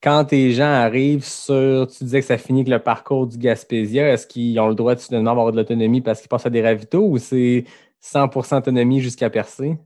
Quand 0.01 0.25
tes 0.27 0.53
gens 0.53 0.71
arrivent 0.71 1.25
sur, 1.25 1.89
tu 1.89 2.05
disais 2.05 2.21
que 2.21 2.27
ça 2.27 2.39
finit 2.39 2.61
avec 2.61 2.69
le 2.69 2.79
parcours 2.79 3.27
du 3.27 3.37
Gaspésia, 3.37 4.13
est-ce 4.13 4.29
qu'ils 4.29 4.61
ont 4.61 4.69
le 4.69 4.77
droit 4.77 4.95
de 4.95 5.01
soudainement 5.01 5.33
avoir 5.33 5.51
de 5.51 5.57
l'autonomie 5.57 6.03
parce 6.03 6.21
qu'ils 6.21 6.29
passent 6.29 6.47
à 6.47 6.51
des 6.51 6.63
ravitaux 6.63 7.05
ou 7.05 7.19
c'est 7.19 7.65
100% 8.01 8.59
autonomie 8.59 9.01
jusqu'à 9.01 9.29
percer? 9.29 9.77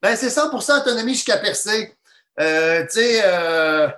Ben, 0.00 0.14
c'est 0.14 0.28
100% 0.28 0.82
autonomie 0.82 1.14
jusqu'à 1.14 1.38
percer. 1.38 1.92
Euh, 2.38 2.82
tu 2.82 3.00
sais, 3.00 3.20
euh, 3.24 3.88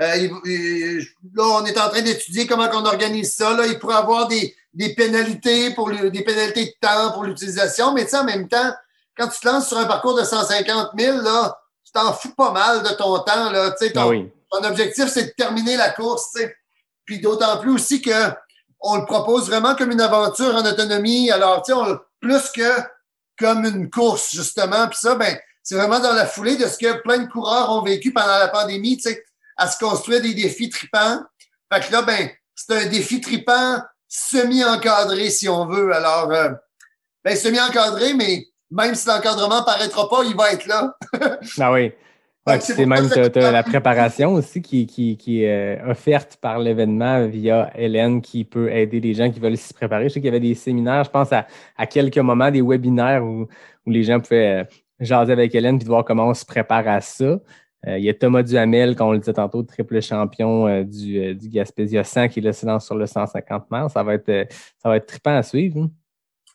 euh, 0.00 1.00
là, 1.34 1.42
on 1.60 1.64
est 1.64 1.80
en 1.80 1.88
train 1.88 2.02
d'étudier 2.02 2.46
comment 2.46 2.68
on 2.72 2.84
organise 2.84 3.34
ça. 3.34 3.56
Là. 3.56 3.66
Il 3.66 3.80
pourrait 3.80 3.94
y 3.94 3.98
avoir 3.98 4.28
des, 4.28 4.54
des 4.72 4.94
pénalités 4.94 5.70
pour 5.74 5.88
le- 5.88 6.10
des 6.12 6.22
pénalités 6.22 6.66
de 6.66 6.74
temps 6.80 7.10
pour 7.12 7.24
l'utilisation, 7.24 7.92
mais 7.92 8.04
tu 8.04 8.10
sais, 8.10 8.18
en 8.18 8.24
même 8.24 8.46
temps, 8.46 8.72
quand 9.16 9.28
tu 9.28 9.40
te 9.40 9.46
lances 9.46 9.68
sur 9.68 9.78
un 9.78 9.86
parcours 9.86 10.14
de 10.18 10.24
150 10.24 10.90
000, 10.98 11.18
là, 11.18 11.58
tu 11.84 11.92
t'en 11.92 12.12
fous 12.12 12.34
pas 12.34 12.50
mal 12.50 12.82
de 12.82 12.88
ton 12.90 13.18
temps. 13.20 13.50
Là. 13.50 13.70
Tu 13.72 13.86
sais, 13.86 13.92
ton, 13.92 14.00
Ah 14.00 14.08
oui. 14.08 14.30
ton 14.50 14.64
objectif, 14.64 15.06
c'est 15.08 15.24
de 15.24 15.32
terminer 15.36 15.76
la 15.76 15.90
course. 15.90 16.32
tu 16.32 16.40
sais. 16.42 16.56
Puis 17.04 17.20
d'autant 17.20 17.58
plus 17.58 17.72
aussi 17.72 18.00
que 18.00 18.30
on 18.80 18.96
le 18.96 19.04
propose 19.06 19.48
vraiment 19.48 19.74
comme 19.74 19.92
une 19.92 20.00
aventure 20.00 20.54
en 20.54 20.64
autonomie. 20.64 21.30
Alors, 21.30 21.62
tu 21.62 21.72
sais, 21.72 21.80
plus 22.20 22.50
que 22.50 22.82
comme 23.38 23.64
une 23.64 23.90
course, 23.90 24.32
justement. 24.32 24.88
Puis 24.88 24.98
ça, 25.00 25.14
ben, 25.14 25.36
c'est 25.62 25.74
vraiment 25.76 26.00
dans 26.00 26.12
la 26.12 26.26
foulée 26.26 26.56
de 26.56 26.66
ce 26.66 26.78
que 26.78 27.00
plein 27.02 27.18
de 27.18 27.28
coureurs 27.28 27.70
ont 27.70 27.82
vécu 27.82 28.12
pendant 28.12 28.38
la 28.38 28.48
pandémie, 28.48 28.96
tu 28.96 29.04
sais, 29.04 29.24
à 29.56 29.68
se 29.68 29.78
construire 29.78 30.20
des 30.20 30.34
défis 30.34 30.68
tripants. 30.68 31.22
Fait 31.72 31.80
que 31.86 31.92
là, 31.92 32.02
ben, 32.02 32.30
c'est 32.54 32.72
un 32.74 32.86
défi 32.86 33.20
tripant, 33.20 33.80
semi-encadré, 34.08 35.30
si 35.30 35.48
on 35.48 35.66
veut. 35.66 35.92
Alors, 35.94 36.30
euh, 36.30 36.50
ben, 37.24 37.36
semi-encadré, 37.36 38.14
mais 38.14 38.46
même 38.70 38.94
si 38.94 39.06
l'encadrement 39.08 39.62
paraîtra 39.62 40.08
pas, 40.08 40.24
il 40.24 40.36
va 40.36 40.52
être 40.52 40.66
là. 40.66 40.96
ah 41.60 41.72
oui. 41.72 41.92
C'est 42.60 42.84
même 42.84 43.08
la 43.34 43.62
préparation 43.62 44.34
aussi 44.34 44.60
qui, 44.60 44.86
qui, 44.86 45.16
qui 45.16 45.44
est 45.44 45.80
euh, 45.80 45.90
offerte 45.90 46.36
par 46.42 46.58
l'événement 46.58 47.26
via 47.26 47.70
Hélène 47.74 48.20
qui 48.20 48.44
peut 48.44 48.70
aider 48.70 49.00
les 49.00 49.14
gens 49.14 49.30
qui 49.30 49.40
veulent 49.40 49.56
s'y 49.56 49.72
préparer. 49.72 50.04
Je 50.04 50.14
sais 50.14 50.20
qu'il 50.20 50.26
y 50.26 50.28
avait 50.28 50.40
des 50.40 50.54
séminaires, 50.54 51.04
je 51.04 51.10
pense 51.10 51.32
à, 51.32 51.46
à 51.78 51.86
quelques 51.86 52.18
moments, 52.18 52.50
des 52.50 52.60
webinaires 52.60 53.24
où, 53.24 53.46
où 53.86 53.90
les 53.90 54.02
gens 54.02 54.20
pouvaient 54.20 54.60
euh, 54.60 54.64
jaser 55.00 55.32
avec 55.32 55.54
Hélène 55.54 55.78
puis 55.78 55.84
de 55.84 55.90
voir 55.90 56.04
comment 56.04 56.28
on 56.28 56.34
se 56.34 56.44
prépare 56.44 56.86
à 56.86 57.00
ça. 57.00 57.38
Euh, 57.86 57.98
il 57.98 58.04
y 58.04 58.08
a 58.08 58.14
Thomas 58.14 58.42
Duhamel, 58.42 58.96
comme 58.96 59.08
on 59.08 59.12
le 59.12 59.18
disait 59.18 59.34
tantôt, 59.34 59.62
triple 59.62 60.00
champion 60.00 60.66
euh, 60.66 60.84
du, 60.84 61.18
euh, 61.18 61.34
du 61.34 61.48
Gaspésia 61.48 62.02
100 62.02 62.28
qui 62.28 62.40
est 62.40 62.42
là 62.42 62.52
se 62.52 62.64
lance 62.64 62.86
sur 62.86 62.94
le 62.94 63.06
150 63.06 63.70
mètres. 63.70 63.90
Ça 63.90 64.02
va 64.02 64.14
être, 64.14 64.48
ça 64.82 64.88
va 64.88 64.96
être 64.96 65.06
trippant 65.06 65.36
à 65.36 65.42
suivre. 65.42 65.82
hein. 65.82 65.90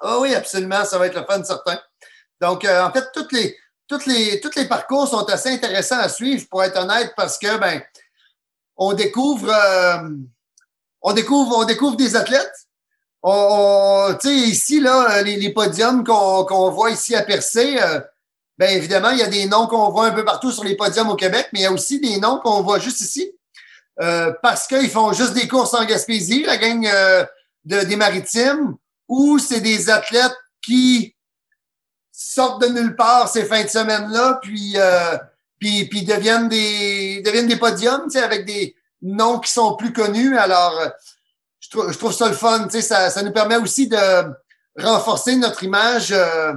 Ah 0.02 0.18
oui, 0.22 0.34
absolument, 0.34 0.84
ça 0.86 0.98
va 0.98 1.08
être 1.08 1.20
le 1.20 1.26
fun 1.26 1.44
certain. 1.44 1.78
Donc, 2.42 2.66
euh, 2.66 2.84
en 2.84 2.92
fait, 2.92 3.06
toutes 3.14 3.32
les, 3.32 3.58
toutes 3.88 4.06
les, 4.06 4.40
tous 4.40 4.56
les 4.56 4.66
parcours 4.66 5.08
sont 5.08 5.26
assez 5.26 5.50
intéressants 5.50 6.00
à 6.00 6.10
suivre, 6.10 6.46
pour 6.50 6.64
être 6.64 6.78
honnête, 6.80 7.14
parce 7.16 7.38
que 7.38 7.58
ben, 7.58 7.82
on 8.78 8.94
découvre, 8.94 9.50
euh, 9.52 10.10
on 11.02 11.14
découvre, 11.14 11.58
on 11.58 11.66
découvre 11.66 11.96
des 11.98 12.16
athlètes. 12.16 12.68
On, 13.22 13.32
on- 14.12 14.16
tu 14.16 14.28
sais, 14.30 14.36
ici 14.36 14.80
là, 14.80 15.22
les, 15.22 15.36
les 15.36 15.52
podiums 15.54 16.04
qu'on 16.06 16.46
qu'on 16.46 16.70
voit 16.72 16.92
ici 16.92 17.16
à 17.16 17.22
Percé, 17.24 17.82
euh, 17.82 18.00
ben 18.58 18.70
évidemment, 18.76 19.10
il 19.10 19.20
y 19.20 19.24
a 19.24 19.28
des 19.28 19.46
noms 19.46 19.68
qu'on 19.68 19.90
voit 19.90 20.08
un 20.08 20.12
peu 20.12 20.24
partout 20.24 20.52
sur 20.52 20.64
les 20.64 20.76
podiums 20.78 21.10
au 21.10 21.16
Québec, 21.16 21.50
mais 21.52 21.60
il 21.60 21.64
y 21.64 21.66
a 21.66 21.72
aussi 21.72 22.00
des 22.00 22.18
noms 22.20 22.40
qu'on 22.40 22.62
voit 22.62 22.80
juste 22.80 23.02
ici. 23.02 23.32
Euh, 24.02 24.32
parce 24.42 24.68
qu'ils 24.68 24.90
font 24.90 25.12
juste 25.12 25.34
des 25.34 25.48
courses 25.50 25.74
en 25.74 25.84
Gaspésie, 25.84 26.44
la 26.44 26.56
gang 26.56 26.86
euh, 26.88 27.26
de, 27.66 27.82
des 27.82 27.98
maritimes, 27.98 28.76
ou 29.10 29.40
c'est 29.40 29.60
des 29.60 29.90
athlètes 29.90 30.38
qui 30.62 31.16
sortent 32.20 32.62
de 32.62 32.68
nulle 32.68 32.96
part 32.96 33.30
ces 33.30 33.46
fins 33.46 33.64
de 33.64 33.70
semaine-là, 33.70 34.40
puis, 34.42 34.74
euh, 34.76 35.18
puis, 35.58 35.86
puis 35.86 36.04
deviennent 36.04 36.50
des 36.50 37.22
deviennent 37.24 37.48
des 37.48 37.58
podiums, 37.58 38.04
tu 38.04 38.12
sais, 38.18 38.24
avec 38.24 38.46
des 38.46 38.76
noms 39.02 39.40
qui 39.40 39.52
sont 39.52 39.76
plus 39.76 39.94
connus. 39.94 40.38
Alors, 40.38 40.78
euh, 40.80 40.90
je, 41.60 41.70
trouve 41.70 41.92
je 41.92 41.98
trouve 41.98 42.14
ça 42.14 42.28
le 42.28 42.34
fun, 42.34 42.66
tu 42.66 42.72
sais, 42.72 42.82
ça, 42.82 43.10
ça 43.10 43.24
nous 43.24 43.32
permet 43.32 43.56
aussi 43.56 43.88
de 43.88 43.98
renforcer 44.78 45.36
notre 45.38 45.64
image. 45.64 46.12
Euh, 46.12 46.54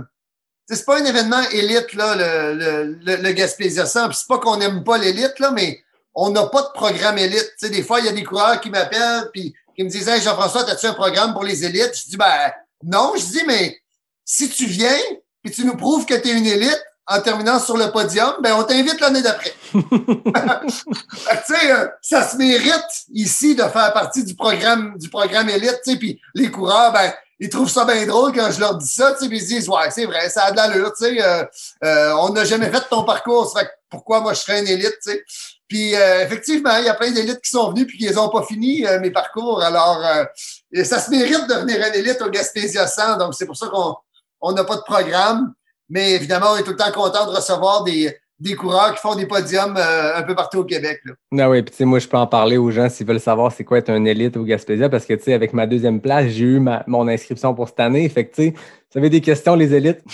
c'est 0.68 0.84
pas 0.84 1.00
un 1.00 1.04
événement 1.04 1.42
élite, 1.52 1.92
là, 1.94 2.14
le, 2.16 2.54
le, 2.54 2.98
le, 3.04 3.16
le 3.22 3.32
Gaspésia 3.32 3.86
100, 3.86 4.08
puis 4.08 4.16
c'est 4.18 4.28
pas 4.28 4.38
qu'on 4.38 4.56
n'aime 4.56 4.82
pas 4.82 4.96
l'élite, 4.96 5.38
là, 5.38 5.50
mais 5.50 5.82
on 6.14 6.30
n'a 6.30 6.46
pas 6.46 6.62
de 6.62 6.72
programme 6.74 7.18
élite. 7.18 7.52
Tu 7.58 7.66
sais, 7.66 7.70
des 7.70 7.82
fois, 7.82 8.00
il 8.00 8.06
y 8.06 8.08
a 8.08 8.12
des 8.12 8.24
coureurs 8.24 8.60
qui 8.60 8.70
m'appellent, 8.70 9.30
puis 9.32 9.54
qui 9.76 9.84
me 9.84 9.88
disent 9.88 10.08
Hey, 10.08 10.20
Jean-François, 10.20 10.68
as-tu 10.68 10.86
un 10.86 10.94
programme 10.94 11.32
pour 11.32 11.44
les 11.44 11.64
élites? 11.64 11.96
Je 11.96 12.10
dis 12.10 12.16
Ben 12.16 12.52
non, 12.82 13.12
je 13.16 13.24
dis, 13.26 13.44
mais 13.46 13.80
si 14.24 14.48
tu 14.48 14.66
viens 14.66 14.98
puis 15.42 15.52
tu 15.52 15.64
nous 15.64 15.76
prouves 15.76 16.06
que 16.06 16.14
tu 16.14 16.28
es 16.28 16.32
une 16.32 16.46
élite 16.46 16.82
en 17.06 17.20
terminant 17.20 17.58
sur 17.58 17.76
le 17.76 17.90
podium, 17.90 18.34
ben 18.42 18.54
on 18.54 18.62
t'invite 18.62 19.00
l'année 19.00 19.22
d'après. 19.22 19.52
Tu 19.72 21.54
sais, 21.54 21.72
euh, 21.72 21.88
ça 22.00 22.26
se 22.26 22.36
mérite 22.36 22.86
ici 23.12 23.54
de 23.54 23.62
faire 23.62 23.92
partie 23.92 24.24
du 24.24 24.34
programme 24.34 24.96
du 24.98 25.08
programme 25.08 25.48
élite, 25.48 25.80
tu 25.84 25.92
sais, 25.92 25.98
puis 25.98 26.20
les 26.34 26.50
coureurs, 26.50 26.92
ben 26.92 27.12
ils 27.40 27.48
trouvent 27.48 27.70
ça 27.70 27.84
bien 27.84 28.06
drôle 28.06 28.32
quand 28.32 28.50
je 28.52 28.60
leur 28.60 28.76
dis 28.76 28.88
ça, 28.88 29.12
tu 29.12 29.24
sais, 29.24 29.30
ils 29.30 29.40
se 29.40 29.46
disent 29.46 29.68
ouais, 29.68 29.90
c'est 29.90 30.04
vrai, 30.04 30.28
ça 30.28 30.44
a 30.44 30.52
de 30.52 30.56
l'allure, 30.56 30.92
tu 30.96 31.04
sais, 31.04 31.22
euh, 31.22 31.44
euh, 31.84 32.14
on 32.20 32.30
n'a 32.30 32.44
jamais 32.44 32.70
fait 32.70 32.82
ton 32.88 33.02
parcours, 33.04 33.50
ça 33.50 33.60
fait 33.60 33.66
que 33.66 33.72
pourquoi 33.90 34.20
moi 34.20 34.32
je 34.34 34.40
serais 34.40 34.60
une 34.60 34.68
élite, 34.68 34.96
tu 35.02 35.10
sais. 35.10 35.24
Puis 35.72 35.96
euh, 35.96 36.22
effectivement, 36.22 36.76
il 36.76 36.84
y 36.84 36.88
a 36.90 36.94
plein 36.94 37.10
d'élites 37.12 37.40
qui 37.40 37.48
sont 37.48 37.70
venues 37.70 37.86
puis 37.86 37.96
qui 37.96 38.04
les 38.06 38.18
ont 38.18 38.28
pas 38.28 38.42
fini 38.42 38.86
euh, 38.86 39.00
mes 39.00 39.10
parcours. 39.10 39.62
Alors 39.62 40.04
euh, 40.04 40.84
ça 40.84 41.00
se 41.00 41.10
mérite 41.10 41.48
de 41.48 41.54
devenir 41.54 41.78
une 41.78 41.94
élite 41.94 42.20
au 42.20 42.28
Gaspésia 42.28 42.86
100, 42.86 43.16
donc 43.16 43.32
c'est 43.32 43.46
pour 43.46 43.56
ça 43.56 43.68
qu'on 43.68 43.96
on 44.42 44.52
n'a 44.52 44.64
pas 44.64 44.76
de 44.76 44.82
programme, 44.82 45.54
mais 45.88 46.12
évidemment, 46.12 46.48
on 46.52 46.56
est 46.56 46.64
tout 46.64 46.72
le 46.72 46.76
temps 46.76 46.92
content 46.92 47.26
de 47.26 47.36
recevoir 47.36 47.84
des, 47.84 48.14
coureurs 48.56 48.92
qui 48.94 49.00
font 49.00 49.14
des 49.14 49.26
podiums 49.26 49.76
euh, 49.76 50.16
un 50.16 50.22
peu 50.22 50.34
partout 50.34 50.58
au 50.58 50.64
Québec. 50.64 51.00
Là. 51.04 51.44
Ah 51.44 51.48
oui, 51.48 51.62
puis 51.62 51.84
moi, 51.84 52.00
je 52.00 52.08
peux 52.08 52.16
en 52.16 52.26
parler 52.26 52.56
aux 52.56 52.70
gens 52.70 52.88
s'ils 52.88 53.06
veulent 53.06 53.20
savoir 53.20 53.52
c'est 53.52 53.62
quoi 53.62 53.78
être 53.78 53.90
un 53.90 54.04
élite 54.04 54.36
au 54.36 54.42
Gaspésia, 54.42 54.88
parce 54.88 55.06
que, 55.06 55.14
tu 55.14 55.22
sais, 55.22 55.32
avec 55.32 55.52
ma 55.52 55.66
deuxième 55.66 56.00
place, 56.00 56.26
j'ai 56.26 56.44
eu 56.44 56.58
ma- 56.58 56.82
mon 56.88 57.06
inscription 57.06 57.54
pour 57.54 57.68
cette 57.68 57.80
année. 57.80 58.08
Fait 58.08 58.26
que, 58.26 58.34
tu 58.34 58.42
sais, 58.42 58.54
vous 58.92 58.98
avez 58.98 59.10
des 59.10 59.20
questions, 59.20 59.54
les 59.54 59.72
élites? 59.72 60.00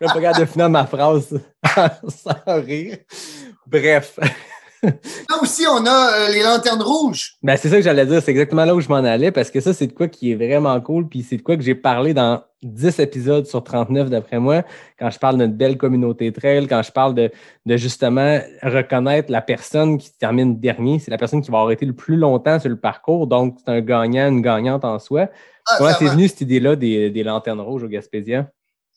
je 0.00 0.06
capable 0.06 0.40
de 0.40 0.44
finir 0.46 0.70
ma 0.70 0.86
phrase 0.86 1.38
sans 2.08 2.62
rire. 2.62 2.96
Bref. 3.66 4.18
Là 4.82 5.36
aussi, 5.42 5.66
on 5.68 5.84
a 5.86 6.12
euh, 6.12 6.28
les 6.30 6.42
lanternes 6.42 6.82
rouges. 6.82 7.34
Ben, 7.42 7.56
c'est 7.56 7.68
ça 7.68 7.76
que 7.76 7.82
j'allais 7.82 8.06
dire. 8.06 8.22
C'est 8.22 8.30
exactement 8.30 8.64
là 8.64 8.74
où 8.74 8.80
je 8.80 8.88
m'en 8.88 8.96
allais 8.96 9.30
parce 9.30 9.50
que 9.50 9.60
ça, 9.60 9.74
c'est 9.74 9.86
de 9.88 9.92
quoi 9.92 10.08
qui 10.08 10.32
est 10.32 10.34
vraiment 10.34 10.80
cool. 10.80 11.08
Puis 11.08 11.26
c'est 11.28 11.36
de 11.36 11.42
quoi 11.42 11.56
que 11.56 11.62
j'ai 11.62 11.74
parlé 11.74 12.14
dans 12.14 12.42
10 12.62 12.98
épisodes 12.98 13.46
sur 13.46 13.62
39, 13.62 14.10
d'après 14.10 14.38
moi, 14.38 14.62
quand 14.98 15.10
je 15.10 15.18
parle 15.18 15.38
d'une 15.38 15.52
belle 15.52 15.76
communauté 15.76 16.32
trail, 16.32 16.66
quand 16.66 16.82
je 16.82 16.90
parle 16.90 17.14
de, 17.14 17.30
de 17.66 17.76
justement 17.76 18.40
reconnaître 18.62 19.30
la 19.30 19.42
personne 19.42 19.98
qui 19.98 20.12
termine 20.18 20.58
dernier. 20.58 20.98
C'est 20.98 21.10
la 21.10 21.18
personne 21.18 21.40
qui 21.40 21.50
va 21.50 21.58
avoir 21.58 21.72
été 21.72 21.86
le 21.86 21.94
plus 21.94 22.16
longtemps 22.16 22.58
sur 22.58 22.70
le 22.70 22.78
parcours. 22.78 23.26
Donc, 23.26 23.58
c'est 23.64 23.70
un 23.70 23.80
gagnant, 23.80 24.28
une 24.28 24.42
gagnante 24.42 24.84
en 24.84 24.98
soi. 24.98 25.28
Ah, 25.66 25.74
Comment 25.78 25.90
c'est 25.98 26.06
venu 26.06 26.28
cette 26.28 26.40
idée-là 26.40 26.76
des, 26.76 27.10
des 27.10 27.22
lanternes 27.22 27.60
rouges 27.60 27.84
au 27.84 27.88
Gaspésia? 27.88 28.48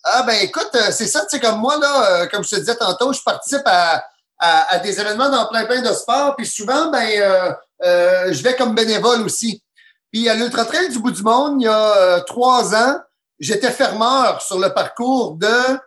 Ah 0.04 0.24
ben 0.26 0.36
écoute, 0.42 0.72
euh, 0.74 0.92
c'est 0.92 1.06
ça, 1.06 1.22
tu 1.22 1.38
sais, 1.38 1.40
comme 1.40 1.60
moi, 1.60 1.78
là, 1.78 2.24
euh, 2.24 2.28
comme 2.28 2.44
je 2.44 2.50
te 2.50 2.56
disais 2.56 2.76
tantôt, 2.76 3.14
je 3.14 3.22
participe 3.22 3.62
à, 3.66 4.04
à, 4.42 4.74
à 4.74 4.80
des 4.80 5.00
événements 5.00 5.30
dans 5.30 5.48
plein 5.48 5.66
plein 5.66 5.82
de 5.82 5.94
sports, 5.94 6.36
puis 6.36 6.48
souvent, 6.48 6.90
ben 6.92 7.08
euh, 7.08 7.54
euh, 7.84 8.34
je 8.34 8.44
vais 8.44 8.56
comme 8.56 8.76
bénévole 8.76 9.22
aussi. 9.22 9.64
Puis 10.12 10.28
à 10.28 10.36
l'Ultra 10.36 10.66
Trail 10.66 10.90
du 10.90 11.00
bout 11.00 11.12
du 11.12 11.24
monde, 11.24 11.62
il 11.62 11.66
y 11.66 11.68
a 11.68 11.98
euh, 11.98 12.20
trois 12.22 12.76
ans, 12.76 13.00
j'étais 13.40 13.72
fermeur 13.72 14.42
sur 14.42 14.60
le 14.60 14.74
parcours 14.74 15.36
de 15.36 15.80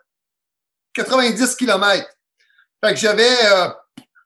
90 0.94 1.56
km. 1.56 2.08
Fait 2.82 2.94
que 2.94 2.98
j'avais, 2.98 3.44
euh, 3.44 3.68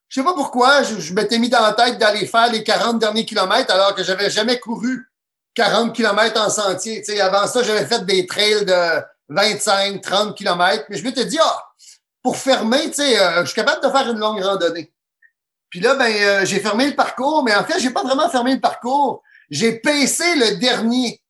je 0.08 0.20
sais 0.20 0.24
pas 0.24 0.34
pourquoi, 0.34 0.82
je, 0.82 1.12
m'étais 1.12 1.38
mis 1.38 1.48
dans 1.48 1.62
la 1.62 1.72
tête 1.72 1.98
d'aller 1.98 2.26
faire 2.26 2.50
les 2.52 2.62
40 2.62 2.98
derniers 2.98 3.24
kilomètres 3.24 3.72
alors 3.72 3.94
que 3.94 4.04
j'avais 4.04 4.30
jamais 4.30 4.60
couru 4.60 5.10
40 5.54 5.94
km 5.94 6.40
en 6.40 6.50
sentier. 6.50 7.02
Tu 7.02 7.12
sais, 7.12 7.20
avant 7.20 7.46
ça, 7.46 7.62
j'avais 7.62 7.86
fait 7.86 8.04
des 8.04 8.26
trails 8.26 8.64
de 8.64 9.02
25, 9.28 10.00
30 10.00 10.36
km. 10.36 10.84
Mais 10.88 10.96
je 10.96 11.04
m'étais 11.04 11.24
dit, 11.24 11.38
ah, 11.42 11.64
pour 12.28 12.36
fermer, 12.36 12.90
tu 12.90 12.96
sais, 12.96 13.18
euh, 13.18 13.40
je 13.40 13.46
suis 13.46 13.54
capable 13.54 13.82
de 13.82 13.88
faire 13.88 14.06
une 14.10 14.18
longue 14.18 14.42
randonnée. 14.42 14.92
Puis 15.70 15.80
là, 15.80 15.94
ben, 15.94 16.12
euh, 16.14 16.44
j'ai 16.44 16.60
fermé 16.60 16.86
le 16.86 16.94
parcours, 16.94 17.42
mais 17.42 17.54
en 17.54 17.64
fait, 17.64 17.80
j'ai 17.80 17.88
pas 17.88 18.02
vraiment 18.02 18.28
fermé 18.28 18.52
le 18.52 18.60
parcours. 18.60 19.22
J'ai 19.48 19.76
pincé 19.78 20.34
le 20.34 20.56
dernier. 20.56 21.22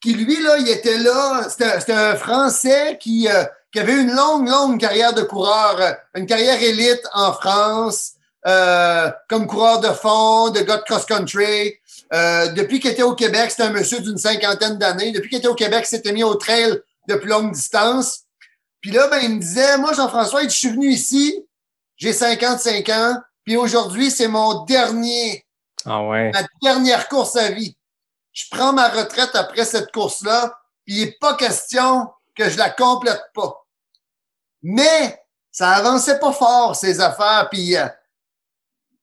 Qui, 0.00 0.14
lui, 0.14 0.40
là, 0.40 0.58
il 0.58 0.68
était 0.68 0.98
là. 0.98 1.48
C'était 1.48 1.92
un 1.92 2.14
Français 2.14 2.96
qui, 3.00 3.26
euh, 3.28 3.42
qui 3.72 3.80
avait 3.80 4.00
une 4.00 4.12
longue, 4.14 4.48
longue 4.48 4.78
carrière 4.78 5.14
de 5.14 5.22
coureur, 5.22 5.96
une 6.14 6.26
carrière 6.26 6.62
élite 6.62 7.02
en 7.12 7.32
France, 7.32 8.12
comme 9.28 9.48
coureur 9.48 9.80
de 9.80 9.88
fond, 9.88 10.50
de 10.50 10.60
gars 10.60 10.78
cross-country. 10.78 11.74
Depuis 12.12 12.78
qu'il 12.78 12.92
était 12.92 13.02
au 13.02 13.16
Québec, 13.16 13.50
c'était 13.50 13.64
un 13.64 13.72
monsieur 13.72 13.98
d'une 13.98 14.16
cinquantaine 14.16 14.78
d'années. 14.78 15.10
Depuis 15.10 15.28
qu'il 15.28 15.38
était 15.38 15.48
au 15.48 15.56
Québec, 15.56 15.80
il 15.86 15.88
s'était 15.88 16.12
mis 16.12 16.22
au 16.22 16.36
trail 16.36 16.80
de 17.08 17.14
plus 17.16 17.28
longue 17.28 17.50
distance. 17.50 18.26
Puis 18.80 18.90
là, 18.90 19.08
ben, 19.08 19.18
il 19.22 19.34
me 19.34 19.40
disait, 19.40 19.78
moi, 19.78 19.92
Jean-François, 19.92 20.44
je 20.44 20.48
suis 20.48 20.70
venu 20.70 20.88
ici, 20.88 21.44
j'ai 21.96 22.12
55 22.12 22.88
ans, 22.88 23.16
puis 23.44 23.56
aujourd'hui, 23.56 24.10
c'est 24.10 24.28
mon 24.28 24.64
dernier, 24.64 25.44
Ah 25.84 26.02
ouais. 26.04 26.30
ma 26.32 26.42
dernière 26.62 27.08
course 27.08 27.36
à 27.36 27.50
vie. 27.50 27.76
Je 28.32 28.44
prends 28.50 28.72
ma 28.72 28.88
retraite 28.88 29.34
après 29.34 29.64
cette 29.64 29.92
course-là, 29.92 30.58
puis 30.84 30.96
il 30.96 31.04
n'est 31.04 31.16
pas 31.20 31.34
question 31.34 32.08
que 32.34 32.48
je 32.48 32.56
la 32.56 32.70
complète 32.70 33.22
pas. 33.34 33.66
Mais 34.62 35.20
ça 35.50 35.70
avançait 35.70 36.18
pas 36.18 36.32
fort, 36.32 36.76
ces 36.76 37.00
affaires, 37.00 37.48
puis 37.50 37.76
euh, 37.76 37.86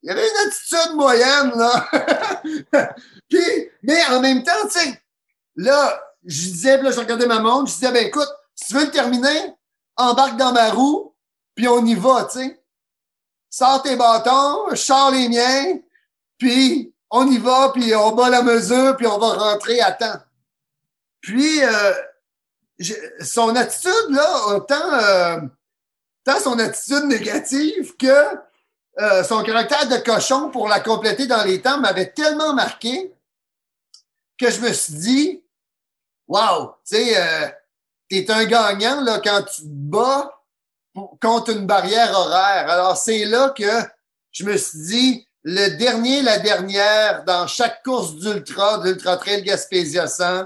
il 0.02 0.08
y 0.08 0.12
avait 0.12 0.28
une 0.28 0.48
attitude 0.48 0.96
moyenne, 0.96 1.52
là. 1.56 2.96
puis, 3.30 3.70
mais 3.84 4.06
en 4.06 4.22
même 4.22 4.44
temps, 4.44 4.68
tu 4.72 4.80
sais, 4.80 5.02
là, 5.56 6.02
je 6.24 6.50
disais, 6.50 6.78
puis 6.78 6.88
là, 6.88 6.92
je 6.92 7.00
regardais 7.00 7.28
ma 7.28 7.40
montre, 7.40 7.70
je 7.70 7.76
disais, 7.76 7.92
ben 7.92 8.06
écoute, 8.06 8.30
si 8.56 8.68
tu 8.68 8.74
veux 8.76 8.86
le 8.86 8.92
terminer, 8.92 9.54
embarque 9.98 10.38
dans 10.38 10.54
ma 10.54 10.70
roue, 10.72 11.14
puis 11.56 11.68
on 11.68 11.86
y 11.86 11.96
va, 11.96 12.26
tu 12.32 12.40
sais. 12.40 12.64
Sors 13.50 13.82
tes 13.82 13.96
bâtons, 13.96 14.76
sors 14.76 15.12
les 15.12 15.30
miens, 15.30 15.80
puis 16.38 16.94
on 17.10 17.28
y 17.28 17.38
va, 17.38 17.72
puis 17.74 17.96
on 17.96 18.12
bat 18.12 18.30
la 18.30 18.44
mesure, 18.44 18.96
puis 18.98 19.08
on 19.08 19.18
va 19.18 19.34
rentrer 19.34 19.80
à 19.82 19.92
temps. 19.92 20.20
Puis, 21.22 21.64
euh, 21.64 21.94
son 23.22 23.56
attitude, 23.56 24.10
là, 24.10 24.48
autant, 24.48 24.94
euh, 24.94 25.40
tant 26.24 26.40
son 26.40 26.60
attitude 26.60 27.06
négative 27.06 27.96
que 27.98 28.38
euh, 29.00 29.24
son 29.24 29.44
caractère 29.44 29.88
de 29.88 29.98
cochon 29.98 30.50
pour 30.50 30.68
la 30.68 30.80
compléter 30.80 31.28
dans 31.28 31.44
les 31.44 31.62
temps 31.62 31.80
m'avait 31.80 32.12
tellement 32.12 32.54
marqué 32.54 33.14
que 34.38 34.52
je 34.52 34.62
me 34.62 34.72
suis 34.72 34.94
dit, 34.94 35.44
wow, 36.28 36.76
tu 36.88 36.96
sais, 36.96 37.58
euh, 38.14 38.26
t'es 38.26 38.32
un 38.32 38.46
gagnant 38.46 39.02
là, 39.02 39.20
quand 39.24 39.44
tu 39.44 39.62
te 39.64 39.68
bats 39.68 40.32
contre 41.22 41.52
une 41.52 41.66
barrière 41.66 42.12
horaire. 42.12 42.70
Alors, 42.70 42.98
c'est 42.98 43.26
là 43.26 43.50
que 43.50 43.64
je 44.32 44.44
me 44.44 44.58
suis 44.58 44.80
dit, 44.80 45.28
le 45.44 45.78
dernier, 45.78 46.22
la 46.22 46.40
dernière, 46.40 47.24
dans 47.24 47.48
chaque 47.48 47.84
course 47.84 48.16
d'ultra, 48.16 48.80
d'Ultra 48.80 49.18
Trail 49.18 49.44
Gaspésia 49.44 50.08
100. 50.08 50.46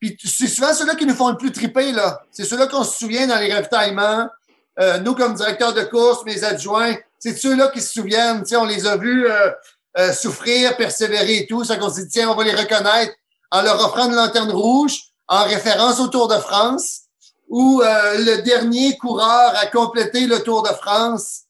Puis 0.00 0.16
c'est 0.24 0.46
souvent 0.46 0.74
ceux-là 0.74 0.94
qui 0.94 1.06
nous 1.06 1.14
font 1.14 1.30
le 1.30 1.36
plus 1.36 1.52
triper, 1.52 1.92
là. 1.92 2.22
C'est 2.30 2.44
ceux-là 2.44 2.66
qu'on 2.66 2.84
se 2.84 2.98
souvient 2.98 3.26
dans 3.26 3.38
les 3.38 3.52
ravitaillements. 3.52 4.28
Euh, 4.78 4.98
nous, 4.98 5.14
comme 5.14 5.34
directeur 5.34 5.72
de 5.72 5.82
course, 5.82 6.24
mes 6.24 6.44
adjoints, 6.44 6.94
c'est 7.18 7.36
ceux-là 7.36 7.68
qui 7.68 7.80
se 7.80 7.92
souviennent. 7.92 8.42
Tu 8.42 8.50
sais, 8.50 8.56
on 8.56 8.66
les 8.66 8.86
a 8.86 8.96
vus 8.96 9.26
euh, 9.26 9.50
euh, 9.98 10.12
souffrir, 10.12 10.76
persévérer 10.76 11.38
et 11.38 11.46
tout. 11.46 11.64
Ça 11.64 11.76
qu'on 11.76 11.90
s'est 11.90 12.04
dit, 12.04 12.10
tiens, 12.10 12.30
on 12.30 12.34
va 12.34 12.44
les 12.44 12.54
reconnaître 12.54 13.14
en 13.50 13.62
leur 13.62 13.80
offrant 13.84 14.08
une 14.08 14.16
lanterne 14.16 14.50
rouge 14.50 14.98
en 15.28 15.44
référence 15.44 16.00
au 16.00 16.08
Tour 16.08 16.28
de 16.28 16.36
France, 16.36 17.02
où 17.48 17.82
euh, 17.82 18.18
le 18.18 18.42
dernier 18.42 18.96
coureur 18.96 19.54
à 19.56 19.66
compléter 19.66 20.26
le 20.26 20.42
Tour 20.42 20.62
de 20.62 20.68
France 20.68 21.42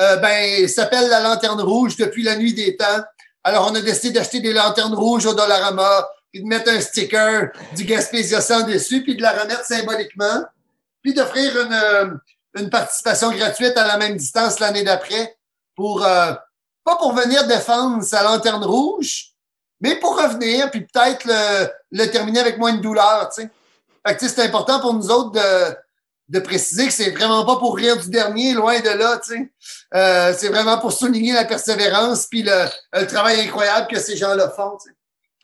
euh, 0.00 0.16
ben, 0.16 0.68
s'appelle 0.68 1.08
la 1.08 1.20
lanterne 1.20 1.60
rouge 1.60 1.96
depuis 1.96 2.22
la 2.22 2.36
nuit 2.36 2.54
des 2.54 2.76
temps. 2.76 3.02
Alors, 3.44 3.68
on 3.70 3.74
a 3.74 3.80
décidé 3.80 4.12
d'acheter 4.12 4.40
des 4.40 4.52
lanternes 4.52 4.94
rouges 4.94 5.26
au 5.26 5.34
Dollarama, 5.34 6.08
puis 6.32 6.42
de 6.42 6.48
mettre 6.48 6.70
un 6.70 6.80
sticker 6.80 7.50
du 7.74 7.84
Gaspésia 7.84 8.40
100 8.40 8.66
dessus, 8.68 9.02
puis 9.02 9.16
de 9.16 9.22
la 9.22 9.32
remettre 9.32 9.64
symboliquement, 9.64 10.44
puis 11.02 11.14
d'offrir 11.14 11.60
une, 11.62 11.72
euh, 11.72 12.10
une 12.56 12.70
participation 12.70 13.32
gratuite 13.32 13.76
à 13.76 13.86
la 13.86 13.96
même 13.96 14.16
distance 14.16 14.60
l'année 14.60 14.82
d'après 14.82 15.36
pour, 15.74 16.04
euh, 16.04 16.32
pas 16.84 16.96
pour 16.96 17.14
venir 17.14 17.46
défendre 17.46 18.02
sa 18.02 18.22
lanterne 18.22 18.64
rouge, 18.64 19.32
mais 19.80 19.96
pour 19.96 20.20
revenir, 20.20 20.70
puis 20.70 20.80
peut-être 20.80 21.24
le, 21.24 21.68
le 21.92 22.06
terminer 22.10 22.40
avec 22.40 22.58
moins 22.58 22.72
de 22.74 22.80
douleur, 22.80 23.28
tu 23.34 23.42
sais. 23.42 23.50
Fait 24.06 24.16
que, 24.16 24.26
c'est 24.28 24.42
important 24.42 24.80
pour 24.80 24.94
nous 24.94 25.10
autres 25.10 25.32
de, 25.32 25.74
de 26.28 26.40
préciser 26.40 26.86
que 26.86 26.92
c'est 26.92 27.10
vraiment 27.10 27.44
pas 27.44 27.56
pour 27.56 27.76
rire 27.76 27.96
du 27.96 28.10
dernier, 28.10 28.54
loin 28.54 28.78
de 28.80 28.98
là, 28.98 29.18
tu 29.24 29.34
sais. 29.34 29.50
Euh, 29.94 30.32
c'est 30.36 30.48
vraiment 30.48 30.78
pour 30.78 30.92
souligner 30.92 31.32
la 31.32 31.44
persévérance 31.44 32.26
puis 32.26 32.42
le, 32.42 32.66
le 32.98 33.06
travail 33.06 33.40
incroyable 33.40 33.86
que 33.88 33.98
ces 33.98 34.16
gens-là 34.16 34.48
font, 34.50 34.76
tu 34.82 34.90
sais. 34.90 34.94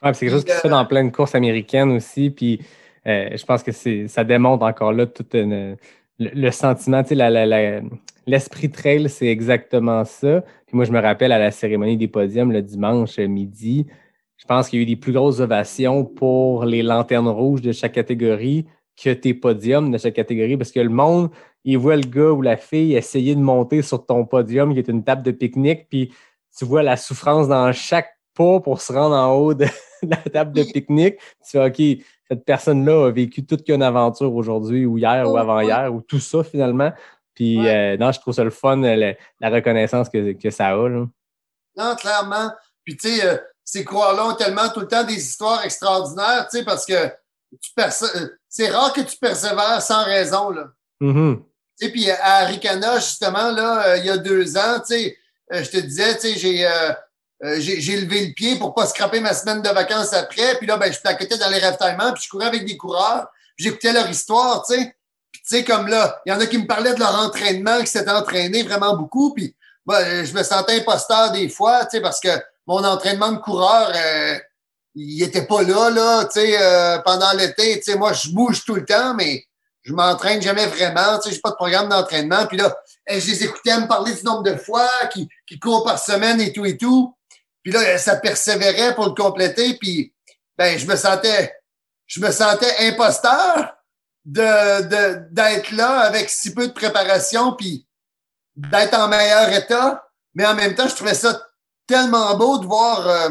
Ouais, 0.03 0.13
c'est 0.15 0.21
quelque 0.27 0.33
chose 0.33 0.45
qui 0.45 0.53
se 0.53 0.59
fait 0.59 0.69
dans 0.69 0.85
plein 0.85 1.05
de 1.05 1.11
courses 1.11 1.35
américaines 1.35 1.93
aussi. 1.93 2.31
Puis 2.31 2.61
euh, 3.07 3.29
je 3.35 3.45
pense 3.45 3.63
que 3.63 3.73
c'est 3.73 4.07
ça 4.09 4.23
démontre 4.25 4.65
encore 4.65 4.93
là 4.93 5.07
tout 5.07 5.25
une- 5.35 5.77
le, 6.19 6.31
le 6.35 6.51
sentiment, 6.51 7.03
tu 7.03 7.11
sais, 7.11 7.15
la- 7.15 7.31
la- 7.31 7.47
la- 7.47 7.81
l'esprit 8.27 8.71
trail, 8.71 9.09
c'est 9.09 9.27
exactement 9.27 10.05
ça. 10.05 10.43
Puis 10.67 10.77
moi, 10.77 10.85
je 10.85 10.93
me 10.93 11.01
rappelle 11.01 11.33
à 11.33 11.39
la 11.39 11.51
cérémonie 11.51 11.97
des 11.97 12.09
podiums 12.09 12.53
le 12.53 12.63
dimanche 12.63 13.19
euh, 13.19 13.27
midi, 13.27 13.87
je 14.37 14.45
pense 14.47 14.69
qu'il 14.69 14.79
y 14.79 14.83
a 14.83 14.85
eu 14.85 14.87
des 14.87 14.97
plus 14.97 15.13
grosses 15.13 15.41
ovations 15.41 16.05
pour 16.05 16.65
les 16.65 16.83
lanternes 16.83 17.29
rouges 17.29 17.63
de 17.63 17.73
chaque 17.73 17.93
catégorie 17.93 18.67
que 19.03 19.11
tes 19.13 19.35
podiums 19.35 19.91
de 19.91 19.99
chaque 19.99 20.15
catégorie 20.15 20.57
parce 20.57 20.71
que 20.73 20.81
le 20.81 20.89
monde, 20.89 21.31
il 21.65 21.79
voit 21.79 21.97
le 21.97 22.03
gars 22.03 22.31
ou 22.31 22.43
la 22.43 22.57
fille 22.57 22.95
essayer 22.95 23.35
de 23.35 23.41
monter 23.41 23.83
sur 23.83 24.05
ton 24.05 24.25
podium 24.27 24.73
qui 24.73 24.79
est 24.81 24.89
une 24.89 25.03
table 25.05 25.23
de 25.23 25.31
pique-nique, 25.31 25.89
puis 25.89 26.13
tu 26.57 26.65
vois 26.65 26.83
la 26.83 26.97
souffrance 26.97 27.49
dans 27.49 27.73
chaque 27.73 28.11
pas 28.37 28.61
pour 28.61 28.81
se 28.81 28.93
rendre 28.93 29.15
en 29.17 29.33
haut 29.35 29.55
de 29.55 29.65
la 30.03 30.17
table 30.17 30.53
de 30.53 30.63
pique-nique. 30.65 31.17
Tu 31.45 31.51
fais 31.59 31.65
OK, 31.67 32.05
cette 32.29 32.45
personne-là 32.45 33.07
a 33.07 33.11
vécu 33.11 33.45
toute 33.47 33.65
qu'une 33.65 33.83
aventure 33.83 34.35
aujourd'hui 34.35 34.85
ou 34.87 34.99
hier 34.99 35.31
ou 35.31 35.37
avant-hier 35.37 35.93
ou 35.95 36.01
tout 36.03 36.19
ça 36.21 36.43
finalement. 36.45 36.93
Puis 37.35 37.59
Ouais. 37.61 37.95
euh, 37.95 37.97
non, 37.97 38.13
je 38.13 38.21
trouve 38.21 38.35
ça 38.35 38.45
le 38.45 38.51
fun, 38.51 38.77
le- 38.77 39.15
la 39.41 39.51
reconnaissance 39.51 40.09
que, 40.09 40.33
que 40.33 40.51
ça 40.51 40.69
a. 40.69 40.89
Là. 40.89 41.07
Non, 41.77 41.95
clairement. 41.97 42.51
Puis, 42.85 42.97
tu 42.97 43.09
sais, 43.09 43.27
euh, 43.27 43.37
ces 43.65 43.85
coureurs-là 43.85 44.27
ont 44.27 44.35
tellement 44.35 44.69
tout 44.69 44.81
le 44.81 44.89
temps 44.89 45.05
des 45.05 45.15
histoires 45.15 45.65
extraordinaires, 45.65 46.47
tu 46.51 46.59
sais, 46.59 46.65
parce 46.65 46.85
que 46.85 46.93
euh, 46.95 48.29
c'est 48.49 48.69
rare 48.69 48.93
que 48.93 49.01
tu 49.01 49.17
persévères 49.17 49.83
sans 49.83 50.05
raison, 50.05 50.51
là. 50.51 50.67
Mhm. 51.01 51.43
Tu 51.79 51.87
sais, 51.87 51.93
puis 51.93 52.11
à 52.11 52.37
Aricana, 52.43 52.97
justement, 52.97 53.51
là, 53.51 53.89
euh, 53.89 53.97
il 53.99 54.07
y 54.07 54.11
a 54.11 54.17
deux 54.17 54.57
ans, 54.57 54.81
tu 54.81 54.95
sais, 54.95 55.19
euh, 55.53 55.63
je 55.63 55.71
te 55.71 55.77
disais, 55.79 56.15
tu 56.15 56.29
sais, 56.29 56.39
j'ai, 56.39 56.67
euh, 56.67 56.93
euh, 57.45 57.57
j'ai, 57.59 57.81
j'ai 57.81 58.01
levé 58.01 58.27
le 58.27 58.33
pied 58.33 58.57
pour 58.57 58.75
pas 58.75 58.87
scraper 58.87 59.21
ma 59.21 59.35
semaine 59.35 59.61
de 59.61 59.69
vacances 59.69 60.13
après. 60.13 60.57
Puis 60.57 60.67
là, 60.67 60.77
ben, 60.77 60.93
je 60.93 61.01
plaquettais 61.01 61.37
dans 61.37 61.51
les 61.51 61.59
ravitaillements, 61.59 62.13
puis 62.13 62.23
je 62.25 62.29
courais 62.31 62.47
avec 62.47 62.65
des 62.65 62.77
coureurs, 62.77 63.29
puis 63.57 63.67
j'écoutais 63.67 63.93
leur 63.93 64.09
histoire, 64.09 64.65
tu 64.67 64.75
sais. 64.75 64.97
Puis 65.33 65.43
tu 65.43 65.57
sais, 65.57 65.65
comme 65.65 65.89
là, 65.89 66.23
il 66.25 66.33
y 66.33 66.33
en 66.33 66.41
a 66.41 66.47
qui 66.47 66.59
me 66.59 66.67
parlaient 66.67 66.95
de 66.95 67.01
leur 67.01 67.15
entraînement, 67.19 67.81
qui 67.81 67.89
s'étaient 67.89 68.11
entraînés 68.11 68.63
vraiment 68.63 68.97
beaucoup, 68.97 69.35
puis 69.35 69.55
ben, 69.85 70.01
euh, 70.01 70.25
je 70.25 70.33
me 70.33 70.43
sentais 70.43 70.81
imposteur 70.81 71.33
des 71.33 71.49
fois, 71.49 71.85
tu 71.85 71.97
sais, 71.97 72.01
parce 72.01 72.21
que 72.21 72.31
mon 72.67 72.83
entraînement 72.85 73.33
de 73.33 73.39
coureur, 73.39 73.93
euh, 73.95 74.39
il 74.95 75.23
était 75.23 75.47
pas 75.47 75.63
là, 75.63 75.91
là, 75.91 76.25
tu 76.25 76.41
sais, 76.41 76.57
euh, 76.61 76.99
pendant 76.99 77.33
l'été, 77.33 77.79
tu 77.81 77.93
sais, 77.93 77.99
moi, 77.99 78.13
je 78.13 78.31
bouge 78.31 78.65
tout 78.65 78.75
le 78.75 78.85
temps, 78.85 79.15
mais 79.15 79.45
je 79.83 79.93
m'entraîne 79.93 80.41
jamais 80.41 80.67
vraiment, 80.67 81.19
tu 81.19 81.29
sais, 81.29 81.35
j'ai 81.35 81.41
pas 81.41 81.51
de 81.51 81.57
programme 81.57 81.89
d'entraînement. 81.89 82.47
Puis 82.47 82.57
là, 82.57 82.75
eh, 83.07 83.21
je 83.21 83.27
les 83.31 83.45
écoutais 83.45 83.79
me 83.79 83.87
parler 83.87 84.15
du 84.15 84.23
nombre 84.23 84.43
de 84.43 84.57
fois 84.57 84.89
qui, 85.13 85.29
qui 85.47 85.59
courent 85.59 85.85
par 85.85 85.99
semaine 85.99 86.41
et 86.41 86.53
tout 86.53 86.65
et 86.65 86.79
tout. 86.79 87.15
Puis 87.63 87.73
là, 87.73 87.95
eh, 87.95 87.99
ça 87.99 88.17
persévérait 88.17 88.95
pour 88.95 89.07
le 89.07 89.15
compléter. 89.15 89.75
Puis, 89.75 90.15
ben, 90.57 90.79
je 90.79 90.87
me 90.87 90.97
sentais, 90.97 91.55
je 92.07 92.21
me 92.21 92.31
sentais 92.31 92.89
imposteur 92.89 93.75
de, 94.25 94.83
de, 94.83 95.29
d'être 95.33 95.71
là 95.73 96.01
avec 96.01 96.31
si 96.31 96.55
peu 96.55 96.69
de 96.69 96.73
préparation 96.73 97.53
puis 97.53 97.87
d'être 98.57 98.95
en 98.95 99.09
meilleur 99.09 99.51
état. 99.51 100.09
Mais 100.35 100.47
en 100.47 100.55
même 100.55 100.75
temps, 100.75 100.89
je 100.89 100.95
trouvais 100.95 101.15
ça 101.15 101.39
tellement 101.87 102.37
beau 102.37 102.59
de 102.59 102.67
voir 102.67 103.09
euh, 103.09 103.31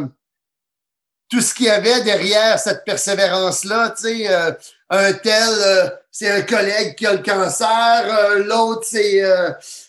tout 1.30 1.42
ce 1.42 1.54
qu'il 1.54 1.66
y 1.66 1.70
avait 1.70 2.04
derrière 2.04 2.60
cette 2.60 2.84
persévérance-là, 2.86 3.94
tu 3.98 4.04
sais, 4.04 4.34
euh, 4.34 4.52
un 4.90 5.14
tel, 5.14 5.50
euh, 5.50 5.90
c'est 6.12 6.30
un 6.30 6.42
collègue 6.42 6.96
qui 6.96 7.06
a 7.08 7.14
le 7.14 7.24
cancer, 7.24 8.40
l'autre, 8.46 8.84
c'est 8.84 9.22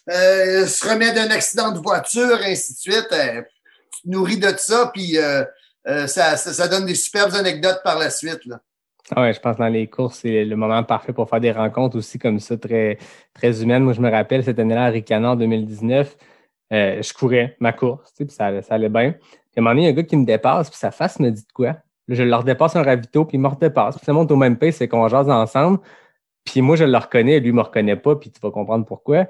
se 0.08 0.88
remet 0.88 1.12
d'un 1.12 1.30
accident 1.30 1.72
de 1.72 1.78
voiture, 1.78 2.38
ainsi 2.42 2.72
de 2.72 2.78
suite. 2.78 3.08
Tu 3.10 4.02
te 4.02 4.08
nourris 4.08 4.38
de 4.38 4.54
ça, 4.56 4.90
puis 4.94 5.18
ça, 6.06 6.68
donne 6.68 6.86
des 6.86 6.94
superbes 6.94 7.34
anecdotes 7.34 7.82
par 7.84 7.98
la 7.98 8.08
suite. 8.08 8.46
Là. 8.46 8.60
Ah 9.14 9.30
je 9.30 9.38
pense 9.38 9.56
que 9.56 9.62
dans 9.62 9.68
les 9.68 9.86
courses, 9.86 10.20
c'est 10.22 10.46
le 10.46 10.56
moment 10.56 10.82
parfait 10.82 11.12
pour 11.12 11.28
faire 11.28 11.40
des 11.40 11.52
rencontres 11.52 11.98
aussi 11.98 12.18
comme 12.18 12.40
ça, 12.40 12.56
très, 12.56 12.96
très 13.34 13.62
humaines. 13.62 13.82
Moi, 13.82 13.92
je 13.92 14.00
me 14.00 14.10
rappelle 14.10 14.42
cette 14.42 14.58
année-là 14.58 14.84
à 14.86 14.88
Ricana 14.88 15.32
en 15.32 15.36
2019, 15.36 16.16
euh, 16.74 17.02
je 17.02 17.14
courais 17.14 17.56
ma 17.60 17.72
course, 17.72 18.12
puis 18.16 18.26
ça, 18.28 18.50
allait 18.70 18.88
bien. 18.88 19.12
Puis 19.12 19.20
à 19.56 19.60
un 19.60 19.62
moment 19.62 19.70
donné, 19.70 19.82
il 19.82 19.84
y 19.84 19.88
a 19.88 19.90
un 19.90 19.94
gars 19.94 20.02
qui 20.02 20.16
me 20.16 20.26
dépasse, 20.26 20.70
puis 20.70 20.78
sa 20.78 20.90
face 20.90 21.20
me 21.20 21.30
dit 21.30 21.42
de 21.42 21.52
quoi? 21.52 21.76
Je 22.08 22.22
le 22.22 22.34
redépasse 22.34 22.76
un 22.76 22.82
ravito, 22.82 23.24
puis 23.24 23.36
il 23.38 23.40
me 23.40 23.48
redépasse. 23.48 23.96
Puis 23.96 24.04
ça 24.04 24.12
monte 24.12 24.30
au 24.30 24.36
même 24.36 24.58
pace, 24.58 24.76
c'est 24.76 24.88
qu'on 24.88 25.08
jase 25.08 25.30
ensemble. 25.30 25.78
Puis 26.44 26.60
moi, 26.60 26.76
je 26.76 26.84
le 26.84 26.98
reconnais, 26.98 27.40
lui, 27.40 27.48
il 27.48 27.54
me 27.54 27.62
reconnaît 27.62 27.96
pas, 27.96 28.16
puis 28.16 28.30
tu 28.30 28.40
vas 28.40 28.50
comprendre 28.50 28.84
pourquoi. 28.84 29.26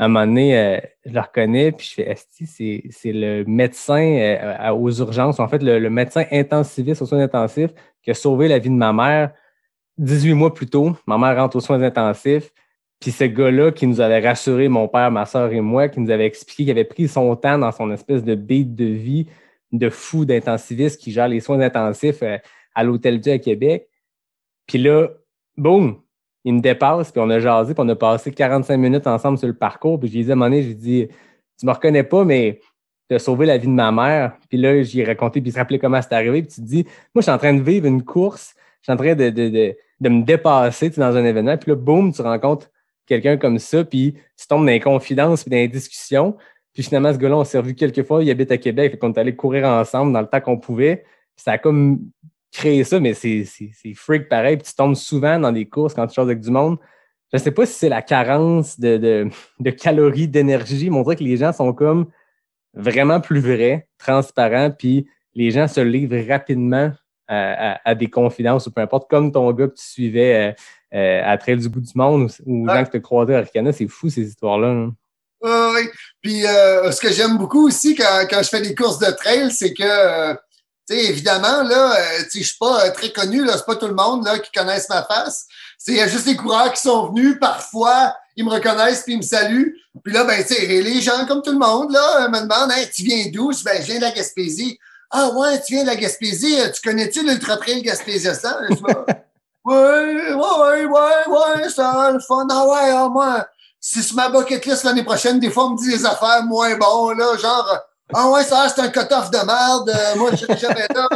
À 0.00 0.04
un 0.06 0.08
moment 0.08 0.26
donné, 0.26 0.58
euh, 0.58 0.80
je 1.04 1.12
le 1.12 1.20
reconnais, 1.20 1.72
puis 1.72 1.86
je 1.86 1.94
fais 1.94 2.10
Esti, 2.10 2.46
c'est, 2.90 3.12
le 3.12 3.44
médecin 3.44 4.00
euh, 4.00 4.70
aux 4.70 4.90
urgences, 4.90 5.40
en 5.40 5.48
fait, 5.48 5.62
le, 5.62 5.78
le 5.78 5.90
médecin 5.90 6.24
intensiviste 6.32 7.02
aux 7.02 7.06
soins 7.06 7.20
intensifs 7.20 7.72
qui 8.02 8.10
a 8.10 8.14
sauvé 8.14 8.48
la 8.48 8.58
vie 8.58 8.70
de 8.70 8.74
ma 8.74 8.92
mère 8.92 9.32
18 9.98 10.34
mois 10.34 10.54
plus 10.54 10.66
tôt. 10.66 10.96
Ma 11.06 11.18
mère 11.18 11.36
rentre 11.36 11.56
aux 11.56 11.60
soins 11.60 11.82
intensifs. 11.82 12.52
Puis 13.00 13.12
ce 13.12 13.24
gars-là 13.24 13.70
qui 13.70 13.86
nous 13.86 14.00
avait 14.00 14.26
rassuré, 14.26 14.68
mon 14.68 14.88
père, 14.88 15.10
ma 15.10 15.24
soeur 15.24 15.52
et 15.52 15.60
moi, 15.60 15.88
qui 15.88 16.00
nous 16.00 16.10
avait 16.10 16.26
expliqué 16.26 16.64
qu'il 16.64 16.70
avait 16.70 16.84
pris 16.84 17.06
son 17.06 17.36
temps 17.36 17.58
dans 17.58 17.70
son 17.70 17.90
espèce 17.92 18.24
de 18.24 18.34
beat 18.34 18.74
de 18.74 18.84
vie 18.84 19.26
de 19.72 19.90
fou 19.90 20.24
d'intensiviste 20.24 21.00
qui 21.00 21.12
gère 21.12 21.28
les 21.28 21.40
soins 21.40 21.60
intensifs 21.60 22.22
euh, 22.22 22.38
à 22.74 22.84
l'Hôtel 22.84 23.20
Dieu 23.20 23.32
à 23.34 23.38
Québec. 23.38 23.88
Puis 24.66 24.78
là, 24.78 25.08
boum, 25.56 26.00
il 26.44 26.54
me 26.54 26.60
dépasse, 26.60 27.12
puis 27.12 27.20
on 27.20 27.30
a 27.30 27.38
jasé, 27.38 27.74
puis 27.74 27.84
on 27.84 27.88
a 27.88 27.96
passé 27.96 28.32
45 28.32 28.76
minutes 28.76 29.06
ensemble 29.06 29.38
sur 29.38 29.46
le 29.46 29.54
parcours. 29.54 30.00
Puis 30.00 30.08
je 30.08 30.14
lui 30.14 30.20
ai 30.20 30.24
dit 30.24 30.30
à 30.30 30.32
un 30.32 30.36
moment 30.36 30.50
donné, 30.50 30.62
je 30.62 30.68
lui 30.68 30.72
ai 30.72 30.76
dit, 30.76 31.08
tu 31.58 31.66
me 31.66 31.72
reconnais 31.72 32.04
pas, 32.04 32.24
mais 32.24 32.60
tu 33.08 33.16
as 33.16 33.18
sauvé 33.18 33.46
la 33.46 33.58
vie 33.58 33.66
de 33.66 33.72
ma 33.72 33.92
mère. 33.92 34.36
Puis 34.48 34.58
là, 34.58 34.82
j'y 34.82 35.04
raconté, 35.04 35.40
puis 35.40 35.50
il 35.50 35.52
se 35.52 35.58
rappelait 35.58 35.78
comment 35.78 36.00
c'est 36.00 36.14
arrivé. 36.14 36.42
Puis 36.42 36.52
tu 36.54 36.60
te 36.62 36.66
dis, 36.66 36.84
moi, 37.14 37.20
je 37.20 37.22
suis 37.22 37.30
en 37.30 37.38
train 37.38 37.54
de 37.54 37.62
vivre 37.62 37.86
une 37.86 38.02
course, 38.04 38.54
je 38.80 38.84
suis 38.84 38.92
en 38.92 38.96
train 38.96 39.14
de, 39.14 39.30
de, 39.30 39.48
de, 39.48 39.76
de 40.00 40.08
me 40.08 40.22
dépasser 40.22 40.90
dans 40.90 41.16
un 41.16 41.24
événement. 41.24 41.56
Puis 41.56 41.70
là, 41.70 41.76
boum, 41.76 42.12
tu 42.12 42.22
rencontres 42.22 42.70
quelqu'un 43.08 43.36
comme 43.36 43.58
ça, 43.58 43.84
puis 43.84 44.14
tu 44.38 44.46
tombes 44.46 44.64
dans 44.64 44.72
les 44.72 44.80
confidences, 44.80 45.42
puis 45.42 45.50
dans 45.50 45.56
les 45.56 45.68
discussions. 45.68 46.36
Puis 46.72 46.82
finalement, 46.82 47.12
ce 47.12 47.18
gars-là, 47.18 47.38
on 47.38 47.44
s'est 47.44 47.58
revu 47.58 47.74
quelques 47.74 48.04
fois, 48.04 48.22
il 48.22 48.30
habite 48.30 48.52
à 48.52 48.58
Québec, 48.58 48.92
fait 48.92 48.98
qu'on 48.98 49.12
est 49.12 49.18
allé 49.18 49.34
courir 49.34 49.66
ensemble 49.66 50.12
dans 50.12 50.20
le 50.20 50.26
temps 50.26 50.40
qu'on 50.40 50.58
pouvait. 50.58 51.04
Ça 51.36 51.52
a 51.52 51.58
comme 51.58 52.00
créé 52.52 52.84
ça, 52.84 53.00
mais 53.00 53.14
c'est 53.14 53.44
freak 53.94 54.28
pareil. 54.28 54.56
Puis 54.56 54.68
tu 54.68 54.74
tombes 54.74 54.94
souvent 54.94 55.38
dans 55.38 55.52
des 55.52 55.66
courses 55.66 55.94
quand 55.94 56.06
tu 56.06 56.14
choses 56.14 56.28
avec 56.28 56.40
du 56.40 56.50
monde. 56.50 56.78
Je 57.32 57.38
sais 57.38 57.50
pas 57.50 57.66
si 57.66 57.74
c'est 57.74 57.88
la 57.88 58.00
carence 58.00 58.80
de, 58.80 58.96
de, 58.96 59.28
de 59.60 59.70
calories, 59.70 60.28
d'énergie, 60.28 60.88
mais 60.88 60.96
on 60.96 61.02
dirait 61.02 61.16
que 61.16 61.24
les 61.24 61.36
gens 61.36 61.52
sont 61.52 61.72
comme 61.72 62.06
vraiment 62.74 63.20
plus 63.20 63.40
vrais, 63.40 63.88
transparents, 63.98 64.70
puis 64.70 65.06
les 65.34 65.50
gens 65.50 65.68
se 65.68 65.80
livrent 65.80 66.28
rapidement 66.28 66.92
à 67.30 67.94
des 67.94 68.08
confidences 68.08 68.66
ou 68.66 68.72
peu 68.72 68.80
importe, 68.80 69.10
comme 69.10 69.32
ton 69.32 69.52
gars 69.52 69.68
que 69.68 69.74
tu 69.74 69.84
suivais 69.84 70.48
euh, 70.48 70.52
euh, 70.94 71.20
à 71.24 71.36
Trail 71.38 71.56
du 71.58 71.68
bout 71.68 71.80
du 71.80 71.92
monde 71.94 72.30
ou, 72.46 72.50
ou 72.50 72.66
Ouais. 72.66 72.74
gens 72.74 72.84
que 72.84 72.90
tu 72.92 72.96
as 72.96 73.00
croisés 73.00 73.34
à 73.34 73.38
Arcana. 73.38 73.72
C'est 73.72 73.88
fou 73.88 74.08
ces 74.10 74.22
histoires-là. 74.22 74.68
hein. 74.68 74.92
Oui, 75.40 75.50
oui. 75.74 75.88
Puis 76.22 76.46
euh, 76.46 76.90
ce 76.90 77.00
que 77.00 77.12
j'aime 77.12 77.38
beaucoup 77.38 77.66
aussi 77.68 77.94
quand, 77.94 78.26
quand 78.28 78.42
je 78.42 78.48
fais 78.48 78.60
des 78.60 78.74
courses 78.74 78.98
de 78.98 79.10
trail, 79.12 79.50
c'est 79.52 79.72
que 79.72 79.82
euh, 79.84 80.34
Tu 80.90 80.96
sais, 80.96 81.04
évidemment, 81.04 81.62
là, 81.62 81.92
euh, 81.96 82.22
je 82.34 82.42
suis 82.42 82.56
pas 82.58 82.90
très 82.90 83.10
connu, 83.10 83.44
là, 83.44 83.52
c'est 83.56 83.66
pas 83.66 83.76
tout 83.76 83.86
le 83.86 83.94
monde, 83.94 84.24
là, 84.24 84.38
qui 84.40 84.50
connaissent 84.50 84.88
ma 84.88 85.04
face. 85.04 85.46
Il 85.86 85.94
y 85.94 86.00
a 86.00 86.08
juste 86.08 86.26
les 86.26 86.34
coureurs 86.36 86.72
qui 86.72 86.80
sont 86.80 87.08
venus, 87.10 87.36
parfois, 87.40 88.16
ils 88.36 88.44
me 88.44 88.50
reconnaissent 88.50 89.02
puis 89.04 89.12
ils 89.12 89.18
me 89.18 89.22
saluent. 89.22 89.76
Puis 90.02 90.12
là, 90.12 90.24
ben, 90.24 90.42
tu 90.44 90.54
sais, 90.54 90.66
les 90.66 91.00
gens 91.00 91.24
comme 91.26 91.42
tout 91.42 91.52
le 91.52 91.58
monde, 91.58 91.92
là, 91.92 92.28
me 92.28 92.40
demandent, 92.40 92.72
hey, 92.72 92.88
tu 92.90 93.02
viens 93.04 93.26
d'où? 93.32 93.52
Je 93.52 93.62
Ben, 93.62 93.76
je 93.80 93.86
viens 93.86 93.96
de 93.96 94.02
la 94.02 94.10
Gaspésie. 94.12 94.78
Ah 95.10 95.30
ouais, 95.36 95.60
tu 95.62 95.74
viens 95.74 95.82
de 95.84 95.88
la 95.88 95.96
Gaspésie, 95.96 96.56
tu 96.74 96.80
connais-tu 96.82 97.24
l'Ultra 97.24 97.56
Trail 97.58 97.80
Gaspésia 97.82 98.32
100? 99.66 99.70
Je 99.70 100.28
dis, 100.28 100.34
Ouais, 100.34 100.34
ouais, 100.34 100.86
ouais, 100.86 101.28
ouais, 101.28 101.62
ouais, 101.62 101.68
ça 101.68 102.10
le 102.12 102.20
fun. 102.20 102.46
Ah 102.50 102.66
ouais, 102.66 102.90
ah, 102.92 103.08
moi, 103.08 103.46
si 103.80 104.02
sur 104.02 104.16
ma 104.16 104.28
l'année 104.28 105.04
prochaine, 105.04 105.38
des 105.40 105.50
fois, 105.50 105.66
on 105.66 105.70
me 105.70 105.78
dit 105.78 105.90
des 105.90 106.06
affaires 106.06 106.42
moins 106.44 106.76
bonnes, 106.76 107.18
là, 107.18 107.36
genre, 107.36 107.80
ah 108.14 108.30
ouais, 108.30 108.42
ça, 108.42 108.66
c'est 108.74 108.80
un 108.80 108.88
cut-off 108.88 109.30
de 109.30 109.36
merde, 109.44 109.90
euh, 109.90 110.16
moi, 110.16 110.30
je 110.32 110.36
serais 110.36 110.56
jamais 110.56 110.86
là. 110.94 111.08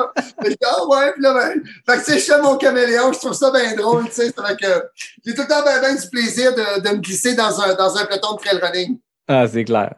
Je 0.45 0.55
ah 0.65 0.87
ouais, 0.87 1.13
puis 1.13 1.23
là, 1.23 1.33
ben, 1.33 1.63
fait 1.87 1.99
que, 2.01 2.05
tu 2.05 2.13
sais, 2.13 2.19
je 2.19 2.25
fais 2.25 2.43
mon 2.43 2.57
caméléon, 2.57 3.13
je 3.13 3.19
trouve 3.19 3.33
ça 3.33 3.51
bien 3.51 3.75
drôle, 3.75 4.05
tu 4.07 4.13
sais, 4.13 4.33
fait 4.33 4.57
que 4.61 4.91
j'ai 5.25 5.35
tout 5.35 5.43
le 5.43 5.49
temps 5.49 5.63
bien, 5.63 5.81
bien 5.81 5.95
du 5.95 6.09
plaisir 6.11 6.55
de, 6.55 6.81
de 6.81 6.89
me 6.91 7.01
glisser 7.01 7.35
dans 7.35 7.61
un, 7.61 7.75
dans 7.75 7.97
un 7.97 8.05
peloton 8.05 8.35
de 8.35 8.41
trail 8.41 8.61
running. 8.61 8.99
Ah, 9.27 9.47
c'est 9.51 9.65
clair. 9.65 9.95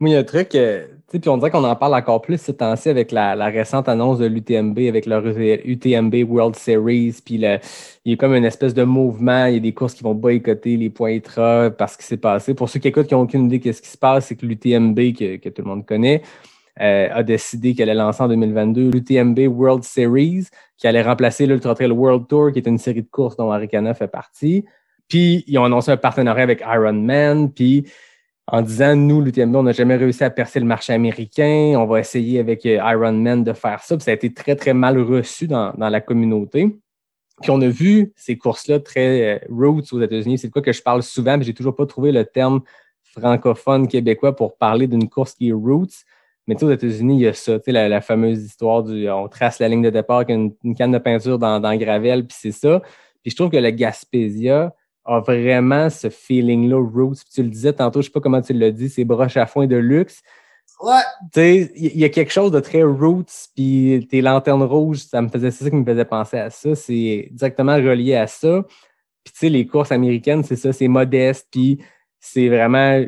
Moi, 0.00 0.10
il 0.10 0.12
y 0.14 0.16
a 0.16 0.20
un 0.20 0.24
truc, 0.24 0.54
euh, 0.54 0.86
puis 1.10 1.28
on 1.28 1.38
dirait 1.38 1.50
qu'on 1.50 1.64
en 1.64 1.74
parle 1.74 1.94
encore 1.94 2.20
plus 2.20 2.38
ces 2.38 2.56
temps-ci 2.56 2.88
avec 2.90 3.12
la, 3.12 3.34
récente 3.46 3.88
annonce 3.88 4.18
de 4.18 4.26
l'UTMB, 4.26 4.78
avec 4.88 5.06
leur 5.06 5.22
UTMB 5.26 6.14
World 6.28 6.54
Series, 6.56 7.16
puis 7.24 7.36
il 7.36 7.60
y 8.04 8.12
a 8.12 8.16
comme 8.16 8.34
une 8.34 8.44
espèce 8.44 8.74
de 8.74 8.84
mouvement, 8.84 9.46
il 9.46 9.54
y 9.54 9.56
a 9.56 9.60
des 9.60 9.72
courses 9.72 9.94
qui 9.94 10.02
vont 10.02 10.14
boycotter 10.14 10.76
les 10.76 10.90
points 10.90 11.12
ITRA 11.12 11.70
parce 11.70 11.96
que 11.96 12.04
c'est 12.04 12.18
passé. 12.18 12.54
Pour 12.54 12.68
ceux 12.68 12.78
qui 12.78 12.88
écoutent 12.88 13.06
qui 13.06 13.14
n'ont 13.14 13.22
aucune 13.22 13.46
idée 13.46 13.58
de 13.58 13.72
ce 13.72 13.80
qui 13.80 13.88
se 13.88 13.96
passe, 13.96 14.26
c'est 14.26 14.36
que 14.36 14.44
l'UTMB, 14.44 14.96
que, 15.14 15.36
que 15.36 15.48
tout 15.48 15.62
le 15.62 15.68
monde 15.68 15.86
connaît, 15.86 16.22
euh, 16.80 17.08
a 17.10 17.22
décidé 17.22 17.74
qu'elle 17.74 17.90
allait 17.90 17.98
lancer 17.98 18.22
en 18.22 18.28
2022 18.28 18.90
l'UTMB 18.90 19.38
World 19.48 19.82
Series, 19.82 20.46
qui 20.76 20.86
allait 20.86 21.02
remplacer 21.02 21.46
l'Ultra 21.46 21.74
Trail 21.74 21.90
World 21.90 22.28
Tour, 22.28 22.52
qui 22.52 22.58
est 22.58 22.68
une 22.68 22.78
série 22.78 23.02
de 23.02 23.08
courses 23.10 23.36
dont 23.36 23.50
Arikana 23.50 23.94
fait 23.94 24.08
partie. 24.08 24.64
Puis, 25.08 25.42
ils 25.48 25.58
ont 25.58 25.64
annoncé 25.64 25.90
un 25.90 25.96
partenariat 25.96 26.42
avec 26.42 26.60
Ironman, 26.60 27.50
puis 27.50 27.86
en 28.50 28.62
disant, 28.62 28.96
nous, 28.96 29.20
l'UTMB, 29.20 29.56
on 29.56 29.62
n'a 29.62 29.72
jamais 29.72 29.96
réussi 29.96 30.24
à 30.24 30.30
percer 30.30 30.58
le 30.58 30.64
marché 30.64 30.94
américain, 30.94 31.74
on 31.76 31.84
va 31.84 32.00
essayer 32.00 32.40
avec 32.40 32.64
euh, 32.64 32.80
Ironman 32.82 33.44
de 33.44 33.52
faire 33.52 33.82
ça. 33.82 33.96
Puis 33.96 34.04
ça 34.04 34.10
a 34.10 34.14
été 34.14 34.32
très, 34.32 34.56
très 34.56 34.72
mal 34.72 34.98
reçu 34.98 35.46
dans, 35.46 35.72
dans 35.76 35.90
la 35.90 36.00
communauté. 36.00 36.74
Puis 37.42 37.50
on 37.50 37.60
a 37.60 37.68
vu 37.68 38.12
ces 38.16 38.38
courses-là 38.38 38.80
très 38.80 39.36
euh, 39.36 39.38
roots 39.50 39.92
aux 39.92 40.00
États-Unis. 40.00 40.38
C'est 40.38 40.48
de 40.48 40.52
quoi 40.52 40.62
que 40.62 40.72
je 40.72 40.82
parle 40.82 41.02
souvent, 41.02 41.36
mais 41.36 41.44
j'ai 41.44 41.52
toujours 41.52 41.76
pas 41.76 41.84
trouvé 41.84 42.10
le 42.10 42.24
terme 42.24 42.62
francophone 43.02 43.86
québécois 43.86 44.34
pour 44.34 44.56
parler 44.56 44.86
d'une 44.86 45.10
course 45.10 45.34
qui 45.34 45.50
est 45.50 45.52
roots. 45.52 46.04
Mais 46.46 46.54
tu 46.54 46.60
sais, 46.60 46.66
aux 46.66 46.72
États-Unis, 46.72 47.16
il 47.16 47.20
y 47.20 47.26
a 47.26 47.34
ça, 47.34 47.58
tu 47.58 47.70
sais, 47.70 47.88
la, 47.88 48.00
fameuse 48.00 48.42
histoire 48.42 48.82
du 48.82 49.10
on 49.10 49.28
trace 49.28 49.58
la 49.58 49.68
ligne 49.68 49.82
de 49.82 49.90
départ 49.90 50.20
avec 50.20 50.30
une, 50.30 50.74
canne 50.74 50.92
de 50.92 50.98
peinture 50.98 51.38
dans, 51.38 51.60
dans 51.60 51.76
gravel, 51.76 52.26
puis 52.26 52.36
c'est 52.40 52.52
ça. 52.52 52.80
Puis 53.22 53.32
je 53.32 53.36
trouve 53.36 53.50
que 53.50 53.58
le 53.58 53.70
Gaspésia 53.70 54.72
a 55.08 55.20
vraiment 55.20 55.88
ce 55.90 56.10
feeling-là, 56.10 56.76
roots. 56.76 57.24
Puis 57.24 57.34
tu 57.34 57.42
le 57.42 57.48
disais 57.48 57.72
tantôt, 57.72 58.00
je 58.00 58.06
sais 58.06 58.12
pas 58.12 58.20
comment 58.20 58.42
tu 58.42 58.52
l'as 58.52 58.70
dit, 58.70 58.88
c'est 58.88 59.04
broche 59.04 59.36
à 59.36 59.46
foin 59.46 59.66
de 59.66 59.76
luxe. 59.76 60.22
Ouais, 60.80 61.00
Tu 61.32 61.40
sais, 61.40 61.72
il 61.74 61.98
y 61.98 62.04
a 62.04 62.08
quelque 62.08 62.30
chose 62.30 62.52
de 62.52 62.60
très 62.60 62.84
roots, 62.84 63.48
puis 63.56 64.06
tes 64.08 64.20
lanternes 64.20 64.62
rouges, 64.62 64.98
ça 64.98 65.20
me 65.20 65.28
faisait, 65.28 65.50
ça 65.50 65.68
qui 65.68 65.74
me 65.74 65.84
faisait 65.84 66.04
penser 66.04 66.38
à 66.38 66.50
ça. 66.50 66.74
C'est 66.74 67.28
directement 67.32 67.74
relié 67.74 68.14
à 68.14 68.26
ça. 68.28 68.64
Puis 69.24 69.32
tu 69.32 69.38
sais, 69.40 69.48
les 69.48 69.66
courses 69.66 69.90
américaines, 69.90 70.44
c'est 70.44 70.56
ça, 70.56 70.72
c'est 70.72 70.86
modeste, 70.86 71.48
puis 71.50 71.82
c'est 72.20 72.48
vraiment 72.48 73.02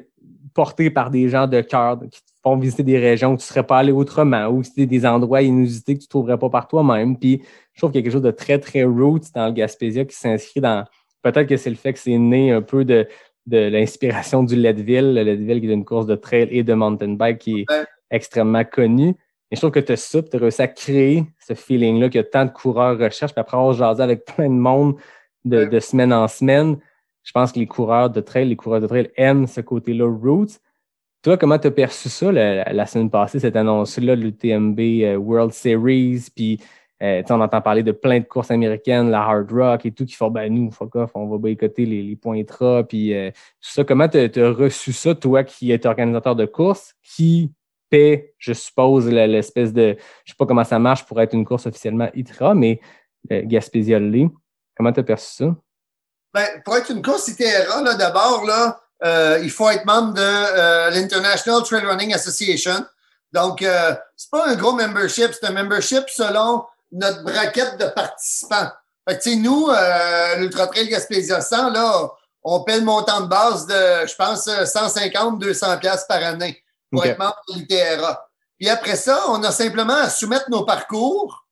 porté 0.55 0.91
par 0.91 1.11
des 1.11 1.29
gens 1.29 1.47
de 1.47 1.61
cœur 1.61 2.01
qui 2.11 2.21
te 2.21 2.31
font 2.43 2.57
visiter 2.57 2.83
des 2.83 2.99
régions 2.99 3.33
où 3.33 3.37
tu 3.37 3.43
ne 3.43 3.47
serais 3.47 3.63
pas 3.63 3.79
allé 3.79 3.93
autrement, 3.93 4.49
ou 4.49 4.63
c'est 4.63 4.87
des 4.87 5.07
endroits 5.07 5.43
inusités 5.43 5.95
que 5.95 6.01
tu 6.01 6.07
ne 6.07 6.11
trouverais 6.11 6.39
pas 6.39 6.49
par 6.49 6.67
toi-même. 6.67 7.19
Puis 7.19 7.43
je 7.75 7.81
trouve 7.81 7.93
qu'il 7.93 8.01
y 8.01 8.03
a 8.03 8.05
quelque 8.05 8.13
chose 8.13 8.23
de 8.23 8.31
très, 8.31 8.59
très 8.59 8.85
roots 8.85 9.33
dans 9.35 9.47
le 9.47 9.53
Gaspésia 9.53 10.05
qui 10.05 10.17
s'inscrit 10.17 10.61
dans. 10.61 10.85
Peut-être 11.23 11.47
que 11.49 11.57
c'est 11.57 11.71
le 11.71 11.77
fait 11.77 11.93
que 11.93 11.99
c'est 11.99 12.17
né 12.19 12.51
un 12.53 12.63
peu 12.63 12.85
de, 12.85 13.07
de 13.47 13.59
l'inspiration 13.59 14.43
du 14.43 14.57
Leadville, 14.57 15.15
le 15.15 15.23
Leadville 15.23 15.61
qui 15.61 15.69
est 15.71 15.75
une 15.75 15.85
course 15.85 16.07
de 16.07 16.15
trail 16.17 16.49
et 16.51 16.63
de 16.63 16.75
mountain 16.75 17.15
bike 17.15 17.39
qui 17.39 17.61
est 17.61 17.71
Ouais. 17.71 17.85
extrêmement 18.11 18.65
connue. 18.65 19.15
Et 19.51 19.57
je 19.57 19.61
trouve 19.61 19.73
que 19.73 19.81
tu 19.81 19.93
as 19.93 19.97
ça, 19.97 20.23
tu 20.23 20.37
as 20.37 20.39
réussi 20.41 20.63
à 20.63 20.69
créer 20.69 21.25
ce 21.41 21.55
feeling-là 21.55 22.09
que 22.09 22.21
tant 22.21 22.45
de 22.45 22.51
coureurs 22.51 22.99
recherchent. 22.99 23.33
Puis 23.33 23.41
après 23.41 23.57
avoir 23.57 23.73
jasé 23.73 24.03
avec 24.03 24.25
plein 24.25 24.49
de 24.49 24.55
monde 24.55 24.97
de, 25.45 25.59
Ouais. 25.59 25.67
de 25.69 25.81
semaine 25.81 26.13
en 26.13 26.29
semaine, 26.29 26.79
je 27.25 27.33
pense 27.33 27.53
que 27.53 27.59
les 27.59 27.67
coureurs 27.67 28.11
de 28.11 28.21
trail, 28.21 28.49
les 28.49 28.57
coureurs 28.57 28.81
de 28.81 28.87
trail 28.87 29.11
aiment 29.17 29.47
ce 29.47 29.61
côté-là 29.61 30.07
roots. 30.09 30.59
Toi, 31.23 31.37
comment 31.37 31.59
tu 31.59 31.67
as 31.67 31.71
perçu 31.71 32.09
ça 32.09 32.33
la, 32.33 32.73
la 32.73 32.87
semaine 32.87 33.11
passée, 33.11 33.41
cette 33.41 33.57
annonce-là, 33.57 34.17
de 34.17 34.23
l'UTMB 34.23 34.79
euh, 34.81 35.17
World 35.17 35.53
Series, 35.53 36.29
puis 36.35 36.61
euh, 37.03 37.23
on 37.31 37.41
entend 37.41 37.63
parler 37.63 37.83
de 37.83 37.93
plein 37.93 38.21
de 38.21 38.27
courses 38.27 38.51
américaines, 38.51 39.11
la 39.11 39.23
Hard 39.23 39.51
Rock 39.51 39.87
et 39.87 39.93
tout, 39.93 40.05
qui 40.05 40.15
font, 40.15 40.31
ben 40.31 40.53
nous, 40.53 40.71
fuck 40.71 40.95
off, 40.97 41.11
on 41.15 41.29
va 41.29 41.39
boycotter 41.39 41.87
les, 41.87 42.03
les 42.03 42.17
points 42.17 42.37
ITRA, 42.37 42.85
puis 42.85 43.15
euh, 43.15 43.31
tout 43.31 43.71
ça. 43.71 43.85
Comment 43.85 44.07
tu 44.07 44.19
as 44.19 44.51
reçu 44.51 44.93
ça, 44.93 45.15
toi, 45.15 45.43
qui 45.43 45.73
es 45.73 45.87
organisateur 45.87 46.37
de 46.37 46.45
courses, 46.45 46.95
qui 47.03 47.53
paie, 47.89 48.35
je 48.39 48.53
suppose, 48.53 49.09
l'espèce 49.09 49.73
de, 49.73 49.97
je 50.25 50.33
sais 50.33 50.37
pas 50.39 50.45
comment 50.45 50.63
ça 50.63 50.79
marche 50.79 51.07
pour 51.07 51.21
être 51.23 51.33
une 51.35 51.47
course 51.47 51.67
officiellement 51.67 52.09
ITRA, 52.15 52.55
mais 52.55 52.81
euh. 53.33 54.29
Comment 54.77 54.93
tu 54.93 55.01
as 55.01 55.03
perçu 55.03 55.35
ça? 55.37 55.57
Ben, 56.35 56.47
pour 56.65 56.77
être 56.77 56.91
une 56.91 57.03
course 57.03 57.29
ITRA, 57.29 57.83
là, 57.83 57.95
d'abord, 57.95 58.45
là, 58.45 58.79
euh, 59.05 59.41
il 59.43 59.51
faut 59.51 59.69
être 59.71 59.87
membre 59.87 60.15
de 60.15 60.91
l'International 60.95 61.63
Trail 61.63 61.85
Running 61.87 62.13
Association. 62.13 62.85
Donc, 63.33 63.65
c'est 64.17 64.31
pas 64.31 64.49
un 64.49 64.55
gros 64.55 64.73
membership, 64.73 65.31
c'est 65.33 65.47
un 65.47 65.53
membership 65.53 66.05
selon 66.09 66.65
notre 66.93 67.23
braquette 67.23 67.79
de 67.79 67.87
participants. 67.87 68.71
Fait 69.09 69.19
que, 69.19 69.23
tu 69.23 69.31
sais, 69.31 69.37
nous, 69.37 69.69
euh, 69.69 70.37
l'Ultra 70.37 70.67
Trail 70.67 70.89
Gaspésia 70.89 71.41
100, 71.41 71.71
là, 71.71 72.11
on 72.43 72.63
paie 72.63 72.79
le 72.79 72.85
montant 72.85 73.21
de 73.21 73.27
base 73.27 73.67
de, 73.67 74.07
je 74.07 74.15
pense, 74.15 74.49
150, 74.49 75.39
200 75.39 75.79
pièces 75.79 76.05
par 76.09 76.23
année 76.23 76.63
pour 76.91 77.05
être 77.05 77.19
membre 77.19 77.41
de 77.49 77.55
l'ITRA. 77.55 78.27
Puis 78.59 78.69
après 78.69 78.97
ça, 78.97 79.25
on 79.29 79.43
a 79.43 79.53
simplement 79.53 79.95
à 79.95 80.11
soumettre 80.11 80.51
nos 80.51 80.65
parcours 80.65 81.47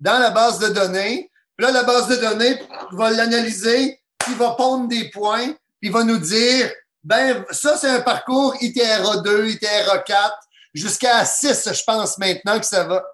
dans 0.00 0.18
la 0.18 0.30
base 0.30 0.58
de 0.58 0.68
données. 0.68 1.30
Puis 1.56 1.66
là, 1.66 1.72
la 1.72 1.82
base 1.82 2.08
de 2.08 2.16
données 2.16 2.60
va 2.92 3.10
l'analyser, 3.10 4.00
puis 4.18 4.34
va 4.34 4.50
pondre 4.52 4.88
des 4.88 5.10
points, 5.10 5.54
puis 5.80 5.90
va 5.90 6.04
nous 6.04 6.18
dire, 6.18 6.70
ben, 7.04 7.44
ça, 7.50 7.76
c'est 7.76 7.90
un 7.90 8.00
parcours 8.00 8.54
ITRA 8.60 9.18
2, 9.18 9.48
ITRA 9.48 9.98
4, 9.98 10.34
jusqu'à 10.74 11.24
6, 11.24 11.70
je 11.72 11.84
pense 11.84 12.18
maintenant 12.18 12.58
que 12.58 12.66
ça 12.66 12.84
va. 12.84 13.04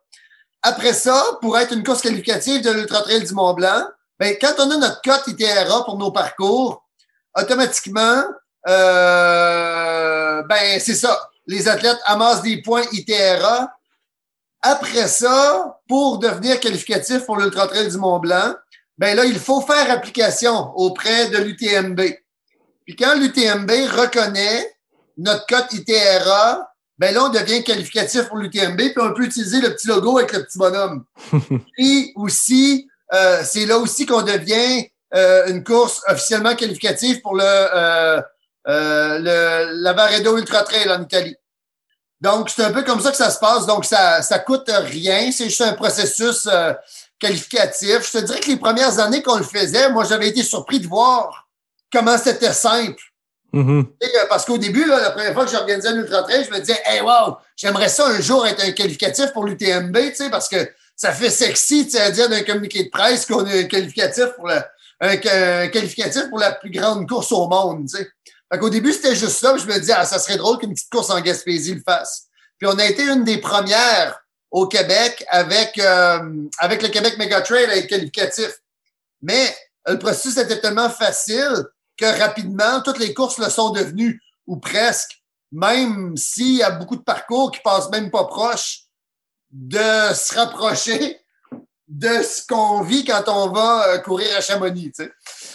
Après 0.67 0.95
ça, 0.95 1.23
pour 1.43 1.59
être 1.59 1.75
une 1.75 1.85
course 1.85 2.01
qualificative 2.01 2.63
de 2.63 2.71
l'Ultra 2.71 3.03
Trail 3.03 3.23
du 3.23 3.35
Mont 3.35 3.53
Blanc, 3.53 3.85
ben, 4.19 4.35
quand 4.41 4.55
on 4.59 4.71
a 4.71 4.77
notre 4.79 5.03
cote 5.03 5.27
ITRA 5.27 5.85
pour 5.85 5.99
nos 5.99 6.11
parcours, 6.11 6.83
automatiquement, 7.37 8.25
euh, 8.67 10.43
ben, 10.45 10.81
c'est 10.81 10.95
ça. 10.95 11.31
Les 11.47 11.69
athlètes 11.69 11.99
amassent 12.07 12.41
des 12.41 12.63
points 12.63 12.85
ITRA. 12.93 13.71
Après 14.63 15.07
ça, 15.07 15.79
pour 15.87 16.19
devenir 16.19 16.59
qualificatif 16.61 17.27
pour 17.27 17.37
l'Ultra 17.37 17.67
Trail 17.69 17.91
du 17.91 17.99
Mont 17.99 18.19
Blanc, 18.19 18.55
ben 18.97 19.15
là, 19.15 19.27
il 19.27 19.39
faut 19.39 19.61
faire 19.61 19.91
application 19.91 20.73
auprès 20.77 21.29
de 21.29 21.37
l'UTMB. 21.37 22.01
Puis 22.87 22.97
quand 22.97 23.15
l'UTMB 23.17 23.71
reconnaît 23.71 24.75
notre 25.19 25.45
cote 25.47 25.71
ITRA, 25.75 26.74
ben 26.99 27.13
là, 27.13 27.25
on 27.25 27.29
devient 27.29 27.65
qualificatif 27.65 28.29
pour 28.29 28.37
l'UTMB, 28.39 28.77
puis 28.77 28.95
on 28.99 29.13
peut 29.15 29.25
utiliser 29.25 29.61
le 29.61 29.75
petit 29.75 29.89
logo 29.89 30.19
avec 30.19 30.33
le 30.33 30.45
petit 30.45 30.59
bonhomme. 30.59 31.05
puis 31.73 32.13
aussi, 32.15 32.89
euh, 33.13 33.43
c'est 33.45 33.67
là 33.67 33.79
aussi 33.79 34.07
qu'on 34.07 34.23
devient 34.23 34.89
euh, 35.15 35.47
une 35.49 35.65
course 35.65 36.03
officiellement 36.09 36.55
qualificative 36.55 37.21
pour 37.21 37.35
le, 37.35 37.43
euh, 37.45 38.21
euh, 38.69 39.19
le 39.19 39.83
Lavaredo 39.83 40.39
Ultra 40.39 40.63
Trail 40.63 40.91
en 40.91 41.03
Italie. 41.03 41.37
Donc, 42.21 42.49
c'est 42.49 42.65
un 42.65 42.73
peu 42.73 42.83
comme 42.83 43.01
ça 43.01 43.11
que 43.11 43.17
ça 43.17 43.31
se 43.31 43.39
passe. 43.39 43.67
Donc, 43.67 43.85
ça 43.85 44.23
ça 44.23 44.39
coûte 44.39 44.71
rien. 44.71 45.31
C'est 45.31 45.45
juste 45.45 45.61
un 45.61 45.75
processus 45.75 46.49
euh, 46.51 46.73
qualificatif. 47.19 48.07
Je 48.07 48.19
te 48.19 48.25
dirais 48.25 48.41
que 48.41 48.49
les 48.49 48.57
premières 48.57 48.99
années 48.99 49.23
qu'on 49.23 49.37
le 49.37 49.45
faisait, 49.45 49.91
moi, 49.91 50.05
j'avais 50.05 50.29
été 50.29 50.43
surpris 50.43 50.81
de 50.81 50.87
voir 50.87 51.49
comment 51.93 52.17
c'était 52.17 52.53
simple. 52.53 53.03
Mhm. 53.55 53.87
Euh, 54.03 54.07
Parce 54.29 54.45
qu'au 54.45 54.59
début, 54.59 54.85
là, 54.85 55.01
la 55.01 55.11
première 55.11 55.33
fois 55.33 55.45
que 55.45 55.51
j'organisais 55.51 55.89
un 55.89 55.97
ultra 55.97 56.23
trail, 56.23 56.45
je 56.45 56.51
me 56.51 56.59
disais, 56.59 56.81
hey, 56.87 57.01
wow, 57.01 57.37
j'aimerais 57.57 57.89
ça 57.89 58.07
un 58.07 58.21
jour 58.21 58.47
être 58.47 58.65
un 58.65 58.73
qualificatif 58.73 59.33
pour 59.33 59.45
l'UTMB, 59.45 59.97
parce 60.31 60.49
que 60.49 60.69
ça 60.97 61.13
fait 61.13 61.31
sexy, 61.31 61.89
à 61.99 62.11
dire 62.11 62.29
d'un 62.29 62.43
communiqué 62.43 62.85
de 62.85 62.91
presse 62.91 63.27
qu'on 63.27 63.47
est 63.47 63.65
un 63.65 63.65
qualificatif 63.65 64.27
pour 64.37 64.49
la, 64.49 64.69
un, 65.01 65.11
un 65.11 65.69
qualificatif 65.69 66.29
pour 66.29 66.39
la 66.39 66.53
plus 66.53 66.71
grande 66.71 67.09
course 67.09 67.31
au 67.33 67.49
monde, 67.49 67.89
qu'au 68.59 68.71
début, 68.71 68.93
c'était 68.93 69.15
juste 69.15 69.39
ça, 69.39 69.57
je 69.57 69.67
me 69.67 69.79
disais, 69.79 69.95
ah, 69.97 70.05
ça 70.05 70.19
serait 70.19 70.37
drôle 70.37 70.59
qu'une 70.59 70.75
petite 70.75 70.91
course 70.91 71.11
en 71.11 71.21
Gaspésie 71.21 71.75
le 71.75 71.83
fasse. 71.83 72.27
Puis 72.59 72.69
on 72.69 72.79
a 72.79 72.85
été 72.85 73.03
une 73.03 73.25
des 73.25 73.39
premières 73.39 74.21
au 74.51 74.67
Québec 74.67 75.25
avec, 75.29 75.79
euh, 75.79 76.47
avec 76.59 76.83
le 76.83 76.89
Québec 76.89 77.19
Mega 77.19 77.41
Trail 77.41 77.67
à 77.67 77.77
être 77.77 77.89
qualificatif. 77.89 78.51
Mais 79.23 79.55
le 79.87 79.99
processus 79.99 80.37
était 80.37 80.61
tellement 80.61 80.91
facile 80.91 81.65
que 81.97 82.21
rapidement, 82.21 82.81
toutes 82.85 82.99
les 82.99 83.15
courses 83.15 83.39
le 83.39 83.49
sont 83.49 83.71
devenues, 83.71 84.21
ou 84.47 84.57
presque. 84.57 85.23
Même 85.53 86.17
s'il 86.17 86.57
y 86.57 86.63
a 86.63 86.71
beaucoup 86.71 86.97
de 86.97 87.03
parcours 87.03 87.51
qui 87.53 87.61
passent 87.61 87.91
même 87.91 88.11
pas 88.11 88.25
proches 88.25 88.85
de 89.51 90.13
se 90.13 90.35
rapprocher 90.35 91.19
de 91.87 92.23
ce 92.23 92.45
qu'on 92.47 92.83
vit 92.83 93.05
quand 93.05 93.23
on 93.29 93.51
va 93.53 93.89
euh, 93.89 93.99
courir 93.99 94.27
à 94.37 94.41
Chamonix. 94.41 94.91
Tu 94.91 95.05
sais. 95.05 95.11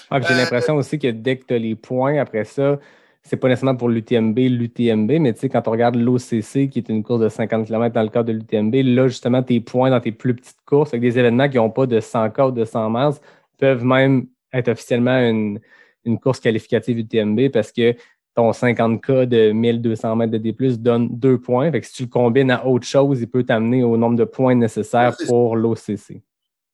Ah, 0.10 0.22
j'ai 0.22 0.34
Euh, 0.34 0.38
l'impression 0.38 0.76
aussi 0.76 0.98
que 0.98 1.08
dès 1.08 1.38
que 1.38 1.46
tu 1.46 1.54
as 1.54 1.58
les 1.58 1.76
points, 1.76 2.20
après 2.20 2.46
ça, 2.46 2.80
c'est 3.24 3.36
pas 3.36 3.50
nécessairement 3.50 3.76
pour 3.76 3.90
l'UTMB, 3.90 4.38
l'UTMB, 4.38 5.12
mais 5.20 5.34
tu 5.34 5.40
sais, 5.42 5.50
quand 5.50 5.68
on 5.68 5.72
regarde 5.72 5.96
l'OCC, 5.96 6.70
qui 6.70 6.80
est 6.80 6.90
une 6.90 7.04
course 7.04 7.20
de 7.22 7.30
50 7.30 7.66
km 7.66 7.94
dans 7.94 8.04
le 8.04 8.10
cadre 8.10 8.28
de 8.28 8.34
l'UTMB, 8.34 8.76
là, 8.96 9.08
justement, 9.08 9.44
tes 9.44 9.60
points 9.60 9.90
dans 9.90 10.00
tes 10.00 10.12
plus 10.12 10.36
petites 10.36 10.62
courses, 10.66 10.90
avec 10.90 11.02
des 11.02 11.20
événements 11.20 11.50
qui 11.50 11.58
n'ont 11.58 11.70
pas 11.70 11.86
de 11.86 12.00
100 12.00 12.30
K 12.30 12.40
ou 12.40 12.52
de 12.52 12.64
100 12.64 12.90
miles, 12.90 13.18
peuvent 13.58 13.84
même 13.84 14.28
être 14.54 14.70
officiellement 14.70 15.18
une, 15.20 15.60
une 16.06 16.20
course 16.20 16.40
qualificative 16.40 16.98
UTMB 17.00 17.50
parce 17.52 17.72
que 17.72 17.96
ton 18.36 18.52
50K 18.52 19.26
de 19.26 19.52
1200 19.52 20.16
mètres 20.16 20.32
de 20.32 20.38
D+, 20.38 20.56
donne 20.78 21.10
deux 21.12 21.40
points. 21.40 21.72
Fait 21.72 21.82
que 21.82 21.88
si 21.88 21.94
tu 21.94 22.04
le 22.04 22.10
combines 22.10 22.52
à 22.52 22.66
autre 22.66 22.86
chose, 22.88 23.20
il 23.22 23.30
peut 23.30 23.44
t'amener 23.44 23.84
au 23.84 23.98
nombre 23.98 24.16
de 24.18 24.24
points 24.24 24.56
nécessaires 24.56 25.16
pour 25.28 25.56
l'OCC. 25.58 26.22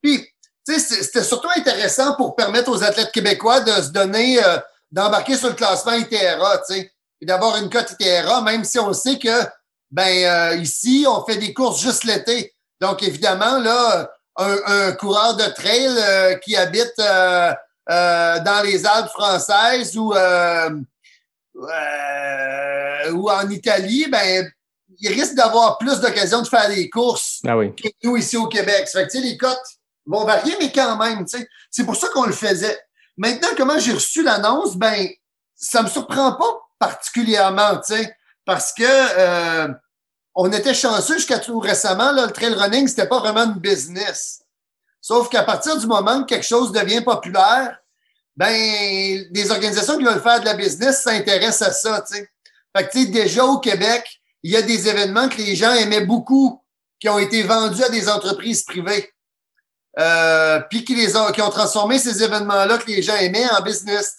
Puis, 0.02 0.20
tu 0.68 0.74
sais, 0.74 0.80
c'est- 0.80 1.04
c'était 1.04 1.24
surtout 1.24 1.48
intéressant 1.56 2.16
pour 2.18 2.36
permettre 2.36 2.70
aux 2.72 2.84
athlètes 2.84 3.12
québécois 3.12 3.62
de 3.62 3.72
se 3.82 3.90
donner, 3.92 4.38
euh, 4.44 4.58
d'embarquer 4.92 5.36
sur 5.36 5.50
le 5.50 5.56
classement 5.56 5.94
ITRA, 5.94 6.58
tu 6.68 6.74
sais, 6.76 6.92
et 7.22 7.26
d'avoir 7.26 7.58
une 7.58 7.70
cote 7.70 7.96
ITRA, 8.00 8.42
même 8.42 8.64
si 8.64 8.78
on 8.78 8.94
sait 8.94 9.18
que, 9.18 9.44
ben, 9.90 10.04
euh, 10.26 10.56
ici, 10.58 11.06
on 11.08 11.24
fait 11.26 11.38
des 11.38 11.54
courses 11.54 11.82
juste 11.82 12.04
l'été. 12.04 12.54
Donc, 12.82 13.02
évidemment, 13.02 13.58
là, 13.60 14.12
un, 14.38 14.58
un 14.68 14.92
coureur 14.92 15.36
de 15.38 15.46
trail 15.54 15.88
euh, 15.98 16.36
qui 16.36 16.56
habite 16.58 16.94
euh, 17.90 18.40
dans 18.40 18.64
les 18.64 18.86
Alpes 18.86 19.10
françaises 19.10 19.98
ou, 19.98 20.14
euh, 20.14 20.70
euh, 21.56 23.12
ou 23.12 23.30
en 23.30 23.50
Italie, 23.50 24.08
ben, 24.10 24.50
il 25.00 25.10
risque 25.10 25.36
d'avoir 25.36 25.78
plus 25.78 26.00
d'occasions 26.00 26.42
de 26.42 26.48
faire 26.48 26.70
des 26.70 26.90
courses 26.90 27.42
Ah 27.48 27.58
oui. 27.58 27.76
que 27.76 27.88
nous 28.04 28.18
ici 28.18 28.38
au 28.38 28.48
Québec. 28.48 28.88
Ça 28.88 29.00
fait 29.00 29.08
que, 29.08 29.12
tu 29.12 29.18
sais, 29.20 29.24
les 29.24 29.38
cotes 29.38 29.58
vont 30.06 30.24
varier, 30.26 30.56
mais 30.60 30.72
quand 30.72 30.98
même, 30.98 31.26
tu 31.26 31.38
sais, 31.38 31.48
c'est 31.70 31.86
pour 31.86 31.96
ça 31.96 32.08
qu'on 32.10 32.26
le 32.26 32.34
faisait. 32.34 32.80
Maintenant, 33.18 33.50
comment 33.58 33.80
j'ai 33.80 33.94
reçu 33.94 34.24
l'annonce, 34.24 34.76
ben, 34.76 35.08
ça 35.56 35.82
me 35.82 35.88
surprend 35.88 36.34
pas 36.34 36.62
particulièrement, 36.80 37.78
tu 37.78 37.96
sais, 37.96 38.16
parce 38.46 38.74
que 38.74 38.84
euh, 38.84 39.68
on 40.36 40.52
était 40.52 40.74
chanceux 40.74 41.16
jusqu'à 41.16 41.40
tout 41.40 41.60
récemment, 41.60 42.12
là, 42.12 42.26
le 42.26 42.32
trail 42.32 42.54
running, 42.54 42.88
c'était 42.88 43.08
pas 43.08 43.20
vraiment 43.20 43.46
une 43.46 43.60
business. 43.60 44.42
Sauf 45.08 45.30
qu'à 45.30 45.44
partir 45.44 45.78
du 45.78 45.86
moment 45.86 46.24
que 46.24 46.30
quelque 46.30 46.48
chose 46.48 46.72
devient 46.72 47.02
populaire, 47.02 47.78
ben, 48.36 49.24
des 49.30 49.52
organisations 49.52 50.00
qui 50.00 50.04
veulent 50.04 50.20
faire 50.20 50.40
de 50.40 50.46
la 50.46 50.56
business 50.56 51.04
s'intéressent 51.04 51.70
à 51.70 51.74
ça, 51.74 52.02
tu 52.02 52.16
sais. 52.16 52.30
Fait 52.76 52.88
que, 52.88 52.92
tu 52.92 53.04
sais, 53.04 53.12
déjà 53.12 53.46
au 53.46 53.60
Québec, 53.60 54.04
il 54.42 54.52
y 54.52 54.58
a 54.58 54.64
des 54.64 54.88
événements 54.88 55.30
que 55.30 55.38
les 55.38 55.56
gens 55.56 55.72
aimaient 55.74 56.08
beaucoup, 56.08 56.60
qui 57.00 57.08
ont 57.08 57.20
été 57.20 57.44
vendus 57.44 57.84
à 57.84 57.90
des 57.90 58.10
entreprises 58.10 58.64
privées. 58.64 59.14
Euh, 60.00 60.60
puis 60.72 60.84
qui 60.84 60.96
les 60.96 61.16
ont, 61.16 61.32
qui 61.32 61.44
ont 61.44 61.52
transformé 61.52 62.00
ces 62.00 62.24
événements-là 62.24 62.80
que 62.80 62.88
les 62.88 63.04
gens 63.04 63.16
aimaient 63.18 63.48
en 63.52 63.62
business. 63.62 64.18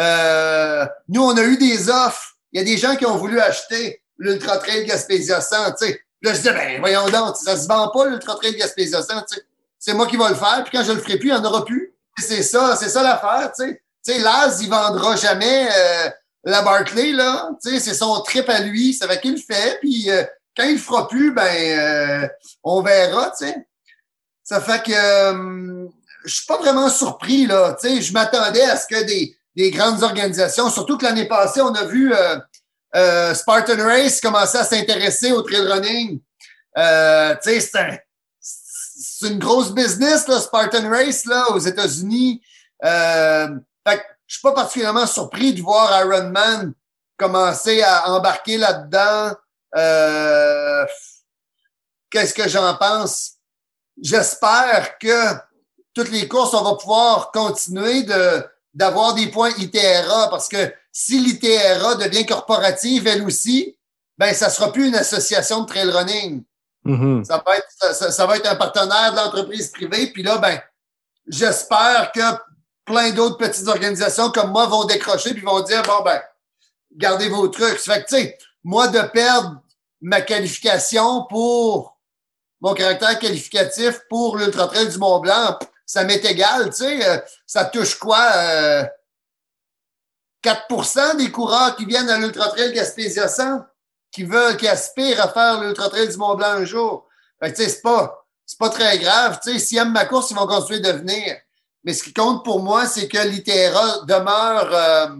Euh, 0.00 0.86
nous, 1.08 1.22
on 1.22 1.36
a 1.36 1.42
eu 1.42 1.58
des 1.58 1.90
offres. 1.90 2.38
Il 2.52 2.58
y 2.58 2.62
a 2.62 2.64
des 2.64 2.78
gens 2.78 2.96
qui 2.96 3.04
ont 3.04 3.18
voulu 3.18 3.38
acheter 3.38 4.02
l'Ultra 4.16 4.56
Trail 4.56 4.86
Gaspésia 4.86 5.42
100. 5.42 5.72
tu 5.72 5.88
sais. 5.88 6.00
Là, 6.22 6.32
je 6.32 6.40
dis, 6.40 6.48
ben, 6.48 6.80
voyons 6.80 7.10
donc, 7.10 7.36
ça 7.36 7.54
se 7.54 7.68
vend 7.68 7.90
pas, 7.90 8.06
l'Ultra 8.06 8.36
Trail 8.36 8.56
Gaspésia 8.56 9.02
100. 9.02 9.20
tu 9.28 9.36
sais. 9.36 9.44
C'est 9.80 9.94
moi 9.94 10.06
qui 10.06 10.16
vais 10.16 10.28
le 10.28 10.34
faire. 10.36 10.62
Puis 10.64 10.76
quand 10.76 10.84
je 10.84 10.92
le 10.92 11.00
ferai 11.00 11.16
plus, 11.18 11.30
il 11.30 11.34
n'y 11.34 11.38
en 11.40 11.44
aura 11.44 11.64
plus. 11.64 11.94
C'est 12.18 12.42
ça, 12.42 12.76
c'est 12.76 12.90
ça 12.90 13.02
l'affaire. 13.02 13.50
Tu 13.58 13.64
sais, 13.64 13.82
Tu 14.06 14.12
sais, 14.12 14.18
Laz, 14.20 14.60
il 14.62 14.68
vendra 14.68 15.16
jamais 15.16 15.68
euh, 15.74 16.10
la 16.44 16.60
Barclay, 16.62 17.12
là. 17.12 17.48
Tu 17.64 17.70
sais, 17.70 17.80
c'est 17.80 17.94
son 17.94 18.20
trip 18.20 18.48
à 18.50 18.60
lui. 18.60 18.92
Ça 18.94 19.08
fait 19.08 19.20
qu'il 19.20 19.32
le 19.32 19.38
fait. 19.38 19.78
Puis 19.80 20.10
euh, 20.10 20.22
quand 20.56 20.64
il 20.64 20.74
le 20.74 20.78
fera 20.78 21.08
plus, 21.08 21.32
ben, 21.32 21.48
euh, 21.48 22.28
on 22.62 22.82
verra, 22.82 23.30
tu 23.38 23.46
sais. 23.46 23.56
Ça 24.44 24.60
fait 24.60 24.82
que 24.82 24.92
je 26.24 26.34
suis 26.34 26.44
pas 26.46 26.58
vraiment 26.58 26.90
surpris, 26.90 27.46
là. 27.46 27.76
Tu 27.80 27.88
sais, 27.88 28.02
je 28.02 28.12
m'attendais 28.12 28.62
à 28.64 28.76
ce 28.76 28.86
que 28.86 29.02
des, 29.04 29.34
des 29.56 29.70
grandes 29.70 30.02
organisations, 30.02 30.68
surtout 30.68 30.98
que 30.98 31.04
l'année 31.06 31.26
passée, 31.28 31.62
on 31.62 31.72
a 31.74 31.84
vu 31.84 32.12
Spartan 33.34 33.78
Race 33.78 34.20
commencer 34.20 34.58
à 34.58 34.64
s'intéresser 34.64 35.32
au 35.32 35.40
trail 35.42 35.66
running. 35.66 36.20
Tu 36.20 36.82
sais, 37.42 37.60
c'est 37.60 37.78
un- 37.78 37.98
c'est 39.20 39.28
une 39.28 39.38
grosse 39.38 39.72
business, 39.72 40.26
là, 40.28 40.40
Spartan 40.40 40.88
Race, 40.88 41.26
là, 41.26 41.50
aux 41.50 41.58
États-Unis. 41.58 42.40
Euh, 42.84 43.48
fait 43.86 44.02
je 44.26 44.36
suis 44.36 44.42
pas 44.42 44.52
particulièrement 44.52 45.06
surpris 45.06 45.52
de 45.52 45.60
voir 45.60 46.00
Ironman 46.00 46.72
commencer 47.18 47.82
à 47.82 48.10
embarquer 48.12 48.56
là-dedans. 48.56 49.34
Euh, 49.76 50.86
Qu'est-ce 52.08 52.32
que 52.32 52.48
j'en 52.48 52.74
pense? 52.76 53.32
J'espère 54.00 54.98
que 54.98 55.34
toutes 55.94 56.10
les 56.10 56.26
courses, 56.26 56.54
on 56.54 56.62
va 56.62 56.76
pouvoir 56.76 57.30
continuer 57.30 58.04
de 58.04 58.44
d'avoir 58.72 59.14
des 59.14 59.26
points 59.26 59.50
ITRA 59.58 60.28
parce 60.30 60.48
que 60.48 60.72
si 60.92 61.18
l'ITRA 61.18 61.96
devient 61.96 62.24
corporative, 62.24 63.06
elle 63.08 63.24
aussi, 63.24 63.76
ben 64.16 64.32
ça 64.32 64.48
sera 64.48 64.72
plus 64.72 64.88
une 64.88 64.94
association 64.94 65.62
de 65.62 65.66
trail 65.66 65.90
running. 65.90 66.44
Mhm. 66.84 67.24
Ça 67.24 67.42
va 67.44 67.56
être, 67.56 67.66
ça, 67.94 68.10
ça- 68.10 68.26
va 68.26 68.36
être 68.36 68.46
un 68.50 68.56
partenaire 68.56 69.12
de 69.12 69.16
l'entreprise 69.16 69.68
privée. 69.70 70.10
Puis 70.12 70.22
là, 70.22 70.38
ben, 70.38 70.60
j'espère 71.26 72.10
que 72.12 72.20
plein 72.84 73.10
d'autres 73.10 73.36
petites 73.36 73.68
organisations 73.68 74.30
comme 74.30 74.50
moi 74.50 74.66
vont 74.66 74.84
décrocher 74.84 75.34
puis 75.34 75.42
vont 75.44 75.60
dire, 75.60 75.82
bon, 75.82 76.02
ben, 76.04 76.20
gardez 76.92 77.28
vos 77.28 77.48
trucs. 77.48 77.78
Fait 77.78 78.02
que, 78.02 78.08
tu 78.08 78.16
sais, 78.16 78.38
moi, 78.64 78.88
de 78.88 79.00
perdre 79.02 79.60
ma 80.00 80.22
qualification 80.22 81.24
pour 81.28 81.98
mon 82.62 82.74
caractère 82.74 83.18
qualificatif 83.18 84.00
pour 84.08 84.36
l'Ultra 84.36 84.66
Trail 84.66 84.88
du 84.88 84.98
Mont 84.98 85.20
Blanc, 85.20 85.58
ça 85.86 86.04
m'est 86.04 86.24
égal, 86.24 86.66
tu 86.70 86.76
sais. 86.84 87.08
euh, 87.08 87.18
ça 87.46 87.64
touche 87.66 87.98
quoi? 87.98 88.18
euh, 88.36 88.84
4% 90.42 91.16
des 91.16 91.30
coureurs 91.30 91.76
qui 91.76 91.84
viennent 91.84 92.08
à 92.08 92.16
l'Ultra 92.18 92.48
Trail 92.48 92.72
Gaspésia 92.72 93.28
100 93.28 93.60
qui 94.12 94.24
veulent, 94.24 94.56
qui 94.56 94.68
aspirent 94.68 95.20
à 95.20 95.28
faire 95.28 95.60
l'Ultra 95.60 95.88
Trail 95.88 96.08
du 96.08 96.16
Mont 96.16 96.34
Blanc 96.34 96.48
un 96.48 96.64
jour. 96.64 97.06
Fait 97.42 97.52
que, 97.52 97.56
c'est 97.64 97.80
pas, 97.82 98.26
c'est 98.44 98.58
pas 98.58 98.70
très 98.70 98.98
grave. 98.98 99.38
Tu 99.42 99.52
sais, 99.52 99.58
s'ils 99.58 99.78
aiment 99.78 99.92
ma 99.92 100.04
course, 100.04 100.30
ils 100.30 100.36
vont 100.36 100.46
continuer 100.46 100.80
de 100.80 100.90
venir. 100.92 101.36
Mais 101.84 101.94
ce 101.94 102.02
qui 102.02 102.12
compte 102.12 102.44
pour 102.44 102.60
moi, 102.62 102.86
c'est 102.86 103.08
que 103.08 103.18
l'ITRA 103.18 104.00
demeure, 104.06 104.68
euh, 104.74 105.16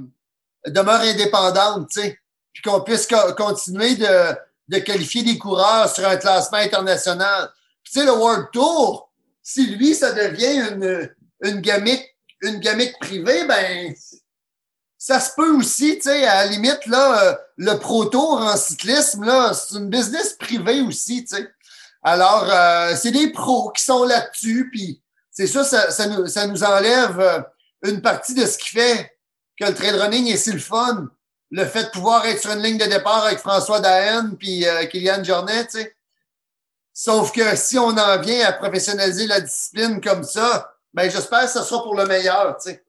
demeure 0.67 1.01
indépendante, 1.01 1.89
tu 1.91 2.01
sais. 2.01 2.19
Puis 2.53 2.62
qu'on 2.62 2.81
puisse 2.81 3.07
co- 3.07 3.33
continuer 3.35 3.95
de, 3.95 4.37
de 4.69 4.79
qualifier 4.79 5.23
des 5.23 5.39
coureurs 5.39 5.89
sur 5.95 6.07
un 6.07 6.17
classement 6.17 6.59
international. 6.59 7.51
Tu 7.85 7.93
sais, 7.93 8.05
le 8.05 8.12
World 8.12 8.49
Tour, 8.53 9.11
si 9.43 9.67
lui, 9.77 9.95
ça 9.95 10.12
devient 10.12 10.69
une, 10.73 11.11
une 11.43 11.61
gamique, 11.61 12.05
une 12.43 12.59
gamique 12.59 12.99
privée, 12.99 13.45
ben, 13.47 13.95
ça 14.99 15.19
se 15.19 15.31
peut 15.35 15.57
aussi, 15.57 15.97
tu 15.97 16.03
sais, 16.11 16.27
à 16.27 16.45
la 16.45 16.47
limite, 16.51 16.85
là, 16.87 17.25
euh, 17.25 17.35
le 17.61 17.78
Pro 17.78 18.07
Tour 18.07 18.41
en 18.41 18.57
cyclisme, 18.57 19.23
là, 19.23 19.53
c'est 19.53 19.77
une 19.77 19.91
business 19.91 20.32
privée 20.32 20.81
aussi, 20.81 21.27
tu 21.27 21.37
sais. 21.37 21.53
Alors, 22.03 22.49
euh, 22.51 22.97
c'est 22.97 23.11
des 23.11 23.31
pros 23.32 23.70
qui 23.73 23.85
sont 23.85 24.05
là-dessus, 24.05 24.70
puis 24.73 25.03
c'est 25.31 25.47
ça, 25.47 25.62
ça, 25.62 25.91
ça 25.91 26.07
nous, 26.07 26.27
ça 26.27 26.47
nous 26.47 26.65
enlève 26.65 27.20
euh, 27.20 27.41
une 27.82 28.01
partie 28.01 28.32
de 28.32 28.47
ce 28.47 28.57
qui 28.57 28.70
fait 28.70 29.15
que 29.59 29.66
le 29.66 29.74
trail 29.74 29.91
running 29.91 30.28
est 30.28 30.39
si 30.39 30.53
le 30.53 30.59
fun. 30.59 31.11
Le 31.51 31.66
fait 31.66 31.85
de 31.85 31.91
pouvoir 31.91 32.24
être 32.24 32.41
sur 32.41 32.53
une 32.53 32.62
ligne 32.62 32.78
de 32.78 32.87
départ 32.87 33.27
avec 33.27 33.41
François 33.41 33.81
Dahen 33.81 34.39
puis 34.39 34.66
euh, 34.66 34.87
Kylian 34.87 35.23
Jornet, 35.23 35.66
tu 35.66 35.81
sais. 35.81 35.95
Sauf 36.95 37.31
que 37.31 37.57
si 37.57 37.78
on 37.78 37.91
en 37.91 38.19
vient 38.20 38.47
à 38.47 38.55
professionnaliser 38.55 39.27
la 39.27 39.43
discipline 39.43 40.01
comme 40.01 40.24
ça, 40.24 40.73
ben 40.95 41.11
j'espère 41.11 41.43
que 41.43 41.51
ce 41.51 41.62
sera 41.62 41.82
pour 41.82 41.95
le 41.95 42.07
meilleur, 42.07 42.57
tu 42.57 42.70
sais. 42.70 42.82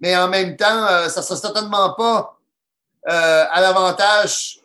Mais 0.00 0.16
en 0.16 0.26
même 0.26 0.56
temps, 0.56 0.84
euh, 0.88 1.08
ça 1.08 1.22
sera 1.22 1.38
certainement 1.38 1.94
pas 1.94 2.35
euh, 3.08 3.44
à 3.50 3.60
l'avantage 3.60 4.60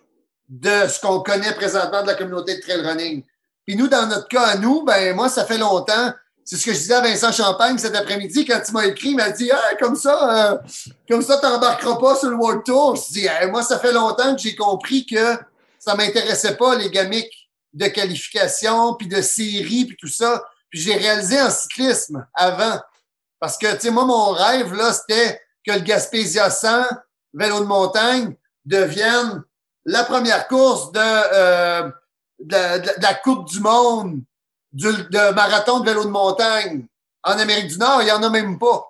de 0.49 0.88
ce 0.88 0.99
qu'on 0.99 1.22
connaît 1.22 1.53
présentement 1.53 2.01
de 2.01 2.07
la 2.07 2.15
communauté 2.15 2.55
de 2.55 2.61
trail 2.61 2.81
running. 2.81 3.23
Puis 3.65 3.76
nous, 3.76 3.88
dans 3.88 4.07
notre 4.07 4.27
cas 4.27 4.43
à 4.43 4.55
nous, 4.57 4.84
ben 4.84 5.15
moi, 5.15 5.30
ça 5.30 5.45
fait 5.45 5.57
longtemps. 5.57 6.11
C'est 6.43 6.57
ce 6.57 6.65
que 6.65 6.73
je 6.73 6.77
disais 6.77 6.95
à 6.95 7.01
Vincent 7.01 7.31
Champagne 7.31 7.77
cet 7.77 7.95
après-midi 7.95 8.45
quand 8.45 8.59
il 8.68 8.73
m'a 8.73 8.85
écrit, 8.88 9.09
il 9.09 9.15
m'a 9.15 9.30
dit 9.30 9.49
ah, 9.51 9.76
comme 9.80 9.95
ça, 9.95 10.53
euh, 10.53 10.57
comme 11.07 11.22
ça, 11.22 11.38
tu 11.38 11.45
n'embarqueras 11.45 11.97
pas 11.97 12.15
sur 12.15 12.30
le 12.30 12.35
World 12.35 12.63
Tour. 12.65 12.95
Je 12.95 13.13
dis 13.13 13.27
Hey, 13.27 13.49
moi, 13.49 13.63
ça 13.63 13.80
fait 13.80 13.93
longtemps 13.93 14.35
que 14.35 14.41
j'ai 14.41 14.55
compris 14.55 15.05
que 15.05 15.38
ça 15.80 15.95
m'intéressait 15.95 16.57
pas 16.57 16.76
les 16.76 16.89
gamiques 16.89 17.49
de 17.73 17.88
qualification, 17.88 18.95
puis 18.95 19.07
de 19.07 19.22
série, 19.22 19.85
puis 19.85 19.97
tout 19.99 20.07
ça. 20.07 20.43
Puis 20.69 20.81
j'ai 20.81 20.95
réalisé 20.95 21.41
en 21.41 21.49
cyclisme 21.49 22.26
avant. 22.34 22.80
Parce 23.39 23.57
que, 23.57 23.72
tu 23.73 23.81
sais, 23.81 23.91
moi, 23.91 24.05
mon 24.05 24.31
rêve, 24.31 24.73
là, 24.73 24.93
c'était 24.93 25.41
que 25.65 25.72
le 25.72 25.80
Gaspésia 25.80 26.49
100, 26.49 26.84
vélo 27.33 27.59
de 27.61 27.65
montagne, 27.65 28.35
devienne 28.65 29.43
la 29.85 30.03
première 30.03 30.47
course 30.47 30.91
de, 30.91 30.99
euh, 30.99 31.89
de, 32.39 32.51
la- 32.55 32.79
de 32.79 32.91
la- 33.01 33.13
Coupe 33.15 33.47
du 33.47 33.59
Monde 33.59 34.21
du, 34.73 34.87
de 34.87 35.33
marathon 35.33 35.79
de 35.79 35.85
vélo 35.89 36.03
de 36.05 36.09
montagne. 36.09 36.85
En 37.23 37.33
Amérique 37.37 37.67
du 37.67 37.77
Nord, 37.77 38.01
il 38.01 38.05
n'y 38.05 38.11
en 38.11 38.23
a 38.23 38.29
même 38.29 38.57
pas. 38.57 38.87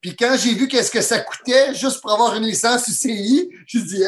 Puis 0.00 0.14
quand 0.16 0.34
j'ai 0.36 0.54
vu 0.54 0.68
qu'est-ce 0.68 0.90
que 0.90 1.00
ça 1.00 1.18
coûtait 1.20 1.74
juste 1.74 2.00
pour 2.02 2.12
avoir 2.12 2.34
une 2.36 2.44
licence 2.44 2.86
UCI, 2.88 3.50
j'ai 3.66 3.82
dit, 3.82 4.04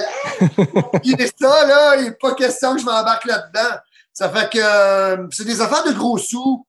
il 1.04 1.20
est 1.20 1.34
ça, 1.40 1.66
là, 1.66 1.96
il 1.96 2.04
n'est 2.04 2.10
pas 2.12 2.34
question 2.34 2.74
que 2.74 2.80
je 2.80 2.84
m'embarque 2.84 3.24
là-dedans. 3.24 3.76
Ça 4.12 4.28
fait 4.30 4.50
que 4.50 4.58
euh, 4.62 5.26
c'est 5.30 5.44
des 5.44 5.60
affaires 5.60 5.84
de 5.84 5.92
gros 5.92 6.18
sous. 6.18 6.66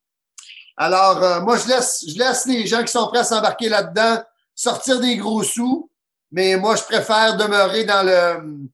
Alors, 0.77 1.21
euh, 1.23 1.41
moi, 1.41 1.57
je 1.57 1.67
laisse, 1.67 2.03
je 2.07 2.17
laisse 2.17 2.45
les 2.45 2.65
gens 2.67 2.83
qui 2.83 2.91
sont 2.91 3.07
prêts 3.07 3.19
à 3.19 3.23
s'embarquer 3.23 3.67
là-dedans 3.69 4.23
sortir 4.55 4.99
des 4.99 5.17
gros 5.17 5.43
sous, 5.43 5.89
mais 6.31 6.55
moi, 6.57 6.75
je 6.75 6.83
préfère 6.83 7.37
demeurer 7.37 7.83
dans 7.83 8.03
le 8.03 8.69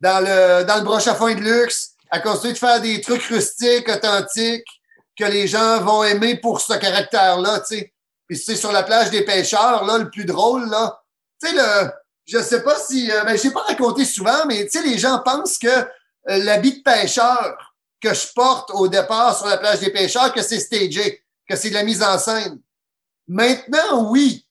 dans 0.00 0.20
le 0.20 0.64
dans 0.64 0.76
le 0.76 0.82
broche 0.82 1.06
à 1.06 1.14
foin 1.14 1.34
de 1.34 1.40
luxe, 1.40 1.92
à 2.10 2.20
continuer 2.20 2.52
de 2.52 2.58
faire 2.58 2.80
des 2.80 3.00
trucs 3.00 3.24
rustiques, 3.24 3.88
authentiques, 3.88 4.66
que 5.16 5.24
les 5.24 5.46
gens 5.46 5.80
vont 5.80 6.04
aimer 6.04 6.36
pour 6.36 6.60
ce 6.60 6.74
caractère-là, 6.74 7.60
tu 7.60 7.76
sais. 7.76 7.92
Puis 8.28 8.36
c'est 8.36 8.56
sur 8.56 8.72
la 8.72 8.82
plage 8.82 9.10
des 9.10 9.24
pêcheurs, 9.24 9.84
là, 9.84 9.98
le 9.98 10.10
plus 10.10 10.24
drôle, 10.24 10.68
là. 10.68 11.00
Tu 11.40 11.48
sais, 11.48 11.54
le, 11.54 11.90
je 12.26 12.38
sais 12.38 12.62
pas 12.62 12.76
si, 12.78 13.10
euh, 13.10 13.22
ben, 13.24 13.38
je 13.38 13.48
pas 13.50 13.62
raconté 13.62 14.04
souvent, 14.04 14.46
mais 14.46 14.64
tu 14.64 14.78
sais, 14.78 14.86
les 14.86 14.98
gens 14.98 15.20
pensent 15.24 15.58
que 15.58 15.68
euh, 15.68 15.84
l'habit 16.26 16.78
de 16.78 16.82
pêcheur 16.82 17.74
que 18.00 18.12
je 18.12 18.26
porte 18.34 18.70
au 18.72 18.88
départ 18.88 19.36
sur 19.36 19.46
la 19.46 19.58
plage 19.58 19.80
des 19.80 19.90
pêcheurs, 19.90 20.32
que 20.32 20.42
c'est 20.42 20.60
stagé, 20.60 21.24
que 21.48 21.56
c'est 21.56 21.70
de 21.70 21.74
la 21.74 21.84
mise 21.84 22.02
en 22.02 22.18
scène. 22.18 22.60
Maintenant, 23.28 24.10
oui. 24.10 24.45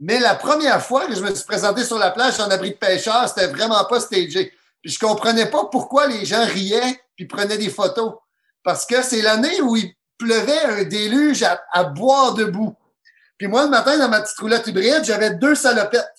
Mais 0.00 0.18
la 0.18 0.34
première 0.34 0.82
fois 0.82 1.06
que 1.06 1.14
je 1.14 1.20
me 1.20 1.34
suis 1.34 1.44
présenté 1.44 1.84
sur 1.84 1.98
la 1.98 2.10
plage 2.10 2.40
en 2.40 2.50
abri 2.50 2.70
de 2.70 2.76
pêcheur, 2.76 3.28
c'était 3.28 3.48
vraiment 3.48 3.84
pas 3.84 4.00
stagé. 4.00 4.52
Puis 4.82 4.92
je 4.92 4.98
comprenais 4.98 5.46
pas 5.46 5.66
pourquoi 5.66 6.06
les 6.06 6.24
gens 6.24 6.44
riaient 6.44 7.02
puis 7.16 7.26
prenaient 7.26 7.58
des 7.58 7.68
photos. 7.68 8.14
Parce 8.62 8.86
que 8.86 9.02
c'est 9.02 9.20
l'année 9.20 9.60
où 9.60 9.76
il 9.76 9.94
pleuvait 10.16 10.64
un 10.64 10.84
déluge 10.84 11.42
à, 11.42 11.84
boire 11.84 12.32
debout. 12.32 12.74
Puis 13.36 13.46
moi, 13.46 13.64
le 13.64 13.68
matin, 13.68 13.98
dans 13.98 14.08
ma 14.08 14.22
petite 14.22 14.38
roulette 14.38 14.66
hybride, 14.66 15.04
j'avais 15.04 15.34
deux 15.34 15.54
salopettes. 15.54 16.14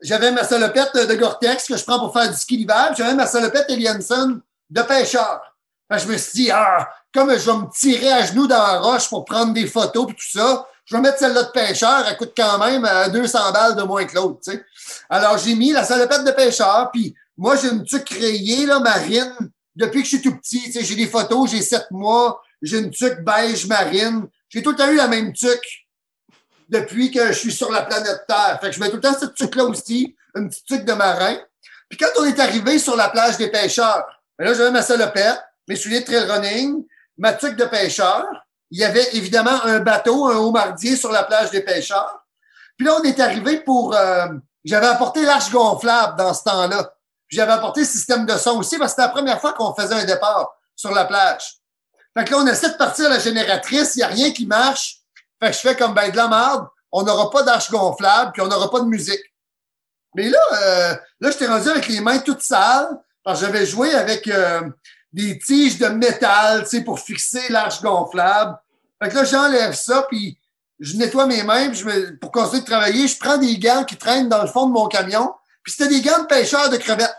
J'avais 0.00 0.32
ma 0.32 0.44
salopette 0.44 0.94
de 0.96 1.14
Gore-Tex 1.14 1.68
que 1.68 1.76
je 1.76 1.84
prends 1.84 1.98
pour 1.98 2.12
faire 2.12 2.30
du 2.30 2.36
ski 2.36 2.56
d'hiver. 2.56 2.92
J'avais 2.96 3.14
ma 3.14 3.26
salopette 3.26 3.66
Elianson 3.68 4.40
de 4.70 4.82
pêcheur. 4.82 5.40
Que 5.88 5.98
je 5.98 6.08
me 6.08 6.16
suis 6.16 6.44
dit, 6.44 6.50
ah, 6.50 6.90
comme 7.14 7.30
je 7.30 7.50
vais 7.50 7.56
me 7.56 7.70
tirer 7.70 8.10
à 8.10 8.24
genoux 8.24 8.46
dans 8.46 8.56
la 8.56 8.80
roche 8.80 9.08
pour 9.08 9.24
prendre 9.24 9.52
des 9.52 9.66
photos 9.66 10.10
et 10.10 10.14
tout 10.14 10.30
ça, 10.30 10.66
je 10.84 10.96
vais 10.96 11.02
mettre 11.02 11.18
celle-là 11.18 11.44
de 11.44 11.50
pêcheur. 11.50 12.04
Elle 12.08 12.16
coûte 12.16 12.32
quand 12.36 12.58
même 12.58 12.88
200 13.12 13.52
balles 13.52 13.76
de 13.76 13.82
moins 13.82 14.04
que 14.04 14.14
l'autre. 14.14 14.50
Alors, 15.08 15.38
j'ai 15.38 15.54
mis 15.54 15.72
la 15.72 15.84
salopette 15.84 16.24
de 16.24 16.32
pêcheur. 16.32 16.90
Puis 16.92 17.14
moi, 17.36 17.56
j'ai 17.56 17.68
une 17.68 17.84
tuque 17.84 18.10
rayée, 18.10 18.66
là, 18.66 18.80
marine, 18.80 19.34
depuis 19.76 20.00
que 20.00 20.08
je 20.08 20.16
suis 20.16 20.22
tout 20.22 20.36
petit. 20.36 20.72
J'ai 20.72 20.96
des 20.96 21.06
photos, 21.06 21.50
j'ai 21.50 21.62
sept 21.62 21.90
mois. 21.90 22.42
J'ai 22.60 22.78
une 22.78 22.90
tuque 22.90 23.20
beige 23.24 23.66
marine. 23.66 24.26
J'ai 24.48 24.62
tout 24.62 24.70
le 24.70 24.76
temps 24.76 24.90
eu 24.90 24.96
la 24.96 25.08
même 25.08 25.32
tuque 25.32 25.86
depuis 26.68 27.10
que 27.10 27.28
je 27.28 27.38
suis 27.38 27.52
sur 27.52 27.70
la 27.70 27.82
planète 27.82 28.24
Terre. 28.26 28.58
Fait 28.60 28.68
que 28.68 28.72
je 28.72 28.80
mets 28.80 28.88
tout 28.88 28.96
le 28.96 29.02
temps 29.02 29.16
cette 29.18 29.34
tuque-là 29.34 29.64
aussi, 29.64 30.16
une 30.34 30.48
petite 30.48 30.64
tuque 30.64 30.84
de 30.84 30.92
marin. 30.92 31.38
Puis 31.88 31.98
quand 31.98 32.08
on 32.18 32.24
est 32.24 32.38
arrivé 32.40 32.78
sur 32.78 32.96
la 32.96 33.10
plage 33.10 33.36
des 33.36 33.50
pêcheurs, 33.50 34.04
ben 34.38 34.46
là, 34.46 34.54
j'avais 34.54 34.70
ma 34.70 34.82
salopette, 34.82 35.40
mes 35.68 35.76
souliers 35.76 36.00
de 36.00 36.06
trail 36.06 36.30
running, 36.30 36.84
ma 37.18 37.34
tuque 37.34 37.56
de 37.56 37.66
pêcheur. 37.66 38.24
Il 38.72 38.78
y 38.78 38.84
avait 38.84 39.06
évidemment 39.12 39.62
un 39.64 39.80
bateau, 39.80 40.28
un 40.28 40.38
homardier 40.38 40.96
sur 40.96 41.12
la 41.12 41.24
plage 41.24 41.50
des 41.50 41.60
pêcheurs. 41.60 42.24
Puis 42.78 42.86
là, 42.86 42.96
on 42.98 43.02
est 43.02 43.20
arrivé 43.20 43.60
pour... 43.60 43.94
Euh, 43.94 44.28
j'avais 44.64 44.86
apporté 44.86 45.26
l'arche 45.26 45.50
gonflable 45.50 46.16
dans 46.16 46.32
ce 46.32 46.42
temps-là. 46.44 46.94
J'avais 47.28 47.52
apporté 47.52 47.80
le 47.80 47.86
système 47.86 48.24
de 48.24 48.32
son 48.38 48.58
aussi 48.58 48.78
parce 48.78 48.94
que 48.94 49.02
c'était 49.02 49.08
la 49.08 49.12
première 49.12 49.40
fois 49.42 49.52
qu'on 49.52 49.74
faisait 49.74 49.94
un 49.94 50.04
départ 50.06 50.54
sur 50.74 50.90
la 50.90 51.04
plage. 51.04 51.58
Fait 52.16 52.24
que 52.24 52.30
là, 52.30 52.38
on 52.38 52.46
essaie 52.46 52.70
de 52.70 52.76
partir 52.76 53.10
la 53.10 53.18
génératrice, 53.18 53.94
il 53.96 53.98
n'y 53.98 54.04
a 54.04 54.08
rien 54.08 54.32
qui 54.32 54.46
marche. 54.46 55.00
Fait 55.38 55.50
que 55.50 55.52
je 55.52 55.58
fais 55.58 55.76
comme 55.76 55.92
ben 55.92 56.10
de 56.10 56.16
la 56.16 56.28
merde, 56.28 56.66
on 56.90 57.02
n'aura 57.02 57.28
pas 57.28 57.42
d'arche 57.42 57.70
gonflable, 57.70 58.32
puis 58.32 58.40
on 58.40 58.48
n'aura 58.48 58.70
pas 58.70 58.80
de 58.80 58.86
musique. 58.86 59.22
Mais 60.14 60.30
là, 60.30 60.38
euh, 60.52 60.94
là, 61.20 61.30
j'étais 61.30 61.46
rendu 61.46 61.68
avec 61.68 61.88
les 61.88 62.00
mains 62.00 62.20
toutes 62.20 62.42
sales, 62.42 62.88
parce 63.22 63.40
que 63.40 63.46
j'avais 63.46 63.66
joué 63.66 63.94
avec 63.94 64.28
euh, 64.28 64.62
des 65.12 65.38
tiges 65.38 65.78
de 65.78 65.86
métal, 65.88 66.62
tu 66.62 66.78
sais, 66.78 66.84
pour 66.84 66.98
fixer 66.98 67.48
l'arche 67.50 67.82
gonflable. 67.82 68.56
Fait 69.02 69.10
que 69.10 69.16
là, 69.16 69.24
j'enlève 69.24 69.74
ça, 69.74 70.06
puis 70.08 70.38
je 70.80 70.96
nettoie 70.96 71.26
mes 71.26 71.42
mains, 71.42 71.68
puis 71.68 71.78
je 71.78 71.84
me, 71.84 72.16
pour 72.18 72.32
continuer 72.32 72.60
de 72.60 72.66
travailler, 72.66 73.06
je 73.06 73.18
prends 73.18 73.38
des 73.38 73.58
gants 73.58 73.84
qui 73.84 73.96
traînent 73.96 74.28
dans 74.28 74.42
le 74.42 74.48
fond 74.48 74.66
de 74.66 74.72
mon 74.72 74.86
camion, 74.86 75.32
puis 75.62 75.72
c'était 75.72 75.88
des 75.88 76.00
gants 76.00 76.20
de 76.20 76.26
pêcheur 76.26 76.70
de 76.70 76.76
crevettes. 76.76 77.14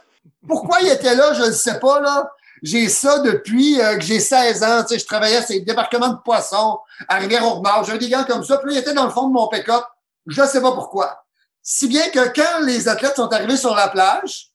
Pourquoi 0.48 0.82
ils 0.82 0.90
étaient 0.90 1.16
là, 1.16 1.34
je 1.34 1.44
ne 1.44 1.52
sais 1.52 1.80
pas, 1.80 2.02
là. 2.02 2.30
J'ai 2.64 2.88
ça 2.88 3.20
depuis 3.20 3.82
euh, 3.82 3.98
que 3.98 4.02
j'ai 4.02 4.22
16 4.22 4.64
ans. 4.64 4.84
Tu 4.84 4.94
sais, 4.94 5.00
je 5.00 5.06
travaillais 5.06 5.42
sur 5.42 5.54
les 5.54 5.62
débarquements 5.62 6.08
de 6.08 6.20
poissons 6.24 6.80
à 7.10 7.18
Rivière-au-Nord. 7.18 7.84
J'avais 7.84 8.00
des 8.00 8.10
gants 8.10 8.24
comme 8.24 8.44
ça. 8.46 8.58
Puis 8.58 8.70
là, 8.70 8.78
ils 8.78 8.82
étaient 8.82 8.94
dans 8.94 9.04
le 9.04 9.12
fond 9.12 9.28
de 9.28 9.34
mon 9.34 9.50
pick-up. 9.50 9.84
Je 10.28 10.42
ne 10.42 10.48
sais 10.48 10.62
pas 10.62 10.72
pourquoi. 10.72 11.26
Si 11.62 11.90
bien 11.90 12.10
que 12.10 12.32
quand 12.34 12.62
les 12.62 12.88
athlètes 12.88 13.18
sont 13.18 13.28
arrivés 13.34 13.58
sur 13.58 13.76
la 13.76 13.90
plage, 13.90 14.52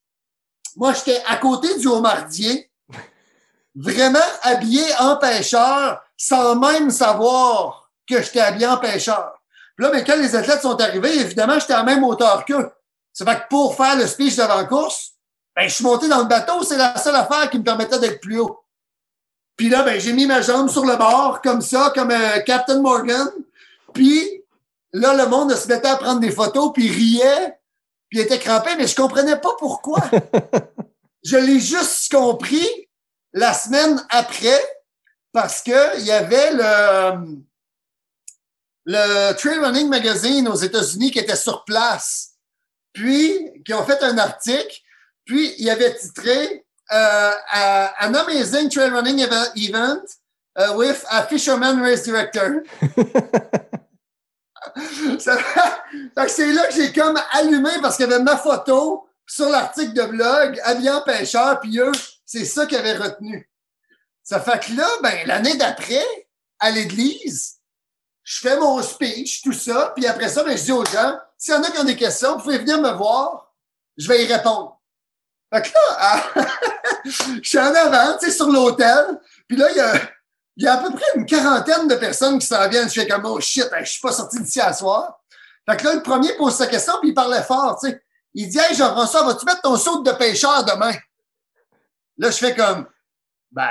moi, 0.77 0.95
j'étais 0.95 1.23
à 1.27 1.37
côté 1.37 1.77
du 1.79 1.87
homardier, 1.87 2.68
vraiment 3.75 4.19
habillé 4.43 4.85
en 4.99 5.17
pêcheur, 5.17 6.03
sans 6.17 6.57
même 6.57 6.91
savoir 6.91 7.91
que 8.09 8.23
j'étais 8.23 8.41
habillé 8.41 8.67
en 8.67 8.79
pêcheur. 8.79 9.35
Puis 9.77 9.85
là, 9.87 9.93
mais 9.93 10.05
quand 10.05 10.17
les 10.17 10.35
athlètes 10.35 10.63
sont 10.63 10.81
arrivés, 10.81 11.21
évidemment, 11.21 11.59
j'étais 11.59 11.75
à 11.75 11.79
la 11.79 11.85
même 11.85 12.03
hauteur 12.03 12.45
qu'eux. 12.45 12.71
Ça 13.13 13.25
fait 13.25 13.37
que 13.37 13.49
pour 13.49 13.77
faire 13.77 13.97
le 13.97 14.07
speech 14.07 14.37
d'avant-course, 14.37 15.13
ben, 15.55 15.69
je 15.69 15.75
suis 15.75 15.85
monté 15.85 16.09
dans 16.09 16.21
le 16.21 16.27
bateau, 16.27 16.63
c'est 16.63 16.77
la 16.77 16.97
seule 16.97 17.17
affaire 17.17 17.51
qui 17.51 17.59
me 17.59 17.65
permettait 17.65 17.99
d'être 17.99 18.21
plus 18.21 18.39
haut. 18.39 18.65
Puis 19.57 19.69
là, 19.69 19.83
ben, 19.83 20.01
j'ai 20.01 20.13
mis 20.13 20.27
ma 20.27 20.41
jambe 20.41 20.69
sur 20.69 20.85
le 20.85 20.97
bord, 20.97 21.41
comme 21.43 21.61
ça, 21.61 21.93
comme 21.95 22.13
un 22.13 22.41
Captain 22.41 22.81
Morgan. 22.81 23.29
Puis 23.93 24.45
là, 24.93 25.15
le 25.15 25.27
monde 25.29 25.53
se 25.53 25.67
mettait 25.69 25.89
à 25.89 25.97
prendre 25.97 26.21
des 26.21 26.31
photos, 26.31 26.71
puis 26.73 26.89
riait, 26.89 27.59
puis 28.09 28.21
était 28.21 28.39
crampé, 28.39 28.71
mais 28.77 28.87
je 28.87 28.95
comprenais 28.95 29.37
pas 29.37 29.55
pourquoi. 29.59 30.01
je 31.25 31.37
l'ai 31.37 31.61
juste 31.61 32.11
compris 32.11 32.88
la 33.33 33.53
semaine 33.53 34.05
après, 34.11 34.61
parce 35.33 35.63
que 35.63 35.99
il 35.99 36.07
y 36.07 36.13
avait 36.13 36.53
le, 36.53 37.39
le 38.87 39.33
Trail 39.35 39.59
Running 39.59 39.89
Magazine 39.89 40.49
aux 40.49 40.57
États-Unis 40.57 41.11
qui 41.11 41.19
était 41.19 41.37
sur 41.37 41.65
place, 41.65 42.35
puis 42.93 43.63
qui 43.65 43.75
ont 43.75 43.85
fait 43.85 44.03
un 44.03 44.19
article 44.19 44.81
puis, 45.29 45.55
il 45.59 45.69
avait 45.69 45.95
titré 45.95 46.65
euh, 46.91 47.33
An 48.01 48.15
Amazing 48.15 48.71
Trail 48.71 48.91
Running 48.91 49.21
Event 49.21 50.05
uh, 50.57 50.75
with 50.75 51.05
a 51.11 51.27
Fisherman 51.27 51.83
Race 51.83 52.05
Director. 52.05 52.63
c'est 55.19 56.53
là 56.53 56.67
que 56.67 56.75
j'ai 56.75 56.93
comme 56.95 57.21
allumé 57.33 57.73
parce 57.83 57.97
qu'il 57.97 58.09
y 58.09 58.13
avait 58.13 58.23
ma 58.23 58.39
photo 58.39 59.07
sur 59.27 59.51
l'article 59.51 59.93
de 59.93 60.05
blog, 60.05 60.59
habillant 60.65 61.03
pêcheur, 61.03 61.61
puis 61.61 61.79
eux, 61.79 61.93
c'est 62.29 62.45
ça 62.45 62.67
qu'ils 62.67 62.77
avaient 62.77 62.97
retenu. 62.97 63.51
Ça 64.23 64.39
fait 64.39 64.63
que 64.63 64.77
là, 64.77 64.87
ben, 65.03 65.27
l'année 65.27 65.57
d'après, 65.57 66.05
à 66.59 66.71
l'église, 66.71 67.57
je 68.23 68.41
fais 68.41 68.59
mon 68.59 68.83
speech, 68.83 69.41
tout 69.41 69.55
ça, 69.55 69.95
puis 69.97 70.07
après 70.07 70.29
ça, 70.29 70.45
ben, 70.45 70.55
je 70.55 70.63
dis 70.63 70.73
aux 70.73 70.85
gens, 70.85 71.19
s'il 71.39 71.55
y 71.55 71.57
en 71.57 71.63
a 71.63 71.71
qui 71.71 71.79
ont 71.79 71.85
des 71.85 71.97
questions, 71.97 72.37
vous 72.37 72.43
pouvez 72.43 72.59
venir 72.59 72.83
me 72.83 72.91
voir, 72.91 73.55
je 73.97 74.07
vais 74.07 74.23
y 74.23 74.31
répondre. 74.31 74.79
Fait 75.51 75.63
que 75.63 75.69
là, 75.73 76.25
je 77.07 77.49
suis 77.49 77.59
en 77.59 77.75
avant, 77.75 78.19
tu 78.19 78.27
sais, 78.27 78.33
sur 78.33 78.51
l'hôtel. 78.51 79.19
Puis 79.49 79.57
là, 79.57 79.71
il 79.71 79.79
y 79.79 79.81
a, 79.81 79.95
il 80.57 80.65
y 80.65 80.67
a 80.67 80.75
à 80.75 80.77
peu 80.83 80.91
près 80.91 81.07
une 81.15 81.25
quarantaine 81.25 81.89
de 81.89 81.95
personnes 81.95 82.39
qui 82.39 82.47
s'en 82.47 82.69
viennent. 82.69 82.91
Je 82.91 83.01
fais 83.01 83.09
comme, 83.09 83.25
oh 83.25 83.41
shit, 83.41 83.65
je 83.81 83.85
suis 83.91 84.01
pas 84.03 84.13
sorti 84.13 84.39
d'ici 84.41 84.61
à 84.61 84.75
soir. 84.75 85.19
Fait 85.67 85.79
que 85.79 85.85
là, 85.85 85.95
le 85.95 86.03
premier 86.03 86.35
pose 86.35 86.55
sa 86.55 86.67
question, 86.67 86.93
puis 87.01 87.11
il 87.11 87.15
parlait 87.15 87.43
fort, 87.43 87.79
tu 87.83 87.89
sais. 87.89 88.03
Il 88.35 88.51
dit, 88.51 88.59
hey, 88.59 88.75
Jean-François, 88.75 89.25
vas-tu 89.25 89.47
mettre 89.47 89.63
ton 89.63 89.77
saut 89.79 90.03
de 90.03 90.13
pêcheur 90.13 90.63
demain? 90.67 90.93
Là, 92.19 92.31
je 92.31 92.37
fais 92.37 92.55
comme, 92.55 92.87
ben, 93.51 93.71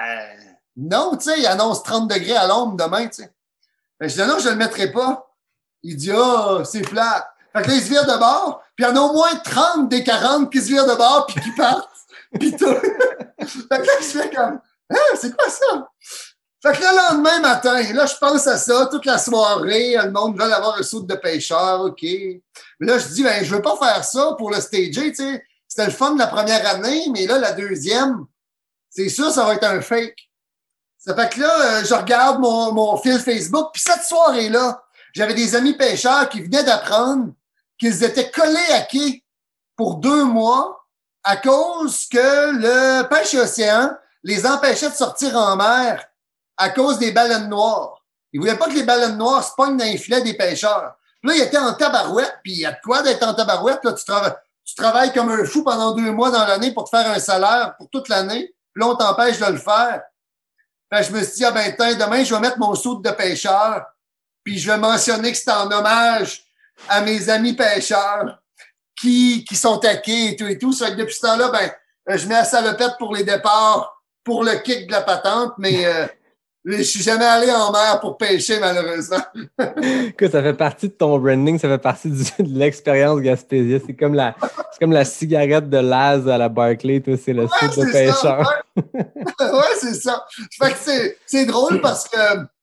non, 0.76 1.18
tu 1.18 1.30
sais, 1.30 1.40
il 1.40 1.46
annonce 1.46 1.84
30 1.84 2.10
degrés 2.10 2.36
à 2.36 2.48
l'ombre 2.48 2.78
demain, 2.78 3.08
tu 3.08 3.24
sais. 3.24 3.34
je 4.00 4.08
dis, 4.08 4.28
non, 4.28 4.40
je 4.40 4.50
le 4.50 4.56
mettrai 4.56 4.92
pas. 4.92 5.30
Il 5.84 5.98
dit, 5.98 6.12
oh, 6.14 6.64
c'est 6.64 6.88
flat. 6.88 7.28
Fait 7.54 7.64
que 7.64 7.68
là, 7.70 7.74
il 7.76 7.82
se 7.82 7.90
vire 7.90 8.06
de 8.06 8.18
bord, 8.18 8.64
puis 8.76 8.86
il 8.86 8.90
y 8.90 8.92
en 8.92 8.96
a 8.96 9.00
au 9.00 9.14
moins 9.14 9.36
30 9.36 9.90
des 9.90 10.04
40 10.04 10.52
qui 10.52 10.62
se 10.62 10.68
virent 10.68 10.88
de 10.88 10.96
bord, 10.96 11.26
puis 11.28 11.42
qui 11.42 11.52
partent, 11.52 11.90
puis 12.40 12.52
tout. 12.56 12.76
fait 12.76 13.68
que 13.70 13.86
là, 13.86 13.94
je 14.00 14.06
fais 14.06 14.30
comme, 14.30 14.60
hein, 14.90 15.16
c'est 15.16 15.36
quoi 15.36 15.50
ça? 15.50 15.90
Fait 16.62 16.74
que 16.74 16.82
le 16.82 16.96
lendemain 16.96 17.40
matin, 17.40 17.82
là, 17.94 18.06
je 18.06 18.16
pense 18.16 18.48
à 18.48 18.58
ça 18.58 18.88
toute 18.88 19.06
la 19.06 19.18
soirée. 19.18 19.96
Le 19.96 20.12
monde 20.12 20.38
veut 20.38 20.52
avoir 20.52 20.78
un 20.78 20.84
saut 20.84 21.02
de 21.02 21.16
pêcheur, 21.16 21.82
OK. 21.82 22.02
Mais 22.02 22.88
là, 22.88 22.98
je 22.98 23.08
dis, 23.08 23.24
ben, 23.24 23.44
je 23.44 23.56
veux 23.56 23.62
pas 23.62 23.78
faire 23.78 24.04
ça 24.04 24.34
pour 24.38 24.52
le 24.52 24.60
stager, 24.60 25.12
tu 25.12 25.16
sais. 25.16 25.44
C'était 25.68 25.86
le 25.86 25.92
fun 25.92 26.14
de 26.14 26.20
la 26.20 26.28
première 26.28 26.66
année, 26.68 27.06
mais 27.14 27.28
là, 27.28 27.38
la 27.38 27.52
deuxième, 27.52 28.26
c'est 28.98 29.10
sûr, 29.10 29.30
ça 29.30 29.46
va 29.46 29.54
être 29.54 29.64
un 29.64 29.80
fake. 29.80 30.28
Ça 30.98 31.14
fait 31.14 31.30
que 31.30 31.40
là, 31.40 31.62
euh, 31.62 31.86
je 31.86 31.94
regarde 31.94 32.40
mon, 32.40 32.74
mon 32.74 32.98
fil 32.98 33.20
Facebook, 33.20 33.70
puis 33.72 33.84
cette 33.84 34.02
soirée-là, 34.02 34.84
j'avais 35.14 35.36
des 35.36 35.56
amis 35.56 35.78
pêcheurs 35.78 36.28
qui 36.30 36.42
venaient 36.42 36.64
d'apprendre 36.64 37.32
qu'ils 37.78 38.04
étaient 38.04 38.32
collés 38.32 38.74
à 38.74 38.82
quai 38.82 39.24
pour 39.76 39.98
deux 39.98 40.24
mois 40.24 40.84
à 41.24 41.38
cause 41.38 42.08
que 42.08 42.18
le 42.18 43.08
pêche 43.08 43.36
océan 43.36 43.96
les 44.24 44.48
empêchait 44.48 44.90
de 44.90 44.96
sortir 44.96 45.36
en 45.38 45.56
mer 45.56 46.04
à 46.58 46.70
cause 46.70 46.98
des 46.98 47.12
baleines 47.12 47.50
noires. 47.50 48.04
Ils 48.34 48.40
voulaient 48.40 48.58
pas 48.58 48.66
que 48.66 48.74
les 48.74 48.84
baleines 48.84 49.18
noires 49.18 49.44
se 49.44 49.54
pognent 49.56 49.78
dans 49.78 49.86
les 49.86 50.00
filets 50.00 50.22
des 50.22 50.34
pêcheurs. 50.34 50.96
Là, 51.22 51.36
ils 51.36 51.42
étaient 51.42 51.60
en 51.60 51.74
tabarouette, 51.76 52.40
puis 52.44 52.54
il 52.54 52.60
y 52.62 52.66
a 52.66 52.72
de 52.72 52.80
quoi 52.84 53.04
d'être 53.04 53.28
en 53.28 53.36
tabarouette. 53.36 53.84
Là, 53.84 53.94
tu, 53.94 54.04
tu 54.66 54.76
travailles 54.76 55.14
comme 55.14 55.30
un 55.30 55.46
fou 55.46 55.64
pendant 55.64 55.92
deux 55.92 56.12
mois 56.12 56.32
dans 56.32 56.46
l'année 56.48 56.72
pour 56.72 56.86
te 56.86 56.98
faire 56.98 57.12
un 57.12 57.20
salaire 57.20 57.76
pour 57.78 57.92
toute 57.92 58.10
l'année. 58.10 58.56
Là, 58.78 58.88
on 58.88 58.96
t'empêche 58.96 59.40
de 59.40 59.46
le 59.46 59.58
faire. 59.58 60.04
Fait 60.94 61.04
je 61.04 61.12
me 61.12 61.24
suis 61.24 61.38
dit, 61.38 61.46
ah 61.46 61.52
ben, 61.52 61.74
tiens, 61.76 61.96
demain, 61.96 62.24
je 62.24 62.34
vais 62.34 62.40
mettre 62.40 62.60
mon 62.60 62.76
saut 62.76 62.96
de 62.96 63.12
pêcheur, 63.12 63.86
puis 64.44 64.58
je 64.58 64.72
vais 64.72 64.78
mentionner 64.78 65.32
que 65.32 65.38
c'est 65.38 65.52
en 65.52 65.70
hommage 65.70 66.44
à 66.88 67.02
mes 67.02 67.30
amis 67.30 67.54
pêcheurs 67.54 68.40
qui, 68.96 69.44
qui 69.44 69.56
sont 69.56 69.80
taqués 69.80 70.30
et 70.30 70.36
tout 70.36 70.48
et 70.48 70.58
tout. 70.58 70.72
Ça 70.72 70.88
fait 70.88 70.92
que 70.94 70.98
depuis 70.98 71.16
ce 71.16 71.22
temps-là, 71.22 71.50
ben, 71.50 71.72
euh, 72.10 72.18
je 72.18 72.28
mets 72.28 72.36
la 72.36 72.46
salopette 72.46 72.94
pour 72.98 73.14
les 73.14 73.24
départs, 73.24 74.02
pour 74.24 74.44
le 74.44 74.56
kick 74.60 74.88
de 74.88 74.92
la 74.92 75.02
patente, 75.02 75.54
mais 75.58 75.86
euh, 75.86 76.06
je 76.68 76.82
suis 76.84 77.02
jamais 77.02 77.26
allé 77.26 77.52
en 77.52 77.72
mer 77.72 78.00
pour 78.02 78.18
pêcher, 78.18 78.60
malheureusement. 78.60 79.22
Écoute, 80.08 80.32
ça 80.32 80.44
fait 80.44 80.54
partie 80.54 80.90
de 80.90 80.94
ton 80.94 81.18
branding, 81.18 81.58
ça 81.58 81.68
fait 81.70 81.78
partie 81.78 82.10
du- 82.10 82.24
de 82.44 82.60
l'expérience 82.60 83.20
Gaspésia. 83.22 83.80
C'est 83.86 83.94
comme 83.96 84.14
la, 84.14 84.36
comme 84.80 84.92
la 84.92 85.06
cigarette 85.06 85.70
de 85.70 85.78
Laz 85.78 86.28
à 86.28 86.38
la 86.38 86.50
Barclay, 86.50 87.00
toi, 87.02 87.16
c'est 87.24 87.34
le 87.34 87.44
Ouais, 87.44 87.50
site 87.60 87.80
de 87.80 87.92
pêcheur. 87.92 88.18
ça. 88.18 88.40
Ouais, 88.40 88.84
Ouais, 89.40 89.76
c'est 89.80 89.94
ça. 89.96 90.26
Fait 90.62 90.72
que 90.72 90.78
c'est, 90.80 91.18
c'est 91.26 91.46
drôle 91.46 91.80
parce 91.82 92.08
que 92.08 92.18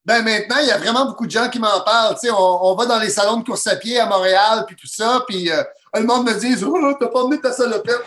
ben 0.07 0.23
maintenant, 0.23 0.57
il 0.61 0.69
y 0.69 0.71
a 0.71 0.77
vraiment 0.77 1.07
beaucoup 1.07 1.25
de 1.27 1.31
gens 1.31 1.49
qui 1.49 1.59
m'en 1.59 1.81
parlent. 1.85 2.15
Tu 2.21 2.27
sais, 2.29 2.31
on, 2.31 2.65
on 2.67 2.75
va 2.75 2.85
dans 2.85 2.99
les 2.99 3.09
salons 3.09 3.39
de 3.39 3.45
course 3.45 3.67
à 3.69 3.77
pied 3.77 3.99
à 3.99 4.05
Montréal, 4.07 4.65
puis 4.67 4.77
tout 4.77 4.87
ça, 4.87 5.25
puis 5.27 5.51
euh, 5.51 5.63
le 5.95 6.03
monde 6.05 6.27
me 6.27 6.35
dit 6.39 6.63
Oh, 6.63 6.93
t'as 7.01 7.07
pas 7.09 7.21
amené 7.23 7.41
ta 7.41 7.53
salopette. 7.53 8.03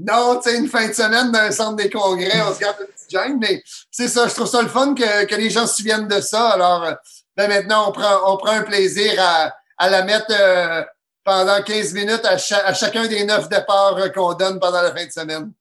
Non, 0.00 0.40
tu 0.40 0.48
sais, 0.48 0.56
une 0.56 0.68
fin 0.68 0.88
de 0.88 0.94
semaine 0.94 1.30
dans 1.30 1.40
un 1.40 1.50
centre 1.50 1.76
des 1.76 1.90
congrès, 1.90 2.40
on 2.48 2.54
se 2.54 2.60
garde 2.60 2.76
une 2.80 2.86
petite 2.86 3.10
gêne, 3.10 3.38
mais 3.38 3.62
c'est 3.90 4.08
ça, 4.08 4.26
je 4.28 4.34
trouve 4.34 4.46
ça 4.46 4.62
le 4.62 4.68
fun 4.68 4.94
que, 4.94 5.26
que 5.26 5.34
les 5.34 5.50
gens 5.50 5.66
se 5.66 5.76
souviennent 5.76 6.08
de 6.08 6.20
ça. 6.20 6.50
Alors, 6.50 6.84
euh, 6.84 6.92
ben 7.36 7.48
maintenant, 7.48 7.88
on 7.88 7.92
prend, 7.92 8.32
on 8.32 8.36
prend 8.38 8.52
un 8.52 8.62
plaisir 8.62 9.12
à, 9.18 9.52
à 9.76 9.90
la 9.90 10.02
mettre 10.02 10.26
euh, 10.30 10.82
pendant 11.22 11.62
15 11.62 11.92
minutes 11.92 12.24
à 12.24 12.38
chacun 12.38 13.06
des 13.06 13.24
neuf 13.24 13.48
départs 13.48 13.98
euh, 13.98 14.08
qu'on 14.08 14.32
donne 14.32 14.58
pendant 14.58 14.80
la 14.80 14.94
fin 14.94 15.04
de 15.04 15.12
semaine. 15.12 15.52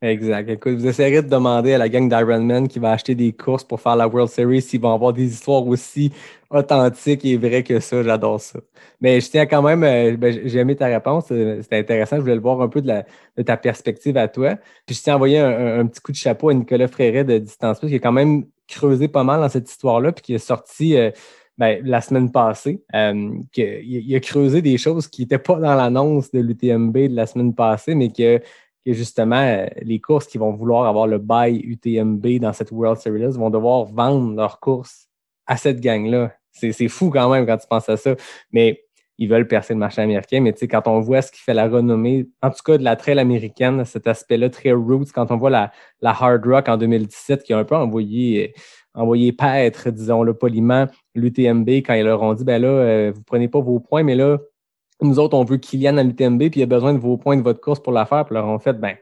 Exact. 0.00 0.48
Écoute, 0.48 0.74
vous 0.74 0.86
essayerez 0.86 1.22
de 1.22 1.28
demander 1.28 1.72
à 1.72 1.78
la 1.78 1.88
gang 1.88 2.08
d'Ironman 2.08 2.68
qui 2.68 2.78
va 2.78 2.92
acheter 2.92 3.16
des 3.16 3.32
courses 3.32 3.64
pour 3.64 3.80
faire 3.80 3.96
la 3.96 4.06
World 4.06 4.30
Series 4.30 4.62
s'ils 4.62 4.80
vont 4.80 4.94
avoir 4.94 5.12
des 5.12 5.24
histoires 5.24 5.66
aussi 5.66 6.12
authentiques 6.50 7.24
et 7.24 7.36
vraies 7.36 7.64
que 7.64 7.80
ça. 7.80 8.04
J'adore 8.04 8.40
ça. 8.40 8.60
Mais 9.00 9.20
je 9.20 9.28
tiens 9.28 9.46
quand 9.46 9.60
même, 9.60 9.82
euh, 9.82 10.16
ben, 10.16 10.40
j'ai 10.44 10.60
aimé 10.60 10.76
ta 10.76 10.86
réponse. 10.86 11.32
euh, 11.32 11.60
C'était 11.62 11.78
intéressant. 11.78 12.14
Je 12.16 12.20
voulais 12.20 12.36
le 12.36 12.40
voir 12.40 12.60
un 12.60 12.68
peu 12.68 12.80
de, 12.80 13.42
ta 13.42 13.56
perspective 13.56 14.16
à 14.16 14.28
toi. 14.28 14.54
Puis 14.86 14.94
je 14.94 15.02
tiens 15.02 15.14
à 15.14 15.16
envoyer 15.16 15.40
un, 15.40 15.84
petit 15.86 16.00
coup 16.00 16.12
de 16.12 16.16
chapeau 16.16 16.50
à 16.50 16.54
Nicolas 16.54 16.86
Fréret 16.86 17.24
de 17.24 17.38
Distance 17.38 17.80
Plus 17.80 17.88
qui 17.88 17.96
a 17.96 17.98
quand 17.98 18.12
même 18.12 18.44
creusé 18.68 19.08
pas 19.08 19.24
mal 19.24 19.40
dans 19.40 19.48
cette 19.48 19.68
histoire-là 19.68 20.12
puis 20.12 20.22
qui 20.22 20.34
est 20.34 20.38
sorti 20.38 20.96
euh, 20.96 21.10
ben, 21.56 21.80
la 21.84 22.00
semaine 22.02 22.30
passée. 22.30 22.84
Il 22.94 24.14
a 24.14 24.20
creusé 24.20 24.62
des 24.62 24.78
choses 24.78 25.08
qui 25.08 25.22
n'étaient 25.22 25.38
pas 25.38 25.56
dans 25.56 25.74
l'annonce 25.74 26.30
de 26.30 26.38
l'UTMB 26.38 26.96
de 27.08 27.16
la 27.16 27.26
semaine 27.26 27.52
passée, 27.52 27.96
mais 27.96 28.12
que 28.12 28.40
que 28.92 28.96
justement, 28.96 29.36
euh, 29.36 29.66
les 29.82 30.00
courses 30.00 30.26
qui 30.26 30.38
vont 30.38 30.52
vouloir 30.52 30.86
avoir 30.86 31.06
le 31.06 31.18
bail 31.18 31.58
UTMB 31.58 32.38
dans 32.40 32.52
cette 32.52 32.70
World 32.70 32.98
Series 33.00 33.36
vont 33.36 33.50
devoir 33.50 33.84
vendre 33.84 34.34
leurs 34.34 34.60
courses 34.60 35.08
à 35.46 35.56
cette 35.56 35.80
gang-là. 35.80 36.32
C'est 36.52 36.88
fou 36.88 37.10
quand 37.10 37.30
même 37.30 37.46
quand 37.46 37.56
tu 37.56 37.68
penses 37.68 37.88
à 37.88 37.96
ça. 37.96 38.16
Mais 38.52 38.82
ils 39.18 39.28
veulent 39.28 39.46
percer 39.46 39.74
le 39.74 39.80
marché 39.80 40.00
américain. 40.00 40.40
Mais 40.40 40.52
tu 40.52 40.60
sais, 40.60 40.68
quand 40.68 40.86
on 40.86 41.00
voit 41.00 41.22
ce 41.22 41.30
qui 41.30 41.40
fait 41.40 41.54
la 41.54 41.68
renommée, 41.68 42.28
en 42.42 42.50
tout 42.50 42.62
cas 42.64 42.78
de 42.78 42.84
la 42.84 42.96
trail 42.96 43.18
américaine, 43.18 43.84
cet 43.84 44.06
aspect-là 44.06 44.48
très 44.48 44.72
roots, 44.72 45.12
quand 45.12 45.30
on 45.30 45.36
voit 45.36 45.50
la, 45.50 45.72
Hard 46.02 46.44
Rock 46.46 46.68
en 46.68 46.76
2017 46.76 47.42
qui 47.42 47.52
a 47.52 47.58
un 47.58 47.64
peu 47.64 47.76
envoyé, 47.76 48.48
euh, 48.48 49.00
envoyé 49.00 49.32
paître, 49.32 49.90
disons-le 49.90 50.34
poliment, 50.34 50.86
l'UTMB 51.14 51.68
quand 51.68 51.94
ils 51.94 52.04
leur 52.04 52.22
ont 52.22 52.34
dit, 52.34 52.44
ben 52.44 52.62
là, 52.62 52.68
euh, 52.68 53.12
vous 53.14 53.22
prenez 53.22 53.48
pas 53.48 53.60
vos 53.60 53.80
points, 53.80 54.02
mais 54.02 54.14
là, 54.14 54.38
nous 55.02 55.18
autres, 55.18 55.36
on 55.36 55.44
veut 55.44 55.58
Kylian 55.58 55.96
à 55.98 56.02
l'UTMB, 56.02 56.50
puis 56.50 56.60
il 56.60 56.62
a 56.62 56.66
besoin 56.66 56.92
de 56.94 56.98
vos 56.98 57.16
points 57.16 57.36
de 57.36 57.42
votre 57.42 57.60
course 57.60 57.80
pour 57.80 57.92
la 57.92 58.06
faire. 58.06 58.24
Puis 58.24 58.34
leur 58.34 58.46
ont 58.46 58.58
fait, 58.58 58.74
ben, 58.74 58.96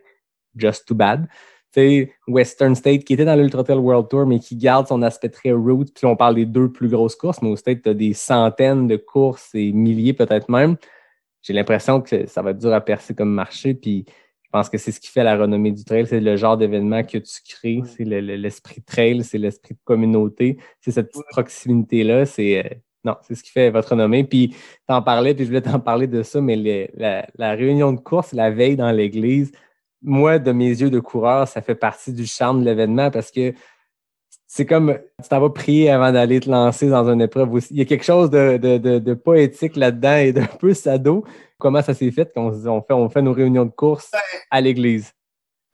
just 0.56 0.86
too 0.86 0.94
bad. 0.94 1.26
Tu 1.72 1.80
sais, 1.80 2.12
Western 2.28 2.74
State, 2.74 3.04
qui 3.04 3.14
était 3.14 3.24
dans 3.24 3.34
l'Ultra 3.36 3.62
Trail 3.64 3.78
World 3.78 4.08
Tour, 4.08 4.26
mais 4.26 4.38
qui 4.38 4.56
garde 4.56 4.86
son 4.86 5.02
aspect 5.02 5.28
très 5.28 5.52
route. 5.52 5.92
Puis 5.94 6.06
on 6.06 6.16
parle 6.16 6.36
des 6.36 6.46
deux 6.46 6.70
plus 6.72 6.88
grosses 6.88 7.16
courses, 7.16 7.42
mais 7.42 7.48
au 7.50 7.56
State, 7.56 7.82
tu 7.82 7.88
as 7.90 7.94
des 7.94 8.12
centaines 8.14 8.86
de 8.86 8.96
courses 8.96 9.50
et 9.54 9.72
milliers 9.72 10.12
peut-être 10.14 10.48
même. 10.50 10.76
J'ai 11.42 11.52
l'impression 11.52 12.00
que 12.00 12.26
ça 12.26 12.42
va 12.42 12.50
être 12.50 12.58
dur 12.58 12.72
à 12.72 12.80
percer 12.80 13.14
comme 13.14 13.32
marché. 13.32 13.74
Puis 13.74 14.04
je 14.42 14.48
pense 14.50 14.68
que 14.70 14.78
c'est 14.78 14.92
ce 14.92 15.00
qui 15.00 15.08
fait 15.08 15.24
la 15.24 15.36
renommée 15.36 15.72
du 15.72 15.84
trail. 15.84 16.06
C'est 16.06 16.20
le 16.20 16.36
genre 16.36 16.56
d'événement 16.56 17.02
que 17.04 17.18
tu 17.18 17.40
crées. 17.48 17.82
C'est 17.84 18.04
le- 18.04 18.20
le- 18.20 18.36
l'esprit 18.36 18.82
trail, 18.82 19.22
c'est 19.24 19.38
l'esprit 19.38 19.74
de 19.74 19.80
communauté. 19.84 20.58
C'est 20.80 20.92
cette 20.92 21.08
petite 21.10 21.26
proximité-là. 21.30 22.26
C'est. 22.26 22.80
Non, 23.06 23.16
c'est 23.22 23.34
ce 23.34 23.42
qui 23.42 23.50
fait 23.50 23.70
votre 23.70 23.90
renommée. 23.90 24.24
Puis, 24.24 24.54
t'en 24.86 25.00
parlais, 25.00 25.34
puis 25.34 25.44
je 25.44 25.48
voulais 25.48 25.62
t'en 25.62 25.80
parler 25.80 26.06
de 26.06 26.22
ça, 26.22 26.40
mais 26.40 26.56
les- 26.56 26.90
la, 26.94 27.26
la 27.38 27.52
réunion 27.52 27.92
de 27.92 28.00
course 28.00 28.32
la 28.32 28.50
veille 28.50 28.76
dans 28.76 28.90
l'église, 28.90 29.52
moi, 30.02 30.38
de 30.38 30.52
mes 30.52 30.68
yeux 30.68 30.90
de 30.90 31.00
coureur, 31.00 31.48
ça 31.48 31.62
fait 31.62 31.74
partie 31.74 32.12
du 32.12 32.26
charme 32.26 32.60
de 32.60 32.66
l'événement 32.66 33.10
parce 33.10 33.30
que 33.30 33.54
c'est 34.46 34.66
comme 34.66 34.98
tu 35.22 35.28
t'en 35.28 35.40
vas 35.40 35.50
prier 35.50 35.90
avant 35.90 36.12
d'aller 36.12 36.40
te 36.40 36.48
lancer 36.48 36.88
dans 36.88 37.08
une 37.10 37.20
épreuve 37.20 37.52
aussi. 37.54 37.68
Il 37.72 37.78
y 37.78 37.82
a 37.82 37.84
quelque 37.84 38.04
chose 38.04 38.30
de, 38.30 38.56
de, 38.58 38.78
de, 38.78 38.98
de 38.98 39.14
poétique 39.14 39.76
là-dedans 39.76 40.16
et 40.16 40.32
d'un 40.32 40.46
peu 40.46 40.72
sado. 40.74 41.24
Comment 41.58 41.82
ça 41.82 41.94
s'est 41.94 42.10
fait 42.10 42.32
qu'on 42.32 42.52
on 42.66 42.82
fait, 42.82 42.92
on 42.92 43.08
fait 43.08 43.22
nos 43.22 43.32
réunions 43.32 43.64
de 43.64 43.70
course 43.70 44.10
à 44.50 44.60
l'église? 44.60 45.12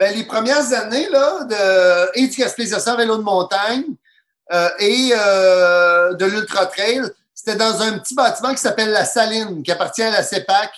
Ben, 0.01 0.17
les 0.17 0.25
premières 0.25 0.73
années 0.73 1.09
là, 1.11 1.45
de, 1.45 2.19
et 2.19 2.29
du 2.29 2.37
Gaspésia 2.41 2.79
vélo 2.97 3.19
de 3.19 3.23
montagne 3.23 3.85
euh, 4.53 4.69
et 4.81 5.11
euh, 5.17 6.15
de 6.15 6.25
l'Ultra 6.25 6.67
Trail, 6.67 7.03
c'était 7.45 7.59
dans 7.59 7.83
un 7.83 7.99
petit 7.99 8.15
bâtiment 8.15 8.53
qui 8.53 8.61
s'appelle 8.61 8.91
La 8.91 9.05
Saline, 9.05 9.65
qui 9.65 9.73
appartient 9.73 10.03
à 10.03 10.13
la 10.13 10.23
CEPAC, 10.23 10.71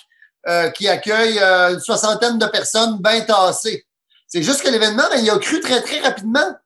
euh, 0.48 0.70
qui 0.70 0.88
accueille 0.88 1.38
euh, 1.38 1.74
une 1.74 1.80
soixantaine 1.80 2.38
de 2.38 2.46
personnes 2.46 2.96
bien 3.02 3.20
tassées. 3.20 3.84
C'est 4.26 4.42
juste 4.42 4.62
que 4.62 4.70
l'événement, 4.70 5.02
ben, 5.10 5.22
il 5.22 5.28
a 5.28 5.36
cru 5.36 5.60
très, 5.60 5.82
très 5.82 6.00
rapidement. 6.00 6.56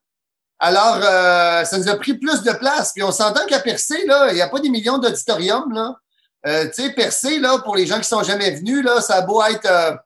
Alors, 0.57 1.01
euh, 1.03 1.65
ça 1.65 1.77
nous 1.77 1.89
a 1.89 1.97
pris 1.97 2.13
plus 2.13 2.43
de 2.43 2.51
place. 2.53 2.93
Puis 2.93 3.03
on 3.03 3.11
s'entend 3.11 3.45
qu'à 3.45 3.59
Percé, 3.59 4.05
il 4.29 4.35
n'y 4.35 4.41
a 4.41 4.47
pas 4.47 4.61
des 4.61 4.69
millions 4.69 4.99
d'auditoriums. 4.99 5.93
Tu 6.45 6.51
sais, 6.71 6.91
Percé, 6.91 7.39
là, 7.39 7.57
pour 7.59 7.75
les 7.75 7.85
gens 7.85 7.97
qui 7.97 8.07
sont 8.07 8.23
jamais 8.23 8.51
venus, 8.51 8.85
là, 8.85 9.01
ça 9.01 9.15
a 9.15 9.21
beau 9.21 9.43
être 9.43 9.99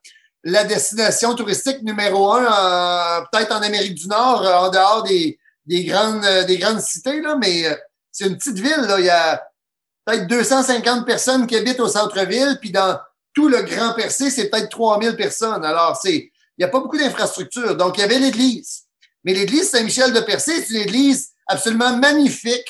la 0.44 0.64
destination 0.64 1.36
touristique 1.36 1.84
numéro 1.84 2.34
un, 2.34 3.24
peut-être 3.32 3.56
en 3.56 3.62
Amérique 3.62 3.94
du 3.94 4.08
Nord, 4.08 4.42
en 4.42 4.70
dehors 4.72 5.04
des, 5.04 5.38
des, 5.68 5.86
grandes, 5.86 6.26
des 6.48 6.58
grandes 6.58 6.82
cités, 6.82 7.22
là, 7.22 7.36
mais 7.40 7.66
c'est 8.12 8.26
une 8.26 8.38
petite 8.38 8.58
ville. 8.58 8.86
Là. 8.88 9.00
Il 9.00 9.06
y 9.06 9.10
a 9.12 9.44
peut-être 10.06 10.28
250 10.28 11.06
personnes 11.06 11.48
qui 11.48 11.56
habitent 11.56 11.80
au 11.80 11.88
centre-ville, 11.88 12.58
puis 12.60 12.72
dans 12.72 13.00
tout 13.34 13.48
le 13.48 13.64
Grand 13.64 13.94
Percé, 13.94 14.30
c'est 14.30 14.50
peut-être 14.50 14.70
3000 14.70 15.16
personnes. 15.16 15.64
Alors, 15.66 16.00
c'est 16.02 16.32
il 16.58 16.64
n'y 16.64 16.66
a 16.66 16.68
pas 16.68 16.80
beaucoup 16.80 16.98
d'infrastructures. 16.98 17.76
Donc, 17.76 17.98
il 17.98 18.02
y 18.02 18.04
avait 18.04 18.20
l'église. 18.20 18.84
Mais 19.24 19.34
l'église 19.34 19.70
Saint-Michel 19.70 20.14
de 20.14 20.20
Percé, 20.20 20.62
c'est 20.62 20.74
une 20.74 20.82
église 20.82 21.32
absolument 21.48 21.98
magnifique. 21.98 22.70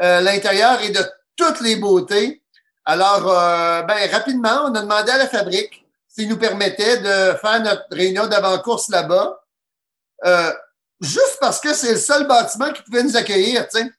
Euh, 0.00 0.20
L'intérieur 0.20 0.80
est 0.80 0.90
de 0.90 1.04
toutes 1.36 1.60
les 1.60 1.76
beautés. 1.76 2.42
Alors, 2.84 3.28
euh, 3.30 3.82
ben, 3.82 4.10
rapidement, 4.10 4.64
on 4.64 4.74
a 4.74 4.80
demandé 4.80 5.10
à 5.10 5.18
la 5.18 5.28
fabrique 5.28 5.84
s'ils 6.08 6.28
nous 6.28 6.38
permettaient 6.38 6.98
de 6.98 7.36
faire 7.36 7.60
notre 7.62 7.84
réunion 7.90 8.26
d'avant-course 8.26 8.88
là-bas. 8.88 9.40
Euh, 10.24 10.52
juste 11.00 11.36
parce 11.40 11.60
que 11.60 11.74
c'est 11.74 11.92
le 11.92 11.98
seul 11.98 12.26
bâtiment 12.26 12.72
qui 12.72 12.82
pouvait 12.82 13.02
nous 13.02 13.16
accueillir, 13.16 13.68
tu 13.68 13.78
sais. 13.78 13.90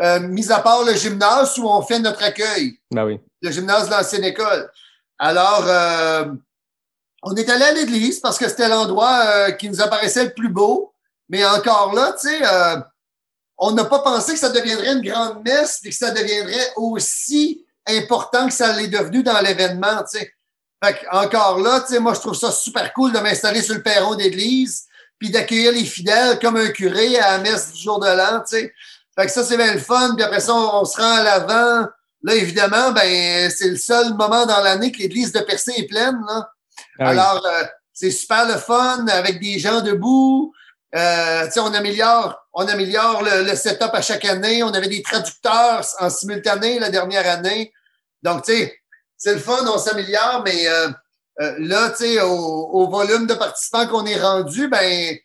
Euh, 0.00 0.20
mis 0.20 0.50
à 0.50 0.60
part 0.60 0.84
le 0.84 0.94
gymnase 0.94 1.58
où 1.58 1.68
on 1.68 1.82
fait 1.82 1.98
notre 1.98 2.22
accueil 2.22 2.78
Ben 2.90 3.04
oui. 3.04 3.20
le 3.40 3.50
gymnase 3.50 3.86
de 3.86 3.90
l'ancienne 3.90 4.24
école. 4.24 4.70
Alors, 5.18 5.64
euh, 5.66 6.26
on 7.22 7.34
est 7.34 7.48
allé 7.50 7.64
à 7.64 7.72
l'église 7.72 8.20
parce 8.20 8.38
que 8.38 8.48
c'était 8.48 8.68
l'endroit 8.68 9.22
euh, 9.24 9.50
qui 9.52 9.68
nous 9.68 9.80
apparaissait 9.80 10.24
le 10.24 10.34
plus 10.34 10.48
beau. 10.48 10.94
Mais 11.28 11.44
encore 11.44 11.94
là, 11.94 12.14
tu 12.20 12.28
sais, 12.28 12.40
on 13.58 13.72
n'a 13.72 13.84
pas 13.84 14.00
pensé 14.00 14.34
que 14.34 14.38
ça 14.38 14.50
deviendrait 14.50 14.92
une 14.92 15.02
grande 15.02 15.42
messe 15.44 15.80
et 15.84 15.90
que 15.90 15.94
ça 15.94 16.10
deviendrait 16.10 16.72
aussi 16.76 17.64
important 17.86 18.48
que 18.48 18.52
ça 18.52 18.72
l'est 18.76 18.88
devenu 18.88 19.22
dans 19.22 19.40
l'événement, 19.40 20.02
tu 20.10 20.18
sais. 20.18 20.32
Fait 20.84 20.96
encore 21.12 21.60
là, 21.60 21.80
tu 21.80 21.94
sais, 21.94 22.00
moi, 22.00 22.14
je 22.14 22.20
trouve 22.20 22.34
ça 22.34 22.50
super 22.50 22.92
cool 22.92 23.12
de 23.12 23.18
m'installer 23.20 23.62
sur 23.62 23.74
le 23.74 23.82
perron 23.82 24.14
d'église 24.14 24.86
puis 25.18 25.30
d'accueillir 25.30 25.70
les 25.70 25.84
fidèles 25.84 26.40
comme 26.40 26.56
un 26.56 26.68
curé 26.70 27.16
à 27.18 27.36
la 27.36 27.38
messe 27.38 27.72
du 27.72 27.80
jour 27.80 28.00
de 28.00 28.06
l'an, 28.06 28.40
tu 28.40 28.56
sais. 28.56 28.74
Fait 29.22 29.28
que 29.28 29.34
ça, 29.34 29.44
c'est 29.44 29.56
bien 29.56 29.72
le 29.72 29.78
fun. 29.78 30.14
Puis 30.16 30.24
après 30.24 30.40
ça, 30.40 30.52
on, 30.52 30.80
on 30.80 30.84
se 30.84 31.00
rend 31.00 31.12
à 31.18 31.22
l'avant. 31.22 31.86
Là, 32.24 32.34
évidemment, 32.34 32.90
ben, 32.90 33.48
c'est 33.50 33.68
le 33.68 33.76
seul 33.76 34.14
moment 34.14 34.46
dans 34.46 34.60
l'année 34.60 34.90
que 34.90 34.98
l'église 34.98 35.30
de 35.30 35.38
Percé 35.38 35.72
est 35.76 35.86
pleine, 35.86 36.18
là. 36.26 36.50
Ah 36.98 37.04
oui. 37.04 37.10
Alors, 37.10 37.46
euh, 37.46 37.64
c'est 37.92 38.10
super 38.10 38.48
le 38.48 38.54
fun 38.54 39.06
avec 39.06 39.40
des 39.40 39.60
gens 39.60 39.80
debout. 39.80 40.52
Euh, 40.96 41.44
tu 41.44 41.52
sais, 41.52 41.60
on 41.60 41.72
améliore, 41.72 42.36
on 42.52 42.66
améliore 42.66 43.22
le, 43.22 43.44
le 43.44 43.54
setup 43.54 43.90
à 43.92 44.02
chaque 44.02 44.24
année. 44.24 44.64
On 44.64 44.72
avait 44.72 44.88
des 44.88 45.02
traducteurs 45.02 45.86
en 46.00 46.10
simultané 46.10 46.80
la 46.80 46.90
dernière 46.90 47.30
année. 47.30 47.72
Donc, 48.24 48.44
tu 48.44 48.54
sais, 48.54 48.76
c'est 49.16 49.34
le 49.34 49.40
fun, 49.40 49.64
on 49.72 49.78
s'améliore, 49.78 50.42
mais 50.44 50.66
euh, 50.66 50.88
euh, 51.42 51.54
là, 51.60 51.90
tu 51.90 52.06
sais, 52.06 52.20
au, 52.22 52.32
au 52.32 52.90
volume 52.90 53.28
de 53.28 53.34
participants 53.34 53.86
qu'on 53.86 54.04
est 54.04 54.20
rendu, 54.20 54.66
ben, 54.66 55.16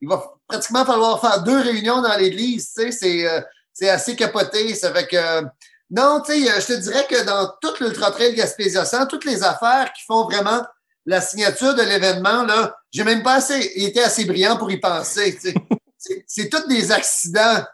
il 0.00 0.08
va 0.08 0.32
pratiquement 0.48 0.84
falloir 0.84 1.20
faire 1.20 1.42
deux 1.42 1.60
réunions 1.60 2.00
dans 2.02 2.16
l'église, 2.16 2.72
tu 2.72 2.82
sais, 2.82 2.92
c'est, 2.92 3.28
euh, 3.28 3.40
c'est 3.72 3.88
assez 3.90 4.16
capoté. 4.16 4.74
Ça 4.74 4.92
fait 4.92 5.06
que, 5.06 5.16
euh, 5.16 5.42
non, 5.90 6.20
tu 6.24 6.32
sais, 6.32 6.50
euh, 6.50 6.60
je 6.60 6.66
te 6.66 6.72
dirais 6.74 7.06
que 7.08 7.22
dans 7.24 7.52
tout 7.60 7.74
l'Ultra 7.80 8.10
Trail 8.10 8.34
Gaspésia 8.34 8.84
100, 8.84 9.06
toutes 9.06 9.24
les 9.24 9.42
affaires 9.42 9.92
qui 9.92 10.04
font 10.04 10.24
vraiment 10.24 10.64
la 11.04 11.20
signature 11.20 11.74
de 11.74 11.82
l'événement, 11.82 12.42
là, 12.42 12.76
j'ai 12.90 13.04
même 13.04 13.22
pas 13.22 13.34
assez, 13.34 13.60
été 13.76 14.02
assez 14.02 14.24
brillant 14.24 14.56
pour 14.56 14.70
y 14.70 14.78
penser. 14.78 15.34
tu 15.34 15.50
sais. 15.50 15.54
C'est- 15.98 16.24
C'est 16.26 16.48
tous 16.48 16.66
des 16.68 16.92
accidents 16.92 17.64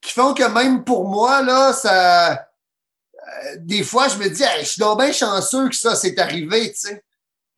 qui 0.00 0.12
font 0.12 0.32
que 0.34 0.44
même 0.44 0.84
pour 0.84 1.08
moi, 1.08 1.42
là, 1.42 1.72
ça. 1.72 2.32
euh, 2.32 2.36
des 3.58 3.82
fois, 3.82 4.08
je 4.08 4.16
me 4.16 4.28
dis, 4.28 4.42
Hey, 4.42 4.64
je 4.64 4.70
suis 4.70 4.80
donc 4.80 4.98
bien 5.00 5.12
chanceux 5.12 5.68
que 5.68 5.76
ça 5.76 5.94
s'est 5.96 6.18
arrivé, 6.20 6.72
tu 6.72 6.80
sais. 6.88 7.04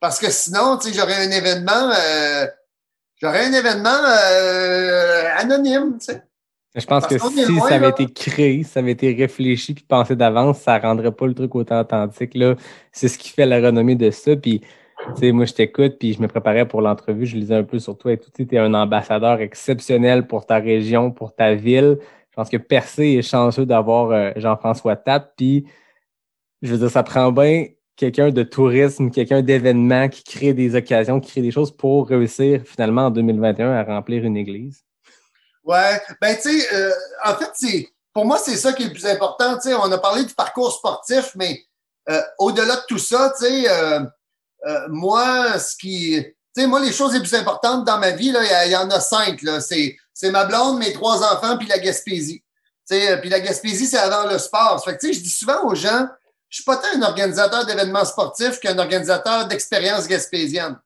Parce 0.00 0.18
que 0.18 0.30
sinon, 0.30 0.76
tu 0.78 0.88
sais, 0.88 0.94
j'aurais 0.94 1.26
un 1.26 1.30
événement. 1.30 1.90
euh, 1.94 2.46
j'aurais 3.22 3.46
un 3.46 3.52
événement 3.52 3.90
euh, 3.90 5.24
anonyme, 5.38 5.98
tu 5.98 6.06
sais. 6.06 6.22
Je 6.74 6.86
pense 6.86 7.06
Parce 7.06 7.14
que 7.14 7.30
si 7.30 7.52
loin, 7.52 7.68
ça 7.68 7.74
avait 7.74 7.88
là. 7.88 7.90
été 7.90 8.06
créé, 8.06 8.62
ça 8.62 8.80
avait 8.80 8.92
été 8.92 9.12
réfléchi 9.12 9.74
puis 9.74 9.84
pensé 9.86 10.16
d'avance, 10.16 10.58
ça 10.58 10.78
rendrait 10.78 11.12
pas 11.12 11.26
le 11.26 11.34
truc 11.34 11.54
autant 11.54 11.80
authentique. 11.80 12.34
Là, 12.34 12.56
c'est 12.92 13.08
ce 13.08 13.18
qui 13.18 13.28
fait 13.28 13.44
la 13.44 13.60
renommée 13.60 13.94
de 13.94 14.10
ça. 14.10 14.34
Puis, 14.36 14.60
tu 14.60 14.66
sais, 15.20 15.32
moi, 15.32 15.44
je 15.44 15.52
t'écoute 15.52 15.96
puis 16.00 16.14
je 16.14 16.22
me 16.22 16.28
préparais 16.28 16.66
pour 16.66 16.80
l'entrevue. 16.80 17.26
Je 17.26 17.36
lisais 17.36 17.56
un 17.56 17.62
peu 17.62 17.78
sur 17.78 17.98
toi 17.98 18.14
et 18.14 18.16
tout. 18.18 18.30
Tu 18.34 18.48
es 18.50 18.58
un 18.58 18.72
ambassadeur 18.72 19.40
exceptionnel 19.40 20.26
pour 20.26 20.46
ta 20.46 20.56
région, 20.56 21.10
pour 21.10 21.34
ta 21.34 21.54
ville. 21.54 21.98
Je 22.30 22.36
pense 22.36 22.48
que 22.48 22.56
Percé 22.56 23.18
est 23.18 23.22
chanceux 23.22 23.66
d'avoir 23.66 24.10
euh, 24.10 24.30
Jean-François 24.36 24.96
Tapp. 24.96 25.34
Puis, 25.36 25.66
je 26.62 26.72
veux 26.72 26.78
dire, 26.78 26.90
ça 26.90 27.02
prend 27.02 27.30
bien 27.32 27.66
quelqu'un 27.96 28.30
de 28.30 28.42
tourisme, 28.42 29.10
quelqu'un 29.10 29.42
d'événement 29.42 30.08
qui 30.08 30.24
crée 30.24 30.54
des 30.54 30.74
occasions, 30.74 31.20
qui 31.20 31.30
crée 31.30 31.42
des 31.42 31.50
choses 31.50 31.76
pour 31.76 32.08
réussir 32.08 32.62
finalement 32.64 33.06
en 33.06 33.10
2021 33.10 33.72
à 33.72 33.84
remplir 33.84 34.24
une 34.24 34.36
église? 34.36 34.84
Ouais, 35.64 36.00
ben 36.20 36.36
tu 36.36 36.60
sais, 36.60 36.74
euh, 36.74 36.92
en 37.24 37.34
fait, 37.34 37.86
pour 38.12 38.24
moi, 38.24 38.38
c'est 38.38 38.56
ça 38.56 38.72
qui 38.72 38.82
est 38.82 38.86
le 38.86 38.92
plus 38.92 39.06
important. 39.06 39.58
On 39.64 39.92
a 39.92 39.98
parlé 39.98 40.24
du 40.24 40.34
parcours 40.34 40.72
sportif, 40.72 41.32
mais 41.36 41.62
euh, 42.08 42.20
au-delà 42.38 42.76
de 42.76 42.82
tout 42.88 42.98
ça, 42.98 43.32
tu 43.38 43.46
sais, 43.46 43.70
euh, 43.70 44.00
moi, 44.88 45.58
ce 45.58 45.76
qui, 45.76 46.16
tu 46.20 46.62
sais, 46.62 46.66
moi, 46.66 46.80
les 46.80 46.92
choses 46.92 47.14
les 47.14 47.20
plus 47.20 47.34
importantes 47.34 47.84
dans 47.84 47.98
ma 47.98 48.10
vie, 48.10 48.34
il 48.34 48.70
y 48.70 48.76
en 48.76 48.90
a 48.90 49.00
cinq. 49.00 49.42
Là, 49.42 49.60
c'est, 49.60 49.96
c'est 50.12 50.30
ma 50.30 50.44
blonde, 50.44 50.78
mes 50.78 50.92
trois 50.92 51.22
enfants, 51.32 51.56
puis 51.56 51.68
la 51.68 51.78
Gaspésie. 51.78 52.42
Puis 52.88 53.28
la 53.28 53.40
Gaspésie, 53.40 53.86
c'est 53.86 53.98
avant 53.98 54.28
le 54.28 54.38
sport. 54.38 54.82
Fait 54.84 54.96
que, 54.96 55.00
tu 55.00 55.06
sais, 55.06 55.12
je 55.14 55.20
dis 55.20 55.30
souvent 55.30 55.64
aux 55.64 55.74
gens, 55.74 56.08
je 56.52 56.56
suis 56.56 56.64
pas 56.64 56.76
tant 56.76 56.94
un 56.94 57.02
organisateur 57.02 57.64
d'événements 57.64 58.04
sportifs 58.04 58.60
qu'un 58.60 58.78
organisateur 58.78 59.48
d'expériences 59.48 60.06
gaspésiennes. 60.06 60.78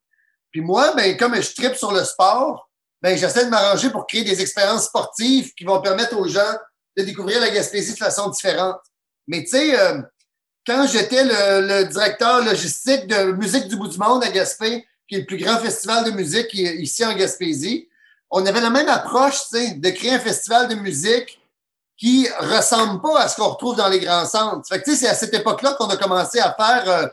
Puis 0.53 0.61
moi, 0.61 0.95
ben, 0.95 1.17
comme 1.17 1.35
je 1.35 1.53
tripe 1.53 1.75
sur 1.75 1.91
le 1.91 2.05
sport, 2.05 2.71
ben, 3.03 3.19
j'essaie 3.19 3.47
de 3.47 3.51
m'arranger 3.51 3.91
pour 3.91 4.07
créer 4.07 4.23
des 4.23 4.41
expériences 4.41 4.85
sportives 4.85 5.53
qui 5.55 5.65
vont 5.65 5.83
permettre 5.83 6.17
aux 6.17 6.29
gens 6.29 6.55
de 6.97 7.03
découvrir 7.03 7.41
la 7.41 7.51
Gaspésie 7.51 7.95
de 7.95 7.99
façon 7.99 8.31
différente. 8.31 8.79
Mais 9.27 9.43
tu 9.43 9.51
sais, 9.51 9.79
euh, 9.79 10.01
quand 10.65 10.87
j'étais 10.87 11.25
le, 11.25 11.67
le 11.67 11.85
directeur 11.87 12.45
logistique 12.45 13.09
de 13.09 13.33
Musique 13.33 13.67
du 13.67 13.75
bout 13.75 13.89
du 13.89 13.99
monde 13.99 14.23
à 14.23 14.31
Gaspé, 14.31 14.87
qui 15.09 15.17
est 15.17 15.21
le 15.21 15.27
plus 15.27 15.37
grand 15.37 15.59
festival 15.59 16.05
de 16.05 16.13
musique 16.13 16.55
ici 16.55 17.05
en 17.05 17.15
Gaspésie, 17.15 17.89
on 18.31 18.47
avait 18.47 18.61
la 18.61 18.71
même 18.71 18.89
approche, 18.89 19.41
tu 19.51 19.59
sais, 19.59 19.71
de 19.73 19.91
créer 19.91 20.13
un 20.13 20.21
festival 20.21 20.69
de 20.69 20.77
musique 20.77 21.41
qui 21.97 22.29
ressemble 22.39 23.01
pas 23.01 23.21
à 23.21 23.29
ce 23.29 23.37
qu'on 23.37 23.49
retrouve 23.49 23.77
dans 23.77 23.89
les 23.89 24.01
grands 24.01 24.27
centres. 24.27 24.69
Fait 24.69 24.83
que, 24.83 24.95
c'est 24.95 25.09
à 25.09 25.15
cette 25.15 25.35
époque-là 25.35 25.75
qu'on 25.75 25.89
a 25.89 25.97
commencé 25.97 26.39
à 26.39 26.55
faire 26.55 26.89
euh, 26.89 27.07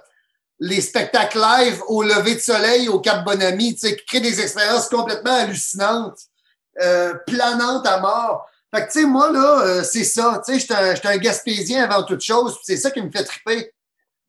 les 0.59 0.81
spectacles 0.81 1.39
live 1.39 1.81
au 1.87 2.03
lever 2.03 2.35
de 2.35 2.39
soleil 2.39 2.89
au 2.89 2.99
Cap 2.99 3.23
Bonami, 3.23 3.75
qui 3.75 3.95
créent 4.05 4.21
des 4.21 4.41
expériences 4.41 4.89
complètement 4.89 5.35
hallucinantes, 5.35 6.17
euh, 6.81 7.13
planantes 7.27 7.85
à 7.87 7.99
mort. 7.99 8.47
Fait 8.73 8.87
que, 8.87 8.91
tu 8.91 9.01
sais, 9.01 9.05
moi, 9.05 9.31
là, 9.31 9.61
euh, 9.61 9.83
c'est 9.83 10.03
ça. 10.03 10.41
Tu 10.45 10.53
sais, 10.53 10.59
j'étais 10.59 10.73
un, 10.73 11.11
un 11.11 11.17
Gaspésien 11.17 11.83
avant 11.83 12.03
toute 12.03 12.21
chose, 12.21 12.57
c'est 12.63 12.77
ça 12.77 12.91
qui 12.91 13.01
me 13.01 13.11
fait 13.11 13.23
triper. 13.23 13.73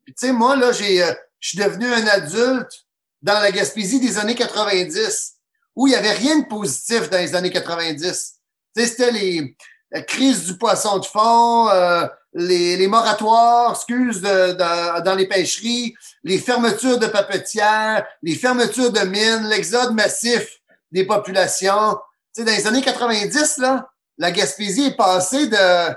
Puis, 0.04 0.14
tu 0.14 0.26
sais, 0.26 0.32
moi, 0.32 0.56
là, 0.56 0.72
j'ai, 0.72 1.02
euh, 1.02 1.12
je 1.40 1.50
suis 1.50 1.58
devenu 1.58 1.92
un 1.92 2.06
adulte 2.06 2.84
dans 3.22 3.40
la 3.40 3.50
Gaspésie 3.50 4.00
des 4.00 4.18
années 4.18 4.34
90, 4.34 5.34
où 5.76 5.86
il 5.86 5.92
y 5.92 5.96
avait 5.96 6.12
rien 6.12 6.40
de 6.40 6.46
positif 6.46 7.08
dans 7.10 7.18
les 7.18 7.34
années 7.34 7.50
90. 7.50 8.34
Tu 8.76 8.82
sais, 8.82 8.88
c'était 8.88 9.12
les 9.12 9.56
crise 10.02 10.46
du 10.46 10.56
poisson 10.58 10.98
de 10.98 11.04
fond, 11.06 11.68
euh, 11.70 12.06
les, 12.32 12.76
les 12.76 12.88
moratoires, 12.88 13.72
excuse, 13.72 14.20
de, 14.20 14.52
de- 14.52 15.00
dans 15.02 15.14
les 15.14 15.28
pêcheries, 15.28 15.94
les 16.24 16.38
fermetures 16.38 16.98
de 16.98 17.06
papetières, 17.06 18.04
les 18.22 18.34
fermetures 18.34 18.90
de 18.90 19.00
mines, 19.00 19.48
l'exode 19.48 19.94
massif 19.94 20.60
des 20.90 21.04
populations. 21.06 21.96
Tu 22.34 22.42
sais, 22.42 22.44
dans 22.44 22.52
les 22.52 22.66
années 22.66 22.82
90, 22.82 23.58
là, 23.58 23.88
la 24.18 24.30
Gaspésie 24.32 24.86
est 24.86 24.96
passée 24.96 25.46
de 25.46 25.94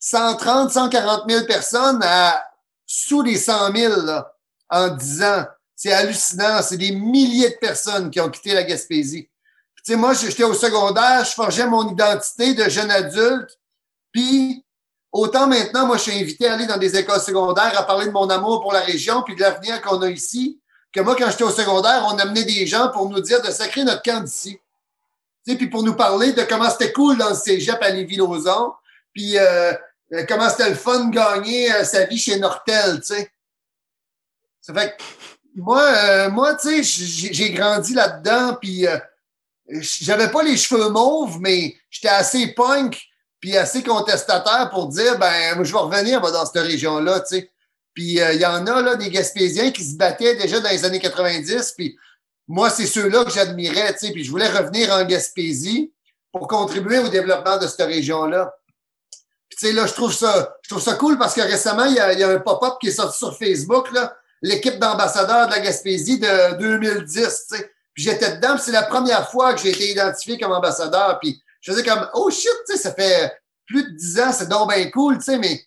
130, 0.00 0.70
140 0.70 1.24
000 1.28 1.44
personnes 1.46 2.00
à 2.02 2.42
sous 2.86 3.22
les 3.22 3.36
100 3.36 3.74
000 3.74 4.00
là, 4.02 4.32
en 4.70 4.88
10 4.88 5.22
ans. 5.22 5.44
C'est 5.74 5.92
hallucinant. 5.92 6.62
C'est 6.62 6.76
des 6.76 6.92
milliers 6.92 7.50
de 7.50 7.56
personnes 7.60 8.10
qui 8.10 8.20
ont 8.20 8.30
quitté 8.30 8.54
la 8.54 8.64
Gaspésie. 8.64 9.28
Moi, 9.90 10.14
j'étais 10.14 10.44
au 10.44 10.54
secondaire, 10.54 11.24
je 11.24 11.32
forgeais 11.32 11.66
mon 11.66 11.90
identité 11.90 12.54
de 12.54 12.68
jeune 12.68 12.90
adulte. 12.90 13.58
Puis, 14.12 14.64
autant 15.12 15.46
maintenant, 15.46 15.86
moi, 15.86 15.96
je 15.96 16.02
suis 16.02 16.20
invité 16.20 16.48
à 16.48 16.54
aller 16.54 16.66
dans 16.66 16.76
des 16.76 16.96
écoles 16.96 17.20
secondaires 17.20 17.78
à 17.78 17.84
parler 17.84 18.06
de 18.06 18.12
mon 18.12 18.28
amour 18.28 18.60
pour 18.60 18.72
la 18.72 18.80
région 18.80 19.22
puis 19.22 19.34
de 19.34 19.40
l'avenir 19.40 19.80
qu'on 19.82 20.00
a 20.02 20.10
ici. 20.10 20.60
Que 20.92 21.00
moi, 21.00 21.16
quand 21.16 21.30
j'étais 21.30 21.44
au 21.44 21.50
secondaire, 21.50 22.06
on 22.10 22.18
amenait 22.18 22.44
des 22.44 22.66
gens 22.66 22.88
pour 22.88 23.08
nous 23.08 23.20
dire 23.20 23.42
de 23.42 23.50
sacrer 23.50 23.84
notre 23.84 24.02
camp 24.02 24.22
d'ici. 24.22 24.58
Puis 25.56 25.68
pour 25.68 25.82
nous 25.82 25.94
parler 25.94 26.32
de 26.32 26.42
comment 26.42 26.68
c'était 26.70 26.92
cool 26.92 27.16
dans 27.16 27.30
le 27.30 27.34
cégep 27.34 27.80
à 27.80 27.90
Lévis-Lauzon, 27.90 28.72
puis 29.14 29.38
euh, 29.38 29.72
euh, 30.12 30.24
comment 30.28 30.48
c'était 30.50 30.70
le 30.70 30.76
fun 30.76 31.06
de 31.06 31.14
gagner 31.14 31.72
euh, 31.72 31.84
sa 31.84 32.04
vie 32.04 32.18
chez 32.18 32.38
Nortel, 32.38 33.00
tu 33.00 33.14
sais. 33.14 33.32
Ça 34.60 34.74
fait 34.74 34.96
que 34.96 35.02
moi, 35.54 36.28
moi, 36.28 36.54
tu 36.56 36.84
sais, 36.84 37.32
j'ai 37.32 37.50
grandi 37.50 37.94
là-dedans, 37.94 38.56
puis 38.60 38.86
j'avais 39.68 40.30
pas 40.30 40.42
les 40.42 40.56
cheveux 40.56 40.88
mauves, 40.88 41.38
mais 41.40 41.76
j'étais 41.90 42.08
assez 42.08 42.48
punk, 42.48 43.00
puis 43.40 43.56
assez 43.56 43.82
contestataire 43.82 44.70
pour 44.70 44.88
dire, 44.88 45.18
ben, 45.18 45.54
moi, 45.54 45.64
je 45.64 45.72
vais 45.72 45.78
revenir 45.78 46.20
dans 46.20 46.46
cette 46.46 46.62
région-là, 46.62 47.20
tu 47.20 47.36
sais. 47.36 47.50
Puis 47.94 48.20
euh, 48.20 48.32
il 48.32 48.40
y 48.40 48.46
en 48.46 48.66
a 48.66 48.82
là 48.82 48.94
des 48.94 49.10
Gaspésiens 49.10 49.70
qui 49.70 49.84
se 49.84 49.96
battaient 49.96 50.36
déjà 50.36 50.60
dans 50.60 50.70
les 50.70 50.84
années 50.84 51.00
90, 51.00 51.72
puis 51.76 51.96
moi, 52.46 52.70
c'est 52.70 52.86
ceux-là 52.86 53.24
que 53.24 53.30
j'admirais, 53.30 53.92
tu 53.94 54.06
sais, 54.06 54.12
puis 54.12 54.24
je 54.24 54.30
voulais 54.30 54.48
revenir 54.48 54.92
en 54.92 55.04
Gaspésie 55.04 55.92
pour 56.32 56.46
contribuer 56.48 56.98
au 56.98 57.08
développement 57.08 57.58
de 57.58 57.66
cette 57.66 57.86
région-là. 57.86 58.54
Puis 59.48 59.58
tu 59.58 59.66
sais, 59.66 59.72
là, 59.72 59.86
je 59.86 59.92
trouve 59.92 60.12
ça, 60.12 60.56
je 60.62 60.70
trouve 60.70 60.82
ça 60.82 60.94
cool 60.94 61.18
parce 61.18 61.34
que 61.34 61.40
récemment, 61.40 61.84
il 61.84 61.94
y 61.94 62.00
a, 62.00 62.12
y 62.12 62.22
a 62.22 62.28
un 62.28 62.38
pop-up 62.38 62.74
qui 62.80 62.88
est 62.88 62.92
sorti 62.92 63.18
sur 63.18 63.36
Facebook, 63.36 63.92
là, 63.92 64.16
l'équipe 64.42 64.78
d'ambassadeurs 64.78 65.48
de 65.48 65.52
la 65.52 65.60
Gaspésie 65.60 66.18
de 66.18 66.56
2010, 66.58 67.46
tu 67.50 67.56
sais. 67.56 67.72
Puis 67.98 68.04
j'étais 68.04 68.36
dedans, 68.36 68.56
c'est 68.56 68.70
la 68.70 68.84
première 68.84 69.28
fois 69.28 69.54
que 69.54 69.60
j'ai 69.60 69.70
été 69.70 69.90
identifié 69.90 70.38
comme 70.38 70.52
ambassadeur. 70.52 71.18
Puis 71.20 71.42
je 71.60 71.72
faisais 71.72 71.82
comme, 71.82 72.08
oh 72.14 72.30
shit, 72.30 72.48
tu 72.64 72.76
sais, 72.76 72.78
ça 72.80 72.94
fait 72.94 73.36
plus 73.66 73.82
de 73.82 73.96
dix 73.96 74.20
ans, 74.20 74.30
c'est 74.30 74.48
donc 74.48 74.72
bien 74.72 74.88
cool, 74.92 75.18
tu 75.18 75.24
sais, 75.24 75.36
mais 75.36 75.60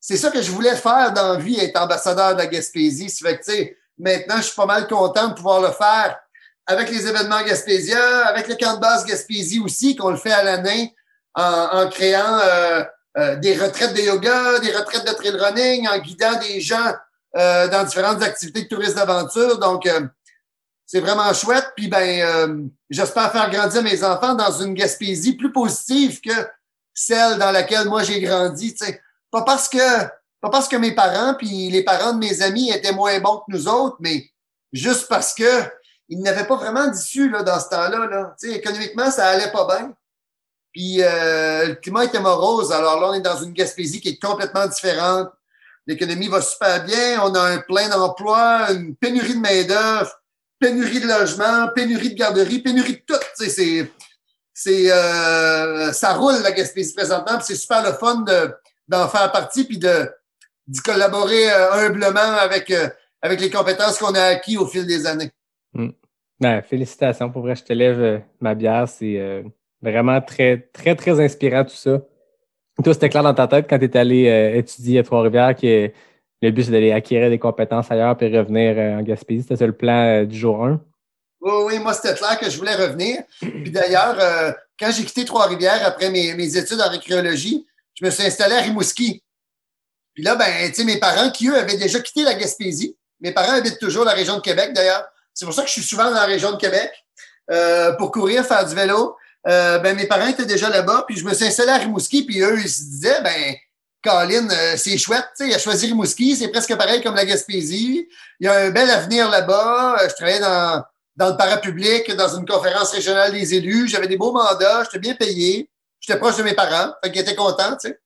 c'est 0.00 0.16
ça 0.16 0.30
que 0.30 0.40
je 0.40 0.52
voulais 0.52 0.76
faire 0.76 1.12
dans 1.12 1.32
la 1.32 1.38
vie, 1.40 1.58
être 1.58 1.76
ambassadeur 1.82 2.34
de 2.34 2.38
la 2.38 2.46
Gaspésie. 2.46 3.10
Ça 3.10 3.28
fait 3.28 3.40
que, 3.40 3.44
tu 3.44 3.50
sais, 3.50 3.76
maintenant, 3.98 4.36
je 4.36 4.42
suis 4.42 4.54
pas 4.54 4.66
mal 4.66 4.86
content 4.86 5.26
de 5.26 5.34
pouvoir 5.34 5.60
le 5.60 5.72
faire 5.72 6.16
avec 6.68 6.88
les 6.88 7.04
événements 7.04 7.42
gaspésiens, 7.42 8.20
avec 8.26 8.46
le 8.46 8.54
camp 8.54 8.74
de 8.74 8.80
base 8.80 9.04
Gaspésie 9.04 9.58
aussi, 9.58 9.96
qu'on 9.96 10.10
le 10.10 10.16
fait 10.16 10.32
à 10.32 10.44
l'année 10.44 10.94
en, 11.34 11.42
en 11.72 11.88
créant 11.88 12.38
euh, 12.44 12.84
euh, 13.18 13.34
des 13.36 13.58
retraites 13.58 13.94
de 13.94 14.02
yoga, 14.02 14.60
des 14.60 14.70
retraites 14.70 15.04
de 15.04 15.14
trail 15.14 15.36
running, 15.36 15.88
en 15.88 15.98
guidant 15.98 16.38
des 16.38 16.60
gens 16.60 16.94
euh, 17.36 17.66
dans 17.66 17.82
différentes 17.82 18.22
activités 18.22 18.62
de 18.62 18.68
tourisme 18.68 18.94
d'aventure. 18.94 19.58
Donc, 19.58 19.84
euh, 19.86 20.06
c'est 20.86 21.00
vraiment 21.00 21.32
chouette. 21.34 21.72
Puis, 21.76 21.88
ben, 21.88 22.20
euh, 22.22 22.62
j'espère 22.88 23.32
faire 23.32 23.50
grandir 23.50 23.82
mes 23.82 24.02
enfants 24.04 24.34
dans 24.34 24.52
une 24.52 24.74
Gaspésie 24.74 25.36
plus 25.36 25.52
positive 25.52 26.20
que 26.20 26.48
celle 26.94 27.38
dans 27.38 27.50
laquelle 27.50 27.88
moi 27.88 28.02
j'ai 28.02 28.20
grandi. 28.20 28.74
Pas 29.30 29.42
parce 29.42 29.68
que 29.68 30.04
pas 30.40 30.50
parce 30.50 30.68
que 30.68 30.76
mes 30.76 30.94
parents 30.94 31.34
puis 31.34 31.70
les 31.70 31.82
parents 31.82 32.12
de 32.12 32.18
mes 32.18 32.40
amis 32.40 32.70
étaient 32.70 32.92
moins 32.92 33.18
bons 33.20 33.38
que 33.38 33.52
nous 33.52 33.68
autres, 33.68 33.96
mais 34.00 34.30
juste 34.72 35.08
parce 35.08 35.34
que 35.34 35.62
ils 36.08 36.20
n'avaient 36.20 36.46
pas 36.46 36.56
vraiment 36.56 36.86
d'issue 36.86 37.28
là, 37.28 37.42
dans 37.42 37.58
ce 37.58 37.68
temps-là. 37.68 38.06
Là. 38.06 38.36
Économiquement, 38.44 39.10
ça 39.10 39.26
allait 39.28 39.50
pas 39.50 39.66
bien. 39.66 39.92
Puis 40.72 41.02
euh, 41.02 41.68
le 41.68 41.74
climat 41.74 42.04
était 42.04 42.20
morose. 42.20 42.70
Alors 42.70 43.00
là, 43.00 43.08
on 43.10 43.14
est 43.14 43.20
dans 43.20 43.42
une 43.42 43.52
Gaspésie 43.52 44.00
qui 44.00 44.10
est 44.10 44.22
complètement 44.22 44.66
différente. 44.66 45.30
L'économie 45.86 46.28
va 46.28 46.40
super 46.40 46.84
bien. 46.84 47.20
On 47.24 47.34
a 47.34 47.40
un 47.40 47.58
plein 47.58 47.88
d'emplois, 47.88 48.70
une 48.72 48.94
pénurie 48.94 49.34
de 49.34 49.40
main-d'œuvre, 49.40 50.12
pénurie 50.58 51.00
de 51.00 51.06
logement, 51.06 51.68
pénurie 51.74 52.10
de 52.10 52.14
garderie, 52.14 52.60
pénurie 52.60 52.94
de 52.94 53.02
tout. 53.06 53.20
C'est, 53.34 53.90
c'est, 54.52 54.90
euh, 54.90 55.92
ça 55.92 56.14
roule 56.14 56.42
la 56.42 56.52
Gaspésie 56.52 56.94
présentement. 56.94 57.38
c'est 57.40 57.56
super 57.56 57.82
le 57.82 57.92
fun 57.92 58.22
de, 58.22 58.54
d'en 58.88 59.08
faire 59.08 59.30
partie 59.32 59.64
puis 59.64 59.78
de, 59.78 60.10
d'y 60.66 60.80
collaborer 60.80 61.50
euh, 61.50 61.72
humblement 61.72 62.38
avec, 62.40 62.70
euh, 62.70 62.88
avec 63.20 63.40
les 63.40 63.50
compétences 63.50 63.98
qu'on 63.98 64.14
a 64.14 64.22
acquis 64.22 64.56
au 64.56 64.66
fil 64.66 64.86
des 64.86 65.06
années. 65.06 65.30
Ben, 66.40 66.62
félicitations. 66.62 67.30
Pour 67.30 67.42
vrai, 67.42 67.56
je 67.56 67.64
te 67.64 67.72
lève 67.72 68.22
ma 68.40 68.54
bière. 68.54 68.88
C'est 68.88 69.42
vraiment 69.80 70.20
très, 70.20 70.68
très, 70.72 70.94
très 70.94 71.18
inspirant 71.18 71.64
tout 71.64 71.74
ça. 71.74 72.02
Toi, 72.84 72.92
c'était 72.92 73.08
clair 73.08 73.22
dans 73.22 73.32
ta 73.32 73.48
tête 73.48 73.66
quand 73.68 73.78
tu 73.78 73.86
es 73.86 73.96
allé 73.96 74.52
étudier 74.54 74.98
à 74.98 75.02
Trois-Rivières 75.02 75.56
que 75.56 75.90
le 76.46 76.52
but, 76.52 76.64
c'est 76.64 76.70
d'aller 76.70 76.92
acquérir 76.92 77.30
des 77.30 77.38
compétences 77.38 77.90
ailleurs 77.90 78.16
puis 78.16 78.36
revenir 78.36 78.74
euh, 78.76 78.98
en 78.98 79.02
Gaspésie. 79.02 79.42
C'était 79.42 79.56
ça 79.56 79.66
le 79.66 79.72
plan 79.72 80.04
euh, 80.04 80.24
du 80.24 80.38
jour 80.38 80.64
1? 80.64 80.80
Oui, 81.40 81.52
oui, 81.66 81.78
moi, 81.78 81.92
c'était 81.92 82.14
clair 82.14 82.38
que 82.38 82.48
je 82.48 82.56
voulais 82.56 82.74
revenir. 82.74 83.22
Puis 83.40 83.70
d'ailleurs, 83.70 84.16
euh, 84.18 84.52
quand 84.78 84.90
j'ai 84.90 85.04
quitté 85.04 85.24
Trois-Rivières 85.24 85.84
après 85.84 86.10
mes, 86.10 86.34
mes 86.34 86.56
études 86.56 86.80
en 86.80 86.86
archéologie, 86.86 87.66
je 87.94 88.04
me 88.04 88.10
suis 88.10 88.24
installé 88.24 88.54
à 88.54 88.60
Rimouski. 88.60 89.22
Puis 90.14 90.24
là, 90.24 90.34
ben, 90.34 90.68
tu 90.68 90.74
sais, 90.74 90.84
mes 90.84 90.98
parents 90.98 91.30
qui, 91.30 91.48
eux, 91.48 91.56
avaient 91.56 91.76
déjà 91.76 92.00
quitté 92.00 92.22
la 92.22 92.34
Gaspésie. 92.34 92.96
Mes 93.20 93.32
parents 93.32 93.52
habitent 93.52 93.78
toujours 93.78 94.04
la 94.04 94.12
région 94.12 94.36
de 94.36 94.42
Québec, 94.42 94.72
d'ailleurs. 94.74 95.04
C'est 95.34 95.44
pour 95.44 95.54
ça 95.54 95.62
que 95.62 95.68
je 95.68 95.74
suis 95.74 95.82
souvent 95.82 96.04
dans 96.04 96.14
la 96.14 96.24
région 96.24 96.52
de 96.52 96.56
Québec 96.56 96.90
pour 97.98 98.10
courir, 98.10 98.44
faire 98.44 98.66
du 98.66 98.74
vélo. 98.74 99.16
Ben, 99.44 99.94
mes 99.94 100.06
parents 100.06 100.26
étaient 100.26 100.46
déjà 100.46 100.70
là-bas, 100.70 101.04
puis 101.06 101.16
je 101.16 101.24
me 101.24 101.34
suis 101.34 101.44
installé 101.44 101.70
à 101.70 101.76
Rimouski, 101.76 102.24
puis 102.24 102.40
eux, 102.40 102.58
ils 102.58 102.68
se 102.68 102.82
disaient, 102.82 103.20
ben, 103.22 103.54
Colin, 104.06 104.48
euh, 104.50 104.76
c'est 104.76 104.96
chouette, 104.98 105.30
il 105.40 105.52
a 105.52 105.58
choisi 105.58 105.86
Rimouski, 105.86 106.36
c'est 106.36 106.48
presque 106.48 106.76
pareil 106.76 107.02
comme 107.02 107.16
la 107.16 107.24
Gaspésie. 107.24 108.08
Il 108.38 108.46
y 108.46 108.48
a 108.48 108.66
un 108.66 108.70
bel 108.70 108.88
avenir 108.88 109.28
là-bas. 109.28 109.96
Euh, 110.00 110.08
Je 110.08 110.14
travaillais 110.14 110.38
dans, 110.38 110.84
dans 111.16 111.30
le 111.30 111.36
parapublic, 111.36 112.10
dans 112.12 112.36
une 112.36 112.46
conférence 112.46 112.92
régionale 112.92 113.32
des 113.32 113.54
élus. 113.54 113.88
J'avais 113.88 114.06
des 114.06 114.16
beaux 114.16 114.32
mandats, 114.32 114.84
j'étais 114.84 115.00
bien 115.00 115.14
payé. 115.14 115.68
J'étais 115.98 116.18
proche 116.20 116.36
de 116.36 116.44
mes 116.44 116.54
parents, 116.54 116.92
fait 117.02 117.10
qu'ils 117.10 117.22
étaient 117.22 117.34
contents, 117.34 117.76
tu 117.80 117.88
sais. 117.88 117.98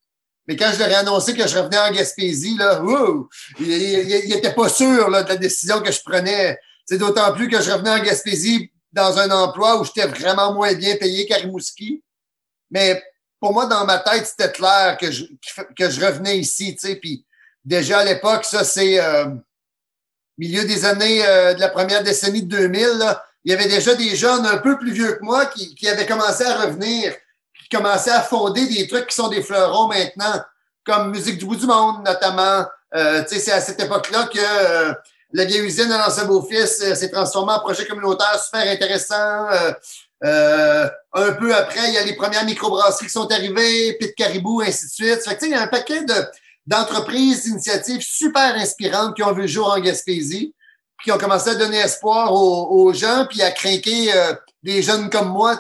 Mais 0.47 0.56
quand 0.56 0.70
je 0.72 0.78
leur 0.78 0.89
ai 0.89 0.94
annoncé 0.94 1.35
que 1.35 1.47
je 1.47 1.59
revenais 1.59 1.78
en 1.78 1.93
Gaspésie, 1.93 2.56
là, 2.56 2.82
ils 3.60 3.66
il, 3.66 4.35
il 4.35 4.55
pas 4.55 4.68
sûrs 4.68 5.10
là, 5.10 5.22
de 5.22 5.28
la 5.28 5.36
décision 5.36 5.81
que 5.81 5.93
je 5.93 6.01
prenais. 6.02 6.59
C'est 6.86 6.98
d'autant 6.98 7.32
plus 7.35 7.48
que 7.48 7.60
je 7.60 7.70
revenais 7.70 7.90
en 7.90 8.02
Gaspésie 8.02 8.72
dans 8.93 9.18
un 9.18 9.31
emploi 9.31 9.78
où 9.78 9.85
j'étais 9.85 10.06
vraiment 10.06 10.55
moins 10.55 10.72
bien 10.72 10.97
payé 10.97 11.27
qu'à 11.27 11.36
Rimouski. 11.36 12.02
Mais 12.70 13.02
pour 13.40 13.52
moi, 13.52 13.66
dans 13.66 13.84
ma 13.84 13.98
tête, 13.98 14.26
c'était 14.26 14.52
clair 14.52 14.96
que 15.00 15.10
je, 15.10 15.24
que 15.76 15.90
je 15.90 16.04
revenais 16.04 16.38
ici, 16.38 16.76
tu 16.76 16.86
sais. 16.86 16.96
Puis 16.96 17.24
déjà 17.64 18.00
à 18.00 18.04
l'époque, 18.04 18.44
ça, 18.44 18.64
c'est 18.64 19.02
euh, 19.02 19.26
milieu 20.38 20.64
des 20.64 20.84
années 20.84 21.26
euh, 21.26 21.54
de 21.54 21.60
la 21.60 21.68
première 21.68 22.02
décennie 22.02 22.42
de 22.42 22.56
2000, 22.56 22.98
là, 22.98 23.24
il 23.44 23.52
y 23.52 23.54
avait 23.54 23.68
déjà 23.68 23.94
des 23.94 24.14
jeunes 24.16 24.44
un 24.46 24.58
peu 24.58 24.76
plus 24.78 24.92
vieux 24.92 25.14
que 25.14 25.24
moi 25.24 25.46
qui, 25.46 25.74
qui 25.74 25.88
avaient 25.88 26.06
commencé 26.06 26.44
à 26.44 26.60
revenir, 26.62 27.14
qui 27.58 27.68
commençaient 27.74 28.10
à 28.10 28.20
fonder 28.20 28.66
des 28.66 28.86
trucs 28.86 29.06
qui 29.06 29.14
sont 29.14 29.28
des 29.28 29.42
fleurons 29.42 29.88
maintenant, 29.88 30.42
comme 30.84 31.10
Musique 31.10 31.38
du 31.38 31.46
bout 31.46 31.56
du 31.56 31.66
monde, 31.66 32.04
notamment. 32.04 32.66
Euh, 32.94 33.22
tu 33.22 33.34
sais, 33.34 33.38
c'est 33.38 33.52
à 33.52 33.60
cette 33.60 33.80
époque-là 33.80 34.28
que 34.32 34.38
euh, 34.38 34.92
la 35.32 35.44
vieille 35.44 35.64
usine 35.64 35.90
à 35.92 35.98
l'ancien 35.98 36.24
beau-fils 36.24 36.82
euh, 36.82 36.94
s'est 36.94 37.10
transformée 37.10 37.52
en 37.52 37.60
projet 37.60 37.86
communautaire 37.86 38.42
super 38.42 38.68
intéressant. 38.68 39.46
Euh, 40.24 40.88
un 41.12 41.32
peu 41.32 41.55
après, 41.55 41.88
il 41.88 41.94
y 41.94 41.98
a 41.98 42.05
les 42.05 42.14
premières 42.14 42.44
microbrasseries 42.44 43.06
qui 43.06 43.12
sont 43.12 43.30
arrivées, 43.32 43.94
Pit 43.94 44.14
Caribou, 44.14 44.60
ainsi 44.60 44.86
de 44.86 44.90
suite. 44.90 45.22
Fait 45.24 45.36
que, 45.36 45.44
il 45.47 45.52
y 45.52 45.55
a 45.55 45.62
un 45.62 45.66
paquet 45.66 46.05
de, 46.05 46.14
d'entreprises, 46.66 47.44
d'initiatives 47.44 48.02
super 48.02 48.55
inspirantes 48.56 49.16
qui 49.16 49.22
ont 49.22 49.32
vu 49.32 49.42
le 49.42 49.47
jour 49.47 49.70
en 49.70 49.80
Gaspésie, 49.80 50.55
qui 51.02 51.10
ont 51.10 51.18
commencé 51.18 51.51
à 51.51 51.55
donner 51.55 51.78
espoir 51.78 52.32
aux, 52.32 52.92
gens, 52.92 53.26
puis 53.28 53.42
à 53.42 53.51
craquer 53.51 54.14
euh, 54.14 54.34
des 54.62 54.82
jeunes 54.82 55.09
comme 55.09 55.28
moi, 55.28 55.59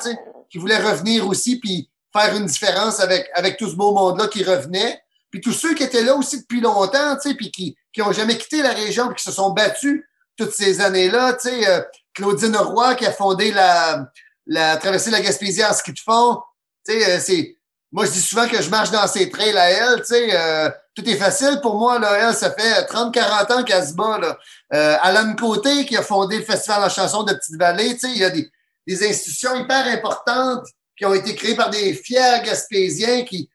qui 0.50 0.58
voulaient 0.58 0.78
revenir 0.78 1.26
aussi, 1.26 1.58
puis 1.58 1.88
faire 2.12 2.36
une 2.36 2.46
différence 2.46 3.00
avec, 3.00 3.30
avec 3.34 3.56
tout 3.56 3.68
ce 3.68 3.76
beau 3.76 3.92
monde-là 3.92 4.28
qui 4.28 4.44
revenait. 4.44 5.02
Puis 5.30 5.40
tous 5.40 5.52
ceux 5.52 5.74
qui 5.74 5.84
étaient 5.84 6.02
là 6.02 6.14
aussi 6.16 6.40
depuis 6.40 6.60
longtemps, 6.60 7.16
puis 7.36 7.50
qui 7.50 7.76
qui 7.92 8.02
ont 8.02 8.12
jamais 8.12 8.36
quitté 8.36 8.62
la 8.62 8.72
région, 8.72 9.06
puis 9.08 9.16
qui 9.16 9.24
se 9.24 9.32
sont 9.32 9.50
battus 9.50 10.04
toutes 10.36 10.52
ces 10.52 10.80
années-là, 10.80 11.36
euh, 11.46 11.82
Claudine 12.14 12.56
Roy 12.56 12.94
qui 12.94 13.06
a 13.06 13.12
fondé 13.12 13.52
la, 13.52 14.10
la 14.50 14.76
traversée 14.76 15.10
de 15.10 15.14
la 15.14 15.22
Gaspésie 15.22 15.64
en 15.64 15.72
ski 15.72 15.92
de 15.92 15.98
fond, 15.98 16.42
tu 16.84 16.92
euh, 16.92 17.18
c'est 17.20 17.56
moi, 17.92 18.04
je 18.04 18.12
dis 18.12 18.20
souvent 18.20 18.46
que 18.46 18.60
je 18.62 18.70
marche 18.70 18.90
dans 18.92 19.06
ses 19.08 19.30
trails 19.30 19.56
à 19.56 19.68
elle, 19.70 20.02
tu 20.02 20.14
euh, 20.14 20.70
tout 20.94 21.08
est 21.08 21.16
facile 21.16 21.58
pour 21.60 21.76
moi, 21.76 21.98
là, 21.98 22.28
elle, 22.28 22.34
ça 22.34 22.52
fait 22.52 22.82
30-40 22.82 23.52
ans 23.52 23.64
qu'elle 23.64 23.84
se 23.84 23.94
bat, 23.94 24.18
là. 24.18 24.38
Euh, 24.74 24.96
Alan 25.02 25.34
Côté, 25.34 25.84
qui 25.86 25.96
a 25.96 26.02
fondé 26.02 26.38
le 26.38 26.44
Festival 26.44 26.84
en 26.84 26.88
chanson 26.88 27.24
de 27.24 27.32
Petite-Vallée, 27.32 27.96
il 28.04 28.18
y 28.18 28.24
a 28.24 28.30
des, 28.30 28.48
des 28.86 29.08
institutions 29.08 29.56
hyper 29.56 29.86
importantes 29.86 30.66
qui 30.96 31.04
ont 31.04 31.14
été 31.14 31.34
créées 31.34 31.56
par 31.56 31.70
des 31.70 31.94
fiers 31.94 32.42
Gaspésiens 32.44 33.24
qui, 33.24 33.50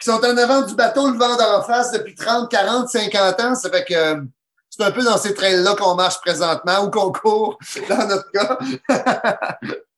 qui 0.00 0.10
sont 0.10 0.24
en 0.24 0.36
avant 0.38 0.62
du 0.62 0.74
bateau, 0.74 1.10
le 1.10 1.18
vent 1.18 1.36
d'en 1.36 1.62
face 1.62 1.92
depuis 1.92 2.14
30, 2.14 2.50
40, 2.50 2.88
50 2.88 3.40
ans. 3.40 3.54
Ça 3.54 3.68
fait 3.68 3.84
que 3.84 3.94
euh, 3.94 4.22
c'est 4.70 4.82
un 4.82 4.90
peu 4.90 5.02
dans 5.02 5.18
ces 5.18 5.34
trails-là 5.34 5.74
qu'on 5.74 5.96
marche 5.96 6.20
présentement 6.22 6.84
ou 6.84 6.90
qu'on 6.90 7.12
court, 7.12 7.58
dans 7.90 8.06
notre 8.06 8.30
cas. 8.30 8.58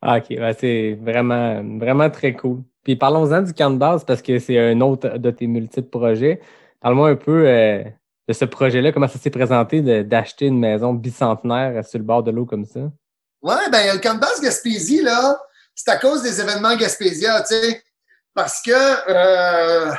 Ah, 0.00 0.18
OK, 0.18 0.36
c'est 0.58 0.98
vraiment, 1.00 1.62
vraiment 1.78 2.10
très 2.10 2.34
cool. 2.34 2.62
Puis 2.82 2.96
parlons-en 2.96 3.42
du 3.42 3.54
camp 3.54 3.70
de 3.70 3.78
base 3.78 4.04
parce 4.04 4.20
que 4.20 4.38
c'est 4.38 4.58
un 4.58 4.80
autre 4.80 5.18
de 5.18 5.30
tes 5.30 5.46
multiples 5.46 5.88
projets. 5.88 6.40
Parle-moi 6.80 7.10
un 7.10 7.16
peu 7.16 7.46
euh, 7.46 7.84
de 8.28 8.32
ce 8.32 8.44
projet-là, 8.44 8.92
comment 8.92 9.08
ça 9.08 9.18
s'est 9.18 9.30
présenté 9.30 9.80
d'acheter 10.02 10.46
une 10.46 10.58
maison 10.58 10.92
bicentenaire 10.92 11.84
sur 11.84 11.98
le 11.98 12.04
bord 12.04 12.22
de 12.22 12.30
l'eau 12.30 12.46
comme 12.46 12.64
ça? 12.64 12.80
Ouais, 13.42 13.70
ben 13.70 13.94
le 13.94 14.00
camp 14.00 14.14
de 14.14 14.20
base 14.20 14.40
Gaspésie, 14.40 15.02
là, 15.02 15.38
c'est 15.74 15.90
à 15.90 15.96
cause 15.96 16.22
des 16.22 16.40
événements 16.40 16.76
Gaspésia, 16.76 17.40
tu 17.42 17.54
sais. 17.54 17.82
Parce 18.34 18.62
que 18.62 18.70
euh, 18.70 19.92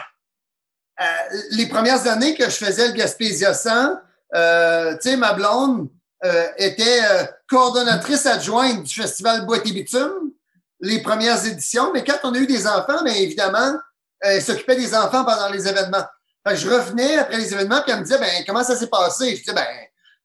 euh, 1.01 1.05
les 1.51 1.67
premières 1.67 2.07
années 2.07 2.35
que 2.35 2.45
je 2.45 2.55
faisais 2.55 2.87
le 2.87 2.93
Gaspésia 2.93 3.53
100, 3.53 3.97
euh, 4.35 4.93
tu 4.93 5.09
sais, 5.09 5.17
ma 5.17 5.33
blonde 5.33 5.89
euh, 6.23 6.47
était 6.57 7.03
euh, 7.03 7.25
coordonnatrice 7.49 8.25
adjointe 8.25 8.83
du 8.83 8.93
Festival 8.93 9.45
Boîte 9.45 9.67
et 9.67 9.71
Bitume, 9.71 10.31
les 10.79 11.01
premières 11.01 11.45
éditions. 11.45 11.91
Mais 11.93 12.03
quand 12.03 12.19
on 12.23 12.33
a 12.33 12.37
eu 12.37 12.47
des 12.47 12.65
enfants, 12.65 13.03
bien 13.03 13.15
évidemment, 13.15 13.77
elle 14.19 14.41
s'occupait 14.41 14.75
des 14.75 14.95
enfants 14.95 15.25
pendant 15.25 15.49
les 15.49 15.67
événements. 15.67 16.05
Fait 16.47 16.55
que 16.55 16.59
je 16.59 16.69
revenais 16.69 17.17
après 17.17 17.37
les 17.37 17.53
événements, 17.53 17.81
puis 17.81 17.91
elle 17.91 17.99
me 17.99 18.03
disait, 18.03 18.19
ben 18.19 18.43
comment 18.45 18.63
ça 18.63 18.75
s'est 18.75 18.87
passé? 18.87 19.35
Je 19.35 19.41
disais, 19.41 19.53
ben, 19.53 19.67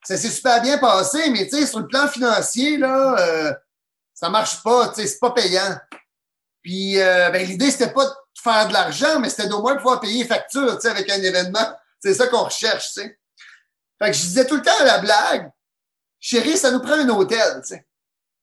ça 0.04 0.16
s'est 0.16 0.30
super 0.30 0.60
bien 0.62 0.78
passé, 0.78 1.30
mais 1.30 1.46
tu 1.48 1.56
sais, 1.56 1.66
sur 1.66 1.80
le 1.80 1.86
plan 1.86 2.08
financier, 2.08 2.76
là, 2.76 3.16
euh, 3.18 3.52
ça 4.14 4.28
marche 4.28 4.62
pas, 4.62 4.88
tu 4.88 5.00
sais, 5.00 5.06
c'est 5.06 5.18
pas 5.18 5.30
payant. 5.30 5.78
Puis 6.62 7.00
euh, 7.00 7.30
ben, 7.30 7.46
l'idée, 7.46 7.70
c'était 7.70 7.92
pas 7.92 8.04
de 8.04 8.12
faire 8.40 8.68
de 8.68 8.72
l'argent, 8.72 9.20
mais 9.20 9.30
c'était 9.30 9.48
d'au 9.48 9.62
moins 9.62 9.76
pouvoir 9.76 10.00
payer 10.00 10.22
les 10.22 10.28
factures, 10.28 10.74
tu 10.76 10.82
sais, 10.82 10.88
avec 10.88 11.08
un 11.10 11.22
événement. 11.22 11.76
C'est 12.00 12.14
ça 12.14 12.26
qu'on 12.26 12.44
recherche, 12.44 12.92
tu 12.94 13.00
sais. 13.00 13.18
Fait 14.00 14.10
que 14.10 14.16
je 14.16 14.22
disais 14.22 14.46
tout 14.46 14.56
le 14.56 14.62
temps 14.62 14.78
à 14.80 14.84
la 14.84 14.98
blague, 14.98 15.50
chérie, 16.20 16.56
ça 16.56 16.70
nous 16.70 16.80
prend 16.80 16.94
un 16.94 17.08
hôtel, 17.08 17.60
tu 17.62 17.74
sais. 17.74 17.86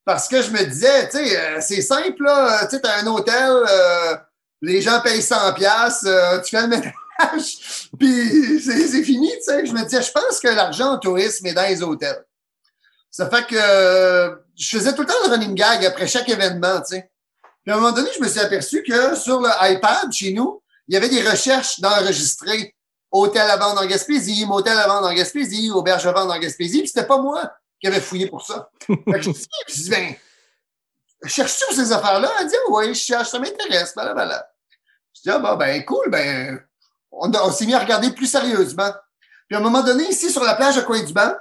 Parce 0.03 0.27
que 0.27 0.41
je 0.41 0.51
me 0.51 0.63
disais, 0.63 1.09
tu 1.09 1.17
sais, 1.17 1.37
euh, 1.37 1.59
c'est 1.61 1.81
simple, 1.81 2.23
là, 2.23 2.65
tu 2.65 2.75
sais, 2.75 2.81
t'as 2.81 3.01
un 3.01 3.07
hôtel, 3.07 3.51
euh, 3.51 4.15
les 4.61 4.81
gens 4.81 5.01
payent 5.01 5.21
100 5.21 5.53
piastres, 5.53 6.07
euh, 6.07 6.39
tu 6.41 6.55
fais 6.55 6.61
le 6.61 6.67
ménage, 6.67 7.89
puis 7.99 8.59
c'est 8.59 9.03
fini, 9.03 9.31
tu 9.37 9.43
sais. 9.43 9.65
Je 9.65 9.73
me 9.73 9.83
disais, 9.83 10.01
je 10.01 10.11
pense 10.11 10.39
que 10.39 10.47
l'argent 10.47 10.93
en 10.93 10.99
tourisme 10.99 11.45
est 11.47 11.53
dans 11.53 11.67
les 11.67 11.81
hôtels. 11.81 12.23
Ça 13.09 13.29
fait 13.29 13.47
que 13.47 13.55
euh, 13.57 14.35
je 14.57 14.77
faisais 14.77 14.93
tout 14.93 15.01
le 15.01 15.07
temps 15.07 15.13
le 15.25 15.31
running 15.31 15.55
gag 15.55 15.85
après 15.85 16.05
chaque 16.05 16.27
événement, 16.27 16.81
tu 16.81 16.95
sais. 16.95 17.09
Puis 17.63 17.71
à 17.71 17.77
un 17.77 17.79
moment 17.79 17.93
donné, 17.93 18.09
je 18.13 18.21
me 18.21 18.27
suis 18.27 18.39
aperçu 18.39 18.83
que 18.83 19.15
sur 19.15 19.39
le 19.39 19.49
iPad, 19.61 20.11
chez 20.11 20.33
nous, 20.33 20.61
il 20.87 20.93
y 20.93 20.97
avait 20.97 21.09
des 21.09 21.27
recherches 21.27 21.79
d'enregistrer 21.79 22.75
hôtel 23.11 23.49
à 23.49 23.57
vendre 23.57 23.81
en 23.81 23.85
Gaspésie, 23.85 24.45
motel 24.45 24.77
à 24.77 24.87
vendre 24.87 25.07
en 25.07 25.13
Gaspésie, 25.13 25.71
auberge 25.71 26.05
à 26.05 26.11
vendre 26.11 26.33
en 26.33 26.39
Gaspésie, 26.39 26.79
puis 26.79 26.89
c'était 26.89 27.07
pas 27.07 27.21
moi 27.21 27.49
qui 27.85 27.87
avait 27.89 28.01
fouillé 28.01 28.25
pour 28.25 28.43
ça. 28.43 28.67
Fait 28.87 28.95
que 28.95 29.21
je 29.21 29.29
dit, 29.29 29.89
ben, 29.91 30.15
cherches-tu 31.27 31.75
ces 31.75 31.91
affaires-là? 31.91 32.31
Elle 32.39 32.47
dit, 32.47 32.55
oui, 32.69 32.87
je 32.95 32.99
cherche, 32.99 33.29
ça 33.29 33.37
m'intéresse, 33.37 33.93
voilà. 33.93 34.49
Je 35.13 35.21
dis, 35.21 35.29
ah, 35.29 35.37
bon, 35.37 35.55
ben, 35.55 35.85
cool, 35.85 36.09
ben, 36.09 36.59
on, 37.11 37.51
s'est 37.51 37.67
mis 37.67 37.75
à 37.75 37.79
regarder 37.79 38.09
plus 38.09 38.25
sérieusement. 38.25 38.91
Puis 39.47 39.55
à 39.55 39.59
un 39.59 39.61
moment 39.61 39.83
donné, 39.83 40.03
ici, 40.09 40.31
sur 40.31 40.43
la 40.43 40.55
plage 40.55 40.79
à 40.79 40.81
Coin 40.81 41.03
du 41.03 41.13
Banc, 41.13 41.31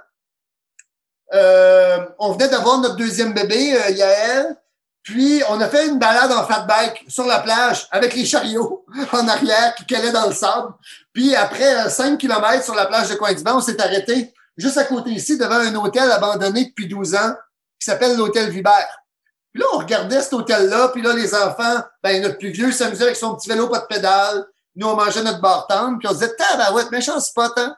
euh, 1.33 2.05
on 2.19 2.33
venait 2.33 2.49
d'avoir 2.49 2.77
notre 2.79 2.97
deuxième 2.97 3.33
bébé, 3.33 3.75
euh, 3.75 3.91
Yael, 3.91 4.57
puis 5.03 5.43
on 5.49 5.59
a 5.63 5.69
fait 5.69 5.87
une 5.87 5.99
balade 5.99 6.31
en 6.31 6.45
fat 6.45 6.67
bike 6.67 7.07
sur 7.09 7.25
la 7.25 7.39
plage 7.39 7.89
avec 7.91 8.15
les 8.15 8.27
chariots 8.27 8.85
en 9.13 9.27
arrière 9.29 9.75
qui 9.77 9.87
calaient 9.87 10.13
dans 10.13 10.27
le 10.27 10.35
sable. 10.35 10.75
Puis 11.15 11.35
après 11.35 11.89
5 11.89 12.19
km 12.19 12.63
sur 12.63 12.75
la 12.75 12.85
plage 12.85 13.09
de 13.09 13.15
Coin 13.15 13.33
du 13.33 13.43
Banc, 13.43 13.57
on 13.57 13.61
s'est 13.63 13.81
arrêté 13.81 14.34
juste 14.57 14.79
à 14.79 14.85
côté 14.85 15.11
ici 15.11 15.37
devant 15.39 15.57
un 15.57 15.75
hôtel 15.75 16.11
abandonné 16.11 16.67
depuis 16.67 16.89
12 16.89 17.15
ans 17.15 17.35
qui 17.79 17.87
s'appelle 17.87 18.17
l'hôtel 18.17 18.51
Vibert. 18.51 19.05
Puis 19.53 19.63
là, 19.63 19.69
on 19.75 19.79
regardait 19.79 20.21
cet 20.21 20.33
hôtel-là, 20.33 20.89
puis 20.89 21.01
là, 21.01 21.13
les 21.13 21.33
enfants, 21.33 21.81
ben, 22.03 22.21
notre 22.21 22.39
plus 22.39 22.51
vieux 22.51 22.73
s'amusait 22.73 23.05
avec 23.05 23.17
son 23.17 23.37
petit 23.37 23.49
vélo, 23.49 23.69
pas 23.69 23.79
de 23.79 23.87
pédale. 23.87 24.45
Nous, 24.75 24.87
on 24.87 24.97
mangeait 24.97 25.23
notre 25.23 25.41
bar 25.41 25.69
tendre, 25.69 25.99
puis 25.99 26.09
on 26.09 26.11
se 26.11 26.19
disait, 26.19 26.35
tabarouette, 26.35 26.91
méchant 26.91 27.21
spot, 27.21 27.53
hein? 27.57 27.77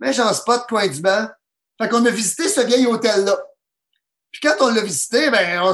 Méchant 0.00 0.32
spot, 0.32 0.66
coin 0.68 0.88
du 0.88 1.00
banc. 1.00 1.28
Fait 1.80 1.88
qu'on 1.88 2.04
a 2.04 2.10
visité 2.10 2.48
ce 2.48 2.62
vieil 2.62 2.86
hôtel-là. 2.86 3.38
Puis 4.32 4.40
quand 4.42 4.56
on 4.60 4.74
l'a 4.74 4.80
visité, 4.80 5.30
ben, 5.30 5.60
on, 5.62 5.72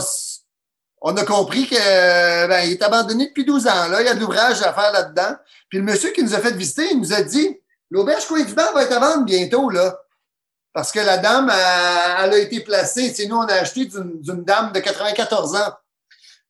on 1.00 1.16
a 1.16 1.24
compris 1.24 1.66
que, 1.66 2.46
ben, 2.46 2.60
il 2.66 2.72
est 2.72 2.82
abandonné 2.82 3.28
depuis 3.28 3.46
12 3.46 3.66
ans, 3.66 3.88
là. 3.88 4.02
Il 4.02 4.06
y 4.06 4.10
a 4.10 4.14
de 4.14 4.20
l'ouvrage 4.20 4.60
à 4.60 4.74
faire 4.74 4.92
là-dedans. 4.92 5.36
Puis 5.70 5.78
le 5.78 5.84
monsieur 5.84 6.10
qui 6.10 6.22
nous 6.22 6.34
a 6.34 6.38
fait 6.38 6.52
visiter, 6.52 6.86
il 6.90 7.00
nous 7.00 7.14
a 7.14 7.22
dit, 7.22 7.58
l'auberge 7.90 8.26
coin 8.26 8.42
du 8.42 8.52
banc 8.52 8.72
va 8.74 8.82
être 8.82 8.92
à 8.92 8.98
vendre 8.98 9.24
bientôt, 9.24 9.70
là. 9.70 9.98
Parce 10.74 10.90
que 10.90 10.98
la 10.98 11.18
dame, 11.18 11.50
elle, 11.50 12.34
a 12.34 12.38
été 12.38 12.60
placée. 12.60 13.08
Tu 13.10 13.22
sais, 13.22 13.28
nous, 13.28 13.36
on 13.36 13.46
a 13.46 13.54
acheté 13.54 13.86
d'une 13.86 14.20
d'une 14.20 14.42
dame 14.42 14.72
de 14.72 14.80
94 14.80 15.54
ans, 15.54 15.72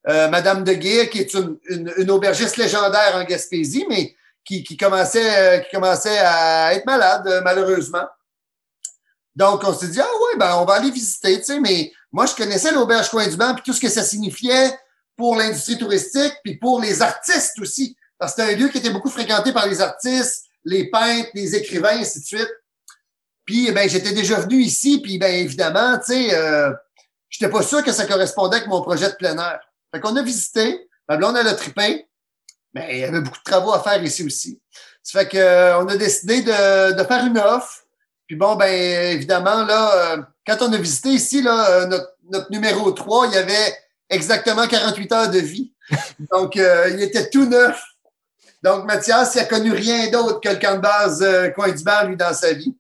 euh, 0.09 0.29
Madame 0.29 0.65
de 0.65 0.73
Guire, 0.73 1.11
qui 1.11 1.21
est 1.21 1.35
une, 1.35 1.59
une, 1.69 1.93
une 1.99 2.11
aubergiste 2.11 2.57
légendaire 2.57 3.15
en 3.17 3.25
Gaspésie, 3.25 3.85
mais 3.89 4.17
qui, 4.43 4.65
qui, 4.65 4.79
commençait, 4.79 5.39
euh, 5.39 5.59
qui 5.59 5.71
commençait 5.73 6.19
à 6.19 6.75
être 6.75 6.87
malade, 6.87 7.27
euh, 7.27 7.43
malheureusement. 7.45 8.07
Donc, 9.37 9.63
on 9.63 9.75
s'est 9.75 9.89
dit, 9.89 10.01
ah 10.01 10.09
oui, 10.09 10.39
ben, 10.39 10.57
on 10.57 10.65
va 10.65 10.75
aller 10.75 10.91
visiter, 10.91 11.39
tu 11.39 11.45
sais, 11.45 11.61
mais 11.61 11.93
moi, 12.11 12.25
je 12.25 12.35
connaissais 12.35 12.73
l'auberge 12.73 13.11
Coin 13.11 13.27
du 13.27 13.37
Banc, 13.37 13.55
puis 13.55 13.63
tout 13.63 13.75
ce 13.75 13.81
que 13.81 13.91
ça 13.91 14.03
signifiait 14.03 14.79
pour 15.17 15.37
l'industrie 15.37 15.77
touristique, 15.77 16.35
puis 16.43 16.57
pour 16.57 16.81
les 16.81 17.03
artistes 17.03 17.59
aussi. 17.59 17.95
Parce 18.19 18.35
que 18.35 18.43
c'était 18.43 18.55
un 18.55 18.57
lieu 18.57 18.69
qui 18.69 18.79
était 18.79 18.91
beaucoup 18.91 19.11
fréquenté 19.11 19.53
par 19.53 19.67
les 19.67 19.83
artistes, 19.83 20.47
les 20.65 20.89
peintres, 20.89 21.29
les 21.35 21.55
écrivains, 21.57 21.99
ainsi 21.99 22.21
de 22.21 22.25
suite. 22.25 22.51
Puis, 23.45 23.71
ben, 23.73 23.89
j'étais 23.89 24.13
déjà 24.13 24.41
venu 24.41 24.61
ici, 24.61 25.01
puis, 25.03 25.19
ben, 25.19 25.35
évidemment, 25.35 25.99
tu 25.99 26.15
sais, 26.15 26.35
euh, 26.35 26.73
j'étais 27.29 27.51
pas 27.51 27.63
sûr 27.63 27.83
que 27.83 27.93
ça 27.93 28.07
correspondait 28.07 28.57
avec 28.57 28.69
mon 28.69 28.83
projet 28.83 29.11
de 29.11 29.17
plein 29.17 29.37
air. 29.37 29.61
Fait 29.95 30.01
qu'on 30.01 30.17
a 30.17 30.23
visité, 30.23 30.89
ma 31.09 31.17
blonde, 31.17 31.37
elle 31.37 31.49
a 31.49 31.55
trippé, 31.55 32.09
mais 32.75 32.89
il 32.91 32.99
y 33.01 33.05
avait 33.05 33.21
beaucoup 33.21 33.39
de 33.39 33.45
travaux 33.45 33.73
à 33.73 33.83
faire 33.83 34.03
ici 34.03 34.25
aussi. 34.25 34.61
Ça 35.03 35.21
fait 35.21 35.29
que, 35.29 35.37
euh, 35.37 35.79
on 35.79 35.87
a 35.87 35.97
décidé 35.97 36.43
de, 36.43 36.93
de 36.93 37.05
faire 37.05 37.25
une 37.27 37.39
offre. 37.39 37.85
Puis 38.27 38.37
bon, 38.37 38.57
ben, 38.57 39.13
évidemment, 39.13 39.65
là, 39.65 40.15
euh, 40.15 40.23
quand 40.47 40.57
on 40.63 40.73
a 40.73 40.79
visité 40.79 41.11
ici, 41.11 41.43
là, 41.43 41.71
euh, 41.71 41.87
notre, 41.87 42.09
notre 42.31 42.51
numéro 42.51 42.91
3, 42.91 43.27
il 43.29 43.35
y 43.35 43.37
avait 43.37 43.77
exactement 44.09 44.67
48 44.67 45.13
heures 45.13 45.31
de 45.31 45.39
vie. 45.39 45.73
Donc, 46.33 46.57
il 46.57 47.03
était 47.03 47.29
tout 47.29 47.45
neuf. 47.45 47.83
Donc, 48.63 48.87
Mathias, 48.87 49.35
il 49.35 49.41
a 49.41 49.45
connu 49.45 49.73
rien 49.73 50.11
d'autre 50.11 50.41
que 50.41 50.49
le 50.49 50.57
camp 50.57 50.77
de 50.77 50.81
base 50.81 51.23
Coin 51.55 51.71
du 51.71 51.85
Bar, 51.85 52.07
lui, 52.07 52.17
dans 52.17 52.33
sa 52.33 52.55
vie. 52.55 52.75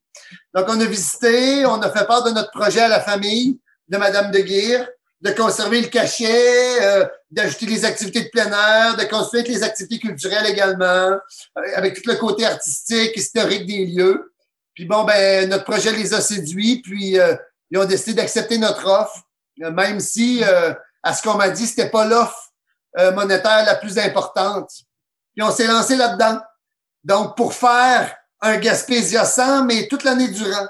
Donc, 0.55 0.66
on 0.69 0.81
a 0.81 0.85
visité, 0.85 1.66
on 1.66 1.81
a 1.81 1.90
fait 1.90 2.06
part 2.06 2.24
de 2.24 2.31
notre 2.31 2.51
projet 2.51 2.81
à 2.81 2.89
la 2.89 3.01
famille 3.01 3.59
de 3.89 3.97
Madame 3.97 4.31
de 4.31 4.39
Guire, 4.39 4.89
de 5.24 5.31
conserver 5.31 5.81
le 5.81 5.89
cachet, 5.89 6.82
euh, 6.82 7.06
d'ajouter 7.31 7.66
les 7.66 7.85
activités 7.85 8.24
de 8.24 8.28
plein 8.28 8.51
air, 8.51 8.97
de 8.97 9.05
construire 9.05 9.44
les 9.47 9.62
activités 9.62 9.98
culturelles 9.98 10.47
également, 10.47 10.85
euh, 10.85 11.19
avec 11.77 11.94
tout 11.94 12.09
le 12.11 12.16
côté 12.16 12.44
artistique, 12.44 13.16
historique 13.16 13.66
des 13.66 13.86
lieux. 13.86 14.35
Puis 14.74 14.85
bon, 14.85 15.05
ben 15.05 15.48
notre 15.48 15.65
projet 15.65 15.93
les 15.93 16.12
a 16.12 16.20
séduits, 16.20 16.82
puis 16.82 17.19
euh, 17.19 17.35
ils 17.70 17.78
ont 17.78 17.86
décidé 17.86 18.15
d'accepter 18.15 18.59
notre 18.59 18.86
offre, 18.86 19.23
même 19.56 20.01
si, 20.01 20.43
à 21.02 21.15
ce 21.15 21.23
qu'on 21.23 21.35
m'a 21.35 21.48
dit, 21.48 21.66
c'était 21.66 21.90
pas 21.90 22.05
l'offre 22.05 22.51
monétaire 23.15 23.65
la 23.65 23.77
plus 23.77 23.98
importante. 23.98 24.70
Puis 25.35 25.43
on 25.43 25.51
s'est 25.51 25.66
lancé 25.66 25.97
là-dedans. 25.97 26.40
Donc, 27.05 27.36
pour 27.36 27.55
faire 27.55 28.15
un 28.45 28.59
Gaspésia 28.59 29.25
100, 29.25 29.65
mais 29.65 29.89
toute 29.89 30.05
l'année 30.05 30.29
durant. 30.29 30.69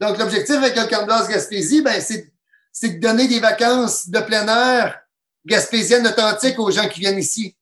Donc, 0.00 0.18
l'objectif 0.18 0.56
avec 0.56 0.76
le 0.76 0.86
Camp 0.86 1.06
Gaspésie, 1.06 1.82
ben, 1.82 2.00
c'est, 2.00 2.32
c'est 2.72 2.90
de 2.90 3.00
donner 3.00 3.28
des 3.28 3.40
vacances 3.40 4.08
de 4.08 4.20
plein 4.20 4.46
air 4.46 5.00
gaspésiennes 5.46 6.06
authentiques 6.06 6.58
aux 6.58 6.70
gens 6.70 6.88
qui 6.88 7.00
viennent 7.00 7.18
ici. 7.18 7.56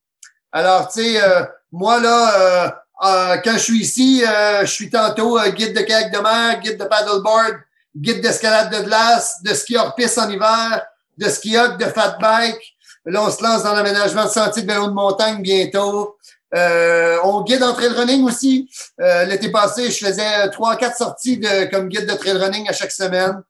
Alors, 0.51 0.89
tu 0.89 1.03
sais, 1.03 1.23
euh, 1.23 1.45
moi, 1.71 2.01
là, 2.01 2.41
euh, 2.41 2.71
euh, 3.05 3.37
quand 3.45 3.53
je 3.53 3.59
suis 3.59 3.81
ici, 3.81 4.23
je 4.63 4.67
suis 4.67 4.89
tantôt 4.89 5.39
guide 5.51 5.77
de 5.77 5.83
kayak 5.83 6.13
de 6.13 6.19
mer, 6.19 6.61
guide 6.61 6.79
de 6.79 6.85
paddleboard, 6.85 7.57
guide 7.95 8.21
d'escalade 8.21 8.73
de 8.73 8.83
glace, 8.85 9.43
de 9.43 9.53
ski 9.53 9.77
hors 9.77 9.95
piste 9.95 10.19
en 10.19 10.31
hiver, 10.31 10.87
de 11.19 11.29
ski 11.29 11.59
hop, 11.59 11.77
de 11.77 11.85
fat 11.87 12.17
bike. 12.21 12.77
Là, 13.05 13.23
on 13.23 13.31
se 13.31 13.43
lance 13.43 13.63
dans 13.65 13.75
l'aménagement 13.75 14.25
de 14.25 14.31
sentiers 14.31 14.63
de 14.63 14.73
vélo 14.73 14.87
de 14.87 14.93
montagne 14.93 15.43
bientôt. 15.43 16.17
Euh, 16.55 17.19
on 17.25 17.43
guide 17.43 17.63
en 17.63 17.73
trail 17.73 17.89
running 17.89 18.25
aussi. 18.25 18.71
Euh, 19.01 19.25
l'été 19.25 19.51
passé, 19.51 19.91
je 19.91 20.07
faisais 20.07 20.49
trois, 20.51 20.77
quatre 20.77 20.97
sorties 20.97 21.39
de, 21.39 21.71
comme 21.71 21.89
guide 21.89 22.07
de 22.07 22.15
trail 22.15 22.37
running 22.37 22.69
à 22.69 22.73
chaque 22.73 22.93
semaine. 22.93 23.43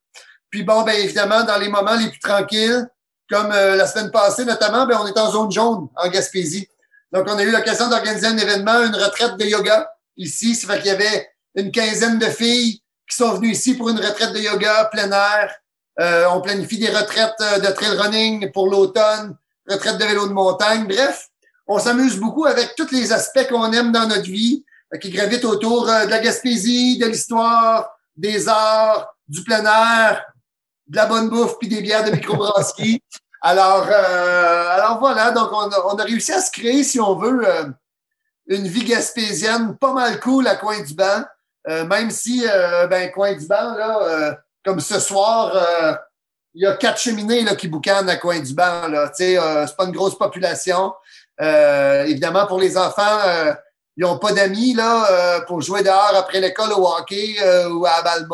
Puis 0.51 0.63
bon, 0.63 0.83
ben 0.83 0.95
évidemment, 0.95 1.45
dans 1.45 1.59
les 1.59 1.69
moments 1.69 1.97
les 1.97 2.09
plus 2.09 2.21
tranquilles, 2.21 2.89
comme 3.29 3.53
euh, 3.53 3.77
la 3.77 3.87
semaine 3.87 4.11
passée 4.11 4.45
notamment, 4.45 4.87
ben 4.87 4.99
on 5.01 5.07
est 5.07 5.19
en 5.19 5.31
zone 5.31 5.53
jaune 5.53 5.89
en 5.97 6.09
Gaspésie. 6.09 6.69
Donc, 7.13 7.27
on 7.29 7.37
a 7.37 7.43
eu 7.43 7.51
l'occasion 7.51 7.89
d'organiser 7.89 8.27
un 8.27 8.37
événement, 8.37 8.83
une 8.83 8.97
retraite 8.97 9.37
de 9.37 9.45
yoga 9.45 9.89
ici. 10.17 10.55
Ça 10.55 10.67
fait 10.67 10.81
qu'il 10.81 10.89
y 10.89 10.95
avait 10.95 11.29
une 11.55 11.71
quinzaine 11.71 12.19
de 12.19 12.27
filles 12.27 12.83
qui 13.09 13.17
sont 13.17 13.35
venues 13.35 13.53
ici 13.53 13.75
pour 13.75 13.89
une 13.89 14.01
retraite 14.01 14.33
de 14.33 14.41
yoga 14.41 14.87
plein 14.87 15.11
air. 15.13 15.55
on 16.33 16.41
planifie 16.41 16.79
des 16.79 16.89
retraites 16.89 17.39
de 17.39 17.71
trail 17.71 17.97
running 17.97 18.51
pour 18.51 18.69
l'automne, 18.69 19.37
retraite 19.69 19.99
de 19.99 20.05
vélo 20.05 20.27
de 20.27 20.33
montagne. 20.33 20.87
Bref, 20.89 21.29
on 21.67 21.79
s'amuse 21.79 22.19
beaucoup 22.19 22.45
avec 22.45 22.75
tous 22.77 22.91
les 22.91 23.13
aspects 23.13 23.49
qu'on 23.49 23.73
aime 23.73 23.93
dans 23.93 24.07
notre 24.07 24.23
vie, 24.31 24.65
euh, 24.93 24.99
qui 24.99 25.11
gravitent 25.11 25.45
autour 25.45 25.89
euh, 25.89 26.07
de 26.07 26.11
la 26.11 26.19
Gaspésie, 26.19 26.99
de 26.99 27.07
l'histoire, 27.07 27.97
des 28.17 28.49
arts, 28.49 29.15
du 29.29 29.43
plein 29.43 29.65
air, 29.65 30.25
de 30.87 30.97
la 30.97 31.07
bonne 31.07 31.29
bouffe 31.31 31.59
puis 31.59 31.69
des 31.69 31.81
bières 31.81 32.05
de 32.05 32.11
microbrasserie. 32.11 33.03
alors, 33.41 33.87
euh, 33.89 34.69
alors 34.71 34.99
voilà, 34.99 35.31
donc 35.31 35.51
on 35.53 35.71
a, 35.71 35.87
on 35.87 35.97
a, 35.97 36.05
réussi 36.05 36.33
à 36.33 36.41
se 36.41 36.51
créer, 36.51 36.85
si 36.85 37.01
on 37.01 37.17
veut, 37.17 37.45
une 38.47 38.69
vie 38.69 38.85
gaspésienne 38.85 39.77
pas 39.79 39.93
mal 39.93 40.21
cool 40.21 40.47
à 40.47 40.57
Coin 40.57 40.81
du 40.83 40.95
Banc, 40.95 41.25
même 41.67 42.11
si, 42.11 42.45
ben, 42.91 43.11
Coin 43.11 43.33
du 43.33 43.47
Banc, 43.47 43.75
là, 43.75 44.39
comme 44.63 44.81
ce 44.81 45.01
soir, 45.01 45.99
il 46.53 46.63
y 46.63 46.67
a 46.67 46.77
quatre 46.77 47.01
cheminées 47.01 47.43
là, 47.43 47.55
qui 47.55 47.69
boucanent 47.69 48.11
à 48.11 48.17
Coin 48.17 48.39
du 48.41 48.53
Banc. 48.53 48.89
Là. 48.89 49.11
c'est 49.15 49.37
pas 49.37 49.85
une 49.87 49.93
grosse 49.93 50.19
population. 50.19 50.93
Euh, 51.41 52.05
évidemment, 52.05 52.47
pour 52.47 52.59
les 52.59 52.77
enfants, 52.77 53.19
euh, 53.27 53.53
ils 53.97 54.03
n'ont 54.03 54.19
pas 54.19 54.33
d'amis 54.33 54.75
là 54.75 55.11
euh, 55.11 55.41
pour 55.47 55.61
jouer 55.61 55.83
dehors 55.83 56.15
après 56.17 56.41
l'école 56.41 56.73
au 56.73 56.87
hockey 56.87 57.37
ou 57.71 57.87
à 57.87 58.03
balle 58.03 58.27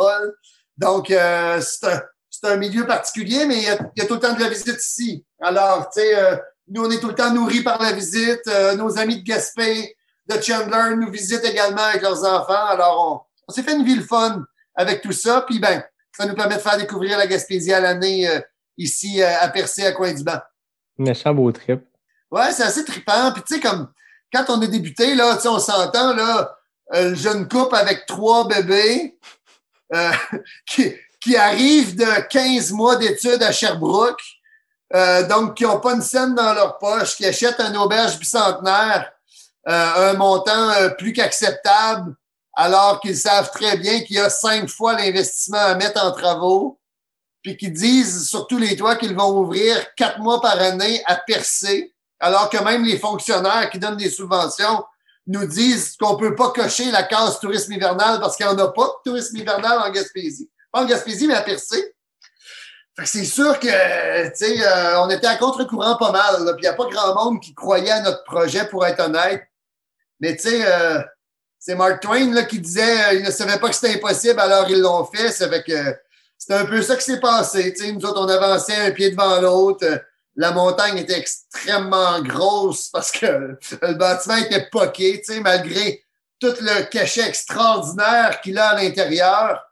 Donc, 0.77 1.07
c'est 1.09 1.87
un, 1.87 2.03
un, 2.45 2.57
milieu 2.57 2.87
particulier, 2.87 3.47
mais 3.47 3.59
il 3.59 3.65
y, 3.65 3.69
a, 3.69 3.79
y, 3.97 4.01
a, 4.01 4.07
tout 4.07 4.15
le 4.15 4.21
temps 4.21 4.35
de 4.35 4.41
la 4.41 4.49
visite 4.49 4.81
ici. 4.81 5.25
Alors, 5.41 5.91
tu 5.91 6.01
sais, 6.01 6.41
nous, 6.69 6.85
on 6.85 6.91
est 6.91 7.01
tout 7.01 7.09
le 7.09 7.15
temps 7.15 7.33
nourris 7.33 7.63
par 7.63 7.83
la 7.83 7.93
visite. 7.93 8.47
nos 8.77 8.99
amis 8.99 9.23
de 9.23 9.25
Gaspé, 9.25 9.97
de 10.27 10.41
Chandler 10.41 10.97
nous 10.97 11.11
visitent 11.11 11.45
également 11.45 11.83
avec 11.83 12.03
leurs 12.03 12.25
enfants. 12.25 12.67
Alors, 12.67 13.27
on, 13.27 13.43
on 13.49 13.53
s'est 13.53 13.63
fait 13.63 13.77
une 13.77 13.85
ville 13.85 14.03
fun 14.03 14.45
avec 14.75 15.03
tout 15.03 15.13
ça. 15.13 15.43
Puis, 15.43 15.59
ben, 15.59 15.83
ça 16.17 16.27
nous 16.27 16.35
permet 16.35 16.57
de 16.57 16.61
faire 16.61 16.79
découvrir 16.79 17.19
la 17.19 17.27
Gaspésie 17.27 17.73
à 17.73 17.81
l'année 17.81 18.29
ici 18.79 19.23
à 19.23 19.49
Percé, 19.49 19.85
à 19.85 19.93
Coin-du-Banc. 19.93 20.41
Méchant 20.99 21.35
beau 21.35 21.51
trip. 21.53 21.81
Ouais, 22.31 22.53
c'est 22.53 22.63
assez 22.63 22.85
trippant. 22.85 23.33
Puis 23.33 23.43
tu 23.47 23.55
sais, 23.55 23.61
comme 23.61 23.91
quand 24.33 24.45
on 24.49 24.63
a 24.63 24.67
débuté, 24.67 25.15
là, 25.15 25.39
on 25.45 25.59
s'entend, 25.59 26.15
là, 26.15 26.57
une 26.93 27.17
jeune 27.17 27.49
couple 27.49 27.77
avec 27.77 28.07
trois 28.07 28.47
bébés 28.47 29.19
euh, 29.95 30.13
qui, 30.67 30.95
qui 31.21 31.37
arrivent 31.37 31.97
de 31.97 32.29
15 32.29 32.73
mois 32.73 32.97
d'études 32.97 33.43
à 33.43 33.53
Sherbrooke, 33.53 34.23
euh, 34.95 35.27
donc 35.29 35.57
qui 35.57 35.65
n'ont 35.65 35.81
pas 35.81 35.95
une 35.95 36.03
scène 36.03 36.35
dans 36.35 36.53
leur 36.55 36.79
poche, 36.79 37.17
qui 37.17 37.27
achètent 37.27 37.61
un 37.61 37.75
auberge 37.77 38.19
bicentenaire, 38.19 39.13
euh, 39.69 40.11
un 40.11 40.15
montant 40.15 40.71
euh, 40.71 40.89
plus 40.89 41.13
qu'acceptable, 41.13 42.15
alors 42.55 43.01
qu'ils 43.01 43.17
savent 43.17 43.51
très 43.53 43.77
bien 43.77 44.01
qu'il 44.01 44.17
y 44.17 44.21
a 44.21 44.31
cinq 44.31 44.69
fois 44.69 44.95
l'investissement 44.95 45.59
à 45.59 45.75
mettre 45.75 46.05
en 46.05 46.13
travaux, 46.13 46.81
puis 47.43 47.57
qui 47.57 47.71
disent 47.71 48.29
sur 48.29 48.47
tous 48.47 48.59
les 48.59 48.77
toits 48.77 48.97
qu'ils 48.97 49.15
vont 49.15 49.39
ouvrir 49.39 49.95
quatre 49.95 50.19
mois 50.19 50.41
par 50.41 50.59
année 50.61 51.03
à 51.07 51.17
percer 51.17 51.95
alors 52.21 52.51
que 52.51 52.63
même 52.63 52.85
les 52.85 52.99
fonctionnaires 52.99 53.69
qui 53.71 53.79
donnent 53.79 53.97
des 53.97 54.11
subventions 54.11 54.85
nous 55.27 55.47
disent 55.47 55.97
qu'on 55.97 56.17
peut 56.17 56.35
pas 56.35 56.51
cocher 56.51 56.91
la 56.91 57.03
case 57.03 57.41
tourisme 57.41 57.73
hivernal 57.73 58.21
parce 58.21 58.37
qu'il 58.37 58.47
n'y 58.47 58.53
en 58.53 58.59
a 58.59 58.69
pas 58.69 58.87
de 58.87 59.11
tourisme 59.11 59.37
hivernal 59.37 59.79
en 59.79 59.91
Gaspésie. 59.91 60.51
Pas 60.71 60.83
en 60.83 60.87
Gaspésie, 60.87 61.27
mais 61.27 61.35
à 61.35 61.43
Percé. 61.43 61.95
c'est 63.05 63.25
sûr 63.25 63.59
que, 63.59 63.69
sais, 64.35 64.63
euh, 64.63 65.01
on 65.03 65.11
était 65.11 65.27
à 65.27 65.37
contre-courant 65.37 65.97
pas 65.97 66.13
mal. 66.13 66.55
Il 66.59 66.61
n'y 66.61 66.67
a 66.67 66.75
pas 66.75 66.87
grand 66.87 67.15
monde 67.15 67.41
qui 67.41 67.55
croyait 67.55 67.91
à 67.91 68.01
notre 68.03 68.25
projet, 68.25 68.67
pour 68.67 68.87
être 68.87 69.01
honnête. 69.01 69.43
Mais 70.21 70.37
tu 70.37 70.49
sais, 70.49 70.67
euh, 70.67 71.01
c'est 71.59 71.75
Mark 71.75 72.01
Twain 72.01 72.33
là, 72.33 72.45
qui 72.45 72.61
disait 72.61 73.05
euh, 73.05 73.15
ils 73.15 73.25
ne 73.25 73.31
savaient 73.31 73.59
pas 73.59 73.69
que 73.69 73.75
c'était 73.75 73.95
impossible, 73.95 74.41
alors 74.41 74.69
ils 74.69 74.81
l'ont 74.81 75.05
fait. 75.05 75.29
Que 75.63 75.97
c'était 76.37 76.55
un 76.55 76.67
peu 76.67 76.83
ça 76.83 76.97
qui 76.97 77.05
s'est 77.05 77.21
passé. 77.21 77.73
Tu 77.73 77.85
sais, 77.85 77.93
nous 77.93 78.05
autres, 78.05 78.21
on 78.21 78.29
avançait 78.29 78.77
un 78.77 78.91
pied 78.91 79.11
devant 79.11 79.41
l'autre 79.41 79.87
la 80.41 80.53
montagne 80.53 80.97
était 80.97 81.19
extrêmement 81.19 82.19
grosse 82.23 82.89
parce 82.89 83.13
que 83.13 83.59
le 83.83 83.95
bâtiment 83.95 84.37
était 84.37 84.69
poqué, 84.73 85.21
tu 85.21 85.35
sais, 85.35 85.41
malgré 85.41 86.03
tout 86.39 86.55
le 86.63 86.85
cachet 86.85 87.29
extraordinaire 87.29 88.41
qu'il 88.41 88.59
a 88.59 88.71
à 88.71 88.83
l'intérieur. 88.83 89.63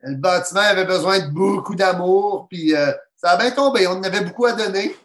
Le 0.00 0.16
bâtiment 0.16 0.62
avait 0.62 0.86
besoin 0.86 1.18
de 1.18 1.28
beaucoup 1.28 1.74
d'amour, 1.74 2.46
puis 2.48 2.74
euh, 2.74 2.90
ça 3.16 3.32
a 3.32 3.36
bien 3.36 3.50
tombé. 3.50 3.86
On 3.86 3.92
en 3.92 4.02
avait 4.02 4.22
beaucoup 4.22 4.46
à 4.46 4.52
donner. 4.52 4.96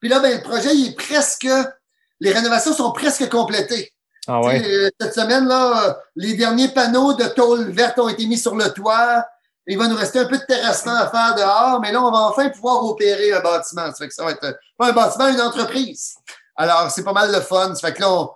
Puis 0.00 0.08
là, 0.08 0.18
ben, 0.20 0.34
le 0.34 0.42
projet, 0.42 0.74
il 0.74 0.88
est 0.88 0.96
presque... 0.96 1.46
Les 2.20 2.32
rénovations 2.32 2.72
sont 2.72 2.92
presque 2.92 3.28
complétées. 3.28 3.92
Ah 4.26 4.40
ouais. 4.40 4.62
Euh, 4.64 4.88
cette 4.98 5.14
semaine, 5.14 5.46
là, 5.46 5.98
les 6.16 6.34
derniers 6.34 6.68
panneaux 6.68 7.12
de 7.12 7.24
tôle 7.24 7.70
verte 7.70 7.98
ont 7.98 8.08
été 8.08 8.26
mis 8.26 8.38
sur 8.38 8.54
le 8.54 8.72
toit. 8.72 9.26
Il 9.66 9.78
va 9.78 9.88
nous 9.88 9.96
rester 9.96 10.18
un 10.18 10.26
peu 10.26 10.36
de 10.36 10.44
terrassement 10.44 10.94
à 10.94 11.08
faire 11.08 11.34
dehors, 11.34 11.80
mais 11.80 11.90
là, 11.90 12.02
on 12.02 12.10
va 12.10 12.28
enfin 12.28 12.50
pouvoir 12.50 12.84
opérer 12.84 13.32
un 13.32 13.40
bâtiment. 13.40 13.86
Ça 13.86 13.94
fait 13.94 14.08
que 14.08 14.14
ça 14.14 14.24
va 14.24 14.32
être 14.32 14.58
pas 14.76 14.88
un 14.88 14.92
bâtiment, 14.92 15.28
une 15.28 15.40
entreprise. 15.40 16.14
Alors, 16.56 16.90
c'est 16.90 17.02
pas 17.02 17.12
mal 17.12 17.32
de 17.32 17.40
fun. 17.40 17.74
Ça 17.74 17.88
fait 17.88 17.94
que 17.94 18.02
là, 18.02 18.10
on, 18.12 18.30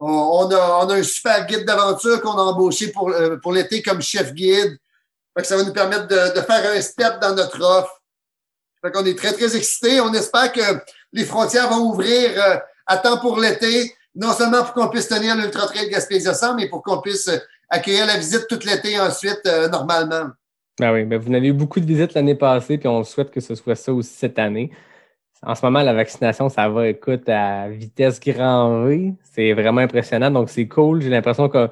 on, 0.00 0.50
a, 0.50 0.84
on 0.84 0.90
a 0.90 0.94
un 0.94 1.02
super 1.02 1.46
guide 1.46 1.64
d'aventure 1.64 2.20
qu'on 2.20 2.36
a 2.36 2.42
embauché 2.42 2.88
pour, 2.88 3.10
euh, 3.10 3.36
pour 3.38 3.52
l'été 3.52 3.82
comme 3.82 4.02
chef 4.02 4.32
guide. 4.34 4.78
Fait 5.34 5.42
que 5.42 5.46
ça 5.46 5.56
va 5.56 5.64
nous 5.64 5.72
permettre 5.72 6.06
de, 6.06 6.34
de 6.34 6.40
faire 6.42 6.70
un 6.70 6.80
step 6.80 7.18
dans 7.20 7.34
notre 7.34 7.60
offre. 7.62 8.02
Fait 8.82 8.92
qu'on 8.92 9.06
est 9.06 9.18
très, 9.18 9.32
très 9.32 9.56
excités. 9.56 10.00
On 10.00 10.12
espère 10.12 10.52
que 10.52 10.60
les 11.12 11.24
frontières 11.24 11.70
vont 11.70 11.90
ouvrir 11.90 12.30
euh, 12.36 12.56
à 12.86 12.98
temps 12.98 13.18
pour 13.18 13.38
l'été. 13.38 13.96
non 14.14 14.32
seulement 14.34 14.62
pour 14.62 14.74
qu'on 14.74 14.88
puisse 14.88 15.08
tenir 15.08 15.34
l'Ultra 15.36 15.66
Trail 15.66 15.88
Gaspésia 15.88 16.34
100, 16.34 16.54
mais 16.56 16.68
pour 16.68 16.82
qu'on 16.82 17.00
puisse 17.00 17.28
euh, 17.28 17.38
accueillir 17.70 18.06
la 18.06 18.16
visite 18.16 18.46
toute 18.48 18.64
l'été 18.64 19.00
ensuite, 19.00 19.40
euh, 19.46 19.68
normalement. 19.68 20.30
Ben 20.80 20.92
oui, 20.92 21.04
ben 21.04 21.18
vous 21.20 21.32
avez 21.32 21.48
eu 21.48 21.52
beaucoup 21.52 21.78
de 21.78 21.86
visites 21.86 22.14
l'année 22.14 22.34
passée, 22.34 22.78
puis 22.78 22.88
on 22.88 23.04
souhaite 23.04 23.30
que 23.30 23.40
ce 23.40 23.54
soit 23.54 23.76
ça 23.76 23.92
aussi 23.92 24.10
cette 24.10 24.40
année. 24.40 24.70
En 25.46 25.54
ce 25.54 25.64
moment, 25.64 25.82
la 25.82 25.92
vaccination, 25.92 26.48
ça 26.48 26.68
va, 26.68 26.88
écoute, 26.88 27.28
à 27.28 27.68
vitesse 27.68 28.18
grand 28.18 28.84
V. 28.84 29.12
C'est 29.22 29.52
vraiment 29.52 29.82
impressionnant. 29.82 30.30
Donc, 30.30 30.48
c'est 30.48 30.66
cool. 30.66 31.02
J'ai 31.02 31.10
l'impression 31.10 31.48
que, 31.50 31.68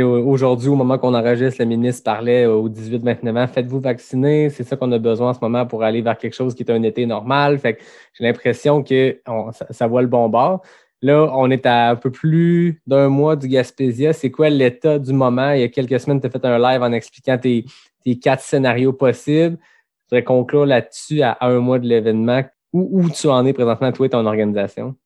aujourd'hui, 0.00 0.68
au 0.68 0.74
moment 0.74 0.98
qu'on 0.98 1.14
enregistre, 1.14 1.62
le 1.62 1.66
ministre 1.66 2.02
parlait 2.02 2.46
aux 2.46 2.68
18-29 2.68 3.44
ans, 3.44 3.46
faites-vous 3.46 3.80
vacciner. 3.80 4.50
C'est 4.50 4.64
ça 4.64 4.76
qu'on 4.76 4.90
a 4.92 4.98
besoin 4.98 5.30
en 5.30 5.34
ce 5.34 5.38
moment 5.40 5.66
pour 5.66 5.84
aller 5.84 6.02
vers 6.02 6.18
quelque 6.18 6.34
chose 6.34 6.54
qui 6.54 6.64
est 6.64 6.70
un 6.70 6.82
été 6.82 7.06
normal. 7.06 7.58
Fait 7.60 7.74
que 7.74 7.82
j'ai 8.18 8.24
l'impression 8.24 8.82
que 8.82 9.20
ça, 9.52 9.66
ça 9.70 9.86
voit 9.86 10.02
le 10.02 10.08
bon 10.08 10.28
bord. 10.28 10.62
Là, 11.00 11.30
on 11.34 11.50
est 11.50 11.66
à 11.66 11.90
un 11.90 11.96
peu 11.96 12.10
plus 12.10 12.80
d'un 12.86 13.08
mois 13.08 13.36
du 13.36 13.48
Gaspésia. 13.48 14.12
C'est 14.12 14.30
quoi 14.30 14.50
l'état 14.50 14.98
du 14.98 15.12
moment? 15.12 15.52
Il 15.52 15.60
y 15.60 15.64
a 15.64 15.68
quelques 15.68 15.98
semaines, 16.00 16.20
tu 16.20 16.26
as 16.26 16.30
fait 16.30 16.44
un 16.44 16.58
live 16.58 16.82
en 16.82 16.92
expliquant 16.92 17.38
tes, 17.38 17.64
tes 18.02 18.18
quatre 18.18 18.42
scénarios 18.42 18.92
possibles. 18.92 19.58
Je 19.60 20.16
voudrais 20.16 20.24
conclure 20.24 20.66
là-dessus 20.66 21.22
à 21.22 21.38
un 21.40 21.58
mois 21.58 21.78
de 21.78 21.86
l'événement. 21.86 22.42
Où, 22.72 23.10
tu 23.10 23.28
en 23.28 23.44
es 23.44 23.52
présentement, 23.52 23.92
toi 23.92 24.06
et 24.06 24.10
ton 24.10 24.24
organisation? 24.24 24.96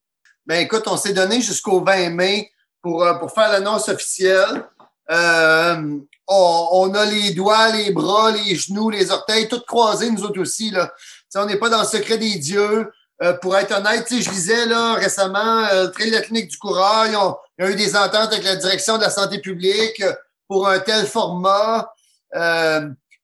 Ben 0.47 0.61
écoute, 0.61 0.85
on 0.87 0.97
s'est 0.97 1.13
donné 1.13 1.41
jusqu'au 1.41 1.81
20 1.81 2.11
mai 2.11 2.53
pour, 2.81 3.03
euh, 3.03 3.15
pour 3.15 3.33
faire 3.33 3.51
l'annonce 3.51 3.89
officielle. 3.89 4.65
Euh, 5.11 5.99
on, 6.29 6.95
a 6.95 7.05
les 7.07 7.35
doigts, 7.35 7.73
les 7.73 7.91
bras, 7.91 8.31
les 8.31 8.55
genoux, 8.55 8.91
les 8.91 9.11
orteils, 9.11 9.49
tout 9.49 9.61
croisés, 9.67 10.11
nous 10.11 10.23
autres 10.23 10.41
aussi. 10.41 10.71
Là. 10.71 10.93
on 11.35 11.47
n'est 11.47 11.59
pas 11.59 11.69
dans 11.69 11.81
le 11.81 11.87
secret 11.87 12.19
des 12.19 12.37
dieux. 12.39 12.91
Euh, 13.23 13.33
pour 13.35 13.57
être 13.57 13.73
honnête, 13.73 14.07
je 14.11 14.31
lisais 14.31 14.67
là, 14.67 14.95
récemment 14.95 15.63
le 15.73 15.87
trail 15.89 16.11
de 16.11 16.17
la 16.17 16.23
clinique 16.23 16.49
du 16.49 16.59
coureur. 16.59 17.07
Ils 17.07 17.17
ont, 17.17 17.37
il 17.59 17.65
y 17.65 17.69
a 17.69 17.71
eu 17.73 17.77
des 17.77 17.97
ententes 17.97 18.33
avec 18.33 18.45
la 18.45 18.57
direction 18.57 18.99
de 18.99 19.03
la 19.03 19.11
santé 19.11 19.41
publique 19.41 20.03
pour 20.49 20.69
un 20.69 20.79
tel 20.79 21.07
format. 21.07 21.91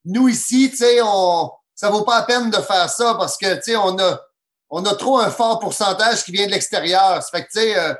Nous 0.05 0.27
ici, 0.27 0.69
tu 0.71 0.77
sais, 0.77 0.99
on 1.03 1.51
ça 1.75 1.89
vaut 1.89 2.03
pas 2.03 2.19
la 2.19 2.25
peine 2.25 2.49
de 2.49 2.57
faire 2.57 2.89
ça 2.89 3.15
parce 3.15 3.37
que 3.37 3.55
tu 3.55 3.61
sais, 3.63 3.75
on 3.75 3.97
a 3.99 4.21
on 4.69 4.83
a 4.85 4.95
trop 4.95 5.19
un 5.19 5.29
fort 5.29 5.59
pourcentage 5.59 6.23
qui 6.23 6.31
vient 6.31 6.47
de 6.47 6.51
l'extérieur. 6.51 7.21
Ça 7.21 7.29
fait 7.31 7.43
que, 7.43 7.51
tu 7.51 7.59
sais, 7.59 7.77
euh, 7.77 7.93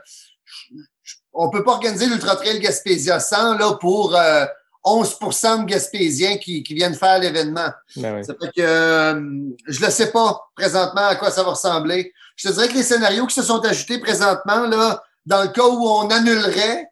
on 1.32 1.50
peut 1.50 1.64
pas 1.64 1.74
organiser 1.74 2.08
l'Ultra 2.08 2.36
Trail 2.36 2.60
Gaspésia 2.60 3.20
100 3.20 3.58
là, 3.60 3.74
pour 3.74 4.14
11% 4.14 4.16
euh, 4.16 5.58
de 5.58 5.66
Gaspésiens 5.66 6.38
qui, 6.38 6.64
qui 6.64 6.74
viennent 6.74 6.96
faire 6.96 7.20
l'événement. 7.20 7.70
Ben 7.96 8.24
ça 8.24 8.34
fait 8.42 8.52
que 8.56 8.62
euh, 8.62 9.22
je 9.68 9.86
ne 9.86 9.92
sais 9.92 10.12
pas 10.12 10.50
présentement 10.56 11.06
à 11.06 11.16
quoi 11.16 11.30
ça 11.30 11.44
va 11.44 11.52
ressembler. 11.52 12.12
Je 12.36 12.48
te 12.48 12.54
dirais 12.54 12.68
que 12.68 12.74
les 12.74 12.84
scénarios 12.84 13.28
qui 13.28 13.36
se 13.36 13.44
sont 13.44 13.64
ajoutés 13.66 14.00
présentement, 14.00 14.66
là, 14.68 15.04
dans 15.28 15.44
le 15.44 15.50
cas 15.50 15.68
où 15.68 15.88
on 15.88 16.10
annulerait, 16.10 16.88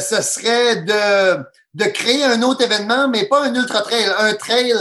ce 0.00 0.22
serait 0.22 0.76
de, 0.76 1.44
de 1.74 1.84
créer 1.84 2.24
un 2.24 2.42
autre 2.42 2.62
événement, 2.62 3.08
mais 3.08 3.26
pas 3.26 3.44
un 3.44 3.54
ultra 3.54 3.82
trail, 3.82 4.06
un 4.18 4.34
trail 4.34 4.72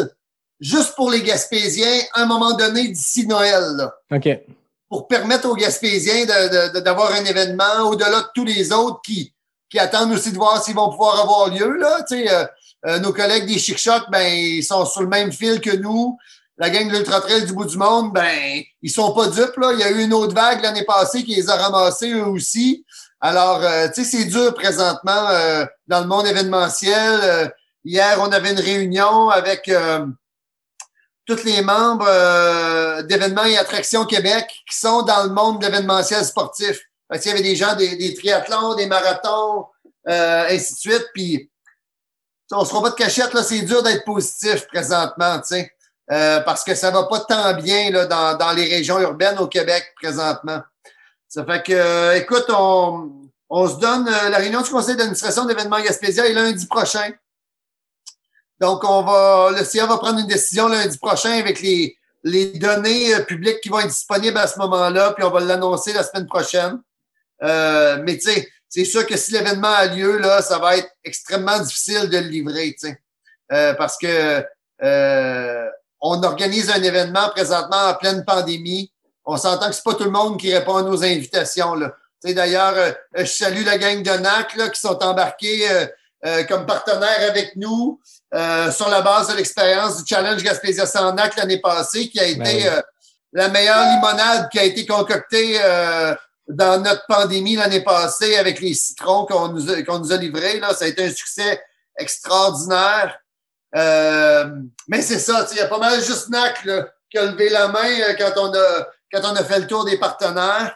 juste 0.59 0.95
pour 0.95 1.11
les 1.11 1.21
Gaspésiens 1.21 1.99
à 2.13 2.21
un 2.21 2.25
moment 2.25 2.53
donné 2.53 2.88
d'ici 2.88 3.27
Noël. 3.27 3.89
OK. 4.11 4.30
Pour 4.89 5.07
permettre 5.07 5.49
aux 5.49 5.55
Gaspésiens 5.55 6.25
d'avoir 6.25 7.11
un 7.13 7.25
événement 7.25 7.89
au-delà 7.89 8.21
de 8.21 8.27
tous 8.34 8.45
les 8.45 8.71
autres 8.71 9.01
qui, 9.03 9.34
qui 9.69 9.80
attendent 9.80 10.13
aussi 10.13 10.31
de 10.31 10.38
voir 10.38 10.63
s'ils 10.63 10.75
vont 10.75 10.89
pouvoir 10.89 11.19
avoir 11.19 11.49
lieu. 11.49 11.77
Là. 11.77 12.03
Tu 12.07 12.17
sais, 12.17 12.31
euh, 12.31 12.45
euh, 12.85 12.99
nos 12.99 13.11
collègues 13.11 13.47
des 13.47 13.57
Chic 13.57 13.77
Choc, 13.77 14.03
ben, 14.11 14.31
ils 14.31 14.63
sont 14.63 14.85
sur 14.85 15.01
le 15.01 15.07
même 15.07 15.31
fil 15.31 15.59
que 15.59 15.75
nous. 15.75 16.17
La 16.57 16.69
gang 16.69 16.88
de 16.88 16.95
l'Ultra 16.95 17.19
Trail 17.21 17.45
du 17.45 17.53
bout 17.53 17.65
du 17.65 17.77
monde, 17.77 18.13
ben, 18.13 18.61
ils 18.81 18.91
sont 18.91 19.11
pas 19.13 19.27
dupes. 19.27 19.57
Là. 19.57 19.73
Il 19.73 19.80
y 19.80 19.84
a 19.84 19.89
eu 19.89 20.03
une 20.03 20.13
autre 20.13 20.35
vague 20.35 20.61
l'année 20.61 20.85
passée 20.85 21.23
qui 21.23 21.35
les 21.35 21.49
a 21.49 21.55
ramassés 21.55 22.11
eux 22.11 22.27
aussi. 22.27 22.85
Alors, 23.25 23.63
euh, 23.63 23.87
tu 23.87 24.03
sais, 24.03 24.17
c'est 24.17 24.25
dur 24.25 24.53
présentement 24.53 25.29
dans 25.87 26.01
le 26.01 26.07
monde 26.07 26.27
événementiel. 26.27 27.53
hier, 27.85 28.17
on 28.19 28.31
avait 28.31 28.51
une 28.51 28.59
réunion 28.59 29.29
avec 29.29 29.69
tous 31.25 31.43
les 31.43 31.61
membres 31.61 32.07
euh, 32.07 33.01
d'événements 33.03 33.45
et 33.45 33.57
attractions 33.57 34.05
Québec 34.05 34.45
qui 34.69 34.77
sont 34.77 35.03
dans 35.03 35.23
le 35.23 35.29
monde 35.29 35.61
de 35.61 35.65
l'événementiel 35.65 36.23
sportif. 36.25 36.79
Qu'il 37.13 37.27
y 37.27 37.29
avait 37.29 37.43
des 37.43 37.55
gens, 37.55 37.75
des, 37.75 38.13
triathlons, 38.15 38.73
des 38.73 38.87
marathons, 38.87 39.67
euh, 40.09 40.47
ainsi 40.49 40.73
de 40.73 40.79
suite. 40.79 41.07
Puis, 41.13 41.51
on 42.51 42.65
se 42.65 42.69
fera 42.71 42.81
pas 42.81 42.89
de 42.89 42.95
cachette, 42.95 43.33
là, 43.33 43.43
c'est 43.43 43.61
dur 43.61 43.83
d'être 43.83 44.03
positif 44.03 44.67
présentement, 44.67 45.39
tu 45.39 45.55
sais, 45.55 45.71
euh, 46.11 46.39
parce 46.41 46.63
que 46.63 46.75
ça 46.75 46.91
va 46.91 47.03
pas 47.03 47.19
tant 47.19 47.53
bien 47.53 47.91
là, 47.91 48.05
dans, 48.05 48.35
dans 48.37 48.51
les 48.51 48.65
régions 48.65 48.99
urbaines 48.99 49.37
au 49.37 49.47
Québec 49.47 49.93
présentement. 50.01 50.61
Ça 51.34 51.43
fait 51.43 51.64
que, 51.64 52.15
écoute, 52.15 52.45
on, 52.49 53.11
on 53.49 53.68
se 53.68 53.80
donne 53.80 54.05
la 54.05 54.38
réunion 54.38 54.61
du 54.61 54.69
conseil 54.69 54.95
d'administration 54.95 55.45
d'événements 55.45 55.81
Gaspésia 55.81 56.27
est 56.27 56.34
lundi 56.34 56.68
prochain. 56.68 57.10
Donc, 58.60 58.84
on 58.84 59.01
va, 59.01 59.49
le 59.57 59.65
CIA 59.65 59.88
va 59.88 59.97
prendre 59.97 60.19
une 60.19 60.27
décision 60.27 60.68
lundi 60.68 60.95
prochain 60.99 61.31
avec 61.31 61.60
les, 61.60 61.97
les 62.23 62.60
données 62.60 63.15
euh, 63.15 63.23
publiques 63.23 63.61
qui 63.61 63.69
vont 63.69 63.80
être 63.80 63.88
disponibles 63.88 64.38
à 64.38 64.45
ce 64.45 64.60
moment-là, 64.60 65.14
puis 65.14 65.23
on 65.23 65.31
va 65.31 65.39
l'annoncer 65.39 65.91
la 65.91 66.03
semaine 66.03 66.27
prochaine. 66.27 66.80
Euh, 67.41 67.99
mais 68.03 68.19
tu 68.19 68.31
sais, 68.31 68.47
c'est 68.69 68.85
sûr 68.85 69.07
que 69.07 69.18
si 69.18 69.31
l'événement 69.31 69.73
a 69.73 69.88
lieu, 69.88 70.19
là, 70.19 70.43
ça 70.43 70.60
va 70.60 70.77
être 70.77 70.91
extrêmement 71.03 71.60
difficile 71.60 72.11
de 72.11 72.19
le 72.19 72.27
livrer, 72.27 72.76
tu 72.80 72.89
sais. 72.89 73.01
Euh, 73.51 73.73
parce 73.73 73.97
que 73.97 74.45
euh, 74.84 75.69
on 75.99 76.22
organise 76.22 76.69
un 76.69 76.84
événement 76.84 77.30
présentement 77.31 77.89
en 77.89 77.95
pleine 77.95 78.23
pandémie. 78.23 78.93
On 79.25 79.37
s'entend 79.37 79.69
que 79.69 79.75
c'est 79.75 79.83
pas 79.83 79.95
tout 79.95 80.03
le 80.03 80.11
monde 80.11 80.39
qui 80.39 80.53
répond 80.53 80.77
à 80.77 80.83
nos 80.83 81.03
invitations. 81.03 81.75
Là. 81.75 81.95
D'ailleurs, 82.23 82.73
euh, 82.77 82.91
je 83.17 83.25
salue 83.25 83.65
la 83.65 83.77
gang 83.77 84.01
de 84.01 84.11
NAC 84.11 84.55
là, 84.55 84.69
qui 84.69 84.79
sont 84.79 85.01
embarqués 85.03 85.67
euh, 86.25 86.45
comme 86.45 86.65
partenaire 86.65 87.29
avec 87.29 87.57
nous 87.57 87.99
euh, 88.33 88.71
sur 88.71 88.87
la 88.87 89.01
base 89.01 89.27
de 89.27 89.33
l'expérience 89.35 90.01
du 90.01 90.07
Challenge 90.07 90.41
Gaspésia 90.41 90.85
Sandac 90.85 91.35
l'année 91.35 91.59
passée, 91.59 92.07
qui 92.07 92.17
a 92.17 92.23
été 92.23 92.39
ben 92.39 92.65
euh, 92.65 92.81
la 93.33 93.49
meilleure 93.49 93.83
limonade 93.89 94.47
qui 94.49 94.57
a 94.57 94.63
été 94.63 94.85
concoctée 94.85 95.59
dans 96.47 96.81
notre 96.81 97.05
pandémie 97.07 97.55
l'année 97.55 97.83
passée 97.83 98.37
avec 98.37 98.61
les 98.61 98.73
citrons 98.73 99.25
qu'on 99.25 99.49
nous, 99.49 99.69
a, 99.69 99.81
qu'on 99.83 99.99
nous 99.99 100.13
a 100.13 100.17
livrés. 100.17 100.59
Là. 100.59 100.73
Ça 100.73 100.85
a 100.85 100.87
été 100.87 101.03
un 101.03 101.11
succès 101.11 101.61
extraordinaire. 101.97 103.19
mais 103.73 105.01
c'est 105.01 105.19
ça, 105.19 105.45
il 105.51 105.57
y 105.57 105.61
a 105.61 105.67
pas 105.67 105.79
mal 105.79 106.01
juste 106.01 106.29
NAC 106.29 106.63
là, 106.63 106.87
qui 107.09 107.17
a 107.17 107.25
levé 107.25 107.49
la 107.49 107.67
main 107.67 108.13
quand 108.17 108.31
on 108.37 108.53
a 108.53 108.87
quand 109.14 109.22
on 109.23 109.35
a 109.35 109.44
fait 109.44 109.60
le 109.60 109.68
tour 109.68 109.85
des 109.85 109.98
partenaires. 109.98 110.76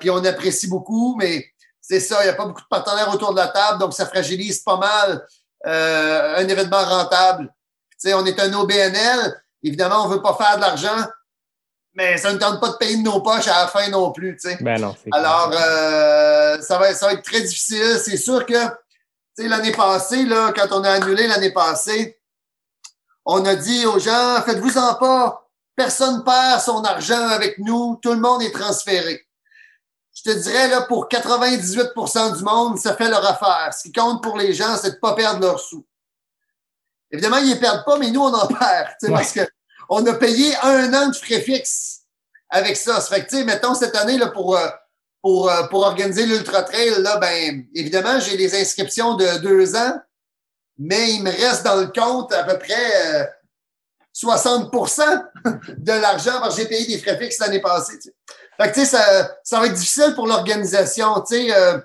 puis 0.00 0.10
on 0.10 0.24
apprécie 0.24 0.68
beaucoup, 0.68 1.16
mais 1.16 1.46
c'est 1.80 2.00
ça, 2.00 2.20
il 2.22 2.24
n'y 2.24 2.30
a 2.30 2.34
pas 2.34 2.46
beaucoup 2.46 2.62
de 2.62 2.66
partenaires 2.68 3.14
autour 3.14 3.32
de 3.32 3.38
la 3.38 3.48
table, 3.48 3.78
donc 3.78 3.94
ça 3.94 4.06
fragilise 4.06 4.58
pas 4.58 4.76
mal 4.76 5.24
euh, 5.66 6.36
un 6.36 6.48
événement 6.48 6.84
rentable. 6.84 7.52
sais, 7.96 8.12
on 8.14 8.26
est 8.26 8.38
un 8.40 8.52
OBNL, 8.52 9.42
évidemment, 9.62 10.04
on 10.04 10.08
ne 10.08 10.14
veut 10.14 10.22
pas 10.22 10.34
faire 10.34 10.56
de 10.56 10.62
l'argent, 10.62 11.06
mais 11.94 12.18
ça 12.18 12.32
ne 12.32 12.38
tente 12.38 12.60
pas 12.60 12.70
de 12.70 12.76
payer 12.76 12.96
de 12.96 13.02
nos 13.02 13.20
poches 13.20 13.48
à 13.48 13.62
la 13.62 13.66
fin 13.68 13.88
non 13.88 14.12
plus. 14.12 14.36
Ben 14.60 14.80
non, 14.80 14.94
Alors, 15.12 15.50
euh, 15.52 16.60
ça, 16.60 16.78
va, 16.78 16.92
ça 16.92 17.06
va 17.06 17.12
être 17.12 17.22
très 17.22 17.40
difficile. 17.40 18.00
C'est 18.04 18.16
sûr 18.16 18.44
que 18.44 18.58
l'année 19.38 19.72
passée, 19.72 20.24
là, 20.24 20.52
quand 20.54 20.68
on 20.72 20.84
a 20.84 20.90
annulé 20.90 21.26
l'année 21.26 21.52
passée, 21.52 22.20
on 23.24 23.44
a 23.44 23.54
dit 23.54 23.86
aux 23.86 23.98
gens, 23.98 24.42
faites-vous-en 24.44 24.94
pas, 24.96 25.45
personne 25.76 26.24
perd 26.24 26.60
son 26.60 26.82
argent 26.82 27.28
avec 27.28 27.58
nous, 27.58 27.98
tout 28.02 28.12
le 28.12 28.20
monde 28.20 28.42
est 28.42 28.52
transféré 28.52 29.26
je 30.16 30.22
te 30.22 30.38
dirais, 30.38 30.68
là, 30.68 30.82
pour 30.82 31.08
98% 31.08 32.38
du 32.38 32.42
monde, 32.42 32.78
ça 32.78 32.96
fait 32.96 33.08
leur 33.08 33.24
affaire. 33.24 33.72
Ce 33.74 33.82
qui 33.82 33.92
compte 33.92 34.22
pour 34.22 34.38
les 34.38 34.54
gens, 34.54 34.76
c'est 34.76 34.90
de 34.90 34.94
ne 34.94 35.00
pas 35.00 35.14
perdre 35.14 35.40
leurs 35.40 35.60
sous. 35.60 35.86
Évidemment, 37.10 37.36
ils 37.36 37.50
ne 37.50 37.56
perdent 37.56 37.84
pas, 37.84 37.98
mais 37.98 38.10
nous, 38.10 38.22
on 38.22 38.32
en 38.32 38.46
perd. 38.46 38.88
Parce 39.08 39.32
que 39.32 39.40
on 39.88 40.04
a 40.06 40.14
payé 40.14 40.56
un 40.62 40.92
an 40.94 41.08
de 41.10 41.14
frais 41.14 41.40
fixes 41.40 42.00
avec 42.48 42.76
ça. 42.76 43.00
Ça 43.00 43.14
fait 43.14 43.26
que, 43.26 43.44
mettons, 43.44 43.74
cette 43.74 43.94
année, 43.94 44.16
là, 44.16 44.28
pour, 44.28 44.56
euh, 44.56 44.66
pour, 45.22 45.50
euh, 45.50 45.64
pour 45.64 45.80
organiser 45.82 46.24
l'Ultra 46.24 46.62
Trail, 46.62 46.94
là, 46.98 47.18
ben, 47.18 47.66
évidemment, 47.74 48.18
j'ai 48.18 48.36
des 48.36 48.58
inscriptions 48.58 49.14
de 49.14 49.38
deux 49.38 49.76
ans, 49.76 50.00
mais 50.78 51.12
il 51.12 51.22
me 51.22 51.30
reste 51.30 51.62
dans 51.62 51.76
le 51.76 51.88
compte 51.88 52.32
à 52.32 52.42
peu 52.44 52.58
près 52.58 53.35
60% 54.16 55.00
euh, 55.46 55.50
de 55.76 55.92
l'argent 55.92 56.40
parce 56.40 56.56
que 56.56 56.62
j'ai 56.62 56.68
payé 56.68 56.86
des 56.86 56.98
frais 56.98 57.18
fixes 57.18 57.38
l'année 57.38 57.60
passée. 57.60 57.98
Tu 57.98 58.10
sais, 58.72 58.86
ça, 58.86 59.36
ça 59.44 59.60
va 59.60 59.66
être 59.66 59.74
difficile 59.74 60.14
pour 60.14 60.26
l'organisation. 60.26 61.22
Euh, 61.32 61.78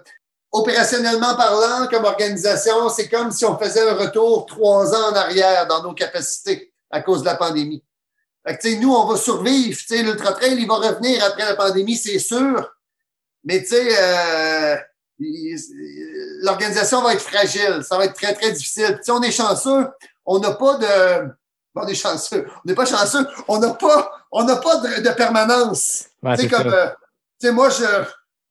opérationnellement 0.54 1.36
parlant, 1.36 1.88
comme 1.88 2.06
organisation, 2.06 2.90
c'est 2.90 3.10
comme 3.10 3.32
si 3.32 3.46
on 3.46 3.58
faisait 3.58 3.90
un 3.90 3.96
retour 3.96 4.46
trois 4.46 4.94
ans 4.94 5.12
en 5.12 5.16
arrière 5.16 5.68
dans 5.68 5.84
nos 5.84 5.94
capacités 5.94 6.74
à 6.90 7.02
cause 7.02 7.22
de 7.22 7.26
la 7.26 7.36
pandémie. 7.36 7.84
Tu 8.48 8.56
sais, 8.60 8.76
nous, 8.78 8.94
on 8.94 9.06
va 9.06 9.18
survivre. 9.18 9.78
Tu 9.78 9.86
sais, 9.86 10.04
l'Ultra 10.04 10.34
Trail, 10.34 10.56
il 10.58 10.68
va 10.68 10.76
revenir 10.76 11.24
après 11.24 11.46
la 11.46 11.56
pandémie, 11.56 11.96
c'est 11.96 12.20
sûr. 12.20 12.74
Mais, 13.44 13.62
tu 13.62 13.68
sais, 13.68 13.88
euh, 14.00 14.78
l'organisation 16.42 17.02
va 17.02 17.14
être 17.14 17.22
fragile. 17.22 17.82
Ça 17.84 17.98
va 17.98 18.06
être 18.06 18.16
très, 18.16 18.34
très 18.34 18.52
difficile. 18.52 19.00
Sais, 19.02 19.12
on 19.12 19.22
est 19.22 19.32
chanceux. 19.32 19.88
On 20.26 20.40
n'a 20.40 20.52
pas 20.52 20.78
de... 20.78 21.30
On 21.76 21.88
est 21.88 21.96
chanceux. 21.96 22.46
On 22.48 22.62
n'est 22.66 22.76
pas 22.76 22.86
chanceux. 22.86 23.26
On 23.48 23.60
n'a 23.60 23.74
pas, 23.74 24.12
on 24.32 24.46
pas 24.46 24.78
de, 24.78 25.02
de 25.02 25.10
permanence. 25.12 26.06
Ouais, 26.22 26.36
tu 26.36 26.44
sais, 26.44 26.50
comme, 26.50 26.68
euh, 26.68 26.88
tu 27.40 27.48
sais, 27.48 27.52
moi, 27.54 27.70
je, 27.70 27.86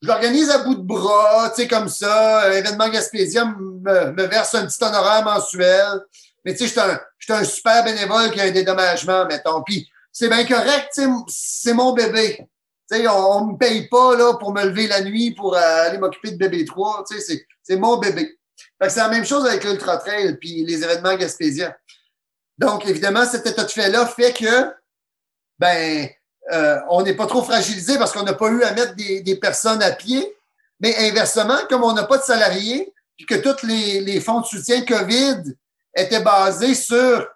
je 0.03 0.09
l'organise 0.09 0.51
à 0.51 0.59
bout 0.59 0.75
de 0.75 0.83
bras, 0.83 1.51
tu 1.51 1.63
sais, 1.63 1.69
comme 1.69 1.89
ça. 1.89 2.49
L'événement 2.49 2.89
Gaspésia 2.89 3.45
me, 3.45 4.13
me, 4.13 4.23
verse 4.25 4.55
un 4.55 4.67
petit 4.67 4.83
honoraire 4.83 5.25
mensuel. 5.25 6.01
Mais 6.45 6.53
tu 6.53 6.61
sais, 6.61 6.67
je 6.67 6.71
suis 6.71 7.33
un, 7.33 7.41
un, 7.41 7.45
super 7.45 7.85
bénévole 7.85 8.31
qui 8.31 8.41
a 8.41 8.45
un 8.45 8.51
dédommagement, 8.51 9.27
mettons. 9.27 9.63
Puis 9.63 9.89
c'est 10.11 10.29
bien 10.29 10.45
correct, 10.47 10.91
tu 10.95 11.03
sais, 11.03 11.09
c'est 11.29 11.75
mon 11.75 11.93
bébé. 11.93 12.49
Tu 12.91 12.99
sais, 12.99 13.09
on, 13.09 13.47
ne 13.47 13.53
me 13.53 13.59
paye 13.59 13.89
pas 13.89 14.17
là, 14.17 14.35
pour 14.35 14.53
me 14.53 14.65
lever 14.65 14.89
la 14.89 15.03
nuit 15.03 15.33
pour 15.33 15.55
euh, 15.55 15.87
aller 15.87 15.99
m'occuper 15.99 16.33
de 16.33 16.39
bébé 16.39 16.65
3. 16.65 17.05
Tu 17.09 17.21
sais, 17.21 17.47
c'est 17.63 17.77
mon 17.77 17.99
bébé. 17.99 18.39
c'est 18.89 18.97
la 18.97 19.09
même 19.09 19.27
chose 19.27 19.47
avec 19.47 19.63
l'Ultra 19.63 19.99
Trail 19.99 20.37
puis 20.41 20.65
les 20.65 20.83
événements 20.83 21.15
Gaspésia. 21.17 21.77
Donc, 22.61 22.87
évidemment, 22.87 23.25
cet 23.25 23.47
état 23.47 23.65
de 23.65 23.71
fait-là 23.71 24.05
fait 24.07 24.35
que, 24.35 24.71
ben, 25.59 26.07
euh, 26.53 26.79
on 26.91 27.03
n'est 27.03 27.15
pas 27.15 27.27
trop 27.27 27.43
fragilisé 27.43 27.97
parce 27.97 28.13
qu'on 28.13 28.23
n'a 28.23 28.35
pas 28.35 28.51
eu 28.51 28.63
à 28.63 28.73
mettre 28.75 28.95
des, 28.95 29.37
personnes 29.37 29.83
à 29.83 29.93
pied. 29.93 30.37
Mais 30.79 30.95
inversement, 31.09 31.57
comme 31.71 31.83
on 31.83 31.95
n'a 31.95 32.05
pas 32.05 32.19
de 32.19 32.23
salariés, 32.23 32.93
puis 33.17 33.25
que 33.25 33.37
tous 33.37 33.67
les, 33.67 34.21
fonds 34.21 34.41
de 34.41 34.47
soutien 34.47 34.85
COVID 34.85 35.55
étaient 35.97 36.23
basés 36.23 36.75
sur 36.75 37.27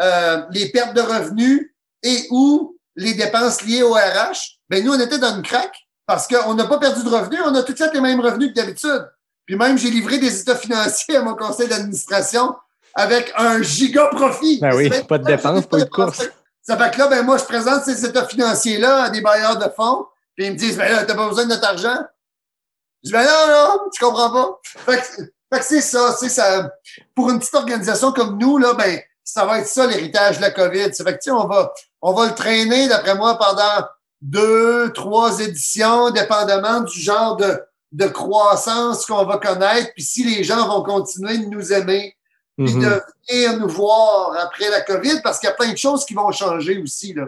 euh, 0.00 0.42
les 0.50 0.70
pertes 0.70 0.94
de 0.94 1.00
revenus 1.00 1.72
et 2.02 2.26
ou 2.30 2.76
les 2.96 3.14
dépenses 3.14 3.62
liées 3.62 3.84
au 3.84 3.92
RH, 3.92 4.58
ben 4.68 4.84
nous, 4.84 4.92
on 4.92 5.00
était 5.00 5.18
dans 5.18 5.36
une 5.36 5.42
craque 5.42 5.76
parce 6.06 6.26
qu'on 6.26 6.54
n'a 6.54 6.66
pas 6.66 6.78
perdu 6.78 7.04
de 7.04 7.08
revenus, 7.08 7.40
on 7.44 7.54
a 7.54 7.62
tout 7.62 7.76
fait 7.76 7.92
les 7.94 8.00
mêmes 8.00 8.20
revenus 8.20 8.48
que 8.48 8.54
d'habitude. 8.54 9.08
Puis 9.46 9.54
même, 9.54 9.78
j'ai 9.78 9.90
livré 9.90 10.18
des 10.18 10.40
états 10.40 10.56
financiers 10.56 11.16
à 11.16 11.22
mon 11.22 11.36
conseil 11.36 11.68
d'administration 11.68 12.56
avec 12.94 13.32
un 13.36 13.62
giga 13.62 14.06
profit. 14.06 14.58
Ben 14.60 14.74
oui, 14.74 14.90
pas 15.08 15.18
de 15.18 15.24
dépenses, 15.24 15.66
pas 15.66 15.78
de 15.78 15.84
course. 15.84 16.28
Ça 16.62 16.76
fait 16.76 16.92
que 16.92 16.98
là, 16.98 17.08
ben 17.08 17.24
moi, 17.24 17.38
je 17.38 17.44
présente 17.44 17.84
ces 17.84 18.04
états 18.04 18.26
financiers-là 18.26 19.04
à 19.04 19.10
des 19.10 19.20
bailleurs 19.20 19.58
de 19.58 19.68
fonds, 19.74 20.06
puis 20.36 20.46
ils 20.46 20.52
me 20.52 20.56
disent, 20.56 20.76
ben 20.76 20.90
là, 20.90 21.04
t'as 21.04 21.14
pas 21.14 21.28
besoin 21.28 21.44
de 21.44 21.50
notre 21.50 21.66
argent. 21.66 21.98
Je 23.02 23.08
dis, 23.08 23.12
ben 23.12 23.24
non, 23.24 23.48
non, 23.48 23.80
tu 23.92 24.04
comprends 24.04 24.30
pas. 24.30 24.60
Fait 24.62 24.98
que, 24.98 25.22
fait 25.52 25.58
que 25.58 25.64
c'est 25.64 25.80
ça, 25.80 26.14
c'est 26.18 26.28
ça. 26.28 26.70
Pour 27.14 27.30
une 27.30 27.38
petite 27.38 27.54
organisation 27.54 28.12
comme 28.12 28.38
nous, 28.38 28.58
là, 28.58 28.74
ben, 28.74 29.00
ça 29.24 29.44
va 29.44 29.58
être 29.58 29.66
ça 29.66 29.86
l'héritage 29.86 30.36
de 30.36 30.42
la 30.42 30.50
COVID. 30.50 30.94
Ça 30.94 31.04
fait 31.04 31.18
que, 31.18 31.30
on 31.30 31.46
va, 31.46 31.72
on 32.00 32.12
va 32.12 32.26
le 32.26 32.34
traîner, 32.34 32.88
d'après 32.88 33.16
moi, 33.16 33.36
pendant 33.38 33.86
deux, 34.20 34.92
trois 34.92 35.40
éditions, 35.40 36.10
dépendamment 36.10 36.80
du 36.80 36.98
genre 37.00 37.36
de, 37.36 37.60
de 37.90 38.06
croissance 38.06 39.04
qu'on 39.04 39.24
va 39.24 39.38
connaître. 39.38 39.92
Puis 39.94 40.04
si 40.04 40.24
les 40.24 40.44
gens 40.44 40.68
vont 40.68 40.82
continuer 40.82 41.38
de 41.38 41.46
nous 41.46 41.72
aimer, 41.72 42.16
puis 42.56 42.74
de 42.74 43.02
venir 43.28 43.58
nous 43.58 43.68
voir 43.68 44.36
après 44.38 44.68
la 44.68 44.82
COVID, 44.82 45.20
parce 45.22 45.38
qu'il 45.38 45.48
y 45.48 45.52
a 45.52 45.54
plein 45.54 45.72
de 45.72 45.78
choses 45.78 46.04
qui 46.04 46.14
vont 46.14 46.30
changer 46.32 46.78
aussi. 46.78 47.14
Là. 47.14 47.26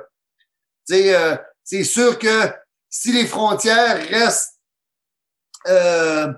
Euh, 0.90 1.36
c'est 1.62 1.84
sûr 1.84 2.18
que 2.18 2.51
si 2.90 3.12
les 3.12 3.26
frontières 3.26 4.06
restent, 4.09 4.59
euh, 5.66 6.32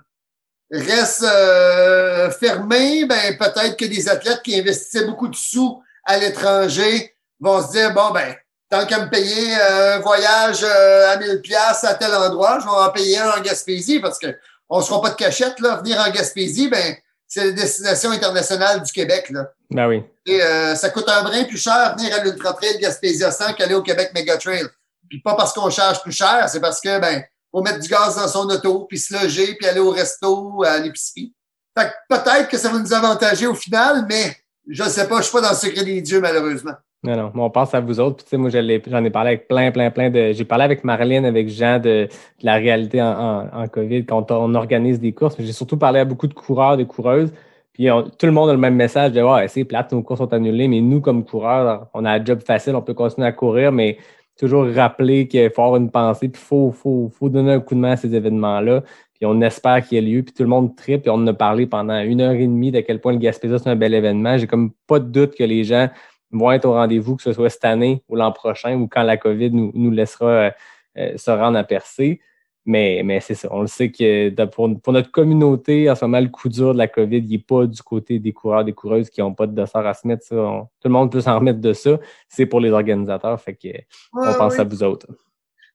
restent 0.70 1.24
euh, 1.24 2.30
fermées, 2.30 3.06
ben 3.06 3.36
peut-être 3.36 3.76
que 3.76 3.84
des 3.84 4.08
athlètes 4.08 4.42
qui 4.42 4.58
investissaient 4.58 5.04
beaucoup 5.04 5.28
de 5.28 5.36
sous 5.36 5.82
à 6.04 6.18
l'étranger 6.18 7.14
vont 7.40 7.60
se 7.66 7.72
dire 7.72 7.92
bon 7.92 8.10
ben 8.12 8.36
tant 8.70 8.86
qu'à 8.86 9.04
me 9.04 9.10
payer 9.10 9.54
un 9.54 9.98
voyage 9.98 10.62
à 10.64 11.16
1000 11.18 11.40
pièces 11.42 11.84
à 11.84 11.94
tel 11.94 12.14
endroit, 12.14 12.58
je 12.60 12.64
vais 12.64 12.70
en 12.70 12.90
payer 12.90 13.18
un 13.18 13.30
en 13.30 13.40
Gaspésie 13.40 14.00
parce 14.00 14.18
que 14.18 14.28
on 14.68 14.80
sera 14.80 15.00
pas 15.00 15.10
de 15.10 15.16
cachette 15.16 15.60
là, 15.60 15.76
venir 15.76 16.00
en 16.00 16.10
Gaspésie, 16.10 16.68
ben 16.68 16.96
c'est 17.28 17.44
la 17.44 17.52
destination 17.52 18.10
internationale 18.10 18.82
du 18.82 18.92
Québec. 18.92 19.30
Là. 19.30 19.50
Ben 19.70 19.88
oui. 19.88 20.02
Et, 20.26 20.42
euh, 20.42 20.74
ça 20.74 20.90
coûte 20.90 21.08
un 21.08 21.22
brin 21.22 21.44
plus 21.44 21.58
cher 21.58 21.94
venir 21.96 22.14
à 22.14 22.22
l'Ultra 22.22 22.52
Trail 22.52 22.78
Gaspésia 22.78 23.30
100 23.30 23.54
qu'aller 23.54 23.74
au 23.74 23.82
Québec 23.82 24.10
Mega 24.14 24.36
Trail. 24.36 24.66
Puis 25.08 25.20
pas 25.20 25.34
parce 25.34 25.52
qu'on 25.52 25.70
charge 25.70 26.02
plus 26.02 26.12
cher, 26.12 26.48
c'est 26.48 26.60
parce 26.60 26.80
que 26.80 26.98
ben 26.98 27.24
faut 27.50 27.62
mettre 27.62 27.78
du 27.78 27.88
gaz 27.88 28.16
dans 28.16 28.28
son 28.28 28.48
auto, 28.50 28.86
puis 28.88 28.98
se 28.98 29.14
loger, 29.14 29.54
puis 29.54 29.66
aller 29.66 29.80
au 29.80 29.90
resto, 29.90 30.62
à 30.64 30.78
l'épicerie. 30.78 31.32
Fait 31.76 31.86
que 31.86 32.16
peut-être 32.16 32.48
que 32.48 32.58
ça 32.58 32.68
va 32.68 32.78
nous 32.78 32.92
avantager 32.92 33.46
au 33.46 33.54
final, 33.54 34.04
mais 34.08 34.36
je 34.68 34.82
ne 34.82 34.88
sais 34.88 35.06
pas, 35.06 35.18
je 35.18 35.24
suis 35.24 35.32
pas 35.32 35.40
dans 35.40 35.50
le 35.50 35.56
secret 35.56 35.84
des 35.84 36.00
dieux, 36.00 36.20
malheureusement. 36.20 36.74
Non, 37.02 37.16
non, 37.16 37.32
on 37.34 37.50
pense 37.50 37.74
à 37.74 37.80
vous 37.80 38.00
autres. 38.00 38.24
Puis, 38.24 38.36
moi, 38.36 38.50
j'en 38.50 38.66
ai, 39.04 39.10
parlé 39.10 39.28
avec 39.28 39.48
plein, 39.48 39.70
plein, 39.70 39.90
plein 39.90 40.10
de. 40.10 40.32
J'ai 40.32 40.44
parlé 40.44 40.64
avec 40.64 40.82
Marlène, 40.82 41.24
avec 41.24 41.48
Jean 41.48 41.78
de, 41.78 42.08
la 42.42 42.54
réalité 42.54 43.00
en, 43.00 43.68
COVID 43.68 44.06
quand 44.06 44.30
on 44.32 44.54
organise 44.54 44.98
des 44.98 45.12
courses. 45.12 45.36
J'ai 45.38 45.52
surtout 45.52 45.76
parlé 45.76 46.00
à 46.00 46.04
beaucoup 46.04 46.26
de 46.26 46.34
coureurs, 46.34 46.76
de 46.76 46.84
coureuses. 46.84 47.32
Puis 47.72 47.88
tout 48.18 48.26
le 48.26 48.32
monde 48.32 48.48
a 48.48 48.52
le 48.54 48.58
même 48.58 48.74
message 48.74 49.12
de 49.12 49.20
ouais, 49.22 49.48
c'est 49.48 49.64
plate, 49.64 49.92
nos 49.92 50.02
courses 50.02 50.20
sont 50.20 50.32
annulées, 50.32 50.66
mais 50.66 50.80
nous, 50.80 51.02
comme 51.02 51.24
coureurs, 51.26 51.88
on 51.92 52.06
a 52.06 52.12
un 52.12 52.24
job 52.24 52.40
facile, 52.40 52.74
on 52.74 52.80
peut 52.80 52.94
continuer 52.94 53.26
à 53.26 53.32
courir, 53.32 53.70
mais 53.70 53.98
toujours 54.38 54.66
rappeler 54.74 55.28
qu'il 55.28 55.50
faut 55.50 55.62
avoir 55.62 55.76
une 55.76 55.90
pensée, 55.90 56.28
puis 56.30 56.40
il 56.42 56.46
faut, 56.46 56.72
faut, 56.72 57.10
faut 57.12 57.28
donner 57.28 57.52
un 57.52 57.60
coup 57.60 57.74
de 57.74 57.80
main 57.80 57.92
à 57.92 57.96
ces 57.96 58.14
événements-là. 58.14 58.82
Puis 59.14 59.26
on 59.26 59.40
espère 59.42 59.86
qu'il 59.86 59.96
y 59.96 59.98
ait 59.98 60.10
lieu, 60.10 60.22
puis 60.22 60.32
tout 60.32 60.42
le 60.42 60.48
monde 60.48 60.74
tripe, 60.74 61.02
puis 61.02 61.10
on 61.10 61.16
en 61.16 61.26
a 61.26 61.34
parlé 61.34 61.66
pendant 61.66 61.98
une 62.00 62.22
heure 62.22 62.32
et 62.32 62.46
demie 62.46 62.70
de 62.70 62.80
quel 62.80 63.00
point 63.00 63.12
le 63.12 63.18
Gaspésia, 63.18 63.58
c'est 63.58 63.68
un 63.68 63.76
bel 63.76 63.92
événement. 63.92 64.38
J'ai 64.38 64.46
comme 64.46 64.72
pas 64.86 64.98
de 64.98 65.06
doute 65.06 65.34
que 65.34 65.44
les 65.44 65.64
gens 65.64 65.88
vont 66.38 66.52
être 66.52 66.64
au 66.64 66.72
rendez-vous, 66.72 67.16
que 67.16 67.22
ce 67.22 67.32
soit 67.32 67.50
cette 67.50 67.64
année 67.64 68.02
ou 68.08 68.16
l'an 68.16 68.32
prochain 68.32 68.76
ou 68.76 68.88
quand 68.88 69.02
la 69.02 69.16
COVID 69.16 69.50
nous, 69.50 69.72
nous 69.74 69.90
laissera 69.90 70.26
euh, 70.26 70.50
euh, 70.98 71.16
se 71.16 71.30
rendre 71.30 71.58
à 71.58 71.64
percer. 71.64 72.20
Mais, 72.68 73.02
mais 73.04 73.20
c'est 73.20 73.36
ça. 73.36 73.48
On 73.52 73.60
le 73.60 73.68
sait 73.68 73.92
que 73.92 74.44
pour, 74.46 74.92
notre 74.92 75.12
communauté, 75.12 75.88
en 75.88 75.94
ce 75.94 76.04
moment, 76.04 76.18
le 76.18 76.28
coup 76.28 76.48
dur 76.48 76.72
de 76.72 76.78
la 76.78 76.88
COVID, 76.88 77.18
il 77.18 77.30
n'est 77.30 77.38
pas 77.38 77.64
du 77.64 77.80
côté 77.80 78.18
des 78.18 78.32
coureurs, 78.32 78.64
des 78.64 78.72
coureuses 78.72 79.08
qui 79.08 79.20
n'ont 79.20 79.34
pas 79.34 79.46
de 79.46 79.52
dossard 79.52 79.86
à 79.86 79.94
se 79.94 80.06
mettre. 80.06 80.24
Ça. 80.24 80.34
tout 80.34 80.88
le 80.88 80.90
monde 80.90 81.12
peut 81.12 81.20
s'en 81.20 81.36
remettre 81.36 81.60
de 81.60 81.72
ça. 81.72 81.98
C'est 82.28 82.46
pour 82.46 82.58
les 82.58 82.70
organisateurs. 82.70 83.40
Fait 83.40 83.54
que 83.54 83.68
on 84.12 84.34
pense 84.34 84.58
à 84.58 84.64
vous 84.64 84.82
autres. 84.82 85.06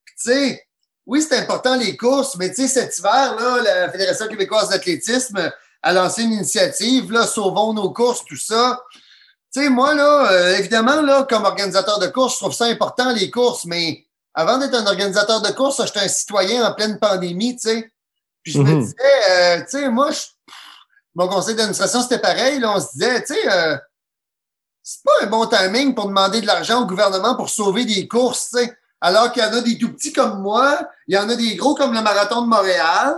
Tu 0.05 0.13
sais, 0.17 0.61
oui, 1.05 1.21
c'est 1.21 1.37
important 1.37 1.77
les 1.77 1.95
courses, 1.95 2.35
mais 2.37 2.49
tu 2.49 2.63
sais, 2.63 2.67
cet 2.67 2.97
hiver, 2.99 3.37
là, 3.39 3.61
la 3.63 3.89
Fédération 3.89 4.27
québécoise 4.27 4.69
d'athlétisme 4.69 5.49
a 5.81 5.93
lancé 5.93 6.23
une 6.23 6.33
initiative, 6.33 7.11
là, 7.11 7.25
Sauvons 7.25 7.73
nos 7.73 7.91
courses, 7.91 8.25
tout 8.25 8.35
ça. 8.35 8.81
Tu 9.53 9.61
sais, 9.61 9.69
moi, 9.69 9.93
là, 9.93 10.31
euh, 10.31 10.57
évidemment, 10.57 11.01
là, 11.01 11.25
comme 11.29 11.43
organisateur 11.43 11.99
de 11.99 12.07
courses, 12.07 12.35
je 12.35 12.39
trouve 12.39 12.53
ça 12.53 12.65
important, 12.65 13.11
les 13.11 13.29
courses, 13.29 13.65
mais 13.65 14.05
avant 14.33 14.57
d'être 14.57 14.75
un 14.75 14.87
organisateur 14.87 15.41
de 15.41 15.51
course, 15.51 15.85
j'étais 15.85 15.99
un 15.99 16.07
citoyen 16.07 16.65
en 16.65 16.73
pleine 16.73 16.99
pandémie, 16.99 17.55
tu 17.57 17.69
sais. 17.69 17.91
Puis 18.43 18.53
je 18.53 18.59
me 18.59 18.71
mhm. 18.71 18.81
disais, 18.81 18.95
euh, 19.29 19.59
tu 19.61 19.65
sais, 19.67 19.89
moi, 19.89 20.09
mon 21.15 21.27
conseil 21.27 21.55
d'administration, 21.55 22.01
c'était 22.01 22.19
pareil. 22.19 22.59
Là, 22.59 22.73
on 22.75 22.79
se 22.79 22.91
disait, 22.93 23.21
tu 23.23 23.33
sais, 23.33 23.51
euh, 23.51 23.77
c'est 24.81 25.03
pas 25.03 25.11
un 25.21 25.27
bon 25.27 25.45
timing 25.45 25.93
pour 25.93 26.07
demander 26.07 26.41
de 26.41 26.47
l'argent 26.47 26.83
au 26.83 26.85
gouvernement 26.85 27.35
pour 27.35 27.49
sauver 27.49 27.85
des 27.85 28.07
courses, 28.07 28.49
tu 28.51 28.59
sais. 28.59 28.77
Alors 29.01 29.31
qu'il 29.31 29.43
y 29.43 29.45
en 29.45 29.53
a 29.53 29.61
des 29.61 29.77
tout 29.77 29.91
petits 29.93 30.13
comme 30.13 30.41
moi, 30.41 30.87
il 31.07 31.15
y 31.15 31.17
en 31.17 31.27
a 31.27 31.35
des 31.35 31.55
gros 31.55 31.73
comme 31.75 31.93
le 31.93 32.01
marathon 32.01 32.43
de 32.43 32.47
Montréal. 32.47 33.15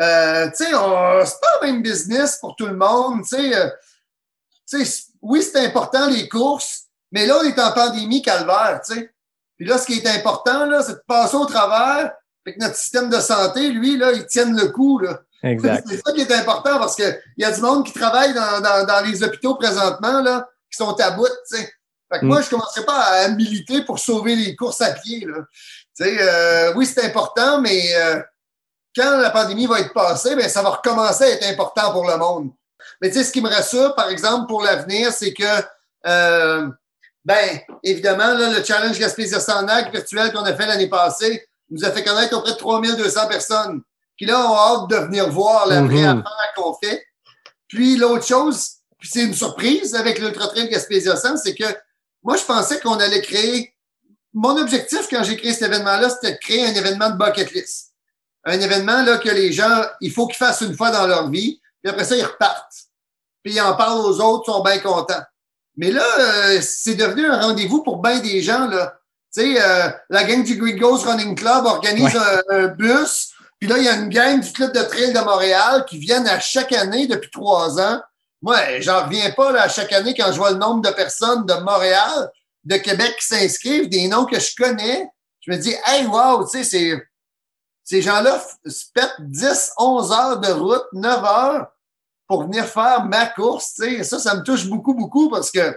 Euh, 0.00 0.48
tu 0.50 0.64
sais, 0.64 0.70
c'est 0.70 1.40
pas 1.40 1.58
le 1.60 1.66
même 1.66 1.82
business 1.82 2.38
pour 2.40 2.56
tout 2.56 2.66
le 2.66 2.76
monde, 2.76 3.22
tu 3.22 3.36
sais. 3.36 3.54
Euh, 3.54 3.70
tu 4.68 4.84
sais, 4.84 5.04
oui, 5.28 5.42
c'est 5.42 5.64
important 5.64 6.08
les 6.08 6.28
courses, 6.28 6.84
mais 7.12 7.26
là, 7.26 7.38
on 7.40 7.44
est 7.44 7.58
en 7.58 7.72
pandémie 7.72 8.22
calvaire, 8.22 8.80
tu 8.84 8.94
sais. 8.94 9.10
Puis 9.56 9.66
là, 9.66 9.76
ce 9.76 9.86
qui 9.86 9.98
est 9.98 10.06
important, 10.06 10.64
là, 10.66 10.82
c'est 10.82 10.94
de 10.94 11.02
passer 11.06 11.36
au 11.36 11.44
travers, 11.44 12.12
et 12.46 12.54
que 12.54 12.60
notre 12.60 12.76
système 12.76 13.10
de 13.10 13.20
santé, 13.20 13.70
lui, 13.70 13.98
là, 13.98 14.12
il 14.12 14.26
tienne 14.26 14.56
le 14.56 14.68
coup. 14.68 14.98
Là. 15.00 15.20
Exact. 15.42 15.86
C'est 15.90 16.00
ça 16.02 16.12
qui 16.12 16.22
est 16.22 16.32
important 16.32 16.78
parce 16.78 16.96
qu'il 16.96 17.20
y 17.36 17.44
a 17.44 17.50
du 17.50 17.60
monde 17.60 17.84
qui 17.84 17.92
travaille 17.92 18.32
dans, 18.32 18.60
dans, 18.60 18.86
dans, 18.86 19.04
les 19.04 19.22
hôpitaux 19.22 19.54
présentement, 19.56 20.22
là, 20.22 20.48
qui 20.70 20.78
sont 20.78 20.98
à 20.98 21.10
bout, 21.10 21.26
tu 21.26 21.58
sais. 21.58 21.72
Fait 22.10 22.20
que 22.20 22.24
moi, 22.24 22.40
mm. 22.40 22.42
je 22.42 22.46
ne 22.46 22.50
commencerai 22.52 22.84
pas 22.86 22.98
à 22.98 23.28
militer 23.28 23.82
pour 23.82 23.98
sauver 23.98 24.34
les 24.34 24.56
courses 24.56 24.80
à 24.80 24.92
pied. 24.92 25.26
Là. 25.26 25.44
Tu 25.94 26.04
sais, 26.04 26.16
euh, 26.18 26.72
oui, 26.74 26.86
c'est 26.86 27.04
important, 27.04 27.60
mais 27.60 27.94
euh, 27.96 28.22
quand 28.96 29.18
la 29.18 29.30
pandémie 29.30 29.66
va 29.66 29.80
être 29.80 29.92
passée, 29.92 30.34
ben, 30.34 30.48
ça 30.48 30.62
va 30.62 30.70
recommencer 30.70 31.24
à 31.24 31.28
être 31.28 31.46
important 31.48 31.92
pour 31.92 32.08
le 32.08 32.16
monde. 32.16 32.50
Mais 33.00 33.10
tu 33.10 33.18
sais, 33.18 33.24
ce 33.24 33.32
qui 33.32 33.40
me 33.40 33.48
rassure, 33.48 33.94
par 33.94 34.10
exemple, 34.10 34.46
pour 34.46 34.62
l'avenir, 34.62 35.12
c'est 35.12 35.32
que 35.32 35.44
euh, 36.06 36.68
ben, 37.24 37.60
évidemment, 37.82 38.32
là, 38.34 38.50
le 38.50 38.64
challenge 38.64 38.98
Gaspésia 38.98 39.40
Sandac 39.40 39.92
virtuel 39.92 40.32
qu'on 40.32 40.44
a 40.44 40.54
fait 40.54 40.66
l'année 40.66 40.88
passée 40.88 41.46
nous 41.70 41.84
a 41.84 41.90
fait 41.90 42.02
connaître 42.02 42.36
auprès 42.36 42.52
de 42.52 42.56
3200 42.56 43.28
personnes 43.28 43.82
qui, 44.16 44.24
là, 44.24 44.40
ont 44.40 44.56
hâte 44.56 44.90
de 44.90 44.96
venir 44.96 45.28
voir 45.28 45.66
la 45.66 45.82
vraie 45.82 45.96
mm-hmm. 45.96 46.20
affaire 46.20 46.52
qu'on 46.56 46.74
fait. 46.82 47.04
Puis, 47.68 47.96
l'autre 47.96 48.26
chose, 48.26 48.70
puis 48.98 49.10
c'est 49.12 49.24
une 49.24 49.34
surprise 49.34 49.94
avec 49.94 50.18
l'Ultra 50.18 50.48
Trail 50.48 50.70
Gaspésia 50.70 51.16
100, 51.16 51.36
c'est 51.36 51.54
que 51.54 51.66
moi, 52.22 52.36
je 52.36 52.44
pensais 52.44 52.80
qu'on 52.80 52.98
allait 52.98 53.20
créer. 53.20 53.74
Mon 54.32 54.56
objectif 54.56 55.06
quand 55.10 55.22
j'ai 55.22 55.36
créé 55.36 55.52
cet 55.52 55.68
événement-là, 55.68 56.08
c'était 56.10 56.32
de 56.32 56.38
créer 56.38 56.66
un 56.66 56.74
événement 56.74 57.10
de 57.10 57.16
bucket 57.16 57.52
list. 57.52 57.92
Un 58.44 58.58
événement 58.60 59.02
là, 59.02 59.18
que 59.18 59.28
les 59.28 59.52
gens, 59.52 59.82
il 60.00 60.12
faut 60.12 60.26
qu'ils 60.26 60.36
fassent 60.36 60.62
une 60.62 60.74
fois 60.74 60.90
dans 60.90 61.06
leur 61.06 61.30
vie, 61.30 61.60
puis 61.82 61.90
après 61.90 62.04
ça, 62.04 62.16
ils 62.16 62.24
repartent. 62.24 62.87
Puis 63.48 63.56
ils 63.56 63.62
en 63.62 63.74
parlent 63.76 64.00
aux 64.00 64.20
autres, 64.20 64.44
ils 64.46 64.52
sont 64.52 64.62
bien 64.62 64.78
contents. 64.78 65.22
Mais 65.78 65.90
là, 65.90 66.04
euh, 66.18 66.60
c'est 66.60 66.96
devenu 66.96 67.24
un 67.24 67.40
rendez-vous 67.40 67.82
pour 67.82 68.02
bien 68.02 68.18
des 68.20 68.42
gens. 68.42 68.66
Là. 68.66 68.98
Tu 69.34 69.40
sais, 69.40 69.62
euh, 69.62 69.88
la 70.10 70.24
gang 70.24 70.44
du 70.44 70.58
Green 70.58 70.76
Ghost 70.76 71.06
Running 71.06 71.34
Club 71.34 71.64
organise 71.64 72.14
un, 72.50 72.66
bus. 72.66 73.32
Puis 73.58 73.66
là, 73.66 73.78
il 73.78 73.84
y 73.84 73.88
a 73.88 73.94
une 73.94 74.10
gang 74.10 74.38
du 74.38 74.52
Club 74.52 74.74
de 74.74 74.82
trail 74.82 75.14
de 75.14 75.20
Montréal 75.20 75.86
qui 75.88 75.96
viennent 75.96 76.28
à 76.28 76.38
chaque 76.40 76.72
année 76.72 77.06
depuis 77.06 77.30
trois 77.30 77.80
ans. 77.80 78.02
Moi, 78.42 78.80
j'en 78.80 79.04
reviens 79.04 79.30
pas 79.30 79.50
là, 79.50 79.62
à 79.62 79.68
chaque 79.70 79.94
année 79.94 80.12
quand 80.14 80.30
je 80.30 80.36
vois 80.36 80.50
le 80.50 80.58
nombre 80.58 80.82
de 80.82 80.94
personnes 80.94 81.46
de 81.46 81.54
Montréal, 81.54 82.30
de 82.64 82.76
Québec 82.76 83.16
qui 83.18 83.28
s'inscrivent, 83.28 83.88
des 83.88 84.08
noms 84.08 84.26
que 84.26 84.38
je 84.38 84.54
connais. 84.56 85.08
Je 85.40 85.50
me 85.50 85.56
dis, 85.56 85.74
hey, 85.86 86.04
wow, 86.04 86.44
tu 86.44 86.62
sais, 86.62 86.64
c'est 86.64 87.08
Ces 87.82 88.02
gens-là 88.02 88.44
se 88.66 88.84
pètent 88.92 89.16
10, 89.20 89.72
11 89.78 90.12
heures 90.12 90.38
de 90.38 90.52
route, 90.52 90.84
9 90.92 91.24
heures 91.24 91.68
pour 92.28 92.44
venir 92.44 92.66
faire 92.66 93.04
ma 93.06 93.26
course. 93.26 93.80
Ça, 94.02 94.18
ça 94.18 94.34
me 94.34 94.42
touche 94.42 94.66
beaucoup, 94.66 94.94
beaucoup 94.94 95.28
parce 95.30 95.50
que 95.50 95.76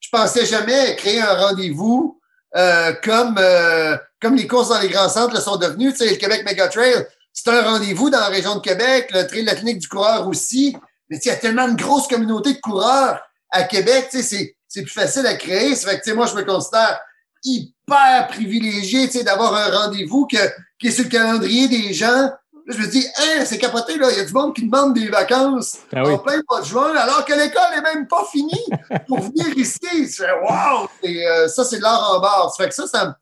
je 0.00 0.08
pensais 0.10 0.46
jamais 0.46 0.96
créer 0.96 1.20
un 1.20 1.34
rendez-vous 1.34 2.20
euh, 2.56 2.92
comme, 3.02 3.36
euh, 3.38 3.96
comme 4.22 4.36
les 4.36 4.46
courses 4.46 4.70
dans 4.70 4.80
les 4.80 4.88
grands 4.88 5.08
centres 5.08 5.34
le 5.34 5.40
sont 5.40 5.58
sais, 5.58 6.10
le 6.10 6.16
Québec 6.16 6.44
Mega 6.46 6.68
Trail, 6.68 7.06
c'est 7.32 7.50
un 7.50 7.62
rendez-vous 7.62 8.08
dans 8.08 8.20
la 8.20 8.28
région 8.28 8.54
de 8.54 8.60
Québec, 8.60 9.10
le 9.12 9.26
Trail 9.26 9.44
de 9.44 9.78
du 9.78 9.88
coureur 9.88 10.26
aussi. 10.26 10.76
Mais 11.10 11.18
il 11.18 11.28
y 11.28 11.30
a 11.30 11.36
tellement 11.36 11.68
de 11.68 11.80
grosses 11.80 12.08
communautés 12.08 12.54
de 12.54 12.60
coureurs 12.60 13.20
à 13.50 13.64
Québec, 13.64 14.08
c'est, 14.10 14.22
c'est 14.22 14.82
plus 14.82 14.92
facile 14.92 15.26
à 15.26 15.34
créer. 15.34 15.74
Ça 15.74 15.90
fait 15.90 16.00
que, 16.00 16.10
moi, 16.12 16.26
je 16.26 16.34
me 16.34 16.44
considère 16.44 17.00
hyper 17.44 18.26
privilégié, 18.28 19.08
d'avoir 19.22 19.54
un 19.54 19.84
rendez-vous 19.84 20.26
que, 20.26 20.36
qui 20.78 20.88
est 20.88 20.90
sur 20.90 21.04
le 21.04 21.10
calendrier 21.10 21.68
des 21.68 21.92
gens. 21.94 22.30
Là, 22.68 22.74
je 22.76 22.82
me 22.82 22.86
dis, 22.86 23.04
hein, 23.16 23.44
c'est 23.46 23.56
capoté, 23.56 23.96
là. 23.96 24.08
Il 24.12 24.18
y 24.18 24.20
a 24.20 24.24
du 24.24 24.32
monde 24.34 24.54
qui 24.54 24.62
demande 24.68 24.92
des 24.94 25.08
vacances 25.08 25.78
Ah 25.90 26.02
oui. 26.04 26.12
en 26.12 26.18
plein 26.18 26.38
mois 26.50 26.60
de 26.60 26.66
juin, 26.66 26.94
alors 26.94 27.24
que 27.24 27.32
l'école 27.32 27.62
est 27.76 27.80
même 27.94 28.06
pas 28.06 28.24
finie 28.30 28.66
pour 29.06 29.20
venir 29.20 29.46
ici. 29.56 29.78
Je 29.92 30.22
fais, 30.22 30.32
wow! 30.42 30.86
Et, 31.02 31.26
euh, 31.26 31.48
ça, 31.48 31.64
c'est 31.64 31.78
de 31.78 31.82
l'art 31.82 32.12
en 32.14 32.20
barre. 32.20 32.52
Ça 32.54 32.62
fait 32.64 32.68
que 32.68 32.74
ça, 32.74 32.86
ça, 32.86 33.06
me- 33.06 33.12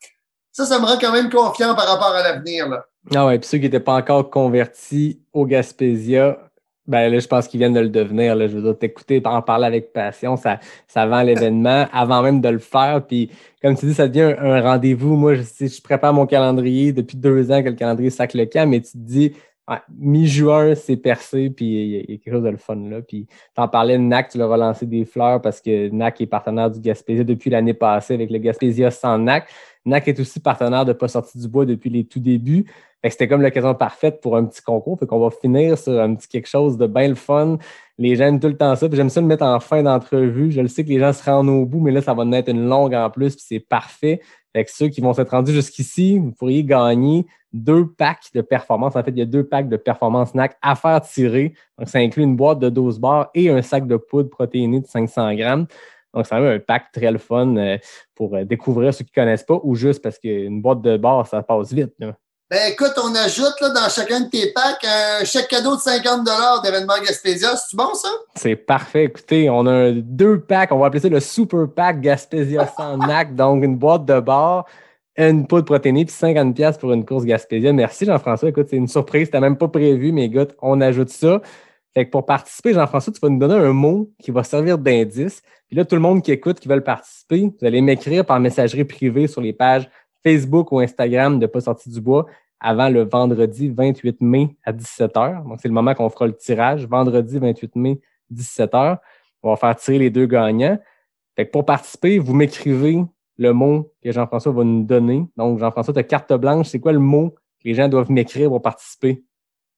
ça, 0.51 0.66
ça 0.66 0.78
me 0.81 0.85
rend 0.85 0.98
quand 0.98 1.12
même 1.12 1.31
confiant 1.31 1.74
par 1.77 1.86
rapport 1.86 2.09
à 2.14 2.23
l'avenir, 2.24 2.68
là. 2.68 2.85
Ah 3.14 3.24
ouais, 3.27 3.39
puis 3.39 3.48
ceux 3.48 3.59
qui 3.59 3.64
n'étaient 3.64 3.78
pas 3.78 3.94
encore 3.94 4.28
convertis 4.31 5.20
au 5.32 5.47
Gaspésia, 5.47 6.39
ben 6.86 7.10
là, 7.10 7.18
je 7.18 7.26
pense 7.26 7.48
qu'ils 7.48 7.58
viennent 7.58 7.72
de 7.74 7.80
le 7.80 7.88
devenir. 7.88 8.36
Là. 8.36 8.46
Je 8.46 8.56
veux 8.56 8.62
dire, 8.62 8.78
t'écouter, 8.78 9.20
en 9.24 9.42
parler 9.42 9.66
avec 9.66 9.92
passion, 9.92 10.36
ça, 10.36 10.60
ça 10.86 11.06
vend 11.06 11.22
l'événement 11.22 11.86
avant 11.92 12.22
même 12.22 12.40
de 12.40 12.48
le 12.48 12.58
faire. 12.58 13.04
Puis, 13.06 13.30
comme 13.62 13.76
tu 13.76 13.86
dis, 13.86 13.94
ça 13.94 14.08
devient 14.08 14.34
un, 14.38 14.52
un 14.52 14.60
rendez-vous. 14.60 15.16
Moi, 15.16 15.34
je, 15.34 15.42
sais, 15.42 15.68
je 15.68 15.82
prépare 15.82 16.12
mon 16.14 16.26
calendrier 16.26 16.92
depuis 16.92 17.16
deux 17.16 17.50
ans 17.50 17.62
que 17.62 17.68
le 17.68 17.74
calendrier 17.74 18.10
sac 18.10 18.34
le 18.34 18.46
camp, 18.46 18.68
mais 18.68 18.80
tu 18.80 18.92
te 18.92 18.98
dis, 18.98 19.32
mi-juin, 19.98 20.74
c'est 20.74 20.96
percé, 20.96 21.50
puis 21.50 21.64
il 21.66 21.88
y, 21.88 21.96
a- 21.96 22.02
il 22.06 22.10
y 22.10 22.14
a 22.14 22.16
quelque 22.18 22.34
chose 22.34 22.44
de 22.44 22.50
le 22.50 22.56
fun 22.56 22.76
là. 22.88 23.02
Puis, 23.02 23.26
t'en 23.54 23.66
parlais 23.68 23.98
de 23.98 24.02
NAC, 24.02 24.30
tu 24.30 24.38
leur 24.38 24.52
as 24.52 24.56
lancé 24.56 24.86
des 24.86 25.04
fleurs 25.04 25.40
parce 25.42 25.60
que 25.60 25.88
NAC 25.90 26.20
est 26.20 26.26
partenaire 26.26 26.70
du 26.70 26.80
Gaspésia 26.80 27.24
depuis 27.24 27.50
l'année 27.50 27.74
passée 27.74 28.14
avec 28.14 28.30
le 28.30 28.38
Gaspésia 28.38 28.90
sans 28.90 29.18
NAC. 29.18 29.48
NAC 29.86 30.08
est 30.08 30.20
aussi 30.20 30.40
partenaire 30.40 30.84
de 30.84 30.92
Pas 30.92 31.08
sorti 31.08 31.38
du 31.38 31.48
bois 31.48 31.64
depuis 31.64 31.90
les 31.90 32.04
tout 32.04 32.20
débuts. 32.20 32.66
C'était 33.08 33.28
comme 33.28 33.40
l'occasion 33.40 33.72
parfaite 33.74 34.20
pour 34.20 34.36
un 34.36 34.44
petit 34.44 34.62
concours. 34.62 34.98
Fait 34.98 35.06
qu'on 35.06 35.20
va 35.20 35.30
finir 35.30 35.78
sur 35.78 36.00
un 36.00 36.16
petit 36.16 36.26
quelque 36.26 36.48
chose 36.48 36.76
de 36.76 36.88
bien 36.88 37.08
le 37.08 37.14
fun. 37.14 37.56
Les 37.98 38.16
gens 38.16 38.24
aiment 38.24 38.40
tout 38.40 38.48
le 38.48 38.56
temps 38.56 38.74
ça. 38.74 38.88
J'aime 38.90 39.10
ça 39.10 39.20
le 39.20 39.28
mettre 39.28 39.44
en 39.44 39.60
fin 39.60 39.82
d'entrevue. 39.82 40.50
Je 40.50 40.60
le 40.60 40.66
sais 40.66 40.84
que 40.84 40.88
les 40.88 40.98
gens 40.98 41.12
se 41.12 41.22
rendent 41.22 41.48
au 41.48 41.64
bout, 41.64 41.78
mais 41.78 41.92
là, 41.92 42.02
ça 42.02 42.14
va 42.14 42.24
en 42.24 42.32
être 42.32 42.50
une 42.50 42.68
longue 42.68 42.94
en 42.94 43.08
plus, 43.08 43.36
puis 43.36 43.44
c'est 43.46 43.60
parfait. 43.60 44.20
Ceux 44.66 44.88
qui 44.88 45.00
vont 45.00 45.12
s'être 45.12 45.30
rendus 45.30 45.52
jusqu'ici, 45.52 46.18
vous 46.18 46.32
pourriez 46.32 46.64
gagner 46.64 47.26
deux 47.52 47.86
packs 47.86 48.30
de 48.34 48.40
performance. 48.40 48.96
En 48.96 49.04
fait, 49.04 49.10
il 49.10 49.18
y 49.18 49.22
a 49.22 49.26
deux 49.26 49.44
packs 49.44 49.68
de 49.68 49.76
performance 49.76 50.34
NAC 50.34 50.56
à 50.62 50.74
faire 50.74 51.00
tirer. 51.02 51.52
Donc, 51.78 51.88
ça 51.88 51.98
inclut 51.98 52.24
une 52.24 52.36
boîte 52.36 52.58
de 52.58 52.70
12 52.70 52.98
bars 52.98 53.30
et 53.34 53.50
un 53.50 53.62
sac 53.62 53.86
de 53.86 53.96
poudre 53.96 54.30
protéinée 54.30 54.80
de 54.80 54.86
500 54.86 55.34
grammes. 55.34 55.66
Donc, 56.16 56.26
c'est 56.26 56.34
vraiment 56.34 56.51
un 56.51 56.59
pack 56.59 56.90
très 56.93 57.10
le 57.10 57.18
fun 57.18 57.56
euh, 57.56 57.76
pour 58.14 58.34
euh, 58.34 58.44
découvrir 58.44 58.94
ceux 58.94 59.05
qui 59.05 59.12
ne 59.16 59.22
connaissent 59.22 59.44
pas 59.44 59.60
ou 59.62 59.74
juste 59.74 60.02
parce 60.02 60.18
qu'une 60.18 60.62
boîte 60.62 60.80
de 60.80 60.97
bars, 60.97 61.26
ça 61.26 61.43
passe 61.43 61.72
vite. 61.72 61.93
là. 61.98 62.14
Ben, 62.48 62.70
écoute, 62.70 62.93
on 63.02 63.12
ajoute, 63.16 63.60
là, 63.60 63.70
dans 63.70 63.88
chacun 63.88 64.20
de 64.20 64.30
tes 64.30 64.52
packs, 64.52 64.84
un 64.84 65.24
chèque 65.24 65.48
cadeau 65.48 65.74
de 65.74 65.80
50 65.80 66.24
d'événement 66.62 66.94
Gaspésia. 67.05 67.56
C'est 67.56 67.76
bon, 67.76 67.93
ça? 67.93 68.09
C'est 68.36 68.55
parfait. 68.55 69.05
Écoutez, 69.06 69.51
on 69.51 69.66
a 69.66 69.90
deux 69.90 70.40
packs. 70.40 70.70
On 70.70 70.78
va 70.78 70.86
appeler 70.86 71.01
ça 71.01 71.09
le 71.09 71.18
Super 71.18 71.66
Pack 71.74 72.01
Gaspésia 72.01 72.66
sans 72.76 72.98
NAC. 72.98 73.34
Donc, 73.34 73.64
une 73.64 73.76
boîte 73.76 74.05
de 74.05 74.20
bar, 74.20 74.64
une 75.16 75.48
poudre 75.48 75.64
protéinée, 75.64 76.05
puis 76.05 76.14
50$ 76.14 76.55
piastres 76.55 76.78
pour 76.78 76.93
une 76.93 77.05
course 77.05 77.24
Gaspésia. 77.24 77.72
Merci, 77.72 78.05
Jean-François. 78.05 78.51
Écoute, 78.51 78.68
c'est 78.70 78.76
une 78.76 78.86
surprise. 78.86 79.26
C'était 79.26 79.40
même 79.40 79.59
pas 79.59 79.68
prévu, 79.68 80.12
mais 80.12 80.26
écoute, 80.26 80.55
on 80.62 80.80
ajoute 80.80 81.09
ça. 81.09 81.43
Fait 81.97 82.05
pour 82.05 82.27
participer, 82.27 82.74
Jean-François, 82.74 83.10
tu 83.10 83.20
vas 83.20 83.31
nous 83.31 83.39
donner 83.39 83.55
un 83.55 83.73
mot 83.73 84.10
qui 84.18 84.31
va 84.31 84.44
servir 84.44 84.77
d'indice. 84.77 85.40
Puis 85.66 85.78
là, 85.78 85.86
tout 85.86 85.94
le 85.94 86.02
monde 86.02 86.20
qui 86.20 86.31
écoute, 86.31 86.60
qui 86.60 86.68
veut 86.68 86.78
participer, 86.82 87.51
vous 87.59 87.66
allez 87.66 87.81
m'écrire 87.81 88.27
par 88.27 88.39
messagerie 88.39 88.85
privée 88.85 89.27
sur 89.27 89.40
les 89.40 89.55
pages 89.55 89.89
Facebook 90.23 90.73
ou 90.73 90.81
Instagram 90.81 91.39
de 91.39 91.47
Pas 91.47 91.62
sorti 91.62 91.89
du 91.89 92.02
bois 92.02 92.27
avant 92.60 92.90
le 92.90 93.05
vendredi 93.05 93.70
28 93.70 94.20
mai 94.20 94.59
à 94.62 94.74
17h. 94.74 95.48
Donc, 95.48 95.59
c'est 95.62 95.68
le 95.68 95.73
moment 95.73 95.94
qu'on 95.94 96.10
fera 96.10 96.27
le 96.27 96.35
tirage. 96.35 96.86
Vendredi 96.86 97.39
28 97.39 97.77
mai, 97.77 97.98
17h. 98.31 98.98
On 99.43 99.48
va 99.48 99.56
faire 99.56 99.74
tirer 99.77 99.98
les 99.98 100.10
deux 100.10 100.27
gagnants. 100.27 100.78
Fait 101.35 101.47
pour 101.47 101.64
participer, 101.64 102.18
vous 102.18 102.35
m'écrivez 102.35 103.02
le 103.39 103.52
mot 103.55 103.90
que 104.05 104.12
Jean-François 104.12 104.52
va 104.52 104.64
nous 104.64 104.85
donner. 104.85 105.24
Donc, 105.39 105.60
Jean-François, 105.60 105.94
ta 105.94 106.02
carte 106.02 106.35
blanche, 106.35 106.68
c'est 106.68 106.81
quoi 106.81 106.93
le 106.93 106.98
mot 106.98 107.31
que 107.31 107.68
les 107.68 107.73
gens 107.73 107.89
doivent 107.89 108.12
m'écrire 108.12 108.51
pour 108.51 108.60
participer? 108.60 109.24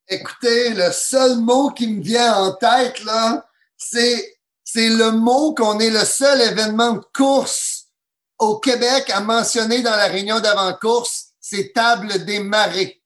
Écoutez, 0.08 0.70
le 0.70 0.90
seul 0.90 1.36
mot 1.38 1.70
qui 1.70 1.86
me 1.86 2.02
vient 2.02 2.34
en 2.34 2.52
tête, 2.52 3.04
là, 3.04 3.46
c'est, 3.76 4.38
c'est 4.64 4.88
le 4.88 5.12
mot 5.12 5.54
qu'on 5.54 5.78
est 5.78 5.90
le 5.90 6.04
seul 6.04 6.40
événement 6.40 6.92
de 6.92 7.04
course 7.14 7.86
au 8.38 8.58
Québec 8.58 9.10
à 9.12 9.20
mentionner 9.20 9.82
dans 9.82 9.96
la 9.96 10.06
réunion 10.06 10.40
d'avant-course, 10.40 11.28
c'est 11.40 11.72
table 11.72 12.24
des 12.24 12.40
marées. 12.40 13.02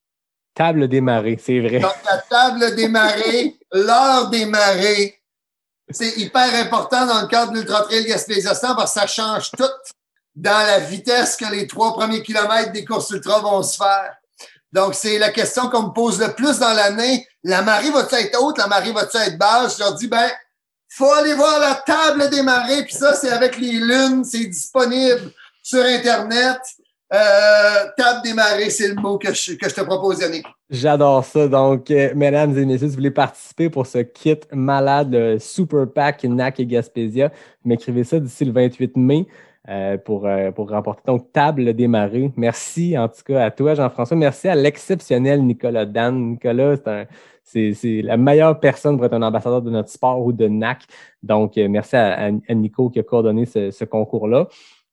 Table 0.55 0.87
démarrée, 0.89 1.41
c'est 1.43 1.61
vrai. 1.61 1.81
Donc, 1.81 1.95
la 2.05 2.19
table 2.19 2.74
des 2.74 2.89
marées, 2.89 3.57
l'heure 3.73 4.29
des 4.29 4.45
marées, 4.45 5.19
c'est 5.91 6.19
hyper 6.19 6.55
important 6.55 7.07
dans 7.07 7.23
le 7.23 7.27
cadre 7.27 7.53
de 7.53 7.59
l'Ultra 7.59 7.83
Trail 7.83 8.05
Gaspésia 8.05 8.55
100 8.55 8.77
parce 8.77 8.95
que 8.95 9.01
ça 9.01 9.07
change 9.07 9.51
tout 9.53 9.65
dans 10.35 10.66
la 10.66 10.79
vitesse 10.79 11.37
que 11.37 11.51
les 11.51 11.66
trois 11.66 11.95
premiers 11.95 12.23
kilomètres 12.23 12.73
des 12.73 12.85
courses 12.85 13.11
ultra 13.11 13.41
vont 13.41 13.62
se 13.62 13.77
faire. 13.77 14.16
Donc, 14.73 14.94
c'est 14.94 15.19
la 15.19 15.31
question 15.31 15.69
qu'on 15.69 15.89
me 15.89 15.93
pose 15.93 16.20
le 16.20 16.32
plus 16.32 16.59
dans 16.59 16.73
l'année. 16.73 17.27
La 17.44 17.62
marée 17.62 17.90
va-t-elle 17.90 18.27
être 18.27 18.43
haute? 18.43 18.59
La 18.59 18.66
marée 18.66 18.93
va-t-elle 18.93 19.32
être 19.32 19.39
basse? 19.39 19.77
Je 19.77 19.85
leur 19.85 19.94
dis, 19.94 20.09
ben, 20.09 20.28
faut 20.89 21.12
aller 21.12 21.35
voir 21.35 21.59
la 21.61 21.74
table 21.74 22.31
des 22.31 22.43
marées. 22.43 22.85
Puis 22.85 22.94
ça, 22.94 23.15
c'est 23.15 23.31
avec 23.31 23.59
les 23.59 23.73
lunes. 23.73 24.24
C'est 24.24 24.47
disponible 24.47 25.31
sur 25.62 25.85
Internet. 25.85 26.59
Euh, 27.12 27.85
table 27.99 28.20
des 28.24 28.32
marées, 28.32 28.70
c'est 28.70 28.89
le 28.89 28.94
mot 28.94 29.19
que 29.19 29.35
je, 29.35 29.53
te 29.55 29.81
propose, 29.82 30.20
Yannick. 30.20 30.47
J'adore 30.70 31.23
ça. 31.27 31.47
Donc, 31.47 31.90
euh, 31.90 32.11
mesdames 32.15 32.57
et 32.57 32.65
messieurs, 32.65 32.86
si 32.86 32.93
vous 32.93 32.94
voulez 32.94 33.11
participer 33.11 33.69
pour 33.69 33.86
ce 33.86 33.99
kit 33.99 34.40
malade, 34.51 35.12
le 35.12 35.39
Super 35.39 35.86
Pack 35.94 36.24
NAC 36.24 36.61
et 36.61 36.66
Gaspésia, 36.66 37.31
m'écrivez 37.66 38.05
ça 38.05 38.19
d'ici 38.19 38.47
le 38.47 38.53
28 38.53 38.97
mai. 38.97 39.27
Euh, 39.69 39.97
pour, 39.97 40.27
euh, 40.27 40.51
pour 40.51 40.69
remporter 40.71 41.03
donc 41.07 41.33
table 41.33 41.73
démarrée. 41.75 42.33
Merci 42.37 42.99
en 42.99 43.09
tout 43.09 43.23
cas 43.25 43.45
à 43.45 43.51
toi, 43.51 43.75
Jean-François. 43.75 44.17
Merci 44.17 44.49
à 44.49 44.55
l'exceptionnel 44.55 45.45
Nicolas 45.45 45.87
Dan. 45.87 46.31
Nicolas, 46.33 46.77
c'est 47.45 48.03
la 48.03 48.17
meilleure 48.17 48.59
personne 48.61 48.97
pour 48.97 49.07
être 49.07 49.13
un 49.15 49.23
ambassadeur 49.23 49.63
de 49.63 49.71
notre 49.71 49.89
sport 49.89 50.21
ou 50.25 50.33
de 50.33 50.47
NAC. 50.49 50.83
Donc, 51.23 51.57
euh, 51.59 51.69
merci 51.69 51.97
à, 51.97 52.27
à- 52.27 52.31
à 52.49 52.55
Nico 52.55 52.91
qui 52.91 52.99
a 52.99 53.03
coordonné 53.03 53.45
ce, 53.47 53.71
ce 53.71 53.85
concours-là. 53.85 54.49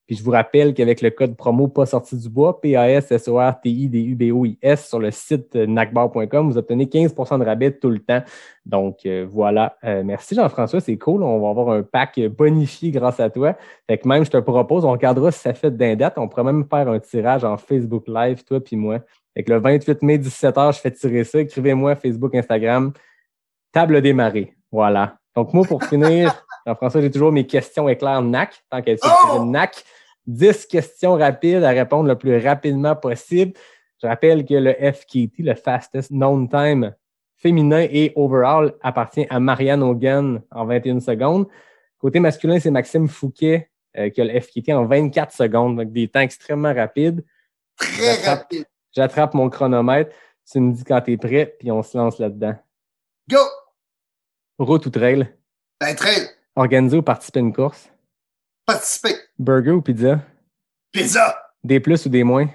Puis 0.09 0.17
je 0.17 0.23
vous 0.23 0.31
rappelle 0.31 0.73
qu'avec 0.73 1.03
le 1.03 1.11
code 1.11 1.37
promo 1.37 1.67
pas 1.67 1.85
sorti 1.85 2.17
du 2.17 2.29
bois, 2.29 2.59
P-A-S-S-O-R-T-I-D-U-B-O-I-S 2.61 4.87
sur 4.87 4.97
le 4.97 5.11
site 5.11 5.53
nacbar.com, 5.53 6.49
vous 6.49 6.57
obtenez 6.57 6.85
15% 6.85 7.37
de 7.37 7.45
rabais 7.45 7.73
tout 7.73 7.91
le 7.91 7.99
temps. 7.99 8.23
Donc 8.65 9.05
euh, 9.05 9.27
voilà. 9.29 9.77
Euh, 9.83 10.01
merci 10.03 10.33
Jean-François, 10.33 10.79
c'est 10.79 10.97
cool. 10.97 11.21
On 11.21 11.39
va 11.39 11.49
avoir 11.49 11.69
un 11.69 11.83
pack 11.83 12.19
bonifié 12.35 12.89
grâce 12.89 13.19
à 13.19 13.29
toi. 13.29 13.55
Fait 13.85 13.99
que 13.99 14.07
même, 14.07 14.25
je 14.25 14.31
te 14.31 14.37
propose, 14.37 14.83
on 14.83 14.93
regardera 14.93 15.31
si 15.31 15.41
ça 15.41 15.53
fait 15.53 15.69
d'un 15.69 15.95
date. 15.95 16.15
On 16.17 16.27
pourrait 16.27 16.43
même 16.43 16.65
faire 16.67 16.89
un 16.89 16.97
tirage 16.97 17.43
en 17.43 17.57
Facebook 17.57 18.05
Live, 18.07 18.43
toi 18.43 18.59
puis 18.59 18.77
moi. 18.77 19.01
Fait 19.35 19.43
que 19.43 19.53
le 19.53 19.59
28 19.59 20.01
mai, 20.01 20.17
17h, 20.17 20.75
je 20.75 20.79
fais 20.79 20.89
tirer 20.89 21.23
ça. 21.23 21.39
Écrivez-moi 21.39 21.95
Facebook, 21.95 22.33
Instagram. 22.33 22.93
Table 23.71 24.01
démarrée. 24.01 24.55
Voilà. 24.71 25.19
Donc, 25.35 25.53
moi, 25.53 25.67
pour 25.67 25.83
finir, 25.83 26.33
Jean-François, 26.65 27.01
j'ai 27.01 27.11
toujours 27.11 27.31
mes 27.31 27.45
questions 27.45 27.87
éclairs 27.87 28.23
NAC, 28.23 28.63
tant 28.71 28.81
qu'elle 28.81 28.97
c'est 28.99 29.07
Oh! 29.35 29.45
NAC. 29.45 29.85
10 30.29 30.67
questions 30.67 31.15
rapides 31.15 31.63
à 31.63 31.69
répondre 31.69 32.07
le 32.07 32.15
plus 32.15 32.37
rapidement 32.37 32.95
possible. 32.95 33.53
Je 34.01 34.07
rappelle 34.07 34.45
que 34.45 34.53
le 34.53 34.73
FKT, 34.73 35.39
le 35.39 35.55
Fastest 35.55 36.11
Known 36.11 36.47
Time 36.47 36.93
féminin 37.35 37.87
et 37.89 38.13
overall, 38.15 38.73
appartient 38.81 39.25
à 39.29 39.39
Marianne 39.39 39.81
Hogan 39.81 40.41
en 40.51 40.65
21 40.65 40.99
secondes. 40.99 41.47
Côté 41.97 42.19
masculin, 42.19 42.59
c'est 42.59 42.71
Maxime 42.71 43.07
Fouquet 43.07 43.69
euh, 43.97 44.09
qui 44.09 44.21
a 44.21 44.25
le 44.25 44.39
FKT 44.39 44.69
en 44.69 44.85
24 44.85 45.33
secondes, 45.33 45.77
donc 45.77 45.91
des 45.91 46.07
temps 46.07 46.19
extrêmement 46.19 46.73
rapides. 46.73 47.25
Très 47.77 48.23
rapide. 48.23 48.65
J'attrape 48.95 49.33
mon 49.33 49.49
chronomètre, 49.49 50.11
tu 50.49 50.59
me 50.59 50.73
dis 50.73 50.83
quand 50.83 51.01
tu 51.01 51.13
es 51.13 51.17
prêt, 51.17 51.55
puis 51.59 51.71
on 51.71 51.81
se 51.81 51.97
lance 51.97 52.19
là-dedans. 52.19 52.55
Go! 53.29 53.39
Route 54.59 54.85
ou 54.85 54.89
trail? 54.89 55.27
Ben, 55.79 55.95
trail. 55.95 56.27
Organiser 56.55 56.97
ou 56.97 57.01
participer 57.01 57.39
à 57.39 57.41
une 57.41 57.53
course? 57.53 57.89
Participer. 58.65 59.15
Burger 59.39 59.71
ou 59.71 59.81
pizza? 59.81 60.19
Pizza. 60.91 61.37
Des 61.63 61.79
plus 61.79 62.05
ou 62.05 62.09
des 62.09 62.25
moins? 62.25 62.49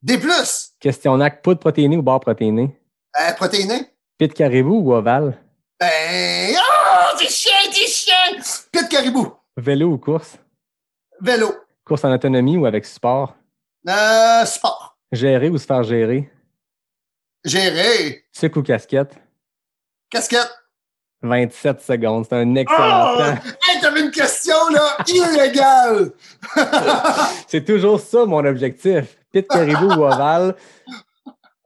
Des 0.00 0.16
plus. 0.16 0.72
Questionnaire, 0.80 1.42
poudre 1.42 1.60
protéinée 1.60 1.98
ou 1.98 2.02
barre 2.02 2.20
protéinée? 2.20 2.74
Euh, 3.20 3.32
protéiné. 3.34 3.92
Pit 4.16 4.32
caribou 4.32 4.80
ou 4.80 4.94
ovale? 4.94 5.38
Ben, 5.78 6.56
oh, 6.56 7.18
des 7.18 7.28
chiens, 7.28 7.70
des 7.70 7.86
chiens! 7.86 8.42
Pit 8.72 8.88
caribou. 8.88 9.34
Vélo 9.58 9.92
ou 9.92 9.98
course? 9.98 10.38
Vélo. 11.20 11.54
Course 11.84 12.04
en 12.04 12.12
autonomie 12.12 12.56
ou 12.56 12.64
avec 12.64 12.86
support? 12.86 13.36
Euh, 13.86 14.44
sport. 14.46 14.98
Gérer 15.12 15.50
ou 15.50 15.58
se 15.58 15.66
faire 15.66 15.82
gérer? 15.82 16.30
Géré. 17.44 18.24
Sucre 18.32 18.58
ou 18.58 18.62
casquette? 18.62 19.16
Casquette. 20.10 20.50
27 21.26 21.82
secondes. 21.82 22.26
C'est 22.28 22.36
un 22.36 22.54
excellent 22.54 23.14
Oh! 23.14 23.18
temps. 23.18 23.38
Hey, 23.68 23.80
t'avais 23.80 24.00
une 24.00 24.10
question, 24.10 24.56
là, 24.72 24.96
illégale. 25.06 26.10
C'est 27.48 27.64
toujours 27.64 28.00
ça 28.00 28.24
mon 28.24 28.44
objectif. 28.44 29.16
Pit 29.32 29.46
caribou 29.46 29.86
ou 29.86 30.04
ovale. 30.04 30.54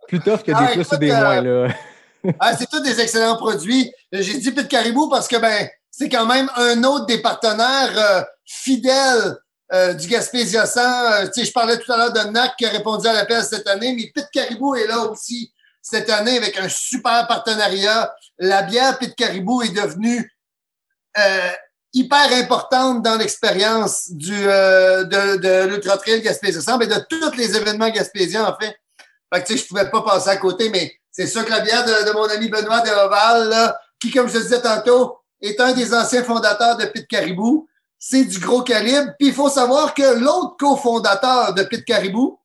Plus 0.08 0.20
tough 0.20 0.38
que 0.38 0.50
des 0.50 0.54
Ah, 0.54 0.70
plus 0.72 0.92
ou 0.92 0.96
des 0.96 1.10
euh, 1.10 1.20
moins. 1.20 1.40
Là. 1.40 1.68
Ah, 2.38 2.56
c'est 2.56 2.68
tous 2.68 2.80
des 2.80 3.00
excellents 3.00 3.36
produits. 3.36 3.90
J'ai 4.12 4.38
dit 4.38 4.50
Pit 4.50 4.68
Caribou 4.68 5.08
parce 5.08 5.28
que 5.28 5.36
ben 5.36 5.68
c'est 5.90 6.08
quand 6.08 6.26
même 6.26 6.50
un 6.56 6.82
autre 6.84 7.06
des 7.06 7.22
partenaires 7.22 7.92
euh, 7.96 8.22
fidèles 8.44 9.36
euh, 9.72 9.94
du 9.94 10.08
Gaspésia 10.08 10.66
100. 10.66 10.80
Euh, 10.80 11.26
tu 11.26 11.40
sais, 11.40 11.46
je 11.46 11.52
parlais 11.52 11.78
tout 11.78 11.92
à 11.92 11.96
l'heure 11.96 12.12
de 12.12 12.30
NAC 12.30 12.56
qui 12.56 12.66
a 12.66 12.70
répondu 12.70 13.06
à 13.06 13.12
l'appel 13.12 13.42
cette 13.44 13.66
année, 13.68 13.94
mais 13.94 14.10
Pit 14.14 14.26
Caribou 14.32 14.74
est 14.74 14.86
là 14.86 15.04
aussi 15.06 15.52
cette 15.90 16.08
année 16.08 16.36
avec 16.36 16.56
un 16.58 16.68
super 16.68 17.26
partenariat. 17.26 18.14
La 18.38 18.62
bière 18.62 18.98
Pit 18.98 19.14
Caribou 19.16 19.62
est 19.62 19.74
devenue 19.74 20.32
euh, 21.18 21.50
hyper 21.92 22.32
importante 22.32 23.02
dans 23.02 23.16
l'expérience 23.16 24.10
du 24.10 24.36
euh, 24.46 25.04
de, 25.04 25.66
l'Ultra 25.66 25.98
Trail 25.98 26.22
Gaspésia 26.22 26.60
100, 26.60 26.78
mais 26.78 26.86
de 26.86 26.94
tous 27.08 27.36
les 27.36 27.56
événements 27.56 27.90
gaspésiens 27.90 28.46
en 28.46 28.56
fait. 28.56 28.76
Fait 29.34 29.42
que 29.42 29.68
pouvais 29.68 29.90
pas 29.90 30.02
passer 30.02 30.30
à 30.30 30.36
côté, 30.36 30.70
mais 30.70 30.92
c'est 31.10 31.26
sûr 31.26 31.44
que 31.44 31.50
la 31.50 31.60
bière 31.60 31.84
de, 31.84 32.12
mon 32.12 32.28
ami 32.28 32.48
Benoît 32.48 32.80
de 32.80 32.90
Oval, 32.90 33.48
là, 33.48 33.78
qui, 34.00 34.10
comme 34.10 34.28
je 34.28 34.38
disais 34.38 34.60
tantôt, 34.60 35.18
est 35.40 35.60
un 35.60 35.72
des 35.72 35.92
anciens 35.94 36.24
fondateurs 36.24 36.76
de 36.76 36.86
Pit 36.86 37.06
Caribou. 37.08 37.68
C'est 37.98 38.24
du 38.24 38.38
gros 38.38 38.62
calibre. 38.62 39.12
Puis 39.18 39.28
il 39.28 39.34
faut 39.34 39.50
savoir 39.50 39.94
que 39.94 40.18
l'autre 40.18 40.56
cofondateur 40.58 41.52
de 41.54 41.62
Pit 41.64 41.84
Caribou, 41.84 42.38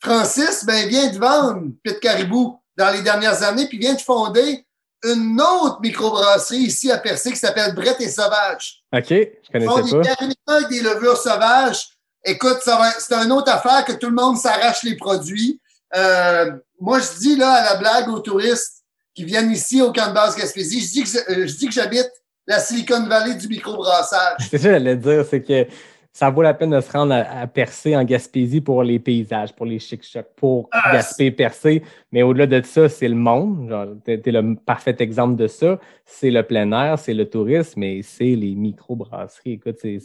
Francis, 0.00 0.64
ben, 0.64 0.88
vient 0.88 1.10
de 1.10 1.18
vendre 1.18 1.62
Pit 1.82 1.98
Caribou 2.00 2.60
dans 2.76 2.90
les 2.90 3.02
dernières 3.02 3.42
années, 3.42 3.66
puis 3.68 3.78
vient 3.78 3.94
de 3.94 4.00
fonder 4.00 4.64
une 5.04 5.40
autre 5.40 5.80
microbrasserie 5.82 6.58
ici 6.62 6.90
à 6.90 6.98
Percé 6.98 7.30
qui 7.30 7.36
s'appelle 7.38 7.74
Brett 7.74 8.00
et 8.00 8.08
Sauvage. 8.08 8.82
OK, 8.92 9.04
je 9.10 9.14
Ils 9.54 9.64
font 9.64 9.74
connaissais 9.74 9.98
des 9.98 10.02
pas. 10.16 10.24
uniquement 10.24 10.54
avec 10.54 10.68
des 10.68 10.80
levures 10.80 11.16
sauvages. 11.18 11.88
Écoute, 12.24 12.58
c'est 12.62 13.14
une 13.14 13.32
autre 13.32 13.52
affaire 13.52 13.84
que 13.84 13.92
tout 13.92 14.08
le 14.08 14.14
monde 14.14 14.38
s'arrache 14.38 14.82
les 14.82 14.96
produits. 14.96 15.60
Euh, 15.94 16.52
moi, 16.80 16.98
je 17.00 17.18
dis 17.20 17.36
là 17.36 17.52
à 17.52 17.64
la 17.74 17.76
blague 17.76 18.08
aux 18.08 18.20
touristes 18.20 18.82
qui 19.14 19.24
viennent 19.24 19.52
ici 19.52 19.82
au 19.82 19.92
camp 19.92 20.08
de 20.08 20.14
base 20.14 20.34
Gaspésie, 20.36 20.80
je 20.80 20.90
dis 20.90 21.02
que, 21.04 21.08
je- 21.10 21.32
euh, 21.32 21.46
je 21.46 21.54
dis 21.56 21.66
que 21.66 21.72
j'habite 21.74 22.10
la 22.46 22.58
Silicon 22.58 23.06
Valley 23.06 23.34
du 23.34 23.46
microbrassage. 23.48 24.38
C'est 24.50 24.58
ça 24.58 24.70
j'allais 24.70 24.96
dire, 24.96 25.24
c'est 25.30 25.42
que 25.42 25.66
ça 26.16 26.30
vaut 26.30 26.42
la 26.42 26.54
peine 26.54 26.70
de 26.70 26.80
se 26.80 26.92
rendre 26.92 27.12
à, 27.12 27.40
à 27.40 27.46
Percé 27.48 27.96
en 27.96 28.04
Gaspésie 28.04 28.60
pour 28.60 28.84
les 28.84 29.00
paysages, 29.00 29.52
pour 29.52 29.66
les 29.66 29.80
chic-chocs, 29.80 30.28
pour 30.36 30.68
Ah, 30.70 30.92
Gaspé, 30.92 31.32
Percé. 31.32 31.82
Mais 32.12 32.22
au-delà 32.22 32.46
de 32.46 32.62
ça, 32.64 32.88
c'est 32.88 33.08
le 33.08 33.16
monde. 33.16 34.00
T'es, 34.04 34.18
t'es 34.20 34.30
le 34.30 34.54
parfait 34.54 34.94
exemple 35.00 35.34
de 35.34 35.48
ça. 35.48 35.80
C'est 36.06 36.30
le 36.30 36.44
plein 36.44 36.70
air, 36.70 37.00
c'est 37.00 37.14
le 37.14 37.28
tourisme, 37.28 37.80
mais 37.80 38.00
c'est 38.02 38.36
les 38.36 38.54
microbrasseries. 38.54 39.54
Écoute, 39.54 39.74
c'est, 39.82 39.98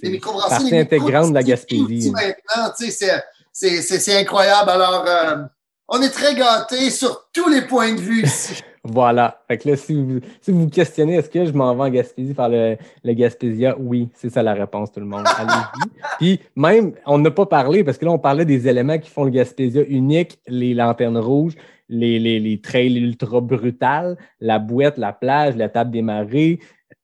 partie 0.49 0.75
intégrante 0.75 1.29
de 1.29 1.35
la 1.35 1.43
Gaspésie. 1.43 2.11
Maintenant, 2.11 2.73
tu 2.75 2.85
sais, 2.85 2.91
c'est- 2.91 3.23
c'est, 3.51 3.81
c'est, 3.83 3.99
c'est 3.99 4.19
incroyable. 4.19 4.71
Alors, 4.71 5.05
euh, 5.07 5.43
on 5.89 6.01
est 6.01 6.09
très 6.09 6.33
gâtés 6.33 6.89
sur 6.89 7.29
tous 7.31 7.49
les 7.49 7.61
points 7.61 7.93
de 7.93 8.01
vue 8.01 8.23
ici. 8.23 8.59
Voilà. 8.83 9.41
Fait 9.47 9.57
que 9.57 9.69
là, 9.69 9.75
si 9.75 9.93
vous 9.93 10.19
si 10.41 10.51
vous, 10.51 10.61
vous 10.61 10.69
questionnez, 10.69 11.15
est-ce 11.15 11.29
que 11.29 11.45
je 11.45 11.51
m'en 11.51 11.75
vais 11.75 11.83
en 11.83 11.89
Gaspésie 11.89 12.33
faire 12.33 12.49
le, 12.49 12.77
le 13.03 13.13
Gaspésia? 13.13 13.75
Oui, 13.77 14.09
c'est 14.13 14.29
ça 14.29 14.41
la 14.41 14.53
réponse, 14.53 14.91
tout 14.91 14.99
le 14.99 15.05
monde. 15.05 15.25
Allez-y. 15.37 16.17
Puis 16.17 16.39
même, 16.55 16.93
on 17.05 17.17
n'a 17.17 17.31
pas 17.31 17.45
parlé, 17.45 17.83
parce 17.83 17.97
que 17.97 18.05
là, 18.05 18.11
on 18.11 18.19
parlait 18.19 18.45
des 18.45 18.67
éléments 18.67 18.97
qui 18.97 19.09
font 19.09 19.23
le 19.23 19.31
Gaspésia 19.31 19.83
unique, 19.87 20.39
les 20.47 20.73
lanternes 20.73 21.17
rouges, 21.17 21.55
les, 21.89 22.19
les, 22.19 22.39
les 22.39 22.61
trails 22.61 22.97
ultra 22.97 23.41
brutales, 23.41 24.17
la 24.39 24.59
bouette, 24.59 24.97
la 24.97 25.11
plage, 25.11 25.55
la 25.55 25.69
table 25.69 25.91
des 25.91 26.01
marées, 26.01 26.59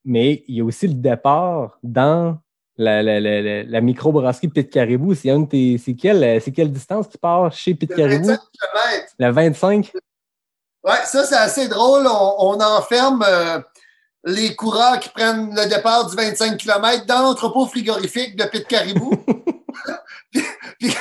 mais 0.06 0.44
il 0.48 0.56
y 0.56 0.62
a 0.62 0.64
aussi 0.64 0.88
le 0.88 0.94
départ 0.94 1.80
dans 1.84 2.38
la, 2.78 3.02
la, 3.02 3.20
la, 3.20 3.64
la, 3.64 3.82
microbrasserie 3.82 4.50
Pit 4.50 4.70
Caribou. 4.70 5.16
C'est 5.16 5.30
quelle, 6.00 6.42
c'est 6.42 6.52
quelle 6.52 6.72
distance 6.72 7.08
qui 7.08 7.18
part 7.18 7.52
chez 7.52 7.74
Pit 7.74 7.90
Le 7.90 7.96
Caribou? 7.96 8.28
25 8.28 8.40
kilomètres. 8.52 9.16
La 9.18 9.32
25? 9.32 9.92
Ouais, 10.86 11.04
ça, 11.06 11.24
c'est 11.26 11.36
assez 11.36 11.68
drôle. 11.68 12.06
On, 12.08 12.36
on 12.40 12.62
enferme 12.62 13.24
euh, 13.28 13.60
les 14.24 14.56
coureurs 14.56 15.00
qui 15.00 15.10
prennent 15.10 15.54
le 15.56 15.66
départ 15.68 16.06
du 16.08 16.16
25 16.16 16.58
km 16.58 17.06
dans 17.06 17.22
l'entrepôt 17.22 17.66
frigorifique 17.66 18.36
de 18.36 18.46
Pit 18.46 18.68
Caribou. 18.68 19.12
puis 20.32 20.44
puis- 20.80 20.96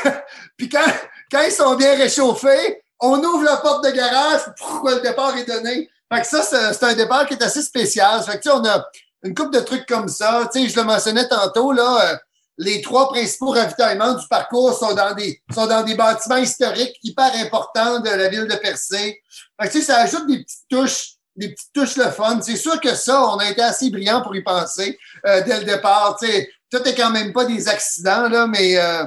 puis 0.57 0.69
quand, 0.69 0.85
quand 1.31 1.43
ils 1.43 1.53
sont 1.53 1.75
bien 1.75 1.97
réchauffés, 1.97 2.83
on 3.01 3.19
ouvre 3.23 3.45
la 3.45 3.57
porte 3.59 3.85
de 3.85 3.91
garage, 3.91 4.41
pourquoi 4.59 4.95
le 4.95 5.01
départ 5.01 5.37
est 5.37 5.45
donné. 5.45 5.91
Fait 6.13 6.21
que 6.21 6.27
ça, 6.27 6.43
c'est 6.43 6.73
c'est 6.73 6.85
un 6.85 6.95
départ 6.95 7.27
qui 7.27 7.35
est 7.35 7.43
assez 7.43 7.63
spécial. 7.63 8.23
Fait 8.23 8.39
que, 8.39 8.43
tu 8.43 8.49
sais, 8.51 8.55
on 8.55 8.65
a 8.65 8.85
une 9.25 9.35
couple 9.35 9.51
de 9.55 9.61
trucs 9.61 9.87
comme 9.87 10.09
ça. 10.09 10.49
Tu 10.53 10.63
sais, 10.63 10.69
je 10.69 10.77
le 10.77 10.85
mentionnais 10.85 11.27
tantôt, 11.29 11.73
là, 11.73 12.13
euh, 12.13 12.17
les 12.59 12.81
trois 12.83 13.09
principaux 13.09 13.51
ravitaillements 13.51 14.15
du 14.15 14.27
parcours 14.29 14.75
sont 14.75 14.95
dans 14.95 15.15
des, 15.15 15.43
sont 15.53 15.67
dans 15.67 15.83
des 15.83 15.95
bâtiments 15.95 16.37
historiques 16.37 16.97
hyper 17.03 17.35
importants 17.37 18.01
de 18.01 18.11
la 18.11 18.29
ville 18.29 18.47
de 18.47 18.55
Percé. 18.57 19.23
Fait 19.61 19.69
que, 19.69 19.73
tu 19.73 19.81
sais, 19.81 19.87
ça 19.87 19.99
ajoute 19.99 20.27
des 20.29 20.43
petites 20.43 20.69
touches, 20.71 21.15
des 21.37 21.49
petites 21.49 21.73
touches 21.73 21.97
le 21.97 22.11
fun. 22.11 22.41
C'est 22.43 22.57
sûr 22.57 22.81
que 22.81 22.95
ça, 22.95 23.25
on 23.27 23.39
a 23.39 23.51
été 23.51 23.63
assez 23.63 23.91
brillant 23.91 24.23
pour 24.23 24.37
y 24.37 24.43
penser 24.43 24.99
euh, 25.27 25.43
dès 25.43 25.59
le 25.59 25.65
départ. 25.65 26.17
Tu 26.21 26.27
sais, 26.27 26.49
tout 26.71 26.83
est 26.89 26.95
quand 26.95 27.11
même 27.11 27.33
pas 27.33 27.45
des 27.45 27.69
accidents, 27.69 28.29
là, 28.29 28.47
mais, 28.47 28.77
euh, 28.79 29.07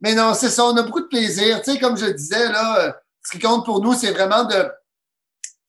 mais 0.00 0.14
non, 0.14 0.34
c'est 0.34 0.50
ça, 0.50 0.64
on 0.64 0.76
a 0.76 0.82
beaucoup 0.82 1.00
de 1.00 1.06
plaisir. 1.06 1.62
Tu 1.62 1.72
sais, 1.72 1.78
comme 1.78 1.96
je 1.96 2.06
disais, 2.06 2.48
là, 2.48 2.80
euh, 2.80 2.92
ce 3.24 3.32
qui 3.32 3.38
compte 3.38 3.64
pour 3.64 3.82
nous, 3.82 3.94
c'est 3.94 4.10
vraiment 4.10 4.44
de 4.44 4.68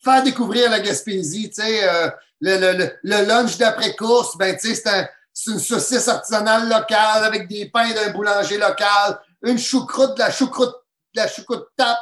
faire 0.04 0.24
découvrir 0.24 0.70
la 0.70 0.80
Gaspésie. 0.80 1.50
Tu 1.50 1.62
sais, 1.62 1.88
euh, 1.88 2.10
le, 2.42 2.58
le, 2.58 2.92
le, 3.04 3.26
lunch 3.26 3.58
d'après-course, 3.58 4.38
ben, 4.38 4.56
tu 4.56 4.70
sais, 4.70 4.76
c'est 4.76 5.10
c'est 5.42 5.52
une 5.52 5.60
saucisse 5.60 6.08
artisanale 6.08 6.68
locale 6.68 7.24
avec 7.24 7.48
des 7.48 7.70
pains 7.70 7.92
d'un 7.94 8.10
boulanger 8.12 8.58
local, 8.58 9.20
une 9.44 9.58
choucroute, 9.58 10.16
de 10.16 10.20
la 10.20 10.32
choucroute, 10.32 10.76
de 11.16 11.22
la 11.22 11.28
choucroute 11.28 11.68
tape, 11.78 11.98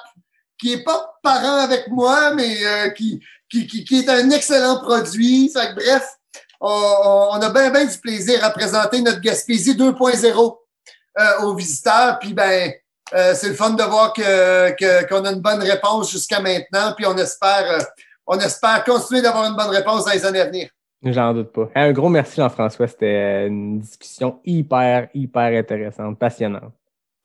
qui 0.60 0.74
est 0.74 0.84
pas 0.84 1.14
parent 1.22 1.58
avec 1.60 1.88
moi, 1.90 2.34
mais 2.34 2.58
euh, 2.66 2.90
qui, 2.90 3.22
qui, 3.50 3.68
qui, 3.68 3.84
qui 3.86 4.00
est 4.00 4.10
un 4.10 4.30
excellent 4.32 4.80
produit. 4.82 5.52
Que, 5.54 5.76
bref, 5.76 6.08
on, 6.60 6.70
on- 6.72 7.30
on 7.38 7.42
a 7.42 7.50
bien, 7.52 7.70
bien 7.70 7.86
du 7.86 7.98
plaisir 8.00 8.44
à 8.44 8.50
présenter 8.50 9.02
notre 9.02 9.22
Gaspésie 9.22 9.76
2.0 9.76 10.58
euh, 11.20 11.40
aux 11.42 11.54
visiteurs. 11.56 12.18
Puis, 12.20 12.34
ben, 12.34 12.72
euh, 13.14 13.36
c'est 13.36 13.50
le 13.50 13.54
fun 13.56 13.70
de 13.72 13.84
voir 13.84 14.14
que, 14.14 14.72
que- 14.72 15.08
qu'on 15.08 15.24
a 15.26 15.32
une 15.32 15.42
bonne 15.42 15.62
réponse 15.62 16.10
jusqu'à 16.12 16.40
maintenant. 16.40 16.94
Puis, 16.96 17.06
on 17.06 17.16
espère, 17.18 17.70
euh, 17.72 17.80
on 18.26 18.40
espère 18.40 18.84
continuer 18.84 19.22
d'avoir 19.22 19.46
une 19.46 19.56
bonne 19.56 19.70
réponse 19.70 20.06
dans 20.06 20.12
les 20.12 20.26
années 20.26 20.42
à 20.42 20.46
venir. 20.46 20.70
J'en 21.04 21.34
doute 21.34 21.52
pas. 21.52 21.70
Un 21.76 21.92
gros 21.92 22.10
merci, 22.10 22.38
Jean-François. 22.38 22.88
C'était 22.88 23.48
une 23.48 23.80
discussion 23.80 24.40
hyper, 24.44 25.10
hyper 25.14 25.58
intéressante, 25.60 26.18
passionnante. 26.18 26.74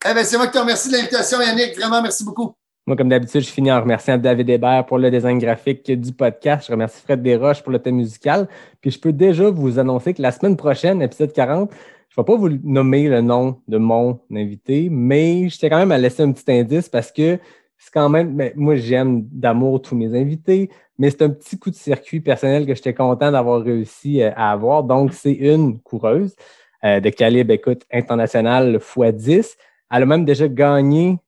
Eh 0.08 0.14
ben, 0.14 0.24
c'est 0.24 0.36
moi 0.36 0.46
qui 0.46 0.52
te 0.52 0.58
remercie 0.58 0.88
de 0.88 0.96
l'invitation, 0.96 1.40
Yannick. 1.40 1.76
Vraiment, 1.76 2.02
merci 2.02 2.24
beaucoup. 2.24 2.52
Moi, 2.86 2.96
comme 2.96 3.08
d'habitude, 3.08 3.42
je 3.42 3.50
finis 3.50 3.70
en 3.70 3.80
remerciant 3.80 4.18
David 4.18 4.50
Hébert 4.50 4.84
pour 4.86 4.98
le 4.98 5.10
design 5.10 5.38
graphique 5.38 5.88
du 5.88 6.12
podcast. 6.12 6.66
Je 6.66 6.72
remercie 6.72 7.00
Fred 7.00 7.22
Desroches 7.22 7.62
pour 7.62 7.70
le 7.70 7.78
thème 7.78 7.96
musical. 7.96 8.48
Puis 8.80 8.90
je 8.90 8.98
peux 8.98 9.12
déjà 9.12 9.48
vous 9.50 9.78
annoncer 9.78 10.12
que 10.12 10.20
la 10.20 10.32
semaine 10.32 10.56
prochaine, 10.56 11.00
épisode 11.00 11.32
40, 11.32 11.70
je 11.70 12.20
ne 12.20 12.22
vais 12.22 12.26
pas 12.26 12.36
vous 12.36 12.48
nommer 12.64 13.08
le 13.08 13.20
nom 13.20 13.60
de 13.68 13.78
mon 13.78 14.18
invité, 14.32 14.88
mais 14.90 15.48
je 15.48 15.58
tiens 15.58 15.70
quand 15.70 15.78
même 15.78 15.92
à 15.92 15.98
laisser 15.98 16.24
un 16.24 16.32
petit 16.32 16.50
indice 16.50 16.88
parce 16.88 17.12
que 17.12 17.38
c'est 17.84 17.92
quand 17.92 18.08
même, 18.08 18.36
ben, 18.36 18.52
moi, 18.54 18.76
j'aime 18.76 19.22
d'amour 19.32 19.82
tous 19.82 19.96
mes 19.96 20.16
invités, 20.16 20.70
mais 20.98 21.10
c'est 21.10 21.22
un 21.22 21.30
petit 21.30 21.58
coup 21.58 21.68
de 21.68 21.74
circuit 21.74 22.20
personnel 22.20 22.64
que 22.64 22.76
j'étais 22.76 22.94
content 22.94 23.32
d'avoir 23.32 23.60
réussi 23.60 24.22
euh, 24.22 24.30
à 24.36 24.52
avoir. 24.52 24.84
Donc, 24.84 25.12
c'est 25.12 25.32
une 25.32 25.80
coureuse 25.80 26.36
euh, 26.84 27.00
de 27.00 27.10
calibre, 27.10 27.50
écoute, 27.52 27.82
international 27.92 28.76
x10. 28.76 29.56
Elle 29.90 30.02
a 30.04 30.06
même 30.06 30.24
déjà 30.24 30.46
gagné 30.46 31.18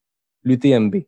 l'UTMB. 0.45 0.99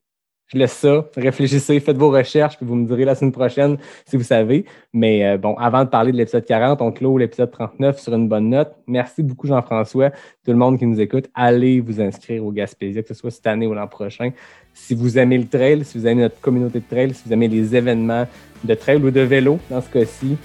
Je 0.48 0.58
laisse 0.58 0.72
ça, 0.72 1.04
réfléchissez, 1.16 1.78
faites 1.78 1.96
vos 1.96 2.10
recherches, 2.10 2.56
puis 2.56 2.66
vous 2.66 2.74
me 2.74 2.86
direz 2.86 3.04
la 3.04 3.14
semaine 3.14 3.32
prochaine 3.32 3.78
si 4.04 4.16
vous 4.16 4.24
savez. 4.24 4.64
Mais 4.92 5.24
euh, 5.26 5.38
bon, 5.38 5.54
avant 5.58 5.84
de 5.84 5.88
parler 5.88 6.10
de 6.10 6.16
l'épisode 6.16 6.44
40, 6.44 6.82
on 6.82 6.90
clôt 6.90 7.18
l'épisode 7.18 7.52
39 7.52 8.00
sur 8.00 8.14
une 8.14 8.28
bonne 8.28 8.50
note. 8.50 8.72
Merci 8.88 9.22
beaucoup, 9.22 9.46
Jean-François. 9.46 10.10
Tout 10.10 10.50
le 10.50 10.56
monde 10.56 10.76
qui 10.76 10.86
nous 10.86 11.00
écoute, 11.00 11.28
allez 11.34 11.80
vous 11.80 12.00
inscrire 12.00 12.44
au 12.44 12.50
Gaspésia, 12.50 13.02
que 13.02 13.08
ce 13.08 13.14
soit 13.14 13.30
cette 13.30 13.46
année 13.46 13.68
ou 13.68 13.74
l'an 13.74 13.86
prochain. 13.86 14.32
Si 14.78 14.94
vous 14.94 15.18
aimez 15.18 15.38
le 15.38 15.46
trail, 15.46 15.84
si 15.84 15.98
vous 15.98 16.06
aimez 16.06 16.22
notre 16.22 16.40
communauté 16.40 16.80
de 16.80 16.84
trail, 16.88 17.14
si 17.14 17.22
vous 17.26 17.32
aimez 17.32 17.48
les 17.48 17.74
événements 17.74 18.26
de 18.62 18.74
trail 18.74 18.98
ou 18.98 19.10
de 19.10 19.20
vélo, 19.22 19.58
dans 19.70 19.80
ce 19.80 19.88
cas-ci, 19.88 20.36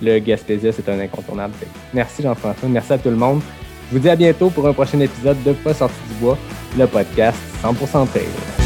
le 0.00 0.18
Gaspésia, 0.18 0.72
c'est 0.72 0.88
un 0.88 0.98
incontournable. 0.98 1.54
Merci, 1.92 2.22
Jean-François. 2.22 2.68
Merci 2.68 2.92
à 2.92 2.98
tout 2.98 3.10
le 3.10 3.16
monde. 3.16 3.42
Je 3.90 3.96
vous 3.96 4.02
dis 4.02 4.08
à 4.08 4.16
bientôt 4.16 4.50
pour 4.50 4.66
un 4.66 4.72
prochain 4.72 5.00
épisode 5.00 5.42
de 5.42 5.52
Pas 5.52 5.74
sorti 5.74 5.98
du 6.08 6.14
bois, 6.20 6.38
le 6.78 6.86
podcast 6.86 7.38
100% 7.62 8.08
trail. 8.08 8.61